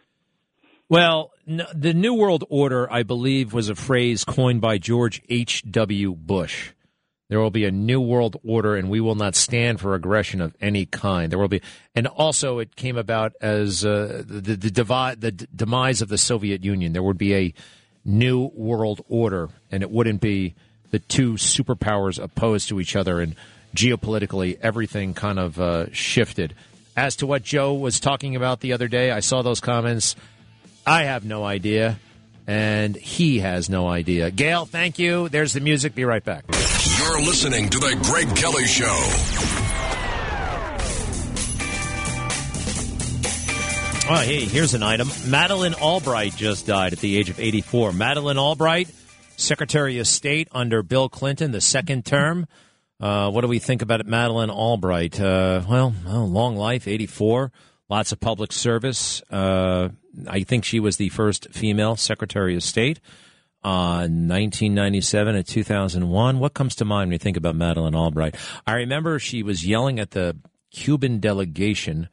Well, 0.88 1.32
n- 1.46 1.66
the 1.74 1.92
New 1.92 2.14
World 2.14 2.44
Order, 2.48 2.90
I 2.90 3.02
believe, 3.02 3.52
was 3.52 3.68
a 3.68 3.74
phrase 3.74 4.24
coined 4.24 4.60
by 4.60 4.78
George 4.78 5.20
H.W. 5.28 6.14
Bush. 6.14 6.70
There 7.28 7.40
will 7.40 7.50
be 7.50 7.66
a 7.66 7.70
new 7.70 8.00
world 8.00 8.40
order, 8.42 8.74
and 8.74 8.88
we 8.88 9.00
will 9.00 9.14
not 9.14 9.34
stand 9.34 9.80
for 9.80 9.94
aggression 9.94 10.40
of 10.40 10.56
any 10.62 10.86
kind. 10.86 11.30
There 11.30 11.38
will 11.38 11.48
be, 11.48 11.60
and 11.94 12.06
also 12.06 12.58
it 12.58 12.74
came 12.74 12.96
about 12.96 13.34
as 13.42 13.84
uh, 13.84 14.22
the 14.26 14.56
the, 14.56 14.70
divide, 14.70 15.20
the 15.20 15.32
d- 15.32 15.46
demise 15.54 16.00
of 16.00 16.08
the 16.08 16.16
Soviet 16.16 16.64
Union. 16.64 16.94
There 16.94 17.02
would 17.02 17.18
be 17.18 17.34
a 17.34 17.54
new 18.02 18.50
world 18.54 19.04
order, 19.10 19.50
and 19.70 19.82
it 19.82 19.90
wouldn't 19.90 20.22
be 20.22 20.54
the 20.90 21.00
two 21.00 21.34
superpowers 21.34 22.18
opposed 22.18 22.70
to 22.70 22.80
each 22.80 22.96
other, 22.96 23.20
and 23.20 23.34
geopolitically 23.76 24.58
everything 24.62 25.12
kind 25.12 25.38
of 25.38 25.60
uh, 25.60 25.92
shifted. 25.92 26.54
As 26.96 27.16
to 27.16 27.26
what 27.26 27.42
Joe 27.42 27.74
was 27.74 28.00
talking 28.00 28.36
about 28.36 28.60
the 28.60 28.72
other 28.72 28.88
day, 28.88 29.10
I 29.10 29.20
saw 29.20 29.42
those 29.42 29.60
comments. 29.60 30.16
I 30.86 31.04
have 31.04 31.26
no 31.26 31.44
idea, 31.44 32.00
and 32.46 32.96
he 32.96 33.40
has 33.40 33.68
no 33.68 33.86
idea. 33.86 34.30
Gail, 34.30 34.64
thank 34.64 34.98
you. 34.98 35.28
There's 35.28 35.52
the 35.52 35.60
music. 35.60 35.94
Be 35.94 36.06
right 36.06 36.24
back. 36.24 36.46
You're 37.08 37.22
listening 37.22 37.70
to 37.70 37.78
The 37.78 37.98
Greg 38.02 38.36
Kelly 38.36 38.66
Show. 38.66 38.84
Oh, 44.10 44.22
hey, 44.22 44.44
here's 44.44 44.74
an 44.74 44.82
item. 44.82 45.08
Madeleine 45.26 45.72
Albright 45.72 46.36
just 46.36 46.66
died 46.66 46.92
at 46.92 46.98
the 46.98 47.16
age 47.16 47.30
of 47.30 47.40
84. 47.40 47.94
Madeleine 47.94 48.36
Albright, 48.36 48.90
Secretary 49.38 49.98
of 49.98 50.06
State 50.06 50.48
under 50.52 50.82
Bill 50.82 51.08
Clinton, 51.08 51.50
the 51.50 51.62
second 51.62 52.04
term. 52.04 52.46
Uh, 53.00 53.30
what 53.30 53.40
do 53.40 53.48
we 53.48 53.58
think 53.58 53.80
about 53.80 54.00
it, 54.00 54.06
Madeleine 54.06 54.50
Albright? 54.50 55.18
Uh, 55.18 55.62
well, 55.66 55.94
well, 56.04 56.28
long 56.28 56.56
life, 56.56 56.86
84. 56.86 57.50
Lots 57.88 58.12
of 58.12 58.20
public 58.20 58.52
service. 58.52 59.22
Uh, 59.30 59.88
I 60.26 60.42
think 60.42 60.66
she 60.66 60.78
was 60.78 60.98
the 60.98 61.08
first 61.08 61.48
female 61.52 61.96
Secretary 61.96 62.54
of 62.54 62.62
State. 62.62 63.00
On 63.62 64.28
1997 64.28 65.34
and 65.34 65.46
2001. 65.46 66.38
What 66.38 66.54
comes 66.54 66.76
to 66.76 66.84
mind 66.84 67.08
when 67.08 67.12
you 67.12 67.18
think 67.18 67.36
about 67.36 67.56
Madeleine 67.56 67.94
Albright? 67.94 68.36
I 68.66 68.74
remember 68.74 69.18
she 69.18 69.42
was 69.42 69.66
yelling 69.66 69.98
at 69.98 70.12
the 70.12 70.36
Cuban 70.70 71.18
delegation. 71.18 72.08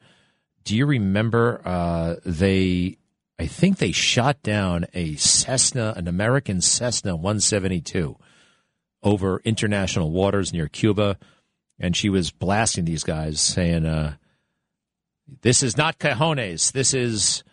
Do 0.64 0.76
you 0.76 0.86
remember 0.86 1.60
uh, 1.64 2.16
they? 2.24 2.98
I 3.38 3.46
think 3.46 3.78
they 3.78 3.92
shot 3.92 4.42
down 4.42 4.86
a 4.94 5.14
Cessna, 5.16 5.92
an 5.96 6.08
American 6.08 6.62
Cessna 6.62 7.14
172, 7.14 8.16
over 9.02 9.40
international 9.44 10.10
waters 10.10 10.54
near 10.54 10.68
Cuba, 10.68 11.18
and 11.78 11.94
she 11.94 12.08
was 12.08 12.30
blasting 12.30 12.86
these 12.86 13.04
guys, 13.04 13.40
saying, 13.40 13.84
uh, 13.84 14.16
"This 15.42 15.62
is 15.62 15.76
not 15.76 15.98
cajones. 15.98 16.72
This 16.72 16.94
is 16.94 17.44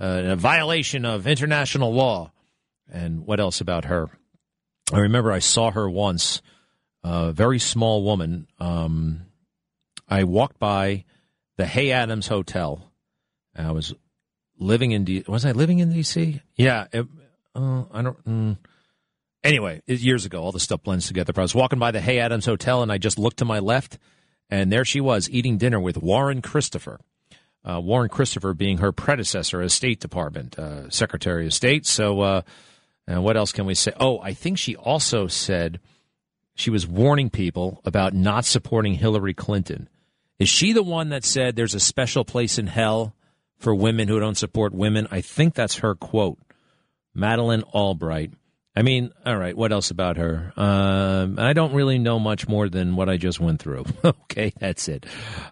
uh, 0.00 0.22
a 0.24 0.36
violation 0.36 1.04
of 1.04 1.26
international 1.26 1.92
law." 1.92 2.32
And 2.90 3.26
what 3.26 3.40
else 3.40 3.60
about 3.60 3.86
her? 3.86 4.08
I 4.92 5.00
remember 5.00 5.32
I 5.32 5.40
saw 5.40 5.70
her 5.70 5.90
once, 5.90 6.40
a 7.02 7.32
very 7.32 7.58
small 7.58 8.04
woman. 8.04 8.46
Um, 8.60 9.26
I 10.08 10.24
walked 10.24 10.58
by 10.58 11.04
the 11.56 11.66
Hay 11.66 11.90
Adams 11.90 12.28
Hotel. 12.28 12.92
I 13.56 13.72
was 13.72 13.94
living 14.58 14.92
in 14.92 15.04
D. 15.04 15.24
Was 15.26 15.44
I 15.44 15.52
living 15.52 15.80
in 15.80 15.92
D.C.? 15.92 16.40
Yeah. 16.56 16.86
It, 16.92 17.06
uh, 17.54 17.84
I 17.92 18.02
don't. 18.02 18.24
Mm. 18.24 18.58
Anyway, 19.42 19.80
years 19.86 20.24
ago, 20.24 20.42
all 20.42 20.52
the 20.52 20.60
stuff 20.60 20.82
blends 20.82 21.06
together. 21.06 21.32
But 21.32 21.42
I 21.42 21.44
was 21.44 21.54
walking 21.54 21.78
by 21.78 21.90
the 21.90 22.00
Hay 22.00 22.18
Adams 22.18 22.46
Hotel, 22.46 22.82
and 22.82 22.90
I 22.90 22.98
just 22.98 23.18
looked 23.18 23.38
to 23.38 23.44
my 23.44 23.60
left, 23.60 23.98
and 24.50 24.72
there 24.72 24.84
she 24.84 25.00
was 25.00 25.30
eating 25.30 25.56
dinner 25.56 25.80
with 25.80 25.96
Warren 25.96 26.42
Christopher. 26.42 27.00
Uh, 27.64 27.80
Warren 27.80 28.08
Christopher 28.08 28.54
being 28.54 28.78
her 28.78 28.92
predecessor 28.92 29.60
as 29.60 29.72
State 29.72 30.00
Department 30.00 30.58
uh, 30.58 30.88
Secretary 30.90 31.46
of 31.46 31.54
State. 31.54 31.86
So, 31.86 32.20
uh, 32.20 32.42
and 33.06 33.22
what 33.22 33.36
else 33.36 33.52
can 33.52 33.66
we 33.66 33.74
say? 33.74 33.92
Oh, 33.98 34.20
I 34.20 34.32
think 34.32 34.58
she 34.58 34.76
also 34.76 35.26
said 35.26 35.80
she 36.54 36.70
was 36.70 36.86
warning 36.86 37.30
people 37.30 37.80
about 37.84 38.14
not 38.14 38.44
supporting 38.44 38.94
Hillary 38.94 39.34
Clinton. 39.34 39.88
Is 40.38 40.48
she 40.48 40.72
the 40.72 40.82
one 40.82 41.10
that 41.10 41.24
said 41.24 41.56
there's 41.56 41.74
a 41.74 41.80
special 41.80 42.24
place 42.24 42.58
in 42.58 42.66
hell 42.66 43.14
for 43.58 43.74
women 43.74 44.08
who 44.08 44.20
don't 44.20 44.36
support 44.36 44.74
women? 44.74 45.06
I 45.10 45.20
think 45.20 45.54
that's 45.54 45.76
her 45.76 45.94
quote. 45.94 46.38
Madeleine 47.14 47.62
Albright. 47.62 48.32
I 48.78 48.82
mean, 48.82 49.10
all 49.24 49.36
right, 49.38 49.56
what 49.56 49.72
else 49.72 49.90
about 49.90 50.18
her? 50.18 50.52
Um, 50.54 51.38
I 51.38 51.54
don't 51.54 51.72
really 51.72 51.98
know 51.98 52.18
much 52.18 52.46
more 52.46 52.68
than 52.68 52.94
what 52.94 53.08
I 53.08 53.16
just 53.16 53.40
went 53.40 53.60
through. 53.60 53.86
okay, 54.04 54.52
that's 54.58 54.88
it. 54.88 55.06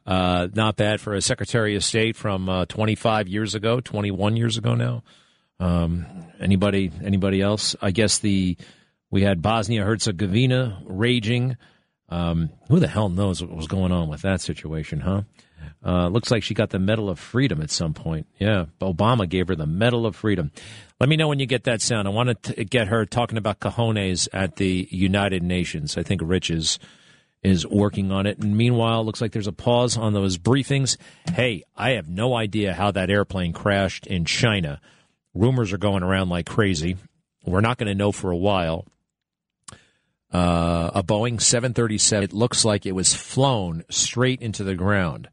Uh, 0.06 0.48
not 0.52 0.76
bad 0.76 1.00
for 1.00 1.14
a 1.14 1.22
Secretary 1.22 1.74
of 1.74 1.82
State 1.82 2.16
from 2.16 2.50
uh, 2.50 2.66
25 2.66 3.28
years 3.28 3.54
ago, 3.54 3.80
21 3.80 4.36
years 4.36 4.58
ago 4.58 4.74
now. 4.74 5.02
Um, 5.60 6.06
anybody? 6.40 6.90
Anybody 7.02 7.40
else? 7.40 7.76
I 7.80 7.90
guess 7.90 8.18
the 8.18 8.56
we 9.10 9.22
had 9.22 9.42
Bosnia 9.42 9.84
Herzegovina 9.84 10.82
raging. 10.86 11.56
Um, 12.08 12.50
who 12.68 12.80
the 12.80 12.88
hell 12.88 13.08
knows 13.08 13.42
what 13.42 13.56
was 13.56 13.66
going 13.66 13.90
on 13.90 14.08
with 14.08 14.22
that 14.22 14.40
situation, 14.40 15.00
huh? 15.00 15.22
Uh, 15.84 16.08
looks 16.08 16.30
like 16.30 16.42
she 16.42 16.54
got 16.54 16.70
the 16.70 16.78
Medal 16.78 17.08
of 17.08 17.18
Freedom 17.18 17.60
at 17.60 17.70
some 17.70 17.94
point. 17.94 18.26
Yeah, 18.38 18.66
Obama 18.80 19.28
gave 19.28 19.48
her 19.48 19.56
the 19.56 19.66
Medal 19.66 20.06
of 20.06 20.16
Freedom. 20.16 20.50
Let 21.00 21.08
me 21.08 21.16
know 21.16 21.28
when 21.28 21.38
you 21.38 21.46
get 21.46 21.64
that 21.64 21.82
sound. 21.82 22.08
I 22.08 22.10
want 22.10 22.42
to 22.44 22.64
get 22.64 22.88
her 22.88 23.04
talking 23.04 23.38
about 23.38 23.60
cajones 23.60 24.28
at 24.32 24.56
the 24.56 24.88
United 24.90 25.42
Nations. 25.42 25.98
I 25.98 26.02
think 26.02 26.20
Rich 26.24 26.50
is 26.50 26.78
is 27.42 27.66
working 27.66 28.10
on 28.10 28.26
it. 28.26 28.38
And 28.38 28.56
meanwhile, 28.56 29.04
looks 29.04 29.20
like 29.20 29.32
there's 29.32 29.46
a 29.46 29.52
pause 29.52 29.98
on 29.98 30.14
those 30.14 30.38
briefings. 30.38 30.96
Hey, 31.30 31.62
I 31.76 31.90
have 31.90 32.08
no 32.08 32.34
idea 32.34 32.72
how 32.72 32.90
that 32.92 33.10
airplane 33.10 33.52
crashed 33.52 34.06
in 34.06 34.24
China. 34.24 34.80
Rumors 35.34 35.72
are 35.72 35.78
going 35.78 36.02
around 36.02 36.28
like 36.28 36.46
crazy. 36.46 36.96
We're 37.44 37.60
not 37.60 37.78
going 37.78 37.88
to 37.88 37.94
know 37.94 38.12
for 38.12 38.30
a 38.30 38.36
while. 38.36 38.86
Uh, 40.32 40.90
a 40.94 41.02
Boeing 41.02 41.40
737, 41.40 42.24
it 42.24 42.32
looks 42.32 42.64
like 42.64 42.86
it 42.86 42.92
was 42.92 43.14
flown 43.14 43.84
straight 43.90 44.42
into 44.42 44.64
the 44.64 44.74
ground. 44.74 45.28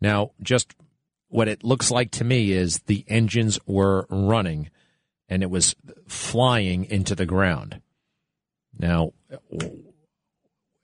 Now, 0.00 0.32
just 0.42 0.74
what 1.28 1.48
it 1.48 1.62
looks 1.62 1.90
like 1.90 2.10
to 2.12 2.24
me 2.24 2.52
is 2.52 2.80
the 2.80 3.04
engines 3.08 3.58
were 3.66 4.06
running 4.10 4.70
and 5.28 5.42
it 5.42 5.50
was 5.50 5.74
flying 6.08 6.84
into 6.84 7.14
the 7.14 7.26
ground. 7.26 7.80
Now, 8.78 9.12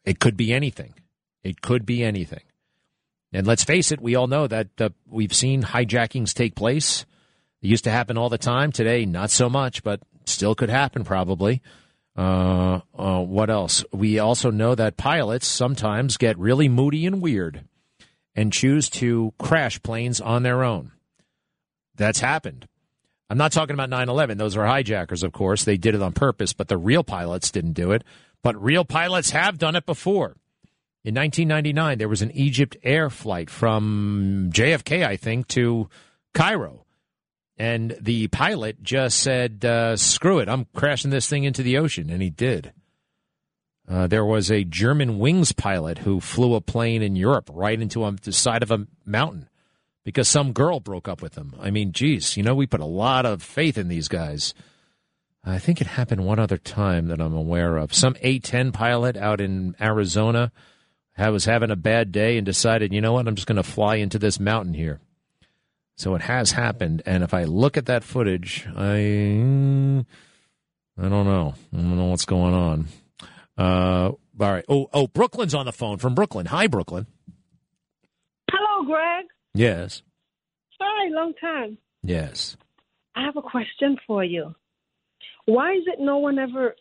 it 0.05 0.21
could 0.21 0.37
be 0.37 0.53
anything. 0.53 0.95
It 1.43 1.61
could 1.61 1.85
be 1.85 2.03
anything. 2.03 2.43
And 3.33 3.47
let's 3.47 3.65
face 3.65 3.93
it, 3.93 4.01
we 4.01 4.15
all 4.15 4.27
know 4.27 4.47
that 4.47 4.69
uh, 4.81 4.89
we've 5.07 5.35
seen 5.35 5.63
hijackings 5.63 6.33
take 6.33 6.55
place. 6.55 7.05
It 7.63 7.69
used 7.69 7.85
to 7.85 7.91
happen 7.91 8.17
all 8.17 8.29
the 8.29 8.39
time. 8.39 8.73
Today, 8.73 9.05
not 9.05 9.31
so 9.31 9.49
much, 9.49 9.83
but 9.83 10.01
still 10.27 10.55
could 10.55 10.71
happen 10.71 11.05
probably. 11.05 11.63
Uh, 12.17 12.81
uh, 12.97 13.23
what 13.23 13.51
else? 13.51 13.85
We 13.93 14.19
also 14.19 14.51
know 14.51 14.75
that 14.75 14.97
pilots 14.97 15.47
sometimes 15.47 16.17
get 16.17 16.39
really 16.39 16.69
moody 16.69 17.07
and 17.07 17.23
weird 17.23 17.65
and 18.35 18.53
choose 18.53 18.89
to 18.89 19.33
crash 19.39 19.83
planes 19.83 20.21
on 20.21 20.43
their 20.43 20.63
own. 20.63 20.93
That's 21.95 22.21
happened. 22.21 22.67
I'm 23.31 23.39
not 23.39 23.53
talking 23.53 23.75
about 23.75 23.91
9 23.91 24.09
11. 24.09 24.39
Those 24.39 24.57
are 24.57 24.67
hijackers, 24.67 25.23
of 25.23 25.33
course. 25.33 25.65
They 25.65 25.77
did 25.77 25.95
it 25.95 26.03
on 26.03 26.13
purpose, 26.13 26.53
but 26.53 26.69
the 26.69 26.79
real 26.79 27.05
pilots 27.05 27.51
didn't 27.51 27.73
do 27.73 27.93
it. 27.93 28.03
But 28.43 28.61
real 28.63 28.85
pilots 28.85 29.31
have 29.31 29.59
done 29.59 29.77
it 29.77 29.85
before. 29.87 30.37
In 31.05 31.15
1999, 31.15 31.99
there 31.99 32.09
was 32.09 32.23
an 32.23 32.31
EgyptAir 32.31 33.11
flight 33.11 33.51
from 33.51 34.51
JFK, 34.53 35.07
I 35.07 35.17
think, 35.17 35.49
to 35.49 35.89
Cairo. 36.35 36.85
And 37.59 37.97
the 38.01 38.29
pilot 38.29 38.83
just 38.83 39.19
said, 39.19 39.65
uh, 39.65 39.97
screw 39.97 40.39
it, 40.39 40.49
I'm 40.49 40.67
crashing 40.75 41.11
this 41.11 41.29
thing 41.29 41.45
into 41.45 41.63
the 41.63 41.77
ocean. 41.77 42.09
And 42.09 42.23
he 42.23 42.31
did. 42.31 42.73
Uh, 43.89 44.07
there 44.07 44.25
was 44.25 44.51
a 44.51 44.65
Germanwings 44.65 45.57
pilot 45.57 45.99
who 45.99 46.21
flew 46.21 46.55
a 46.55 46.61
plane 46.61 47.03
in 47.03 47.17
Europe 47.17 47.51
right 47.53 47.81
into 47.81 48.05
a, 48.05 48.13
the 48.13 48.33
side 48.33 48.63
of 48.63 48.71
a 48.71 48.87
mountain 49.05 49.49
because 50.05 50.29
some 50.29 50.53
girl 50.53 50.79
broke 50.79 51.09
up 51.09 51.21
with 51.21 51.37
him. 51.37 51.55
I 51.59 51.71
mean, 51.71 51.93
geez, 51.93 52.37
you 52.37 52.43
know, 52.43 52.55
we 52.55 52.67
put 52.67 52.81
a 52.81 52.87
lot 52.87 53.27
of 53.27 53.43
faith 53.43 53.77
in 53.77 53.89
these 53.89 54.09
guys. 54.09 54.55
I 55.45 55.59
think 55.59 55.81
it 55.81 55.87
happened 55.87 56.27
one 56.27 56.39
other 56.39 56.59
time 56.59 57.09
that 57.09 57.21
I'm 57.21 57.35
aware 57.35 57.79
of. 57.79 57.95
Some 57.95 58.17
A 58.21 58.39
10 58.39 58.73
pilot 58.73 59.17
out 59.17 59.41
in 59.41 59.75
Arizona 59.81 60.53
was 61.19 61.47
having 61.47 61.71
a 61.71 61.77
bad 61.77 62.13
day 62.13 62.37
and 62.37 62.45
decided, 62.45 62.93
you 62.93 63.01
know 63.01 63.15
what, 63.15 63.27
I'm 63.27 63.35
just 63.35 63.49
going 63.49 63.57
to 63.57 63.63
fly 63.63 63.97
into 63.97 64.19
this 64.19 64.39
mountain 64.39 64.75
here. 64.75 65.01
So 65.99 66.15
it 66.15 66.23
has 66.23 66.53
happened, 66.53 67.03
and 67.07 67.25
if 67.25 67.35
I 67.35 67.43
look 67.43 67.77
at 67.77 67.87
that 67.87 68.05
footage, 68.05 68.69
I 68.77 68.95
I 70.97 71.09
don't 71.09 71.27
know. 71.27 71.55
I 71.73 71.77
don't 71.77 71.97
know 71.97 72.07
what's 72.07 72.25
going 72.25 72.55
on. 72.55 72.87
Uh, 73.59 74.13
all 74.41 74.53
right. 74.53 74.65
Oh, 74.69 74.89
oh, 74.93 75.09
Brooklyn's 75.09 75.55
on 75.55 75.67
the 75.67 75.73
phone 75.73 75.99
from 75.99 76.15
Brooklyn. 76.15 76.47
Hi, 76.47 76.69
Brooklyn. 76.69 77.09
Hello, 78.49 78.87
Greg. 78.87 79.27
Yes. 79.55 80.03
Hi, 80.81 81.09
long 81.11 81.35
time. 81.41 81.79
Yes. 82.05 82.57
I 83.16 83.25
have 83.25 83.37
a 83.37 83.43
question 83.43 83.97
for 84.07 84.23
you. 84.23 84.55
Why 85.47 85.73
is 85.73 85.83
it 85.87 85.99
no 85.99 86.19
one 86.19 86.39
ever 86.39 86.77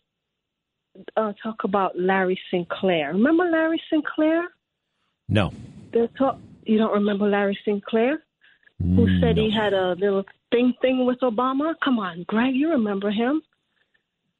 uh, 1.16 1.32
talk 1.42 1.64
about 1.64 1.98
Larry 1.98 2.38
Sinclair? 2.52 3.14
Remember 3.14 3.50
Larry 3.50 3.82
Sinclair? 3.90 4.44
No. 5.28 5.52
They 5.92 6.08
talk. 6.16 6.38
You 6.64 6.78
don't 6.78 6.92
remember 6.92 7.28
Larry 7.28 7.58
Sinclair? 7.64 8.22
Who 8.80 9.08
said 9.20 9.36
no. 9.36 9.42
he 9.42 9.50
had 9.50 9.72
a 9.72 9.94
little 9.94 10.24
thing 10.52 10.72
thing 10.80 11.04
with 11.04 11.18
Obama. 11.20 11.74
Come 11.84 11.98
on, 11.98 12.24
Greg, 12.28 12.54
you 12.54 12.70
remember 12.70 13.10
him. 13.10 13.42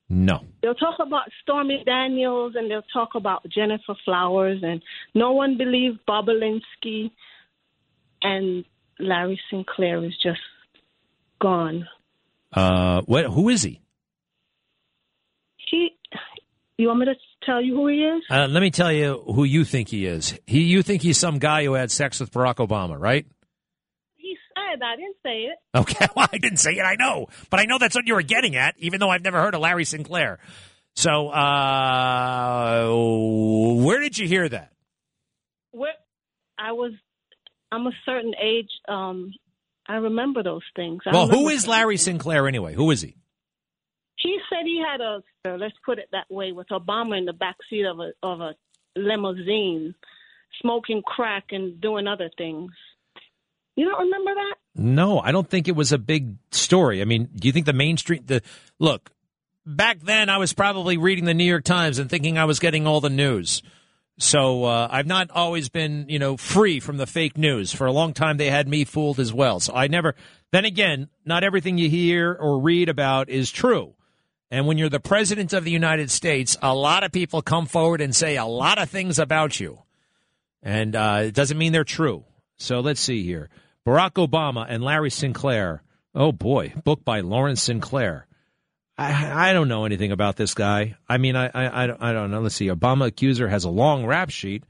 No. 0.08 0.40
They'll 0.62 0.74
talk 0.74 1.00
about 1.00 1.24
Stormy 1.42 1.82
Daniels 1.84 2.54
and 2.56 2.70
they'll 2.70 2.82
talk 2.92 3.10
about 3.14 3.42
Gennifer 3.48 3.94
Flowers 4.04 4.60
and 4.62 4.80
no 5.14 5.32
one 5.32 5.58
believed 5.58 5.98
Bobulinski 6.08 7.10
and 8.22 8.64
Larry 8.98 9.38
Sinclair 9.50 10.02
is 10.04 10.16
just 10.22 10.40
gone. 11.40 11.86
Uh, 12.52 13.02
what? 13.02 13.26
Who 13.26 13.48
is 13.48 13.62
he? 13.62 13.80
He. 15.70 15.90
You 16.78 16.88
want 16.88 17.00
me 17.00 17.06
to 17.06 17.14
tell 17.44 17.60
you 17.60 17.74
who 17.74 17.88
he 17.88 17.96
is? 17.96 18.22
Uh, 18.30 18.46
let 18.48 18.60
me 18.60 18.70
tell 18.70 18.92
you 18.92 19.20
who 19.26 19.44
you 19.44 19.64
think 19.64 19.88
he 19.88 20.06
is. 20.06 20.38
He, 20.46 20.62
you 20.62 20.82
think 20.82 21.02
he's 21.02 21.18
some 21.18 21.38
guy 21.38 21.64
who 21.64 21.74
had 21.74 21.90
sex 21.90 22.20
with 22.20 22.30
Barack 22.30 22.66
Obama, 22.66 22.98
right? 22.98 23.26
I 24.82 24.96
didn't 24.96 25.16
say 25.22 25.42
it. 25.44 25.58
Okay, 25.74 26.06
well, 26.16 26.28
I 26.32 26.38
didn't 26.38 26.58
say 26.58 26.72
it. 26.72 26.82
I 26.82 26.96
know, 26.96 27.28
but 27.50 27.60
I 27.60 27.64
know 27.64 27.78
that's 27.78 27.94
what 27.94 28.06
you 28.06 28.14
were 28.14 28.22
getting 28.22 28.56
at, 28.56 28.74
even 28.78 29.00
though 29.00 29.10
I've 29.10 29.22
never 29.22 29.40
heard 29.40 29.54
of 29.54 29.60
Larry 29.60 29.84
Sinclair. 29.84 30.38
So, 30.96 31.28
uh, 31.28 32.88
where 33.84 34.00
did 34.00 34.18
you 34.18 34.26
hear 34.26 34.48
that? 34.48 34.72
Where 35.70 35.92
I 36.58 36.72
was, 36.72 36.92
I'm 37.70 37.86
a 37.86 37.92
certain 38.04 38.34
age. 38.42 38.70
Um, 38.88 39.32
I 39.86 39.96
remember 39.96 40.42
those 40.42 40.64
things. 40.74 41.02
I 41.06 41.12
Well, 41.12 41.28
who 41.28 41.48
is 41.48 41.66
Larry 41.68 41.96
Sinclair 41.96 42.48
anyway? 42.48 42.74
Who 42.74 42.90
is 42.90 43.00
he? 43.00 43.14
He 44.16 44.38
said 44.50 44.64
he 44.64 44.82
had 44.84 45.00
a. 45.00 45.22
uh, 45.48 45.56
Let's 45.56 45.76
put 45.86 45.98
it 45.98 46.08
that 46.12 46.26
way, 46.28 46.50
with 46.52 46.66
Obama 46.68 47.16
in 47.16 47.24
the 47.24 47.32
back 47.32 47.56
seat 47.70 47.84
of 47.84 48.00
a 48.00 48.10
of 48.22 48.40
a 48.40 48.54
limousine, 48.96 49.94
smoking 50.60 51.02
crack 51.02 51.44
and 51.52 51.80
doing 51.80 52.08
other 52.08 52.28
things. 52.36 52.72
You 53.78 53.84
don't 53.84 54.06
remember 54.06 54.34
that? 54.34 54.54
No, 54.74 55.20
I 55.20 55.30
don't 55.30 55.48
think 55.48 55.68
it 55.68 55.76
was 55.76 55.92
a 55.92 55.98
big 55.98 56.34
story. 56.50 57.00
I 57.00 57.04
mean, 57.04 57.28
do 57.36 57.46
you 57.46 57.52
think 57.52 57.64
the 57.64 57.72
mainstream 57.72 58.24
the 58.26 58.42
look, 58.80 59.12
back 59.64 60.00
then 60.00 60.28
I 60.28 60.38
was 60.38 60.52
probably 60.52 60.96
reading 60.96 61.26
the 61.26 61.34
New 61.34 61.44
York 61.44 61.62
Times 61.62 62.00
and 62.00 62.10
thinking 62.10 62.38
I 62.38 62.44
was 62.44 62.58
getting 62.58 62.88
all 62.88 63.00
the 63.00 63.08
news. 63.08 63.62
So 64.18 64.64
uh, 64.64 64.88
I've 64.90 65.06
not 65.06 65.30
always 65.30 65.68
been, 65.68 66.06
you 66.08 66.18
know, 66.18 66.36
free 66.36 66.80
from 66.80 66.96
the 66.96 67.06
fake 67.06 67.38
news. 67.38 67.72
For 67.72 67.86
a 67.86 67.92
long 67.92 68.14
time, 68.14 68.36
they 68.36 68.50
had 68.50 68.66
me 68.66 68.84
fooled 68.84 69.20
as 69.20 69.32
well. 69.32 69.60
So 69.60 69.72
I 69.74 69.86
never. 69.86 70.16
Then 70.50 70.64
again, 70.64 71.08
not 71.24 71.44
everything 71.44 71.78
you 71.78 71.88
hear 71.88 72.32
or 72.32 72.58
read 72.58 72.88
about 72.88 73.28
is 73.28 73.52
true. 73.52 73.94
And 74.50 74.66
when 74.66 74.76
you're 74.76 74.88
the 74.88 74.98
president 74.98 75.52
of 75.52 75.62
the 75.62 75.70
United 75.70 76.10
States, 76.10 76.56
a 76.60 76.74
lot 76.74 77.04
of 77.04 77.12
people 77.12 77.42
come 77.42 77.66
forward 77.66 78.00
and 78.00 78.12
say 78.16 78.36
a 78.36 78.44
lot 78.44 78.78
of 78.78 78.90
things 78.90 79.20
about 79.20 79.60
you, 79.60 79.82
and 80.64 80.96
uh, 80.96 81.20
it 81.26 81.34
doesn't 81.34 81.58
mean 81.58 81.70
they're 81.70 81.84
true. 81.84 82.24
So 82.56 82.80
let's 82.80 83.00
see 83.00 83.22
here: 83.22 83.50
Barack 83.88 84.28
Obama 84.28 84.66
and 84.68 84.84
Larry 84.84 85.08
Sinclair. 85.08 85.82
Oh 86.14 86.30
boy, 86.30 86.74
book 86.84 87.06
by 87.06 87.20
Lawrence 87.20 87.62
Sinclair. 87.62 88.26
I, 88.98 89.48
I 89.48 89.52
don't 89.54 89.68
know 89.68 89.86
anything 89.86 90.12
about 90.12 90.36
this 90.36 90.52
guy. 90.52 90.96
I 91.08 91.16
mean, 91.16 91.36
I, 91.36 91.46
I, 91.46 91.84
I 91.84 92.12
don't 92.12 92.30
know. 92.30 92.40
Let's 92.42 92.54
see. 92.54 92.66
Obama 92.66 93.06
accuser 93.06 93.48
has 93.48 93.64
a 93.64 93.70
long 93.70 94.04
rap 94.04 94.28
sheet. 94.28 94.64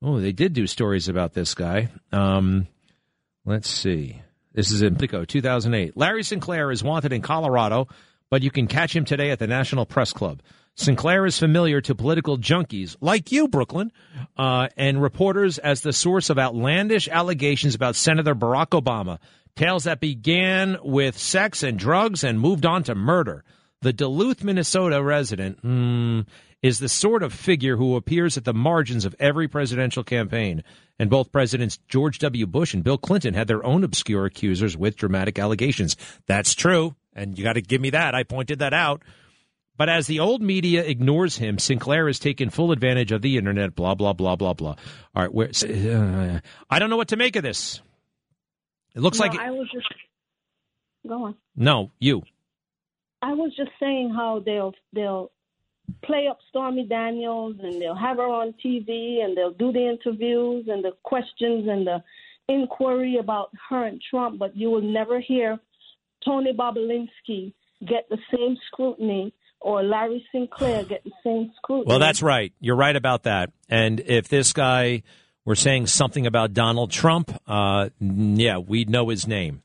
Oh, 0.00 0.18
they 0.18 0.32
did 0.32 0.54
do 0.54 0.66
stories 0.66 1.10
about 1.10 1.34
this 1.34 1.52
guy. 1.52 1.90
Um, 2.10 2.66
let's 3.44 3.68
see. 3.68 4.22
This 4.54 4.70
is 4.70 4.80
in 4.80 4.96
Pico, 4.96 5.26
2008. 5.26 5.94
Larry 5.94 6.22
Sinclair 6.22 6.70
is 6.70 6.82
wanted 6.82 7.12
in 7.12 7.20
Colorado, 7.20 7.88
but 8.34 8.42
you 8.42 8.50
can 8.50 8.66
catch 8.66 8.96
him 8.96 9.04
today 9.04 9.30
at 9.30 9.38
the 9.38 9.46
National 9.46 9.86
Press 9.86 10.12
Club. 10.12 10.42
Sinclair 10.74 11.24
is 11.24 11.38
familiar 11.38 11.80
to 11.82 11.94
political 11.94 12.36
junkies 12.36 12.96
like 13.00 13.30
you, 13.30 13.46
Brooklyn, 13.46 13.92
uh, 14.36 14.66
and 14.76 15.00
reporters 15.00 15.58
as 15.58 15.82
the 15.82 15.92
source 15.92 16.30
of 16.30 16.36
outlandish 16.36 17.06
allegations 17.06 17.76
about 17.76 17.94
Senator 17.94 18.34
Barack 18.34 18.70
Obama. 18.70 19.20
Tales 19.54 19.84
that 19.84 20.00
began 20.00 20.78
with 20.82 21.16
sex 21.16 21.62
and 21.62 21.78
drugs 21.78 22.24
and 22.24 22.40
moved 22.40 22.66
on 22.66 22.82
to 22.82 22.96
murder. 22.96 23.44
The 23.82 23.92
Duluth, 23.92 24.42
Minnesota 24.42 25.00
resident 25.00 25.60
hmm, 25.60 26.22
is 26.60 26.80
the 26.80 26.88
sort 26.88 27.22
of 27.22 27.32
figure 27.32 27.76
who 27.76 27.94
appears 27.94 28.36
at 28.36 28.44
the 28.44 28.52
margins 28.52 29.04
of 29.04 29.14
every 29.20 29.46
presidential 29.46 30.02
campaign. 30.02 30.64
And 30.98 31.08
both 31.08 31.30
Presidents 31.30 31.78
George 31.86 32.18
W. 32.18 32.48
Bush 32.48 32.74
and 32.74 32.82
Bill 32.82 32.98
Clinton 32.98 33.34
had 33.34 33.46
their 33.46 33.64
own 33.64 33.84
obscure 33.84 34.24
accusers 34.24 34.76
with 34.76 34.96
dramatic 34.96 35.38
allegations. 35.38 35.96
That's 36.26 36.52
true. 36.52 36.96
And 37.14 37.38
you 37.38 37.44
got 37.44 37.54
to 37.54 37.62
give 37.62 37.80
me 37.80 37.90
that. 37.90 38.14
I 38.14 38.24
pointed 38.24 38.58
that 38.60 38.74
out. 38.74 39.02
But 39.76 39.88
as 39.88 40.06
the 40.06 40.20
old 40.20 40.40
media 40.40 40.84
ignores 40.84 41.36
him, 41.36 41.58
Sinclair 41.58 42.06
has 42.06 42.18
taken 42.18 42.50
full 42.50 42.70
advantage 42.70 43.10
of 43.10 43.22
the 43.22 43.36
internet, 43.36 43.74
blah, 43.74 43.94
blah, 43.94 44.12
blah, 44.12 44.36
blah, 44.36 44.54
blah. 44.54 44.76
All 45.14 45.22
right. 45.22 45.34
Where, 45.34 45.48
uh, 45.48 46.40
I 46.70 46.78
don't 46.78 46.90
know 46.90 46.96
what 46.96 47.08
to 47.08 47.16
make 47.16 47.34
of 47.36 47.42
this. 47.42 47.80
It 48.94 49.00
looks 49.00 49.18
no, 49.18 49.26
like. 49.26 49.38
I 49.38 49.50
was 49.50 49.68
just. 49.72 49.86
Go 51.06 51.24
on. 51.24 51.34
No, 51.56 51.90
you. 51.98 52.22
I 53.20 53.32
was 53.32 53.52
just 53.56 53.70
saying 53.80 54.12
how 54.14 54.42
they'll 54.44 54.74
they'll 54.92 55.30
play 56.04 56.28
up 56.30 56.38
Stormy 56.50 56.86
Daniels 56.86 57.56
and 57.62 57.80
they'll 57.80 57.94
have 57.94 58.18
her 58.18 58.26
on 58.26 58.54
TV 58.64 59.22
and 59.22 59.36
they'll 59.36 59.52
do 59.52 59.72
the 59.72 59.88
interviews 59.88 60.66
and 60.68 60.84
the 60.84 60.92
questions 61.02 61.66
and 61.68 61.86
the 61.86 62.02
inquiry 62.48 63.16
about 63.18 63.50
her 63.68 63.84
and 63.84 64.00
Trump, 64.10 64.38
but 64.38 64.56
you 64.56 64.70
will 64.70 64.82
never 64.82 65.20
hear 65.20 65.58
Tony 66.24 66.52
Bobulinski 66.52 67.52
get 67.86 68.08
the 68.08 68.18
same 68.34 68.56
scrutiny 68.68 69.34
or 69.60 69.82
Larry 69.82 70.24
Sinclair 70.32 70.84
get 70.84 71.04
the 71.04 71.12
same 71.22 71.52
scrutiny. 71.56 71.86
Well, 71.88 71.98
that's 71.98 72.22
right. 72.22 72.52
You're 72.60 72.76
right 72.76 72.94
about 72.96 73.24
that. 73.24 73.50
And 73.68 74.00
if 74.00 74.28
this 74.28 74.52
guy 74.52 75.02
were 75.44 75.56
saying 75.56 75.86
something 75.86 76.26
about 76.26 76.52
Donald 76.52 76.90
Trump, 76.90 77.30
uh, 77.46 77.88
yeah, 78.00 78.58
we'd 78.58 78.90
know 78.90 79.08
his 79.08 79.26
name 79.26 79.62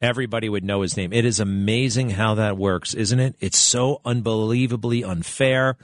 everybody 0.00 0.48
would 0.48 0.64
know 0.64 0.82
his 0.82 0.96
name. 0.96 1.12
It 1.12 1.24
is 1.24 1.40
amazing 1.40 2.10
how 2.10 2.34
that 2.34 2.56
works, 2.56 2.94
isn't 2.94 3.18
it? 3.18 3.34
It's 3.40 3.58
so 3.58 4.00
unbelievably 4.04 5.04
unfair. 5.04 5.76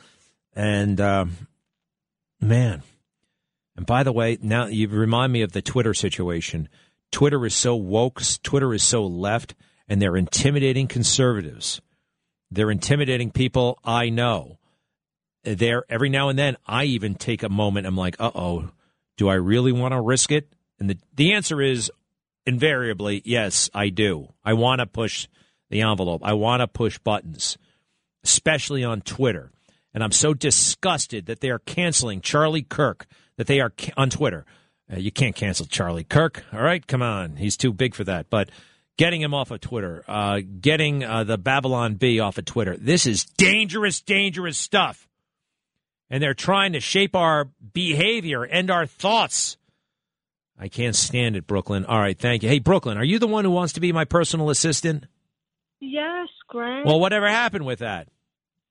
And 0.54 1.00
uh, 1.00 1.26
man, 2.40 2.82
and 3.76 3.86
by 3.86 4.02
the 4.02 4.12
way, 4.12 4.38
now 4.40 4.66
you 4.66 4.88
remind 4.88 5.32
me 5.32 5.42
of 5.42 5.52
the 5.52 5.62
Twitter 5.62 5.94
situation. 5.94 6.68
Twitter 7.10 7.44
is 7.46 7.54
so 7.54 7.74
woke, 7.74 8.22
Twitter 8.42 8.72
is 8.74 8.82
so 8.82 9.04
left, 9.04 9.54
and 9.88 10.00
they're 10.00 10.16
intimidating 10.16 10.88
conservatives. 10.88 11.80
They're 12.50 12.70
intimidating 12.70 13.30
people 13.30 13.78
I 13.84 14.08
know. 14.10 14.58
There, 15.44 15.84
every 15.88 16.08
now 16.08 16.28
and 16.28 16.38
then, 16.38 16.56
I 16.66 16.84
even 16.84 17.14
take 17.14 17.42
a 17.42 17.48
moment. 17.48 17.86
I'm 17.86 17.96
like, 17.96 18.16
uh 18.20 18.30
oh, 18.34 18.70
do 19.16 19.28
I 19.28 19.34
really 19.34 19.72
want 19.72 19.92
to 19.92 20.00
risk 20.00 20.30
it? 20.30 20.54
And 20.78 20.88
the, 20.90 20.98
the 21.14 21.32
answer 21.32 21.60
is 21.60 21.90
invariably, 22.46 23.22
yes, 23.24 23.70
I 23.74 23.88
do. 23.88 24.28
I 24.44 24.52
want 24.54 24.80
to 24.80 24.86
push 24.86 25.28
the 25.70 25.82
envelope. 25.82 26.22
I 26.24 26.34
want 26.34 26.60
to 26.60 26.68
push 26.68 26.98
buttons, 26.98 27.56
especially 28.24 28.84
on 28.84 29.00
Twitter. 29.00 29.50
And 29.94 30.02
I'm 30.02 30.12
so 30.12 30.34
disgusted 30.34 31.26
that 31.26 31.40
they 31.40 31.50
are 31.50 31.58
canceling 31.58 32.20
Charlie 32.20 32.62
Kirk, 32.62 33.06
that 33.36 33.46
they 33.46 33.60
are 33.60 33.72
on 33.96 34.10
Twitter. 34.10 34.44
Uh, 34.92 34.98
you 34.98 35.10
can't 35.10 35.34
cancel 35.34 35.66
Charlie 35.66 36.04
Kirk. 36.04 36.44
All 36.52 36.62
right, 36.62 36.86
come 36.86 37.02
on. 37.02 37.36
He's 37.36 37.56
too 37.56 37.72
big 37.72 37.94
for 37.94 38.04
that. 38.04 38.30
But 38.30 38.50
getting 38.96 39.20
him 39.20 39.34
off 39.34 39.50
of 39.50 39.60
Twitter, 39.60 40.04
uh, 40.08 40.40
getting 40.60 41.04
uh, 41.04 41.24
the 41.24 41.38
Babylon 41.38 41.94
Bee 41.94 42.20
off 42.20 42.38
of 42.38 42.44
Twitter, 42.44 42.76
this 42.76 43.06
is 43.06 43.24
dangerous, 43.24 44.00
dangerous 44.00 44.58
stuff. 44.58 45.08
And 46.10 46.22
they're 46.22 46.34
trying 46.34 46.74
to 46.74 46.80
shape 46.80 47.16
our 47.16 47.48
behavior 47.72 48.42
and 48.42 48.70
our 48.70 48.86
thoughts 48.86 49.56
I 50.62 50.68
can't 50.68 50.94
stand 50.94 51.34
it, 51.34 51.44
Brooklyn. 51.44 51.84
All 51.86 51.98
right, 51.98 52.16
thank 52.16 52.44
you. 52.44 52.48
Hey, 52.48 52.60
Brooklyn, 52.60 52.96
are 52.96 53.02
you 53.02 53.18
the 53.18 53.26
one 53.26 53.44
who 53.44 53.50
wants 53.50 53.72
to 53.72 53.80
be 53.80 53.90
my 53.90 54.04
personal 54.04 54.48
assistant? 54.48 55.06
Yes, 55.80 56.28
Grant. 56.48 56.86
Well, 56.86 57.00
whatever 57.00 57.28
happened 57.28 57.66
with 57.66 57.80
that? 57.80 58.06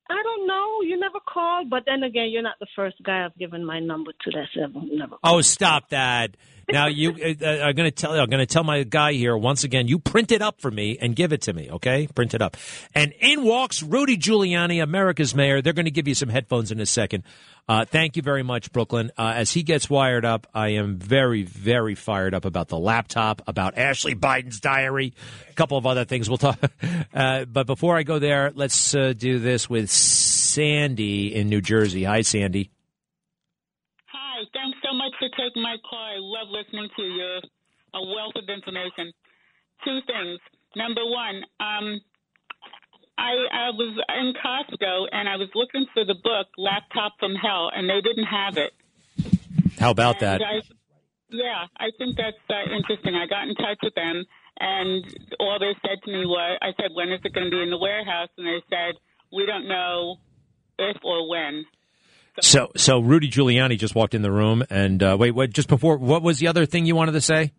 I 0.10 0.23
don't 0.23 0.48
know. 0.48 0.81
You 0.84 0.98
never 0.98 1.19
called, 1.19 1.69
but 1.69 1.84
then 1.85 2.03
again, 2.03 2.30
you're 2.30 2.43
not 2.43 2.60
the 2.61 2.68
first 2.77 2.95
guy 3.03 3.26
I've 3.26 3.35
given 3.38 3.65
my 3.65 3.80
number 3.80 4.11
to. 4.11 4.31
That's 4.31 4.48
ever 4.57 4.85
never. 4.85 5.18
Called. 5.18 5.19
Oh, 5.23 5.41
stop 5.41 5.89
that! 5.89 6.38
Now 6.72 6.88
you, 6.88 7.11
uh, 7.11 7.45
uh 7.45 7.65
I'm 7.65 7.76
going 7.76 7.89
to 7.89 7.91
tell. 7.91 8.14
I'm 8.14 8.30
going 8.30 8.45
to 8.45 8.45
tell 8.45 8.64
my 8.64 8.84
guy 8.84 9.14
here 9.14 9.35
once 9.35 9.64
again. 9.64 9.88
You 9.88 9.99
print 9.99 10.31
it 10.31 10.41
up 10.41 10.61
for 10.61 10.72
me 10.72 10.98
and 10.99 11.15
give 11.15 11.34
it 11.34 11.41
to 11.43 11.53
me, 11.53 11.69
okay? 11.72 12.07
Print 12.07 12.34
it 12.34 12.41
up. 12.41 12.57
And 12.95 13.14
in 13.19 13.43
walks 13.43 13.84
Rudy 13.84 14.18
Giuliani, 14.18 14.81
America's 14.81 15.35
mayor. 15.35 15.61
They're 15.61 15.73
going 15.73 15.85
to 15.85 15.91
give 15.91 16.07
you 16.07 16.15
some 16.15 16.30
headphones 16.30 16.72
in 16.72 16.80
a 16.80 16.85
second. 16.85 17.23
Uh, 17.68 17.85
thank 17.85 18.15
you 18.15 18.22
very 18.22 18.43
much, 18.43 18.72
Brooklyn. 18.72 19.11
Uh, 19.18 19.34
as 19.35 19.52
he 19.52 19.64
gets 19.64 19.89
wired 19.89 20.26
up, 20.26 20.48
I 20.53 20.69
am 20.69 20.98
very, 20.98 21.43
very 21.43 21.95
fired 21.95 22.34
up 22.34 22.43
about 22.43 22.68
the 22.68 22.77
laptop, 22.77 23.43
about 23.48 23.77
Ashley 23.77 24.15
Biden's 24.15 24.60
diary, 24.60 25.14
a 25.49 25.53
couple 25.53 25.77
of 25.77 25.85
other 25.85 26.03
things 26.03 26.30
we'll 26.30 26.38
talk. 26.38 26.60
Uh, 27.14 27.43
but 27.43 27.68
before 27.68 27.98
I 27.98 28.03
go 28.03 28.19
there, 28.19 28.52
let's 28.56 28.91
do 28.91 29.39
this 29.39 29.69
with 29.69 29.89
Sandy 29.89 31.35
in 31.35 31.49
New 31.49 31.60
Jersey. 31.60 32.06
Hi, 32.06 32.22
Sandy. 32.22 32.72
Hi, 34.07 34.43
thanks 34.53 34.77
so 34.84 34.95
much 34.95 35.11
for 35.22 35.30
take 35.38 35.56
my 35.56 35.77
call. 35.88 36.02
I 36.02 36.18
love 36.18 36.49
listening 36.49 36.89
to 36.98 37.03
you. 37.03 37.39
A 37.93 38.02
wealth 38.02 38.34
of 38.35 38.49
information. 38.49 39.14
Two 39.85 39.99
things. 40.07 40.39
Number 40.76 41.06
one, 41.06 41.43
um, 41.60 42.02
I, 43.18 43.34
I 43.52 43.69
was 43.69 43.93
in 44.18 44.34
Costco 44.34 45.07
and 45.11 45.30
I 45.30 45.35
was 45.35 45.49
looking 45.53 45.85
for 45.93 46.06
the 46.06 46.15
book 46.15 46.48
Laptop 46.57 47.14
from 47.19 47.35
Hell, 47.35 47.69
and 47.76 47.89
they 47.89 48.02
didn't 48.02 48.26
have 48.26 48.57
it. 48.57 48.73
How 49.77 49.91
about 49.91 50.22
And 50.22 50.41
that? 50.41 50.41
I, 50.41 50.61
yeah, 51.30 51.65
I 51.77 51.91
think 51.98 52.18
that's 52.18 52.38
uh, 52.49 52.73
interesting. 52.73 53.14
I 53.15 53.27
got 53.27 53.48
in 53.48 53.56
touch 53.56 53.77
with 53.84 53.93
them, 53.93 54.23
and 54.60 55.06
all 55.39 55.60
they 55.60 55.76
said 55.85 56.02
to 56.06 56.11
me 56.11 56.26
was, 56.26 56.57
I 56.61 56.72
said, 56.81 56.91
when 56.93 57.11
is 57.11 57.19
it 57.23 57.34
going 57.34 57.45
to 57.45 57.52
be 57.52 57.61
in 57.61 57.69
the 57.69 57.77
warehouse? 57.77 58.30
And 58.38 58.48
they 58.48 58.64
said, 58.69 58.95
we 59.31 59.45
don't 59.45 59.68
know 59.68 60.18
if 60.80 60.98
or 61.03 61.30
when. 61.30 61.65
So, 62.40 62.72
so 62.78 62.99
Rudy 62.99 63.30
Giuliani 63.30 63.78
just 63.78 63.94
walked 63.94 64.14
in 64.14 64.22
the 64.22 64.32
room, 64.32 64.64
and 64.70 65.03
uh, 65.03 65.18
wait, 65.20 65.32
wait, 65.32 65.52
just 65.52 65.68
before, 65.68 65.98
what 65.98 66.24
was 66.24 66.40
the 66.40 66.48
other 66.48 66.66
thing 66.66 66.86
you 66.86 66.95
wanted 66.95 67.12
to 67.14 67.22
say? 67.22 67.52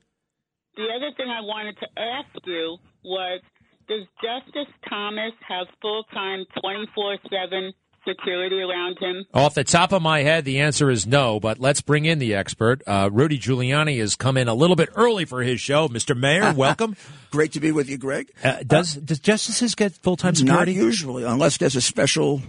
The 0.76 0.86
other 0.96 1.10
thing 1.16 1.26
I 1.28 1.42
wanted 1.42 1.76
to 1.80 1.86
ask 2.00 2.46
you 2.46 2.78
was 3.04 3.40
Does 3.88 4.06
Justice 4.22 4.72
Thomas 4.88 5.32
have 5.46 5.66
full 5.82 6.04
time 6.14 6.46
24 6.60 7.18
7 7.30 7.72
security 8.08 8.60
around 8.60 8.96
him? 8.98 9.26
Off 9.34 9.54
the 9.54 9.64
top 9.64 9.92
of 9.92 10.00
my 10.00 10.22
head, 10.22 10.46
the 10.46 10.60
answer 10.60 10.90
is 10.90 11.06
no, 11.06 11.38
but 11.38 11.58
let's 11.58 11.82
bring 11.82 12.06
in 12.06 12.18
the 12.18 12.34
expert. 12.34 12.82
Uh, 12.86 13.10
Rudy 13.12 13.38
Giuliani 13.38 13.98
has 13.98 14.16
come 14.16 14.38
in 14.38 14.48
a 14.48 14.54
little 14.54 14.76
bit 14.76 14.88
early 14.94 15.26
for 15.26 15.42
his 15.42 15.60
show. 15.60 15.88
Mr. 15.88 16.16
Mayor, 16.16 16.52
welcome. 16.56 16.96
Great 17.30 17.52
to 17.52 17.60
be 17.60 17.72
with 17.72 17.90
you, 17.90 17.98
Greg. 17.98 18.30
Uh, 18.42 18.62
does 18.66 18.94
does 18.94 19.18
justices 19.18 19.74
get 19.74 19.92
full 19.92 20.16
time 20.16 20.34
security? 20.34 20.74
Not 20.74 20.82
usually, 20.82 21.24
unless 21.24 21.58
there's 21.58 21.76
a 21.76 21.82
special. 21.82 22.40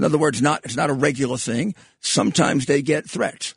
In 0.00 0.04
other 0.04 0.16
words, 0.16 0.40
not 0.40 0.64
it's 0.64 0.76
not 0.76 0.88
a 0.88 0.94
regular 0.94 1.36
thing. 1.36 1.74
Sometimes 2.00 2.64
they 2.64 2.80
get 2.80 3.08
threats, 3.08 3.54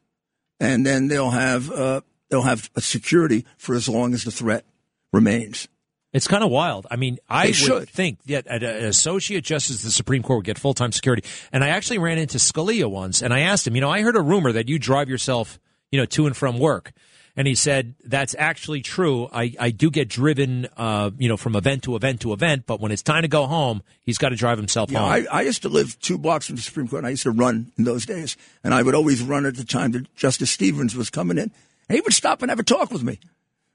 and 0.60 0.86
then 0.86 1.07
they'll 1.07 1.30
have 1.30 1.72
uh, 1.72 2.02
they'll 2.30 2.41
have 2.41 2.70
a 2.76 2.82
security 2.82 3.45
for 3.57 3.76
as 3.76 3.88
long 3.88 4.14
as 4.14 4.26
the 4.26 4.32
threat 4.32 4.65
remains. 5.14 5.70
It's 6.11 6.28
kind 6.28 6.44
of 6.44 6.52
wild. 6.52 6.86
I 6.91 6.98
mean, 6.98 7.18
I 7.30 7.44
They 7.44 7.48
would 7.48 7.56
should. 7.56 7.90
think 7.90 8.22
that 8.26 8.45
an 8.48 8.61
associate 8.64 9.44
justice 9.45 9.78
of 9.78 9.84
the 9.84 9.91
Supreme 9.91 10.22
Court 10.22 10.40
would 10.40 10.45
get 10.45 10.60
full 10.60 10.74
time 10.74 10.91
security. 10.91 11.24
And 11.53 11.64
I 11.64 11.70
actually 11.70 11.99
ran 11.99 12.18
into 12.18 12.40
Scalia 12.40 12.91
once, 12.91 13.22
and 13.22 13.34
I 13.34 13.40
asked 13.40 13.65
him, 13.65 13.74
you 13.76 13.82
know, 13.82 13.90
I 13.90 14.02
heard 14.02 14.18
a 14.18 14.22
rumor 14.22 14.52
that 14.52 14.68
you 14.68 14.78
drive 14.78 15.07
yourself, 15.10 15.60
you 15.91 15.99
know, 15.99 16.06
to 16.06 16.28
and 16.28 16.36
from 16.36 16.60
work. 16.60 16.91
And 17.36 17.48
he 17.48 17.56
said 17.56 17.96
that's 18.06 18.36
actually 18.38 18.82
true. 18.82 19.28
I, 19.34 19.54
I 19.60 19.72
do 19.72 19.90
get 19.90 20.08
driven, 20.08 20.68
uh, 20.78 21.10
you 21.18 21.28
know, 21.28 21.38
from 21.38 21.56
event 21.56 21.84
to 21.84 21.96
event 21.96 22.22
to 22.22 22.34
event, 22.34 22.66
but 22.68 22.80
when 22.80 22.92
it's 22.92 23.02
time 23.02 23.24
to 23.24 23.28
go 23.28 23.48
home, 23.48 23.82
he's 24.02 24.18
got 24.18 24.30
to 24.30 24.36
drive 24.36 24.58
himself 24.58 24.92
Yeah, 24.92 25.00
home. 25.00 25.10
I, 25.10 25.26
I 25.32 25.42
used 25.42 25.64
to 25.64 25.70
live 25.70 26.00
two 26.00 26.18
blocks 26.18 26.48
from 26.48 26.58
the 26.58 26.62
Supreme 26.62 26.88
Court. 26.88 27.00
And 27.00 27.08
I 27.08 27.12
used 27.12 27.24
to 27.24 27.32
run 27.32 27.72
in 27.78 27.86
those 27.86 28.06
days, 28.06 28.38
and 28.64 28.74
I 28.74 28.84
would 28.84 28.96
always 28.96 29.22
run 29.24 29.46
at 29.46 29.56
the 29.56 29.64
time 29.66 29.92
that 29.94 30.14
Justice 30.16 30.52
Stevens 30.52 30.96
was 30.96 31.10
coming 31.10 31.38
in. 31.38 31.52
And 31.90 31.96
he 31.96 32.02
would 32.02 32.14
stop 32.14 32.42
and 32.42 32.52
have 32.52 32.60
a 32.60 32.64
talk 32.64 32.92
with 32.92 33.04
me. 33.04 33.20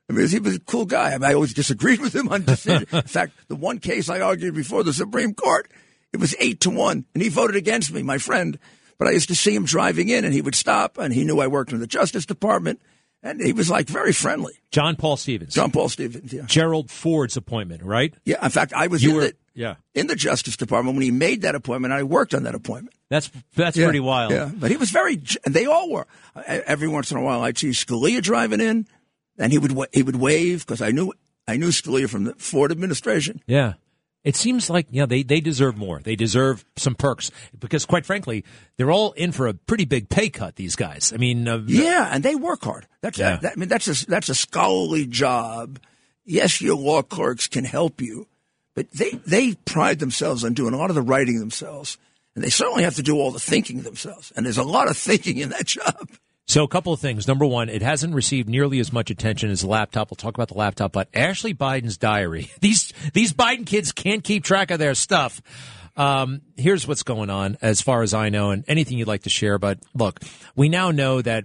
I 0.08 0.14
mean, 0.14 0.26
he 0.28 0.38
was 0.38 0.56
a 0.56 0.60
cool 0.60 0.86
guy. 0.86 1.08
I, 1.10 1.18
mean, 1.18 1.24
I 1.24 1.34
always 1.34 1.52
disagreed 1.52 2.00
with 2.02 2.14
him 2.14 2.28
on 2.28 2.44
decision. 2.44 2.86
in 2.92 3.02
fact, 3.02 3.32
the 3.48 3.56
one 3.56 3.78
case 3.78 4.08
I 4.08 4.20
argued 4.20 4.54
before 4.54 4.82
the 4.84 4.92
Supreme 4.94 5.34
Court, 5.34 5.70
it 6.12 6.20
was 6.20 6.34
eight 6.38 6.60
to 6.60 6.70
one, 6.70 7.04
and 7.12 7.22
he 7.22 7.28
voted 7.28 7.56
against 7.56 7.92
me, 7.92 8.02
my 8.02 8.18
friend. 8.18 8.58
But 8.98 9.08
I 9.08 9.10
used 9.12 9.28
to 9.28 9.36
see 9.36 9.54
him 9.54 9.64
driving 9.64 10.08
in, 10.08 10.24
and 10.24 10.32
he 10.32 10.40
would 10.40 10.54
stop, 10.54 10.96
and 10.96 11.12
he 11.12 11.24
knew 11.24 11.40
I 11.40 11.46
worked 11.46 11.72
in 11.72 11.78
the 11.80 11.86
Justice 11.86 12.24
Department, 12.26 12.80
and 13.22 13.40
he 13.40 13.52
was 13.52 13.68
like 13.70 13.88
very 13.88 14.12
friendly. 14.12 14.54
John 14.70 14.96
Paul 14.96 15.16
Stevens. 15.16 15.54
John 15.54 15.70
Paul 15.70 15.88
Stevens, 15.88 16.32
yeah. 16.32 16.42
Gerald 16.46 16.90
Ford's 16.90 17.36
appointment, 17.36 17.82
right? 17.82 18.14
Yeah, 18.24 18.44
in 18.44 18.50
fact, 18.50 18.72
I 18.74 18.86
was 18.86 19.02
You 19.02 19.10
in 19.10 19.16
were- 19.16 19.22
the 19.22 19.34
yeah. 19.54 19.74
in 19.94 20.06
the 20.06 20.14
Justice 20.16 20.56
Department 20.56 20.96
when 20.96 21.02
he 21.02 21.10
made 21.10 21.42
that 21.42 21.54
appointment. 21.54 21.92
I 21.92 22.02
worked 22.04 22.34
on 22.34 22.44
that 22.44 22.54
appointment. 22.54 22.94
That's 23.10 23.30
that's 23.56 23.76
Yeah, 23.76 23.86
pretty 23.86 24.00
wild. 24.00 24.32
Yeah, 24.32 24.50
but 24.54 24.70
he 24.70 24.76
was 24.76 24.90
very. 24.90 25.20
And 25.44 25.54
they 25.54 25.66
all 25.66 25.90
were. 25.90 26.06
Every 26.46 26.88
once 26.88 27.10
in 27.10 27.16
a 27.16 27.22
while, 27.22 27.42
I'd 27.42 27.56
see 27.58 27.70
Scalia 27.70 28.20
driving 28.22 28.60
in, 28.60 28.86
and 29.38 29.50
he 29.52 29.58
would 29.58 29.74
he 29.92 30.02
would 30.02 30.16
wave 30.16 30.64
because 30.66 30.82
I 30.82 30.90
knew 30.90 31.12
I 31.48 31.56
knew 31.56 31.68
Scalia 31.68 32.08
from 32.08 32.24
the 32.24 32.34
Ford 32.34 32.70
administration. 32.70 33.40
Yeah. 33.46 33.74
It 34.24 34.36
seems 34.36 34.68
like 34.68 34.86
yeah 34.90 35.06
they, 35.06 35.22
they 35.22 35.40
deserve 35.40 35.76
more. 35.78 36.00
They 36.00 36.16
deserve 36.16 36.64
some 36.76 36.94
perks 36.94 37.30
because 37.58 37.86
quite 37.86 38.04
frankly 38.04 38.44
they're 38.76 38.90
all 38.90 39.12
in 39.12 39.32
for 39.32 39.46
a 39.46 39.54
pretty 39.54 39.84
big 39.84 40.08
pay 40.08 40.28
cut. 40.28 40.56
These 40.56 40.76
guys. 40.76 41.12
I 41.14 41.16
mean, 41.18 41.46
uh, 41.48 41.62
Yeah, 41.66 42.08
and 42.12 42.22
they 42.22 42.34
work 42.34 42.64
hard. 42.64 42.86
That's 43.00 43.18
Yeah. 43.18 43.36
that, 43.36 43.52
I 43.52 43.56
mean 43.56 43.68
that's 43.68 43.86
a 43.88 44.06
that's 44.06 44.28
a 44.28 44.34
scholarly 44.34 45.06
job. 45.06 45.78
Yes, 46.24 46.60
your 46.60 46.76
law 46.76 47.00
clerks 47.02 47.46
can 47.46 47.64
help 47.64 48.00
you, 48.02 48.26
but 48.74 48.90
they 48.90 49.12
they 49.24 49.54
pride 49.54 49.98
themselves 50.00 50.44
on 50.44 50.52
doing 50.52 50.74
a 50.74 50.76
lot 50.78 50.90
of 50.90 50.96
the 50.96 51.02
writing 51.02 51.38
themselves, 51.38 51.96
and 52.34 52.44
they 52.44 52.50
certainly 52.50 52.82
have 52.82 52.96
to 52.96 53.02
do 53.02 53.16
all 53.16 53.30
the 53.30 53.40
thinking 53.40 53.80
themselves. 53.82 54.30
And 54.36 54.44
there's 54.44 54.58
a 54.58 54.62
lot 54.64 54.90
of 54.90 54.96
thinking 54.98 55.38
in 55.38 55.50
that 55.50 55.64
job. 55.78 56.08
So 56.48 56.64
a 56.64 56.68
couple 56.68 56.94
of 56.94 57.00
things. 57.00 57.28
Number 57.28 57.44
one, 57.44 57.68
it 57.68 57.82
hasn't 57.82 58.14
received 58.14 58.48
nearly 58.48 58.80
as 58.80 58.90
much 58.90 59.10
attention 59.10 59.50
as 59.50 59.60
the 59.60 59.66
laptop. 59.66 60.10
We'll 60.10 60.16
talk 60.16 60.34
about 60.34 60.48
the 60.48 60.56
laptop, 60.56 60.92
but 60.92 61.08
Ashley 61.12 61.54
Biden's 61.54 61.98
diary. 61.98 62.50
These 62.60 62.92
these 63.12 63.32
Biden 63.32 63.66
kids 63.66 63.92
can't 63.92 64.24
keep 64.24 64.44
track 64.44 64.70
of 64.70 64.78
their 64.78 64.94
stuff. 64.94 65.42
Um, 65.96 66.42
here's 66.56 66.88
what's 66.88 67.02
going 67.02 67.28
on, 67.28 67.58
as 67.60 67.80
far 67.80 68.02
as 68.02 68.14
I 68.14 68.30
know, 68.30 68.50
and 68.50 68.64
anything 68.66 68.98
you'd 68.98 69.08
like 69.08 69.24
to 69.24 69.30
share. 69.30 69.58
But 69.58 69.80
look, 69.94 70.20
we 70.56 70.68
now 70.68 70.90
know 70.90 71.20
that 71.20 71.44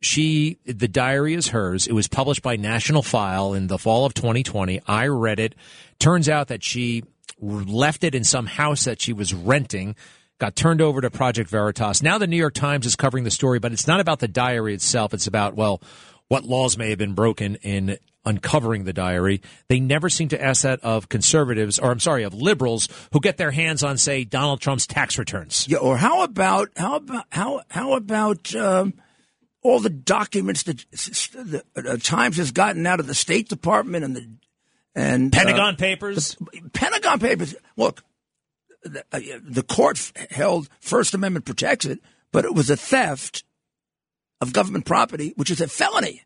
she, 0.00 0.58
the 0.66 0.88
diary 0.88 1.34
is 1.34 1.48
hers. 1.48 1.86
It 1.86 1.92
was 1.92 2.08
published 2.08 2.42
by 2.42 2.56
National 2.56 3.02
File 3.02 3.54
in 3.54 3.68
the 3.68 3.78
fall 3.78 4.04
of 4.04 4.14
2020. 4.14 4.82
I 4.86 5.06
read 5.06 5.38
it. 5.38 5.54
Turns 6.00 6.28
out 6.28 6.48
that 6.48 6.64
she 6.64 7.04
left 7.40 8.02
it 8.02 8.14
in 8.14 8.24
some 8.24 8.46
house 8.46 8.84
that 8.84 9.00
she 9.00 9.12
was 9.12 9.32
renting 9.32 9.94
got 10.38 10.56
turned 10.56 10.80
over 10.80 11.00
to 11.00 11.10
Project 11.10 11.48
Veritas. 11.48 12.02
Now 12.02 12.18
the 12.18 12.26
New 12.26 12.36
York 12.36 12.54
Times 12.54 12.86
is 12.86 12.96
covering 12.96 13.24
the 13.24 13.30
story, 13.30 13.58
but 13.58 13.72
it's 13.72 13.86
not 13.86 14.00
about 14.00 14.18
the 14.18 14.28
diary 14.28 14.74
itself. 14.74 15.14
It's 15.14 15.26
about, 15.26 15.54
well, 15.54 15.80
what 16.28 16.44
laws 16.44 16.78
may 16.78 16.90
have 16.90 16.98
been 16.98 17.14
broken 17.14 17.56
in 17.56 17.98
uncovering 18.24 18.84
the 18.84 18.92
diary. 18.92 19.42
They 19.68 19.80
never 19.80 20.08
seem 20.08 20.28
to 20.28 20.42
ask 20.42 20.62
that 20.62 20.80
of 20.80 21.08
conservatives, 21.08 21.78
or 21.78 21.90
I'm 21.90 22.00
sorry, 22.00 22.22
of 22.22 22.34
liberals 22.34 22.88
who 23.12 23.20
get 23.20 23.36
their 23.36 23.50
hands 23.50 23.82
on, 23.82 23.98
say, 23.98 24.24
Donald 24.24 24.60
Trump's 24.60 24.86
tax 24.86 25.18
returns. 25.18 25.66
Yeah, 25.68 25.78
or 25.78 25.96
how 25.96 26.22
about 26.22 26.70
how 26.76 26.96
about 26.96 27.26
how 27.30 27.62
how 27.68 27.94
about 27.94 28.54
um, 28.54 28.94
all 29.62 29.80
the 29.80 29.90
documents 29.90 30.62
that 30.64 30.84
the 30.90 31.64
uh, 31.76 31.96
Times 31.98 32.36
has 32.36 32.52
gotten 32.52 32.86
out 32.86 33.00
of 33.00 33.06
the 33.06 33.14
State 33.14 33.48
Department 33.48 34.04
and 34.04 34.16
the 34.16 34.28
and 34.94 35.34
uh, 35.34 35.38
Pentagon 35.38 35.76
Papers? 35.76 36.36
the 36.36 36.70
Pentagon 36.72 37.18
Papers. 37.18 37.54
Look, 37.76 38.04
the, 38.82 39.04
uh, 39.12 39.62
court 39.62 40.12
held 40.30 40.68
First 40.80 41.14
Amendment 41.14 41.44
protects 41.44 41.84
it, 41.86 42.00
but 42.32 42.44
it 42.44 42.54
was 42.54 42.70
a 42.70 42.76
theft 42.76 43.44
of 44.40 44.52
government 44.52 44.84
property, 44.84 45.32
which 45.36 45.50
is 45.50 45.60
a 45.60 45.68
felony. 45.68 46.22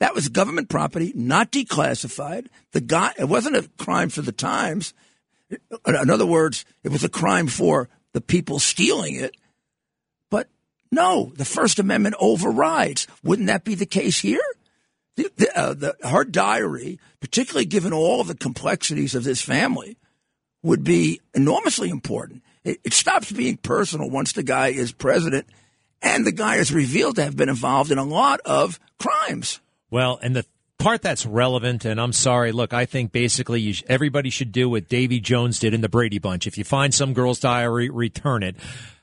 That 0.00 0.14
was 0.14 0.28
government 0.28 0.68
property, 0.68 1.12
not 1.14 1.52
declassified. 1.52 2.48
The 2.72 2.80
guy, 2.80 3.12
it 3.18 3.28
wasn't 3.28 3.56
a 3.56 3.70
crime 3.78 4.08
for 4.08 4.20
the 4.20 4.32
Times. 4.32 4.94
In 5.86 6.10
other 6.10 6.26
words, 6.26 6.64
it 6.82 6.90
was 6.90 7.04
a 7.04 7.08
crime 7.08 7.46
for 7.46 7.88
the 8.12 8.20
people 8.20 8.58
stealing 8.58 9.14
it. 9.14 9.36
But 10.28 10.48
no, 10.90 11.32
the 11.36 11.44
First 11.44 11.78
Amendment 11.78 12.16
overrides. 12.18 13.06
Wouldn't 13.22 13.46
that 13.48 13.64
be 13.64 13.74
the 13.74 13.86
case 13.86 14.18
here? 14.18 14.42
The, 15.16 15.30
the, 15.36 15.58
uh, 15.58 15.74
the, 15.74 15.96
her 16.08 16.24
diary, 16.24 16.98
particularly 17.20 17.66
given 17.66 17.92
all 17.92 18.24
the 18.24 18.34
complexities 18.34 19.14
of 19.14 19.24
this 19.24 19.42
family, 19.42 19.98
would 20.62 20.84
be 20.84 21.20
enormously 21.34 21.90
important. 21.90 22.42
It, 22.64 22.78
it 22.84 22.92
stops 22.92 23.32
being 23.32 23.56
personal 23.56 24.08
once 24.08 24.32
the 24.32 24.42
guy 24.42 24.68
is 24.68 24.92
president, 24.92 25.46
and 26.00 26.26
the 26.26 26.32
guy 26.32 26.56
is 26.56 26.72
revealed 26.72 27.16
to 27.16 27.24
have 27.24 27.36
been 27.36 27.48
involved 27.48 27.90
in 27.90 27.98
a 27.98 28.04
lot 28.04 28.40
of 28.40 28.78
crimes. 28.98 29.60
Well, 29.90 30.18
and 30.22 30.34
the 30.36 30.44
part 30.78 31.02
that's 31.02 31.26
relevant, 31.26 31.84
and 31.84 32.00
I'm 32.00 32.12
sorry, 32.12 32.52
look, 32.52 32.72
I 32.72 32.86
think 32.86 33.12
basically 33.12 33.72
sh- 33.72 33.84
everybody 33.88 34.30
should 34.30 34.52
do 34.52 34.68
what 34.68 34.88
Davy 34.88 35.20
Jones 35.20 35.58
did 35.58 35.74
in 35.74 35.80
the 35.80 35.88
Brady 35.88 36.18
Bunch. 36.18 36.46
If 36.46 36.58
you 36.58 36.64
find 36.64 36.94
some 36.94 37.12
girl's 37.12 37.40
diary, 37.40 37.88
return 37.88 38.42
it. 38.42 38.56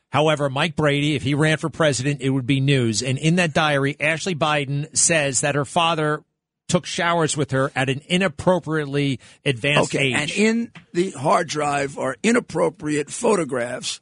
However, 0.09 0.49
Mike 0.49 0.75
Brady, 0.75 1.15
if 1.15 1.23
he 1.23 1.35
ran 1.35 1.57
for 1.57 1.69
president, 1.69 2.21
it 2.21 2.31
would 2.31 2.47
be 2.47 2.59
news. 2.59 3.03
And 3.03 3.17
in 3.17 3.35
that 3.35 3.53
diary, 3.53 3.95
Ashley 3.99 4.35
Biden 4.35 4.95
says 4.97 5.41
that 5.41 5.55
her 5.55 5.65
father 5.65 6.23
took 6.69 6.85
showers 6.85 7.35
with 7.35 7.51
her 7.51 7.71
at 7.75 7.89
an 7.89 8.01
inappropriately 8.07 9.19
advanced 9.43 9.93
okay, 9.93 10.13
age. 10.13 10.15
and 10.15 10.31
in 10.31 10.71
the 10.93 11.11
hard 11.11 11.47
drive 11.47 11.97
are 11.97 12.15
inappropriate 12.23 13.09
photographs 13.09 13.99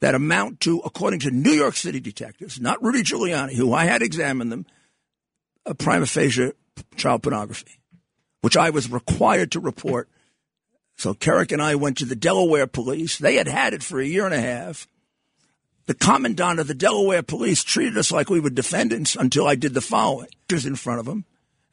that 0.00 0.14
amount 0.14 0.60
to, 0.60 0.80
according 0.80 1.20
to 1.20 1.30
New 1.30 1.52
York 1.52 1.76
City 1.76 2.00
detectives, 2.00 2.60
not 2.60 2.82
Rudy 2.82 3.02
Giuliani, 3.02 3.54
who 3.54 3.72
I 3.72 3.84
had 3.84 4.02
examined 4.02 4.50
them, 4.50 4.66
a 5.64 5.74
prima 5.74 6.06
facie 6.06 6.52
child 6.96 7.22
pornography, 7.22 7.78
which 8.40 8.56
I 8.56 8.70
was 8.70 8.90
required 8.90 9.52
to 9.52 9.60
report. 9.60 10.08
So 10.96 11.14
Kerik 11.14 11.52
and 11.52 11.62
I 11.62 11.74
went 11.74 11.98
to 11.98 12.04
the 12.04 12.16
Delaware 12.16 12.66
police. 12.66 13.18
They 13.18 13.36
had 13.36 13.48
had 13.48 13.72
it 13.72 13.82
for 13.82 14.00
a 14.00 14.06
year 14.06 14.26
and 14.26 14.34
a 14.34 14.40
half. 14.40 14.86
The 15.86 15.94
commandant 15.94 16.60
of 16.60 16.66
the 16.66 16.74
Delaware 16.74 17.22
police 17.22 17.62
treated 17.62 17.98
us 17.98 18.10
like 18.10 18.30
we 18.30 18.40
were 18.40 18.50
defendants 18.50 19.16
until 19.16 19.46
I 19.46 19.54
did 19.54 19.74
the 19.74 19.80
following. 19.80 20.28
Just 20.48 20.66
in 20.66 20.76
front 20.76 21.00
of 21.00 21.08
him. 21.08 21.24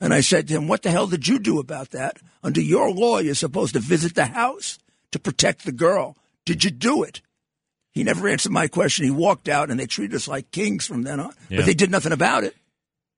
And 0.01 0.13
I 0.13 0.21
said 0.21 0.47
to 0.47 0.55
him, 0.55 0.67
What 0.67 0.81
the 0.81 0.91
hell 0.91 1.07
did 1.07 1.27
you 1.27 1.39
do 1.39 1.59
about 1.59 1.91
that? 1.91 2.17
Under 2.43 2.59
your 2.59 2.91
law, 2.91 3.19
you're 3.19 3.35
supposed 3.35 3.73
to 3.73 3.79
visit 3.79 4.15
the 4.15 4.25
house 4.25 4.79
to 5.11 5.19
protect 5.19 5.63
the 5.63 5.71
girl. 5.71 6.17
Did 6.43 6.63
you 6.63 6.71
do 6.71 7.03
it? 7.03 7.21
He 7.91 8.03
never 8.03 8.27
answered 8.27 8.51
my 8.51 8.67
question. 8.67 9.05
He 9.05 9.11
walked 9.11 9.47
out 9.47 9.69
and 9.69 9.79
they 9.79 9.85
treated 9.85 10.15
us 10.15 10.27
like 10.27 10.51
kings 10.51 10.87
from 10.87 11.03
then 11.03 11.19
on. 11.19 11.33
Yeah. 11.49 11.57
But 11.57 11.65
they 11.67 11.73
did 11.73 11.91
nothing 11.91 12.13
about 12.13 12.43
it. 12.43 12.55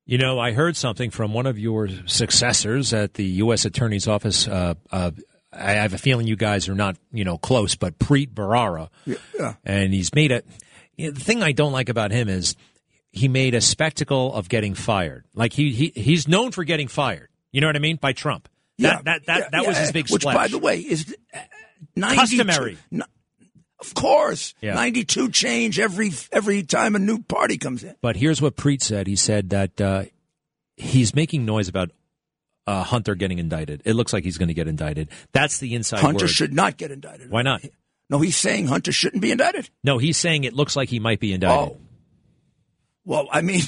You 0.06 0.18
know, 0.18 0.38
I 0.40 0.52
heard 0.52 0.76
something 0.76 1.12
from 1.12 1.34
one 1.34 1.46
of 1.46 1.58
your 1.58 1.88
successors 2.08 2.94
at 2.94 3.14
the 3.14 3.24
U.S. 3.24 3.64
Attorney's 3.64 4.08
Office. 4.08 4.48
Uh, 4.48 4.74
uh, 4.92 5.12
I 5.54 5.74
have 5.74 5.94
a 5.94 5.98
feeling 5.98 6.28
you 6.28 6.36
guys 6.36 6.68
are 6.68 6.76
not, 6.76 6.98
you 7.14 7.24
know, 7.24 7.38
close, 7.38 7.76
but 7.76 8.00
Preet 8.00 8.34
Bharara. 8.34 8.90
Yeah. 9.06 9.54
And 9.64 9.94
he's 9.94 10.14
made 10.14 10.32
a. 10.34 10.44
You 10.98 11.08
know, 11.08 11.12
the 11.14 11.22
thing 11.22 11.42
I 11.42 11.54
don't 11.54 11.72
like 11.72 11.90
about 11.90 12.12
him 12.12 12.28
is 12.30 12.56
he 13.14 13.27
made 13.30 13.56
a 13.56 13.61
spectacle 13.61 14.34
of 14.34 14.49
getting 14.49 14.73
fired. 14.73 15.23
Like 15.34 15.53
he, 15.53 15.72
he 15.72 15.94
he's 15.95 16.27
known 16.27 16.52
for 16.52 16.65
getting 16.65 16.90
fired. 16.90 17.30
You 17.53 17.61
know 17.61 17.68
what 17.68 17.76
I 17.77 17.80
mean? 17.80 17.95
By 17.95 18.11
Trump. 18.11 18.49
Yeah, 18.77 18.95
that 18.95 19.06
that 19.06 19.26
that, 19.27 19.40
yeah, 19.40 19.49
that 19.52 19.68
was 19.68 19.76
yeah, 19.77 19.81
his 19.84 19.91
big 19.94 20.10
Which, 20.10 20.23
splash. 20.23 20.35
by 20.35 20.48
the 20.49 20.57
way, 20.57 20.80
is 20.80 21.15
92 21.95 22.19
Customary. 22.19 22.77
n- 22.91 23.03
Of 23.80 23.94
course, 23.94 24.56
Yeah. 24.61 24.73
92 24.73 25.30
change 25.30 25.80
every 25.80 26.11
every 26.31 26.64
time 26.64 26.95
a 26.95 26.99
new 26.99 27.19
party 27.19 27.57
comes 27.57 27.84
in. 27.84 27.95
But 28.02 28.15
here's 28.18 28.41
what 28.41 28.56
Preet 28.56 28.81
said. 28.81 29.06
He 29.07 29.15
said 29.15 29.52
that 29.52 29.80
uh, 29.80 30.03
he's 30.76 31.14
making 31.14 31.45
noise 31.45 31.68
about 31.68 31.91
uh, 32.65 32.81
Hunter 32.84 33.14
getting 33.14 33.38
indicted. 33.40 33.81
It 33.85 33.94
looks 33.94 34.11
like 34.14 34.23
he's 34.23 34.38
going 34.40 34.48
to 34.48 34.53
get 34.56 34.68
indicted. 34.68 35.10
That's 35.34 35.60
the 35.60 35.76
inside 35.76 35.99
Hunter 35.99 36.23
word. 36.26 36.30
should 36.31 36.53
not 36.53 36.77
get 36.77 36.90
indicted. 36.91 37.30
Why 37.30 37.41
not? 37.44 37.61
No, 38.10 38.19
he's 38.19 38.38
saying 38.38 38.68
Hunter 38.68 38.91
shouldn't 38.91 39.22
be 39.22 39.31
indicted. 39.31 39.69
No, 39.84 39.98
he's 39.98 40.18
saying 40.18 40.45
it 40.45 40.53
looks 40.53 40.76
like 40.76 40.90
he 40.90 40.99
might 40.99 41.19
be 41.19 41.34
indicted. 41.34 41.77
Oh. 41.77 41.81
Well, 43.06 43.28
I 43.32 43.42
mean, 43.42 43.62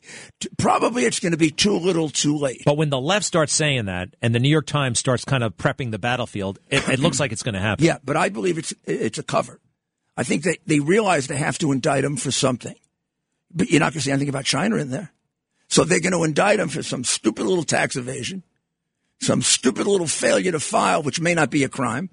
probably 0.58 1.04
it's 1.04 1.20
going 1.20 1.32
to 1.32 1.38
be 1.38 1.50
too 1.50 1.76
little, 1.76 2.08
too 2.08 2.36
late. 2.36 2.62
But 2.64 2.76
when 2.76 2.90
the 2.90 3.00
left 3.00 3.24
starts 3.24 3.52
saying 3.52 3.86
that, 3.86 4.14
and 4.20 4.34
the 4.34 4.40
New 4.40 4.48
York 4.48 4.66
Times 4.66 4.98
starts 4.98 5.24
kind 5.24 5.44
of 5.44 5.56
prepping 5.56 5.90
the 5.90 5.98
battlefield, 5.98 6.58
it, 6.68 6.88
it 6.88 7.00
looks 7.00 7.20
like 7.20 7.32
it's 7.32 7.42
going 7.42 7.54
to 7.54 7.60
happen. 7.60 7.84
Yeah, 7.84 7.98
but 8.04 8.16
I 8.16 8.28
believe 8.28 8.58
it's 8.58 8.74
it's 8.84 9.18
a 9.18 9.22
cover. 9.22 9.60
I 10.16 10.24
think 10.24 10.42
they, 10.42 10.58
they 10.66 10.80
realize 10.80 11.26
they 11.26 11.36
have 11.36 11.58
to 11.58 11.72
indict 11.72 12.04
him 12.04 12.16
for 12.16 12.30
something. 12.30 12.74
But 13.54 13.70
you're 13.70 13.80
not 13.80 13.92
going 13.92 14.00
to 14.00 14.04
see 14.04 14.10
anything 14.10 14.28
about 14.28 14.44
China 14.44 14.76
in 14.76 14.90
there. 14.90 15.12
So 15.68 15.84
they're 15.84 16.00
going 16.00 16.12
to 16.12 16.24
indict 16.24 16.60
him 16.60 16.68
for 16.68 16.82
some 16.82 17.04
stupid 17.04 17.46
little 17.46 17.64
tax 17.64 17.96
evasion, 17.96 18.42
some 19.20 19.42
stupid 19.42 19.86
little 19.86 20.06
failure 20.06 20.52
to 20.52 20.60
file, 20.60 21.02
which 21.02 21.20
may 21.20 21.34
not 21.34 21.50
be 21.50 21.64
a 21.64 21.68
crime. 21.68 22.10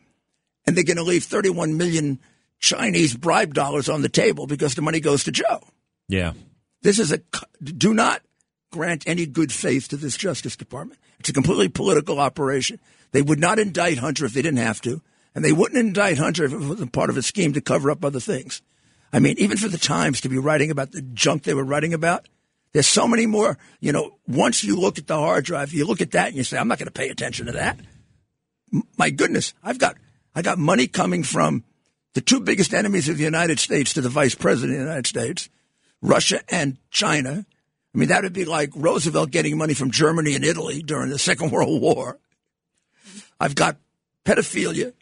And 0.66 0.76
they're 0.76 0.84
going 0.84 0.98
to 0.98 1.04
leave 1.04 1.24
31 1.24 1.78
million 1.78 2.20
Chinese 2.60 3.16
bribe 3.16 3.54
dollars 3.54 3.90
on 3.90 4.02
the 4.02 4.10
table 4.10 4.48
because 4.48 4.76
the 4.76 4.82
money 4.82 5.00
goes 5.00 5.24
to 5.26 5.32
Joe. 5.32 5.62
Yeah. 6.08 6.34
This 6.82 7.00
is 7.00 7.12
a, 7.12 7.20
do 7.64 7.94
not 7.94 8.22
grant 8.72 9.04
any 9.08 9.26
good 9.26 9.52
faith 9.52 9.88
to 9.90 9.98
this 9.98 10.18
Justice 10.18 10.56
Department. 10.56 11.00
It's 11.20 11.30
a 11.30 11.34
completely 11.34 11.70
political 11.70 12.20
operation. 12.20 12.80
They 13.12 13.22
would 13.22 13.40
not 13.40 13.60
indict 13.60 13.98
Hunter 13.98 14.26
if 14.26 14.34
they 14.34 14.42
didn't 14.42 14.60
have 14.60 14.82
to, 14.82 15.02
and 15.36 15.44
they 15.44 15.52
wouldn't 15.52 15.80
indict 15.80 16.18
Hunter 16.18 16.46
if 16.46 16.54
it 16.54 16.60
wasn't 16.60 16.94
part 16.94 17.10
of 17.10 17.18
a 17.18 17.22
scheme 17.22 17.54
to 17.54 17.62
cover 17.62 17.92
up 17.92 18.06
other 18.06 18.20
things. 18.20 18.62
I 19.12 19.20
mean, 19.20 19.36
even 19.40 19.58
for 19.58 19.68
the 19.68 19.78
Times 19.78 20.22
to 20.22 20.30
be 20.30 20.38
writing 20.38 20.72
about 20.72 20.92
the 20.92 21.02
junk 21.02 21.44
they 21.44 21.54
were 21.54 21.64
writing 21.64 21.94
about, 21.94 22.28
there's 22.74 22.88
so 22.88 23.08
many 23.08 23.26
more. 23.26 23.58
You 23.80 23.92
know, 23.92 24.18
once 24.28 24.64
you 24.64 24.80
look 24.80 25.00
at 25.00 25.08
the 25.08 25.18
hard 25.18 25.46
drive, 25.46 25.74
you 25.74 25.86
look 25.86 26.02
at 26.02 26.12
that 26.12 26.28
and 26.28 26.38
you 26.38 26.44
say, 26.44 26.58
I'm 26.58 26.68
not 26.68 26.78
going 26.78 26.88
to 26.88 26.92
pay 26.92 27.10
attention 27.10 27.48
to 27.48 27.54
that. 27.54 27.80
My 28.98 29.10
goodness, 29.10 29.54
I've 29.64 29.80
got 29.80 29.98
I 30.36 30.44
got 30.44 30.60
money 30.60 30.88
coming 30.88 31.24
from 31.24 31.64
the 32.14 32.22
two 32.22 32.40
biggest 32.40 32.74
enemies 32.74 33.10
of 33.10 33.18
the 33.18 33.24
United 33.24 33.60
States 33.60 33.94
to 33.94 34.02
the 34.02 34.10
Vice 34.10 34.36
President 34.36 34.74
of 34.74 34.80
the 34.80 34.86
United 34.90 35.08
States, 35.08 35.50
Russia 36.02 36.42
and 36.50 36.78
China. 36.90 37.46
I 37.94 37.98
mean, 37.98 38.10
that 38.10 38.24
would 38.24 38.34
be 38.34 38.46
like 38.46 38.72
Roosevelt 38.76 39.32
getting 39.32 39.58
money 39.58 39.74
from 39.74 39.92
Germany 39.92 40.36
and 40.36 40.46
Italy 40.46 40.82
during 40.82 41.10
the 41.10 41.20
Second 41.20 41.52
World 41.52 41.82
War. 41.82 42.20
I've 43.40 43.56
got 43.56 43.78
pedophilia. 44.26 44.94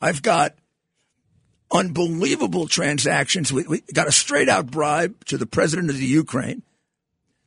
I've 0.00 0.22
got 0.22 0.54
unbelievable 1.72 2.66
transactions. 2.66 3.52
We, 3.52 3.64
we 3.64 3.80
got 3.92 4.08
a 4.08 4.12
straight 4.12 4.48
out 4.48 4.70
bribe 4.70 5.24
to 5.26 5.38
the 5.38 5.46
president 5.46 5.90
of 5.90 5.96
the 5.96 6.06
Ukraine. 6.06 6.62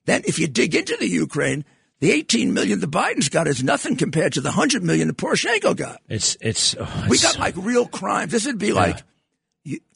Then, 0.06 0.22
if 0.26 0.40
you 0.40 0.48
dig 0.48 0.76
into 0.76 0.96
the 0.98 1.08
Ukraine, 1.08 1.66
the 2.00 2.12
18 2.12 2.54
million 2.54 2.80
the 2.80 2.88
Bidens 2.88 3.32
got 3.32 3.48
is 3.48 3.64
nothing 3.64 3.96
compared 3.96 4.34
to 4.34 4.42
the 4.42 4.50
100 4.50 4.84
million 4.84 5.08
that 5.08 5.18
Poroshenko 5.18 5.76
got. 5.76 6.02
It's 6.08 6.38
it's, 6.40 6.76
oh, 6.80 7.06
we 7.10 7.18
got 7.20 7.40
like 7.40 7.56
real 7.58 7.88
crimes. 7.88 8.32
This 8.32 8.46
would 8.46 8.60
be 8.60 8.72
like 8.72 9.04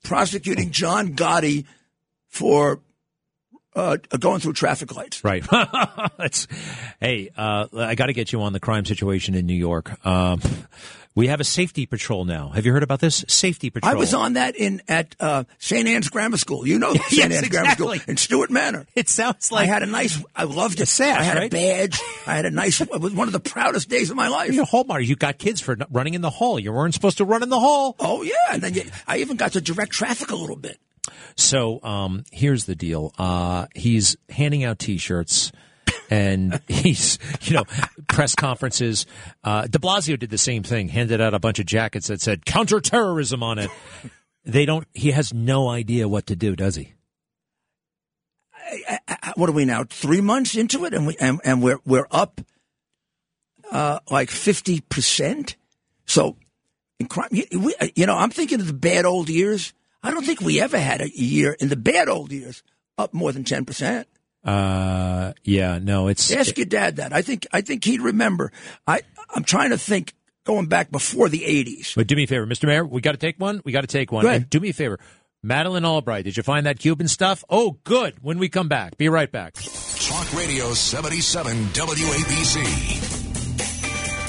prosecuting 0.03 0.71
John 0.71 1.13
Gotti 1.15 1.65
for 2.31 2.81
uh, 3.75 3.97
going 4.19 4.39
through 4.39 4.53
traffic 4.53 4.95
lights. 4.95 5.23
Right. 5.23 5.45
Hey, 6.99 7.31
uh, 7.35 7.67
I 7.75 7.95
got 7.95 8.05
to 8.07 8.13
get 8.13 8.31
you 8.31 8.43
on 8.43 8.53
the 8.53 8.59
crime 8.59 8.85
situation 8.85 9.33
in 9.33 9.47
New 9.47 9.55
York. 9.55 10.05
Um, 10.05 10.39
we 11.15 11.27
have 11.27 11.39
a 11.39 11.43
safety 11.43 11.87
patrol 11.87 12.25
now. 12.25 12.49
Have 12.49 12.65
you 12.65 12.71
heard 12.71 12.83
about 12.83 12.99
this 12.99 13.25
safety 13.27 13.71
patrol? 13.71 13.91
I 13.91 13.95
was 13.95 14.13
on 14.13 14.33
that 14.33 14.55
in 14.55 14.83
at 14.87 15.15
uh, 15.19 15.45
St. 15.57 15.87
Anne's 15.87 16.09
Grammar 16.09 16.37
School. 16.37 16.67
You 16.67 16.77
know 16.77 16.93
St. 16.93 17.11
Yes, 17.11 17.37
Anne's 17.37 17.49
Grammar 17.49 17.71
School 17.71 17.95
in 18.07 18.17
Stewart 18.17 18.51
Manor. 18.51 18.85
It 18.95 19.09
sounds 19.09 19.51
like 19.51 19.63
I 19.63 19.73
had 19.73 19.81
a 19.81 19.87
nice. 19.87 20.23
I 20.35 20.43
loved 20.43 20.79
it. 20.79 20.87
sash, 20.87 21.19
I 21.19 21.23
had 21.23 21.37
right? 21.37 21.53
a 21.53 21.55
badge. 21.55 21.99
I 22.27 22.35
had 22.35 22.45
a 22.45 22.51
nice. 22.51 22.79
It 22.79 22.89
was 22.91 23.13
one 23.13 23.27
of 23.27 23.33
the 23.33 23.39
proudest 23.39 23.89
days 23.89 24.11
of 24.11 24.15
my 24.15 24.27
life. 24.27 24.53
You're 24.53 24.63
a 24.63 24.67
Hallmark. 24.67 25.03
You 25.03 25.15
got 25.15 25.39
kids 25.39 25.59
for 25.59 25.75
running 25.89 26.13
in 26.13 26.21
the 26.21 26.29
hall. 26.29 26.59
You 26.59 26.71
weren't 26.71 26.93
supposed 26.93 27.17
to 27.17 27.25
run 27.25 27.41
in 27.41 27.49
the 27.49 27.59
hall. 27.59 27.95
Oh 27.99 28.21
yeah, 28.21 28.33
and 28.51 28.61
then 28.61 28.75
you, 28.75 28.83
I 29.07 29.17
even 29.17 29.37
got 29.37 29.53
to 29.53 29.61
direct 29.61 29.91
traffic 29.91 30.29
a 30.29 30.35
little 30.35 30.55
bit. 30.55 30.79
So 31.35 31.81
um, 31.83 32.23
here's 32.31 32.65
the 32.65 32.75
deal. 32.75 33.13
Uh, 33.17 33.65
he's 33.75 34.17
handing 34.29 34.63
out 34.63 34.79
T-shirts, 34.79 35.51
and 36.09 36.61
he's 36.67 37.17
you 37.41 37.53
know 37.55 37.63
press 38.07 38.35
conferences. 38.35 39.05
Uh, 39.43 39.67
De 39.67 39.79
Blasio 39.79 40.17
did 40.19 40.29
the 40.29 40.37
same 40.37 40.63
thing. 40.63 40.89
Handed 40.89 41.19
out 41.21 41.33
a 41.33 41.39
bunch 41.39 41.59
of 41.59 41.65
jackets 41.65 42.07
that 42.07 42.21
said 42.21 42.45
counterterrorism 42.45 43.41
on 43.43 43.57
it. 43.59 43.69
They 44.45 44.65
don't. 44.65 44.87
He 44.93 45.11
has 45.11 45.33
no 45.33 45.69
idea 45.69 46.07
what 46.07 46.27
to 46.27 46.35
do, 46.35 46.55
does 46.55 46.75
he? 46.75 46.93
I- 48.87 48.99
I- 49.07 49.33
what 49.35 49.49
are 49.49 49.53
we 49.53 49.65
now? 49.65 49.83
Three 49.83 50.21
months 50.21 50.55
into 50.55 50.85
it, 50.85 50.93
and 50.93 51.07
we 51.07 51.15
and, 51.19 51.39
and 51.43 51.61
we're 51.61 51.79
we're 51.85 52.07
up 52.11 52.41
uh, 53.71 53.99
like 54.09 54.29
fifty 54.29 54.81
percent. 54.81 55.55
So, 56.05 56.37
in 56.99 57.07
crime, 57.07 57.29
you, 57.31 57.45
we, 57.59 57.73
you 57.95 58.05
know, 58.05 58.17
I'm 58.17 58.29
thinking 58.29 58.59
of 58.59 58.67
the 58.67 58.73
bad 58.73 59.05
old 59.05 59.29
years. 59.29 59.73
I 60.03 60.11
don't 60.11 60.25
think 60.25 60.41
we 60.41 60.59
ever 60.61 60.79
had 60.79 61.01
a 61.01 61.09
year 61.09 61.55
in 61.59 61.69
the 61.69 61.75
bad 61.75 62.09
old 62.09 62.31
years 62.31 62.63
up 62.97 63.13
more 63.13 63.31
than 63.31 63.43
ten 63.43 63.65
percent. 63.65 64.07
Uh, 64.43 65.33
yeah. 65.43 65.77
No, 65.79 66.07
it's 66.07 66.31
Ask 66.31 66.57
your 66.57 66.65
dad 66.65 66.95
that. 66.95 67.13
I 67.13 67.21
think 67.21 67.45
I 67.51 67.61
think 67.61 67.83
he'd 67.83 68.01
remember. 68.01 68.51
I 68.87 69.01
I'm 69.33 69.43
trying 69.43 69.69
to 69.69 69.77
think 69.77 70.13
going 70.45 70.65
back 70.67 70.91
before 70.91 71.29
the 71.29 71.39
'80s. 71.41 71.95
But 71.95 72.07
do 72.07 72.15
me 72.15 72.23
a 72.23 72.27
favor, 72.27 72.47
Mr. 72.47 72.65
Mayor. 72.65 72.85
We 72.85 73.01
got 73.01 73.11
to 73.11 73.17
take 73.17 73.39
one. 73.39 73.61
We 73.63 73.71
got 73.71 73.81
to 73.81 73.87
take 73.87 74.11
one. 74.11 74.23
Go 74.23 74.29
ahead. 74.29 74.41
And 74.41 74.49
do 74.49 74.59
me 74.59 74.69
a 74.69 74.73
favor, 74.73 74.99
Madeleine 75.43 75.85
Albright. 75.85 76.25
Did 76.25 76.37
you 76.37 76.43
find 76.43 76.65
that 76.65 76.79
Cuban 76.79 77.07
stuff? 77.07 77.43
Oh, 77.49 77.77
good. 77.83 78.15
When 78.23 78.39
we 78.39 78.49
come 78.49 78.67
back, 78.67 78.97
be 78.97 79.09
right 79.09 79.31
back. 79.31 79.53
Talk 79.53 80.33
Radio 80.33 80.73
77 80.73 81.65
WABC. 81.65 83.20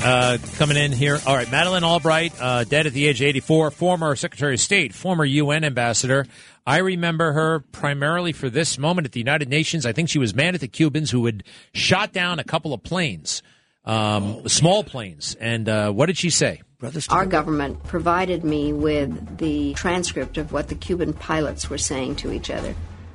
Uh, 0.04 0.36
coming 0.56 0.76
in 0.76 0.90
here. 0.90 1.16
All 1.26 1.36
right, 1.36 1.48
Madeleine 1.48 1.84
Albright, 1.84 2.32
uh, 2.40 2.64
dead 2.64 2.88
at 2.88 2.92
the 2.92 3.06
age 3.06 3.20
of 3.20 3.26
84, 3.28 3.70
former 3.70 4.16
Secretary 4.16 4.54
of 4.54 4.60
State, 4.60 4.92
former 4.92 5.24
UN 5.24 5.62
ambassador. 5.62 6.26
I 6.66 6.78
remember 6.78 7.32
her 7.32 7.60
primarily 7.60 8.32
for 8.32 8.50
this 8.50 8.78
moment 8.78 9.06
at 9.06 9.12
the 9.12 9.20
United 9.20 9.48
Nations. 9.48 9.86
I 9.86 9.92
think 9.92 10.08
she 10.08 10.18
was 10.18 10.34
mad 10.34 10.56
at 10.56 10.60
the 10.60 10.66
Cubans 10.66 11.12
who 11.12 11.24
had 11.26 11.44
shot 11.72 12.12
down 12.12 12.40
a 12.40 12.44
couple 12.44 12.74
of 12.74 12.82
planes, 12.82 13.44
um, 13.84 14.48
small 14.48 14.82
planes. 14.82 15.36
And 15.38 15.68
uh, 15.68 15.92
what 15.92 16.06
did 16.06 16.18
she 16.18 16.30
say? 16.30 16.62
Our 17.08 17.26
government 17.26 17.84
provided 17.84 18.42
me 18.42 18.72
with 18.72 19.38
the 19.38 19.72
transcript 19.74 20.36
of 20.36 20.50
what 20.50 20.68
the 20.68 20.74
Cuban 20.74 21.12
pilots 21.12 21.70
were 21.70 21.78
saying 21.78 22.16
to 22.16 22.32
each 22.32 22.50
other. 22.50 22.74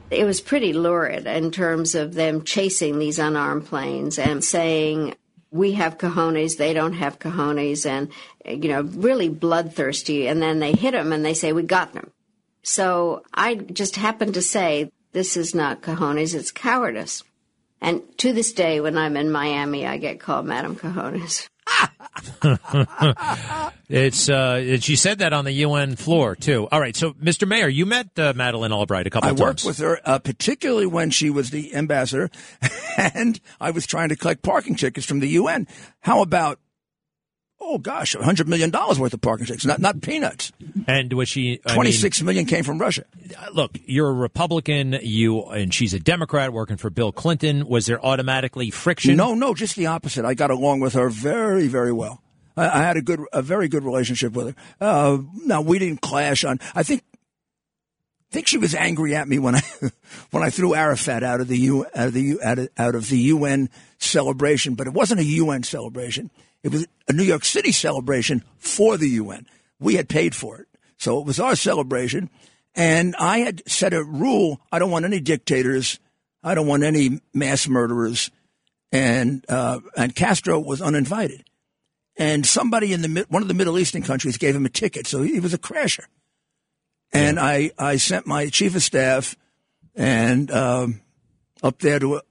It 0.10 0.24
was 0.24 0.40
pretty 0.40 0.72
lurid 0.72 1.28
in 1.28 1.52
terms 1.52 1.96
of 1.96 2.14
them 2.14 2.44
chasing 2.46 2.98
these 2.98 3.20
unarmed 3.20 3.66
planes 3.66 4.18
and 4.18 4.42
saying, 4.42 5.16
we 5.52 5.74
have 5.74 5.98
cojones, 5.98 6.58
they 6.58 6.74
don't 6.74 6.94
have 6.94 7.20
cojones, 7.20 7.86
and, 7.86 8.10
you 8.46 8.70
know, 8.70 8.82
really 8.82 9.30
bloodthirsty. 9.30 10.28
And 10.28 10.42
then 10.42 10.60
they 10.60 10.74
hit 10.74 10.92
them 10.92 11.14
and 11.14 11.24
they 11.24 11.34
say, 11.34 11.54
we 11.54 11.64
got 11.64 11.94
them. 11.94 12.12
So 12.64 13.24
I 13.34 13.56
just 13.56 13.96
happened 13.96 14.34
to 14.34 14.42
say, 14.42 14.92
this 15.14 15.38
is 15.38 15.56
not 15.56 15.82
cojones, 15.82 16.36
it's 16.36 16.52
cowardice. 16.52 17.24
And 17.80 18.02
to 18.18 18.34
this 18.34 18.54
day, 18.54 18.82
when 18.82 18.98
I'm 18.98 19.16
in 19.16 19.32
Miami, 19.32 19.86
I 19.86 19.98
get 19.98 20.20
called 20.20 20.46
Madam 20.46 20.76
Cojones. 20.76 21.48
it's 23.90 24.30
uh, 24.30 24.78
she 24.80 24.96
said 24.96 25.20
that 25.20 25.34
on 25.34 25.46
the 25.46 25.52
UN 25.52 25.96
floor 25.96 26.36
too. 26.36 26.68
All 26.72 26.80
right, 26.80 26.96
so 26.96 27.14
Mr. 27.14 27.48
Mayor, 27.48 27.68
you 27.68 27.86
met 27.86 28.18
uh, 28.18 28.34
Madeleine 28.36 28.72
Albright 28.72 29.08
a 29.08 29.10
couple 29.10 29.28
I 29.28 29.32
of 29.32 29.40
worked 29.40 29.60
times. 29.60 29.66
with 29.66 29.78
her, 29.80 30.00
uh, 30.04 30.20
particularly 30.20 30.86
when 30.86 31.10
she 31.10 31.30
was 31.30 31.50
the 31.52 31.74
ambassador, 31.76 32.30
and 32.98 33.40
I 33.60 33.72
was 33.72 33.86
trying 33.86 34.10
to 34.10 34.16
collect 34.16 34.42
parking 34.42 34.76
tickets 34.76 35.06
from 35.06 35.20
the 35.20 35.30
UN. 35.30 35.68
How 36.02 36.22
about, 36.22 36.60
oh 37.60 37.78
gosh, 37.78 38.16
a 38.16 38.24
hundred 38.24 38.48
million 38.48 38.70
dollars 38.70 39.00
worth 39.00 39.14
of 39.14 39.22
parking 39.22 39.46
tickets, 39.46 39.66
not 39.66 39.80
not 39.80 40.02
peanuts. 40.02 40.52
And 40.88 41.12
was 41.14 41.30
she 41.30 41.60
I 41.66 41.70
mean, 41.70 41.76
Twenty 41.76 41.92
six 41.92 42.22
million 42.22 42.46
came 42.46 42.64
from 42.64 42.80
Russia. 42.80 43.04
look, 43.54 43.78
you're 43.86 44.10
a 44.10 44.14
Republican, 44.14 44.98
you 45.02 45.44
and 45.46 45.74
she's 45.74 45.94
a 45.94 46.00
Democrat 46.00 46.54
working 46.54 46.78
for 46.78 46.90
Bill 46.90 47.12
Clinton. 47.12 47.68
Was 47.68 47.86
there 47.86 48.04
automatically 48.06 48.70
friction? 48.70 49.16
No, 49.16 49.34
no, 49.36 49.54
just 49.54 49.76
the 49.76 49.88
opposite. 49.88 50.26
I 50.26 50.34
got 50.34 50.52
along 50.52 50.80
with 50.80 50.94
her 50.94 51.10
very, 51.10 51.68
very 51.68 51.92
well. 51.92 52.22
I, 52.58 52.80
I 52.80 52.84
had 52.84 52.98
a 52.98 53.02
good, 53.02 53.22
a 53.32 53.42
very 53.42 53.68
good 53.70 53.84
relationship 53.84 54.34
with 54.34 54.48
her. 54.48 54.56
Uh, 54.82 55.20
now 55.46 55.62
we 55.62 55.80
didn't 55.80 56.02
clash 56.02 56.44
on. 56.44 56.60
I 56.76 56.84
think, 56.84 57.04
I 57.14 58.34
think 58.34 58.48
she 58.48 58.58
was 58.58 58.76
angry 58.76 59.16
at 59.16 59.28
me 59.28 59.40
when 59.40 59.56
I, 59.56 59.62
when 60.32 60.44
I 60.44 60.50
threw 60.50 60.76
Arafat 60.76 61.24
out 61.24 61.40
of 61.40 61.48
the 61.48 61.58
U, 61.58 61.86
out 61.96 62.08
of 62.08 62.14
the 62.14 62.42
out 62.44 62.60
of, 62.60 62.70
out 62.78 62.96
of 62.96 63.10
the 63.10 63.18
UN 63.18 63.70
celebration. 64.00 64.76
But 64.76 64.88
it 64.88 64.94
wasn't 64.94 65.22
a 65.22 65.26
UN 65.26 65.64
celebration. 65.64 66.32
It 66.68 66.74
was 66.74 66.86
a 67.08 67.14
New 67.14 67.24
York 67.24 67.46
City 67.46 67.72
celebration 67.72 68.44
for 68.58 68.98
the 68.98 69.10
UN. 69.10 69.48
We 69.80 69.96
had 69.96 70.10
paid 70.10 70.36
for 70.36 70.60
it, 70.60 70.68
so 70.98 71.20
it 71.20 71.26
was 71.26 71.40
our 71.40 71.56
celebration. 71.56 72.30
And 72.76 73.16
I 73.16 73.40
had 73.40 73.68
set 73.68 73.94
a 73.94 74.04
rule: 74.04 74.62
I 74.72 74.78
don't 74.78 74.92
want 74.92 75.06
any 75.06 75.20
dictators. 75.20 76.00
I 76.44 76.54
don't 76.54 76.68
want 76.68 76.84
any 76.84 77.22
mass 77.34 77.68
murderers 77.68 78.30
and 78.92 79.46
uh, 79.50 79.80
and 79.96 80.16
Castro 80.16 80.60
was 80.60 80.82
uninvited. 80.82 81.44
And 82.18 82.46
somebody 82.46 82.94
in 82.94 83.02
the 83.02 83.26
one 83.30 83.42
of 83.42 83.48
the 83.48 83.54
Middle 83.54 83.78
Eastern 83.78 84.02
countries 84.02 84.38
gave 84.38 84.56
him 84.56 84.66
a 84.66 84.70
ticket, 84.70 85.08
so 85.08 85.22
he 85.22 85.40
was 85.40 85.54
a 85.54 85.58
crasher. 85.58 86.06
And 87.14 87.40
I 87.40 87.72
I 87.78 87.98
sent 87.98 88.26
my 88.26 88.50
chief 88.50 88.76
of 88.76 88.84
staff 88.84 89.36
and 89.96 90.50
um, 90.52 91.02
up 91.64 91.80
there 91.80 92.00
to 92.00 92.16
uh, 92.16 92.22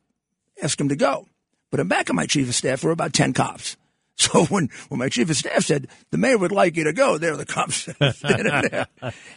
ask 0.63 0.81
him 0.81 0.89
to 0.89 0.97
go. 0.97 1.27
But 1.71 1.81
in 1.81 1.89
back 1.89 2.09
of 2.09 2.17
my 2.17 2.27
chief 2.27 2.49
of 2.49 2.55
staff 2.55 2.83
were 2.85 2.91
about 2.91 3.13
ten 3.13 3.33
cops. 3.33 3.77
So 4.19 4.47
when, 4.47 4.71
when 4.89 4.99
my 4.99 5.11
chief 5.11 5.29
of 5.29 5.37
staff 5.37 5.65
said 5.65 5.89
the 6.11 6.17
mayor 6.17 6.39
would 6.39 6.51
like 6.51 6.75
you 6.77 6.85
to 6.85 6.95
go, 6.95 7.19
there 7.19 7.37
the 7.37 7.45
cops 7.45 7.85
there, 7.99 8.87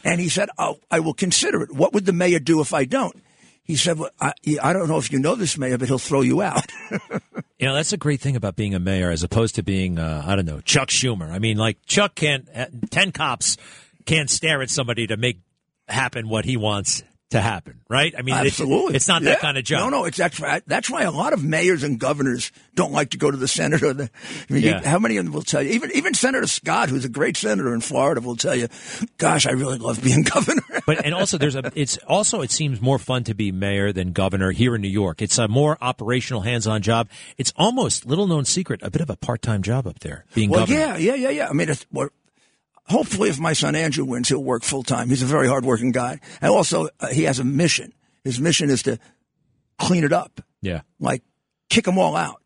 and 0.06 0.22
he 0.22 0.30
said, 0.30 0.48
oh, 0.58 0.80
"I 0.90 1.02
will 1.02 1.14
consider 1.14 1.64
it. 1.64 1.74
What 1.74 1.92
would 1.94 2.06
the 2.06 2.14
mayor 2.14 2.40
do 2.40 2.62
if 2.62 2.74
I 2.74 2.86
don't?" 2.86 3.22
He 3.70 3.76
said, 3.76 4.00
well, 4.00 4.10
I, 4.20 4.34
I 4.64 4.74
don't 4.74 4.88
know 4.88 4.98
if 4.98 5.12
you 5.12 5.20
know 5.20 5.36
this 5.36 5.56
mayor, 5.58 5.78
but 5.78 5.90
he'll 5.90 6.00
throw 6.00 6.22
you 6.22 6.42
out. 6.42 6.66
You 7.60 7.68
know, 7.68 7.74
that's 7.76 7.92
a 7.92 7.98
great 7.98 8.22
thing 8.22 8.38
about 8.38 8.56
being 8.56 8.74
a 8.74 8.80
mayor 8.80 9.12
as 9.12 9.22
opposed 9.22 9.56
to 9.56 9.64
being, 9.64 10.00
uh, 10.00 10.24
I 10.26 10.38
don't 10.38 10.46
know, 10.46 10.62
Chuck 10.62 10.88
Schumer. 10.88 11.30
I 11.30 11.40
mean, 11.40 11.58
like, 11.58 11.78
Chuck 11.86 12.16
can't, 12.16 12.48
uh, 12.56 12.68
10 12.90 13.12
cops 13.12 13.58
can't 14.06 14.30
stare 14.30 14.62
at 14.62 14.70
somebody 14.70 15.08
to 15.08 15.18
make 15.18 15.42
happen 15.90 16.30
what 16.30 16.46
he 16.46 16.56
wants 16.56 17.04
to 17.30 17.40
happen, 17.42 17.82
right? 17.90 18.14
I 18.18 18.22
mean, 18.24 18.34
it's- 18.36 18.48
Absolutely, 18.60 18.96
it's, 18.96 19.08
not 19.08 19.22
Yeah. 19.22 19.32
that 19.32 19.40
kind 19.40 19.58
of 19.58 19.64
job. 19.64 19.82
No, 19.92 20.00
no, 20.00 20.06
it's 20.06 20.18
that's 20.18 20.40
why 20.40 20.62
that's 20.66 20.90
why 20.90 21.04
a 21.04 21.12
lot 21.12 21.32
of 21.34 21.44
mayors 21.44 21.84
and 21.84 22.00
governors 22.00 22.52
don't 22.76 22.92
like 22.92 23.12
to 23.12 23.18
go 23.18 23.30
to 23.30 23.38
the 23.38 23.48
Senate. 23.48 23.84
Or 23.84 23.94
the, 23.94 24.10
I 24.50 24.54
mean, 24.54 24.64
Yeah. 24.64 24.82
how 24.88 24.98
many 25.00 25.18
of 25.18 25.26
them 25.26 25.34
will 25.34 25.44
tell 25.44 25.62
you? 25.62 25.72
Even 25.72 25.92
even 25.94 26.14
Senator 26.16 26.48
Scott, 26.48 26.90
who's 26.90 27.06
a 27.06 27.10
great 27.10 27.38
senator 27.38 27.74
in 27.74 27.82
Florida, 27.82 28.22
will 28.22 28.36
tell 28.36 28.56
you, 28.56 28.68
"Gosh, 29.18 29.46
I 29.46 29.52
really 29.52 29.78
love 29.78 30.02
being 30.04 30.24
governor." 30.34 30.64
but 30.88 31.06
and 31.06 31.14
also 31.14 31.38
there's 31.38 31.56
a 31.56 31.72
it's 31.76 31.98
also 32.08 32.42
it 32.42 32.52
seems 32.52 32.82
more 32.82 32.98
fun 33.00 33.24
to 33.26 33.36
be 33.36 33.52
mayor 33.52 33.94
than 33.94 34.12
governor 34.12 34.52
here 34.52 34.74
in 34.76 34.82
New 34.82 34.88
York. 34.90 35.22
It's 35.22 35.38
a 35.38 35.48
more 35.48 35.78
operational 35.82 36.42
hands-on 36.42 36.82
job. 36.82 37.10
It's 37.38 37.54
almost 37.56 38.06
little 38.06 38.26
known 38.28 38.46
secret, 38.46 38.82
a 38.84 38.90
bit 38.90 39.02
of 39.02 39.10
a 39.10 39.16
part-time 39.16 39.62
job 39.62 39.86
up 39.86 40.00
there 40.00 40.26
being 40.34 40.50
well, 40.50 40.62
governor. 40.62 40.80
yeah, 40.80 40.98
yeah, 40.98 41.14
yeah, 41.16 41.30
yeah. 41.30 41.50
I 41.50 41.54
mean, 41.54 41.70
it's, 41.70 41.86
well, 41.92 42.10
hopefully, 42.90 43.30
if 43.30 43.40
my 43.40 43.54
son 43.54 43.76
Andrew 43.76 44.06
wins, 44.06 44.30
he'll 44.30 44.44
work 44.44 44.64
full 44.64 44.84
time. 44.84 45.10
He's 45.10 45.22
a 45.22 45.28
very 45.28 45.48
hardworking 45.48 45.92
guy, 45.92 46.20
and 46.42 46.52
also 46.52 46.90
uh, 47.00 47.08
he 47.08 47.24
has 47.24 47.40
a 47.40 47.44
mission. 47.44 47.94
His 48.24 48.40
mission 48.40 48.70
is 48.70 48.84
to 48.84 49.00
clean 49.78 50.04
it 50.04 50.12
up, 50.12 50.42
Yeah. 50.62 50.82
like 51.00 51.24
kick 51.70 51.86
them 51.86 51.98
all 51.98 52.16
out, 52.16 52.42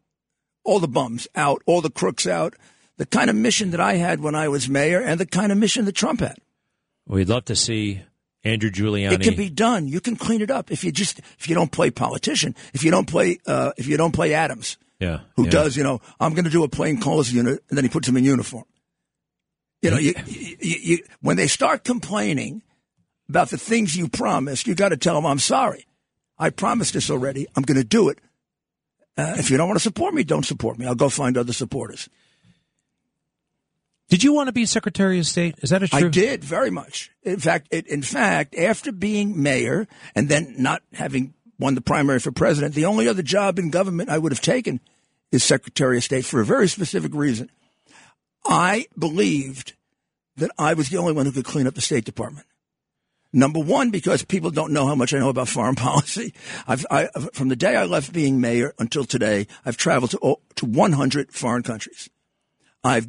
all 0.63 0.79
the 0.79 0.87
bums 0.87 1.27
out, 1.35 1.61
all 1.65 1.81
the 1.81 1.89
crooks 1.89 2.27
out. 2.27 2.55
The 2.97 3.07
kind 3.07 3.27
of 3.27 3.35
mission 3.35 3.71
that 3.71 3.79
I 3.79 3.95
had 3.95 4.21
when 4.21 4.35
I 4.35 4.47
was 4.47 4.69
mayor, 4.69 5.01
and 5.01 5.19
the 5.19 5.25
kind 5.25 5.51
of 5.51 5.57
mission 5.57 5.85
that 5.85 5.95
Trump 5.95 6.19
had. 6.19 6.37
We'd 7.07 7.27
love 7.27 7.45
to 7.45 7.55
see 7.55 8.03
Andrew 8.43 8.69
Giuliani. 8.69 9.13
It 9.13 9.21
can 9.21 9.35
be 9.35 9.49
done. 9.49 9.87
You 9.87 9.99
can 9.99 10.15
clean 10.15 10.41
it 10.41 10.51
up 10.51 10.71
if 10.71 10.83
you 10.83 10.91
just 10.91 11.19
if 11.39 11.49
you 11.49 11.55
don't 11.55 11.71
play 11.71 11.89
politician, 11.89 12.55
if 12.73 12.83
you 12.83 12.91
don't 12.91 13.07
play 13.07 13.39
uh, 13.47 13.71
if 13.77 13.87
you 13.87 13.97
don't 13.97 14.11
play 14.11 14.35
Adams, 14.35 14.77
yeah. 14.99 15.21
who 15.35 15.45
yeah. 15.45 15.49
does 15.49 15.75
you 15.75 15.83
know 15.83 16.01
I'm 16.19 16.33
going 16.33 16.45
to 16.45 16.51
do 16.51 16.63
a 16.63 16.69
plain 16.69 16.99
clothes 16.99 17.33
unit, 17.33 17.63
and 17.67 17.77
then 17.77 17.83
he 17.83 17.89
puts 17.89 18.05
them 18.05 18.15
in 18.15 18.23
uniform. 18.23 18.65
You 19.83 19.91
know, 19.91 19.97
you, 19.97 20.13
you, 20.25 20.55
you, 20.81 20.97
when 21.21 21.35
they 21.35 21.47
start 21.47 21.83
complaining 21.83 22.61
about 23.27 23.49
the 23.49 23.57
things 23.57 23.97
you 23.97 24.07
promised, 24.07 24.65
you 24.65 24.75
got 24.75 24.89
to 24.89 24.97
tell 24.97 25.15
them 25.15 25.25
I'm 25.25 25.39
sorry. 25.39 25.85
I 26.39 26.51
promised 26.51 26.93
this 26.93 27.11
already. 27.11 27.47
I'm 27.55 27.63
going 27.63 27.77
to 27.77 27.83
do 27.83 28.07
it. 28.07 28.19
Uh, 29.17 29.35
if 29.37 29.51
you 29.51 29.57
don't 29.57 29.67
want 29.67 29.77
to 29.77 29.83
support 29.83 30.13
me, 30.13 30.23
don't 30.23 30.45
support 30.45 30.79
me. 30.79 30.87
I'll 30.87 30.95
go 30.95 31.09
find 31.09 31.37
other 31.37 31.51
supporters. 31.51 32.07
Did 34.07 34.23
you 34.23 34.33
want 34.33 34.47
to 34.47 34.53
be 34.53 34.65
Secretary 34.65 35.19
of 35.19 35.25
State? 35.25 35.55
Is 35.61 35.71
that 35.71 35.83
a 35.83 35.87
true? 35.89 36.07
I 36.07 36.09
did 36.09 36.45
very 36.45 36.69
much. 36.69 37.11
In 37.23 37.39
fact, 37.39 37.67
it, 37.69 37.85
in 37.87 38.03
fact, 38.03 38.55
after 38.55 38.93
being 38.93 39.43
mayor 39.43 39.87
and 40.15 40.29
then 40.29 40.55
not 40.57 40.81
having 40.93 41.33
won 41.59 41.75
the 41.75 41.81
primary 41.81 42.19
for 42.19 42.31
president, 42.31 42.73
the 42.73 42.85
only 42.85 43.09
other 43.09 43.21
job 43.21 43.59
in 43.59 43.69
government 43.69 44.09
I 44.09 44.17
would 44.17 44.31
have 44.31 44.41
taken 44.41 44.79
is 45.33 45.43
Secretary 45.43 45.97
of 45.97 46.05
State 46.05 46.23
for 46.23 46.39
a 46.39 46.45
very 46.45 46.69
specific 46.69 47.13
reason. 47.13 47.49
I 48.45 48.87
believed 48.97 49.73
that 50.37 50.51
I 50.57 50.73
was 50.73 50.89
the 50.89 50.97
only 50.97 51.13
one 51.13 51.25
who 51.25 51.31
could 51.31 51.45
clean 51.45 51.67
up 51.67 51.75
the 51.75 51.81
State 51.81 52.05
Department. 52.05 52.45
Number 53.31 53.59
one, 53.59 53.89
because 53.89 54.23
people 54.23 54.51
don't 54.51 54.73
know 54.73 54.85
how 54.85 54.95
much 54.95 55.13
I 55.13 55.19
know 55.19 55.29
about 55.29 55.47
foreign 55.57 55.75
policy. 55.75 56.33
I've, 56.67 56.85
I, 56.91 57.07
from 57.33 57.49
the 57.49 57.55
day 57.55 57.75
I 57.75 57.85
left 57.85 58.13
being 58.13 58.39
mayor 58.39 58.73
until 58.77 59.05
today, 59.05 59.47
I've 59.65 59.77
traveled 59.77 60.11
to, 60.11 60.19
oh, 60.21 60.39
to 60.55 60.65
100 60.65 61.31
foreign 61.33 61.63
countries. 61.63 62.09
I've 62.83 63.07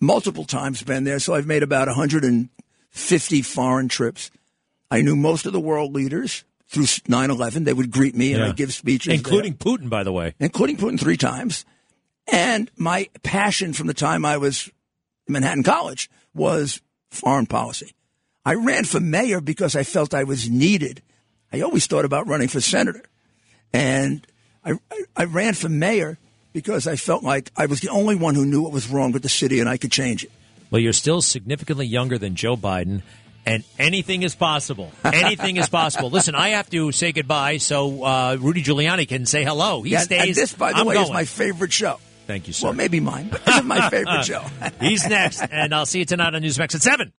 multiple 0.00 0.44
times 0.44 0.82
been 0.82 1.04
there, 1.04 1.18
so 1.18 1.34
I've 1.34 1.46
made 1.46 1.62
about 1.62 1.88
150 1.88 3.42
foreign 3.42 3.88
trips. 3.88 4.30
I 4.90 5.00
knew 5.00 5.16
most 5.16 5.46
of 5.46 5.52
the 5.52 5.60
world 5.60 5.94
leaders 5.94 6.44
through 6.68 6.84
9/11. 6.84 7.64
They 7.64 7.72
would 7.72 7.90
greet 7.90 8.14
me 8.14 8.32
and 8.32 8.42
Yeah. 8.42 8.48
I'd 8.48 8.56
give 8.56 8.74
speeches, 8.74 9.14
including 9.14 9.54
Putin, 9.54 9.88
by 9.88 10.02
the 10.02 10.12
way. 10.12 10.34
including 10.38 10.76
Putin 10.76 10.98
three 11.00 11.16
times. 11.16 11.64
And 12.28 12.70
my 12.76 13.08
passion 13.22 13.72
from 13.72 13.86
the 13.86 13.94
time 13.94 14.24
I 14.24 14.36
was 14.36 14.70
in 15.26 15.32
Manhattan 15.32 15.62
College 15.62 16.10
was 16.34 16.80
foreign 17.10 17.46
policy. 17.46 17.92
I 18.44 18.54
ran 18.54 18.84
for 18.84 19.00
mayor 19.00 19.40
because 19.40 19.74
I 19.76 19.82
felt 19.84 20.14
I 20.14 20.24
was 20.24 20.48
needed. 20.50 21.02
I 21.52 21.60
always 21.60 21.86
thought 21.86 22.04
about 22.04 22.26
running 22.26 22.48
for 22.48 22.60
senator, 22.60 23.02
and 23.72 24.26
I, 24.64 24.72
I, 24.90 25.02
I 25.16 25.24
ran 25.24 25.54
for 25.54 25.68
mayor 25.68 26.18
because 26.52 26.86
I 26.86 26.96
felt 26.96 27.22
like 27.22 27.50
I 27.56 27.66
was 27.66 27.80
the 27.80 27.88
only 27.88 28.16
one 28.16 28.34
who 28.34 28.44
knew 28.44 28.62
what 28.62 28.72
was 28.72 28.88
wrong 28.88 29.12
with 29.12 29.22
the 29.22 29.28
city 29.28 29.60
and 29.60 29.68
I 29.68 29.76
could 29.76 29.92
change 29.92 30.24
it. 30.24 30.30
Well, 30.70 30.80
you're 30.80 30.92
still 30.92 31.22
significantly 31.22 31.86
younger 31.86 32.18
than 32.18 32.34
Joe 32.34 32.56
Biden, 32.56 33.02
and 33.44 33.62
anything 33.78 34.22
is 34.24 34.34
possible. 34.34 34.90
Anything 35.04 35.56
is 35.56 35.68
possible. 35.68 36.10
Listen, 36.10 36.34
I 36.34 36.50
have 36.50 36.68
to 36.70 36.90
say 36.92 37.12
goodbye 37.12 37.58
so 37.58 38.02
uh, 38.04 38.36
Rudy 38.40 38.62
Giuliani 38.62 39.06
can 39.06 39.26
say 39.26 39.44
hello. 39.44 39.82
He 39.82 39.92
Yeah, 39.92 40.00
stays. 40.00 40.26
and 40.28 40.34
this, 40.34 40.52
by 40.52 40.72
the 40.72 40.78
I'm 40.78 40.86
way, 40.86 40.94
going. 40.94 41.06
is 41.06 41.12
my 41.12 41.24
favorite 41.24 41.72
show. 41.72 42.00
Thank 42.26 42.46
you, 42.48 42.52
sir. 42.52 42.66
Well, 42.68 42.74
maybe 42.74 42.98
mine, 43.00 43.28
but 43.30 43.44
this 43.44 43.56
is 43.56 43.62
my 43.64 43.88
favorite 43.90 44.24
show. 44.24 44.44
He's 44.80 45.06
next, 45.08 45.42
and 45.50 45.74
I'll 45.74 45.86
see 45.86 46.00
you 46.00 46.04
tonight 46.04 46.34
on 46.34 46.42
Newsmax 46.42 46.74
at 46.74 46.82
7. 46.82 47.12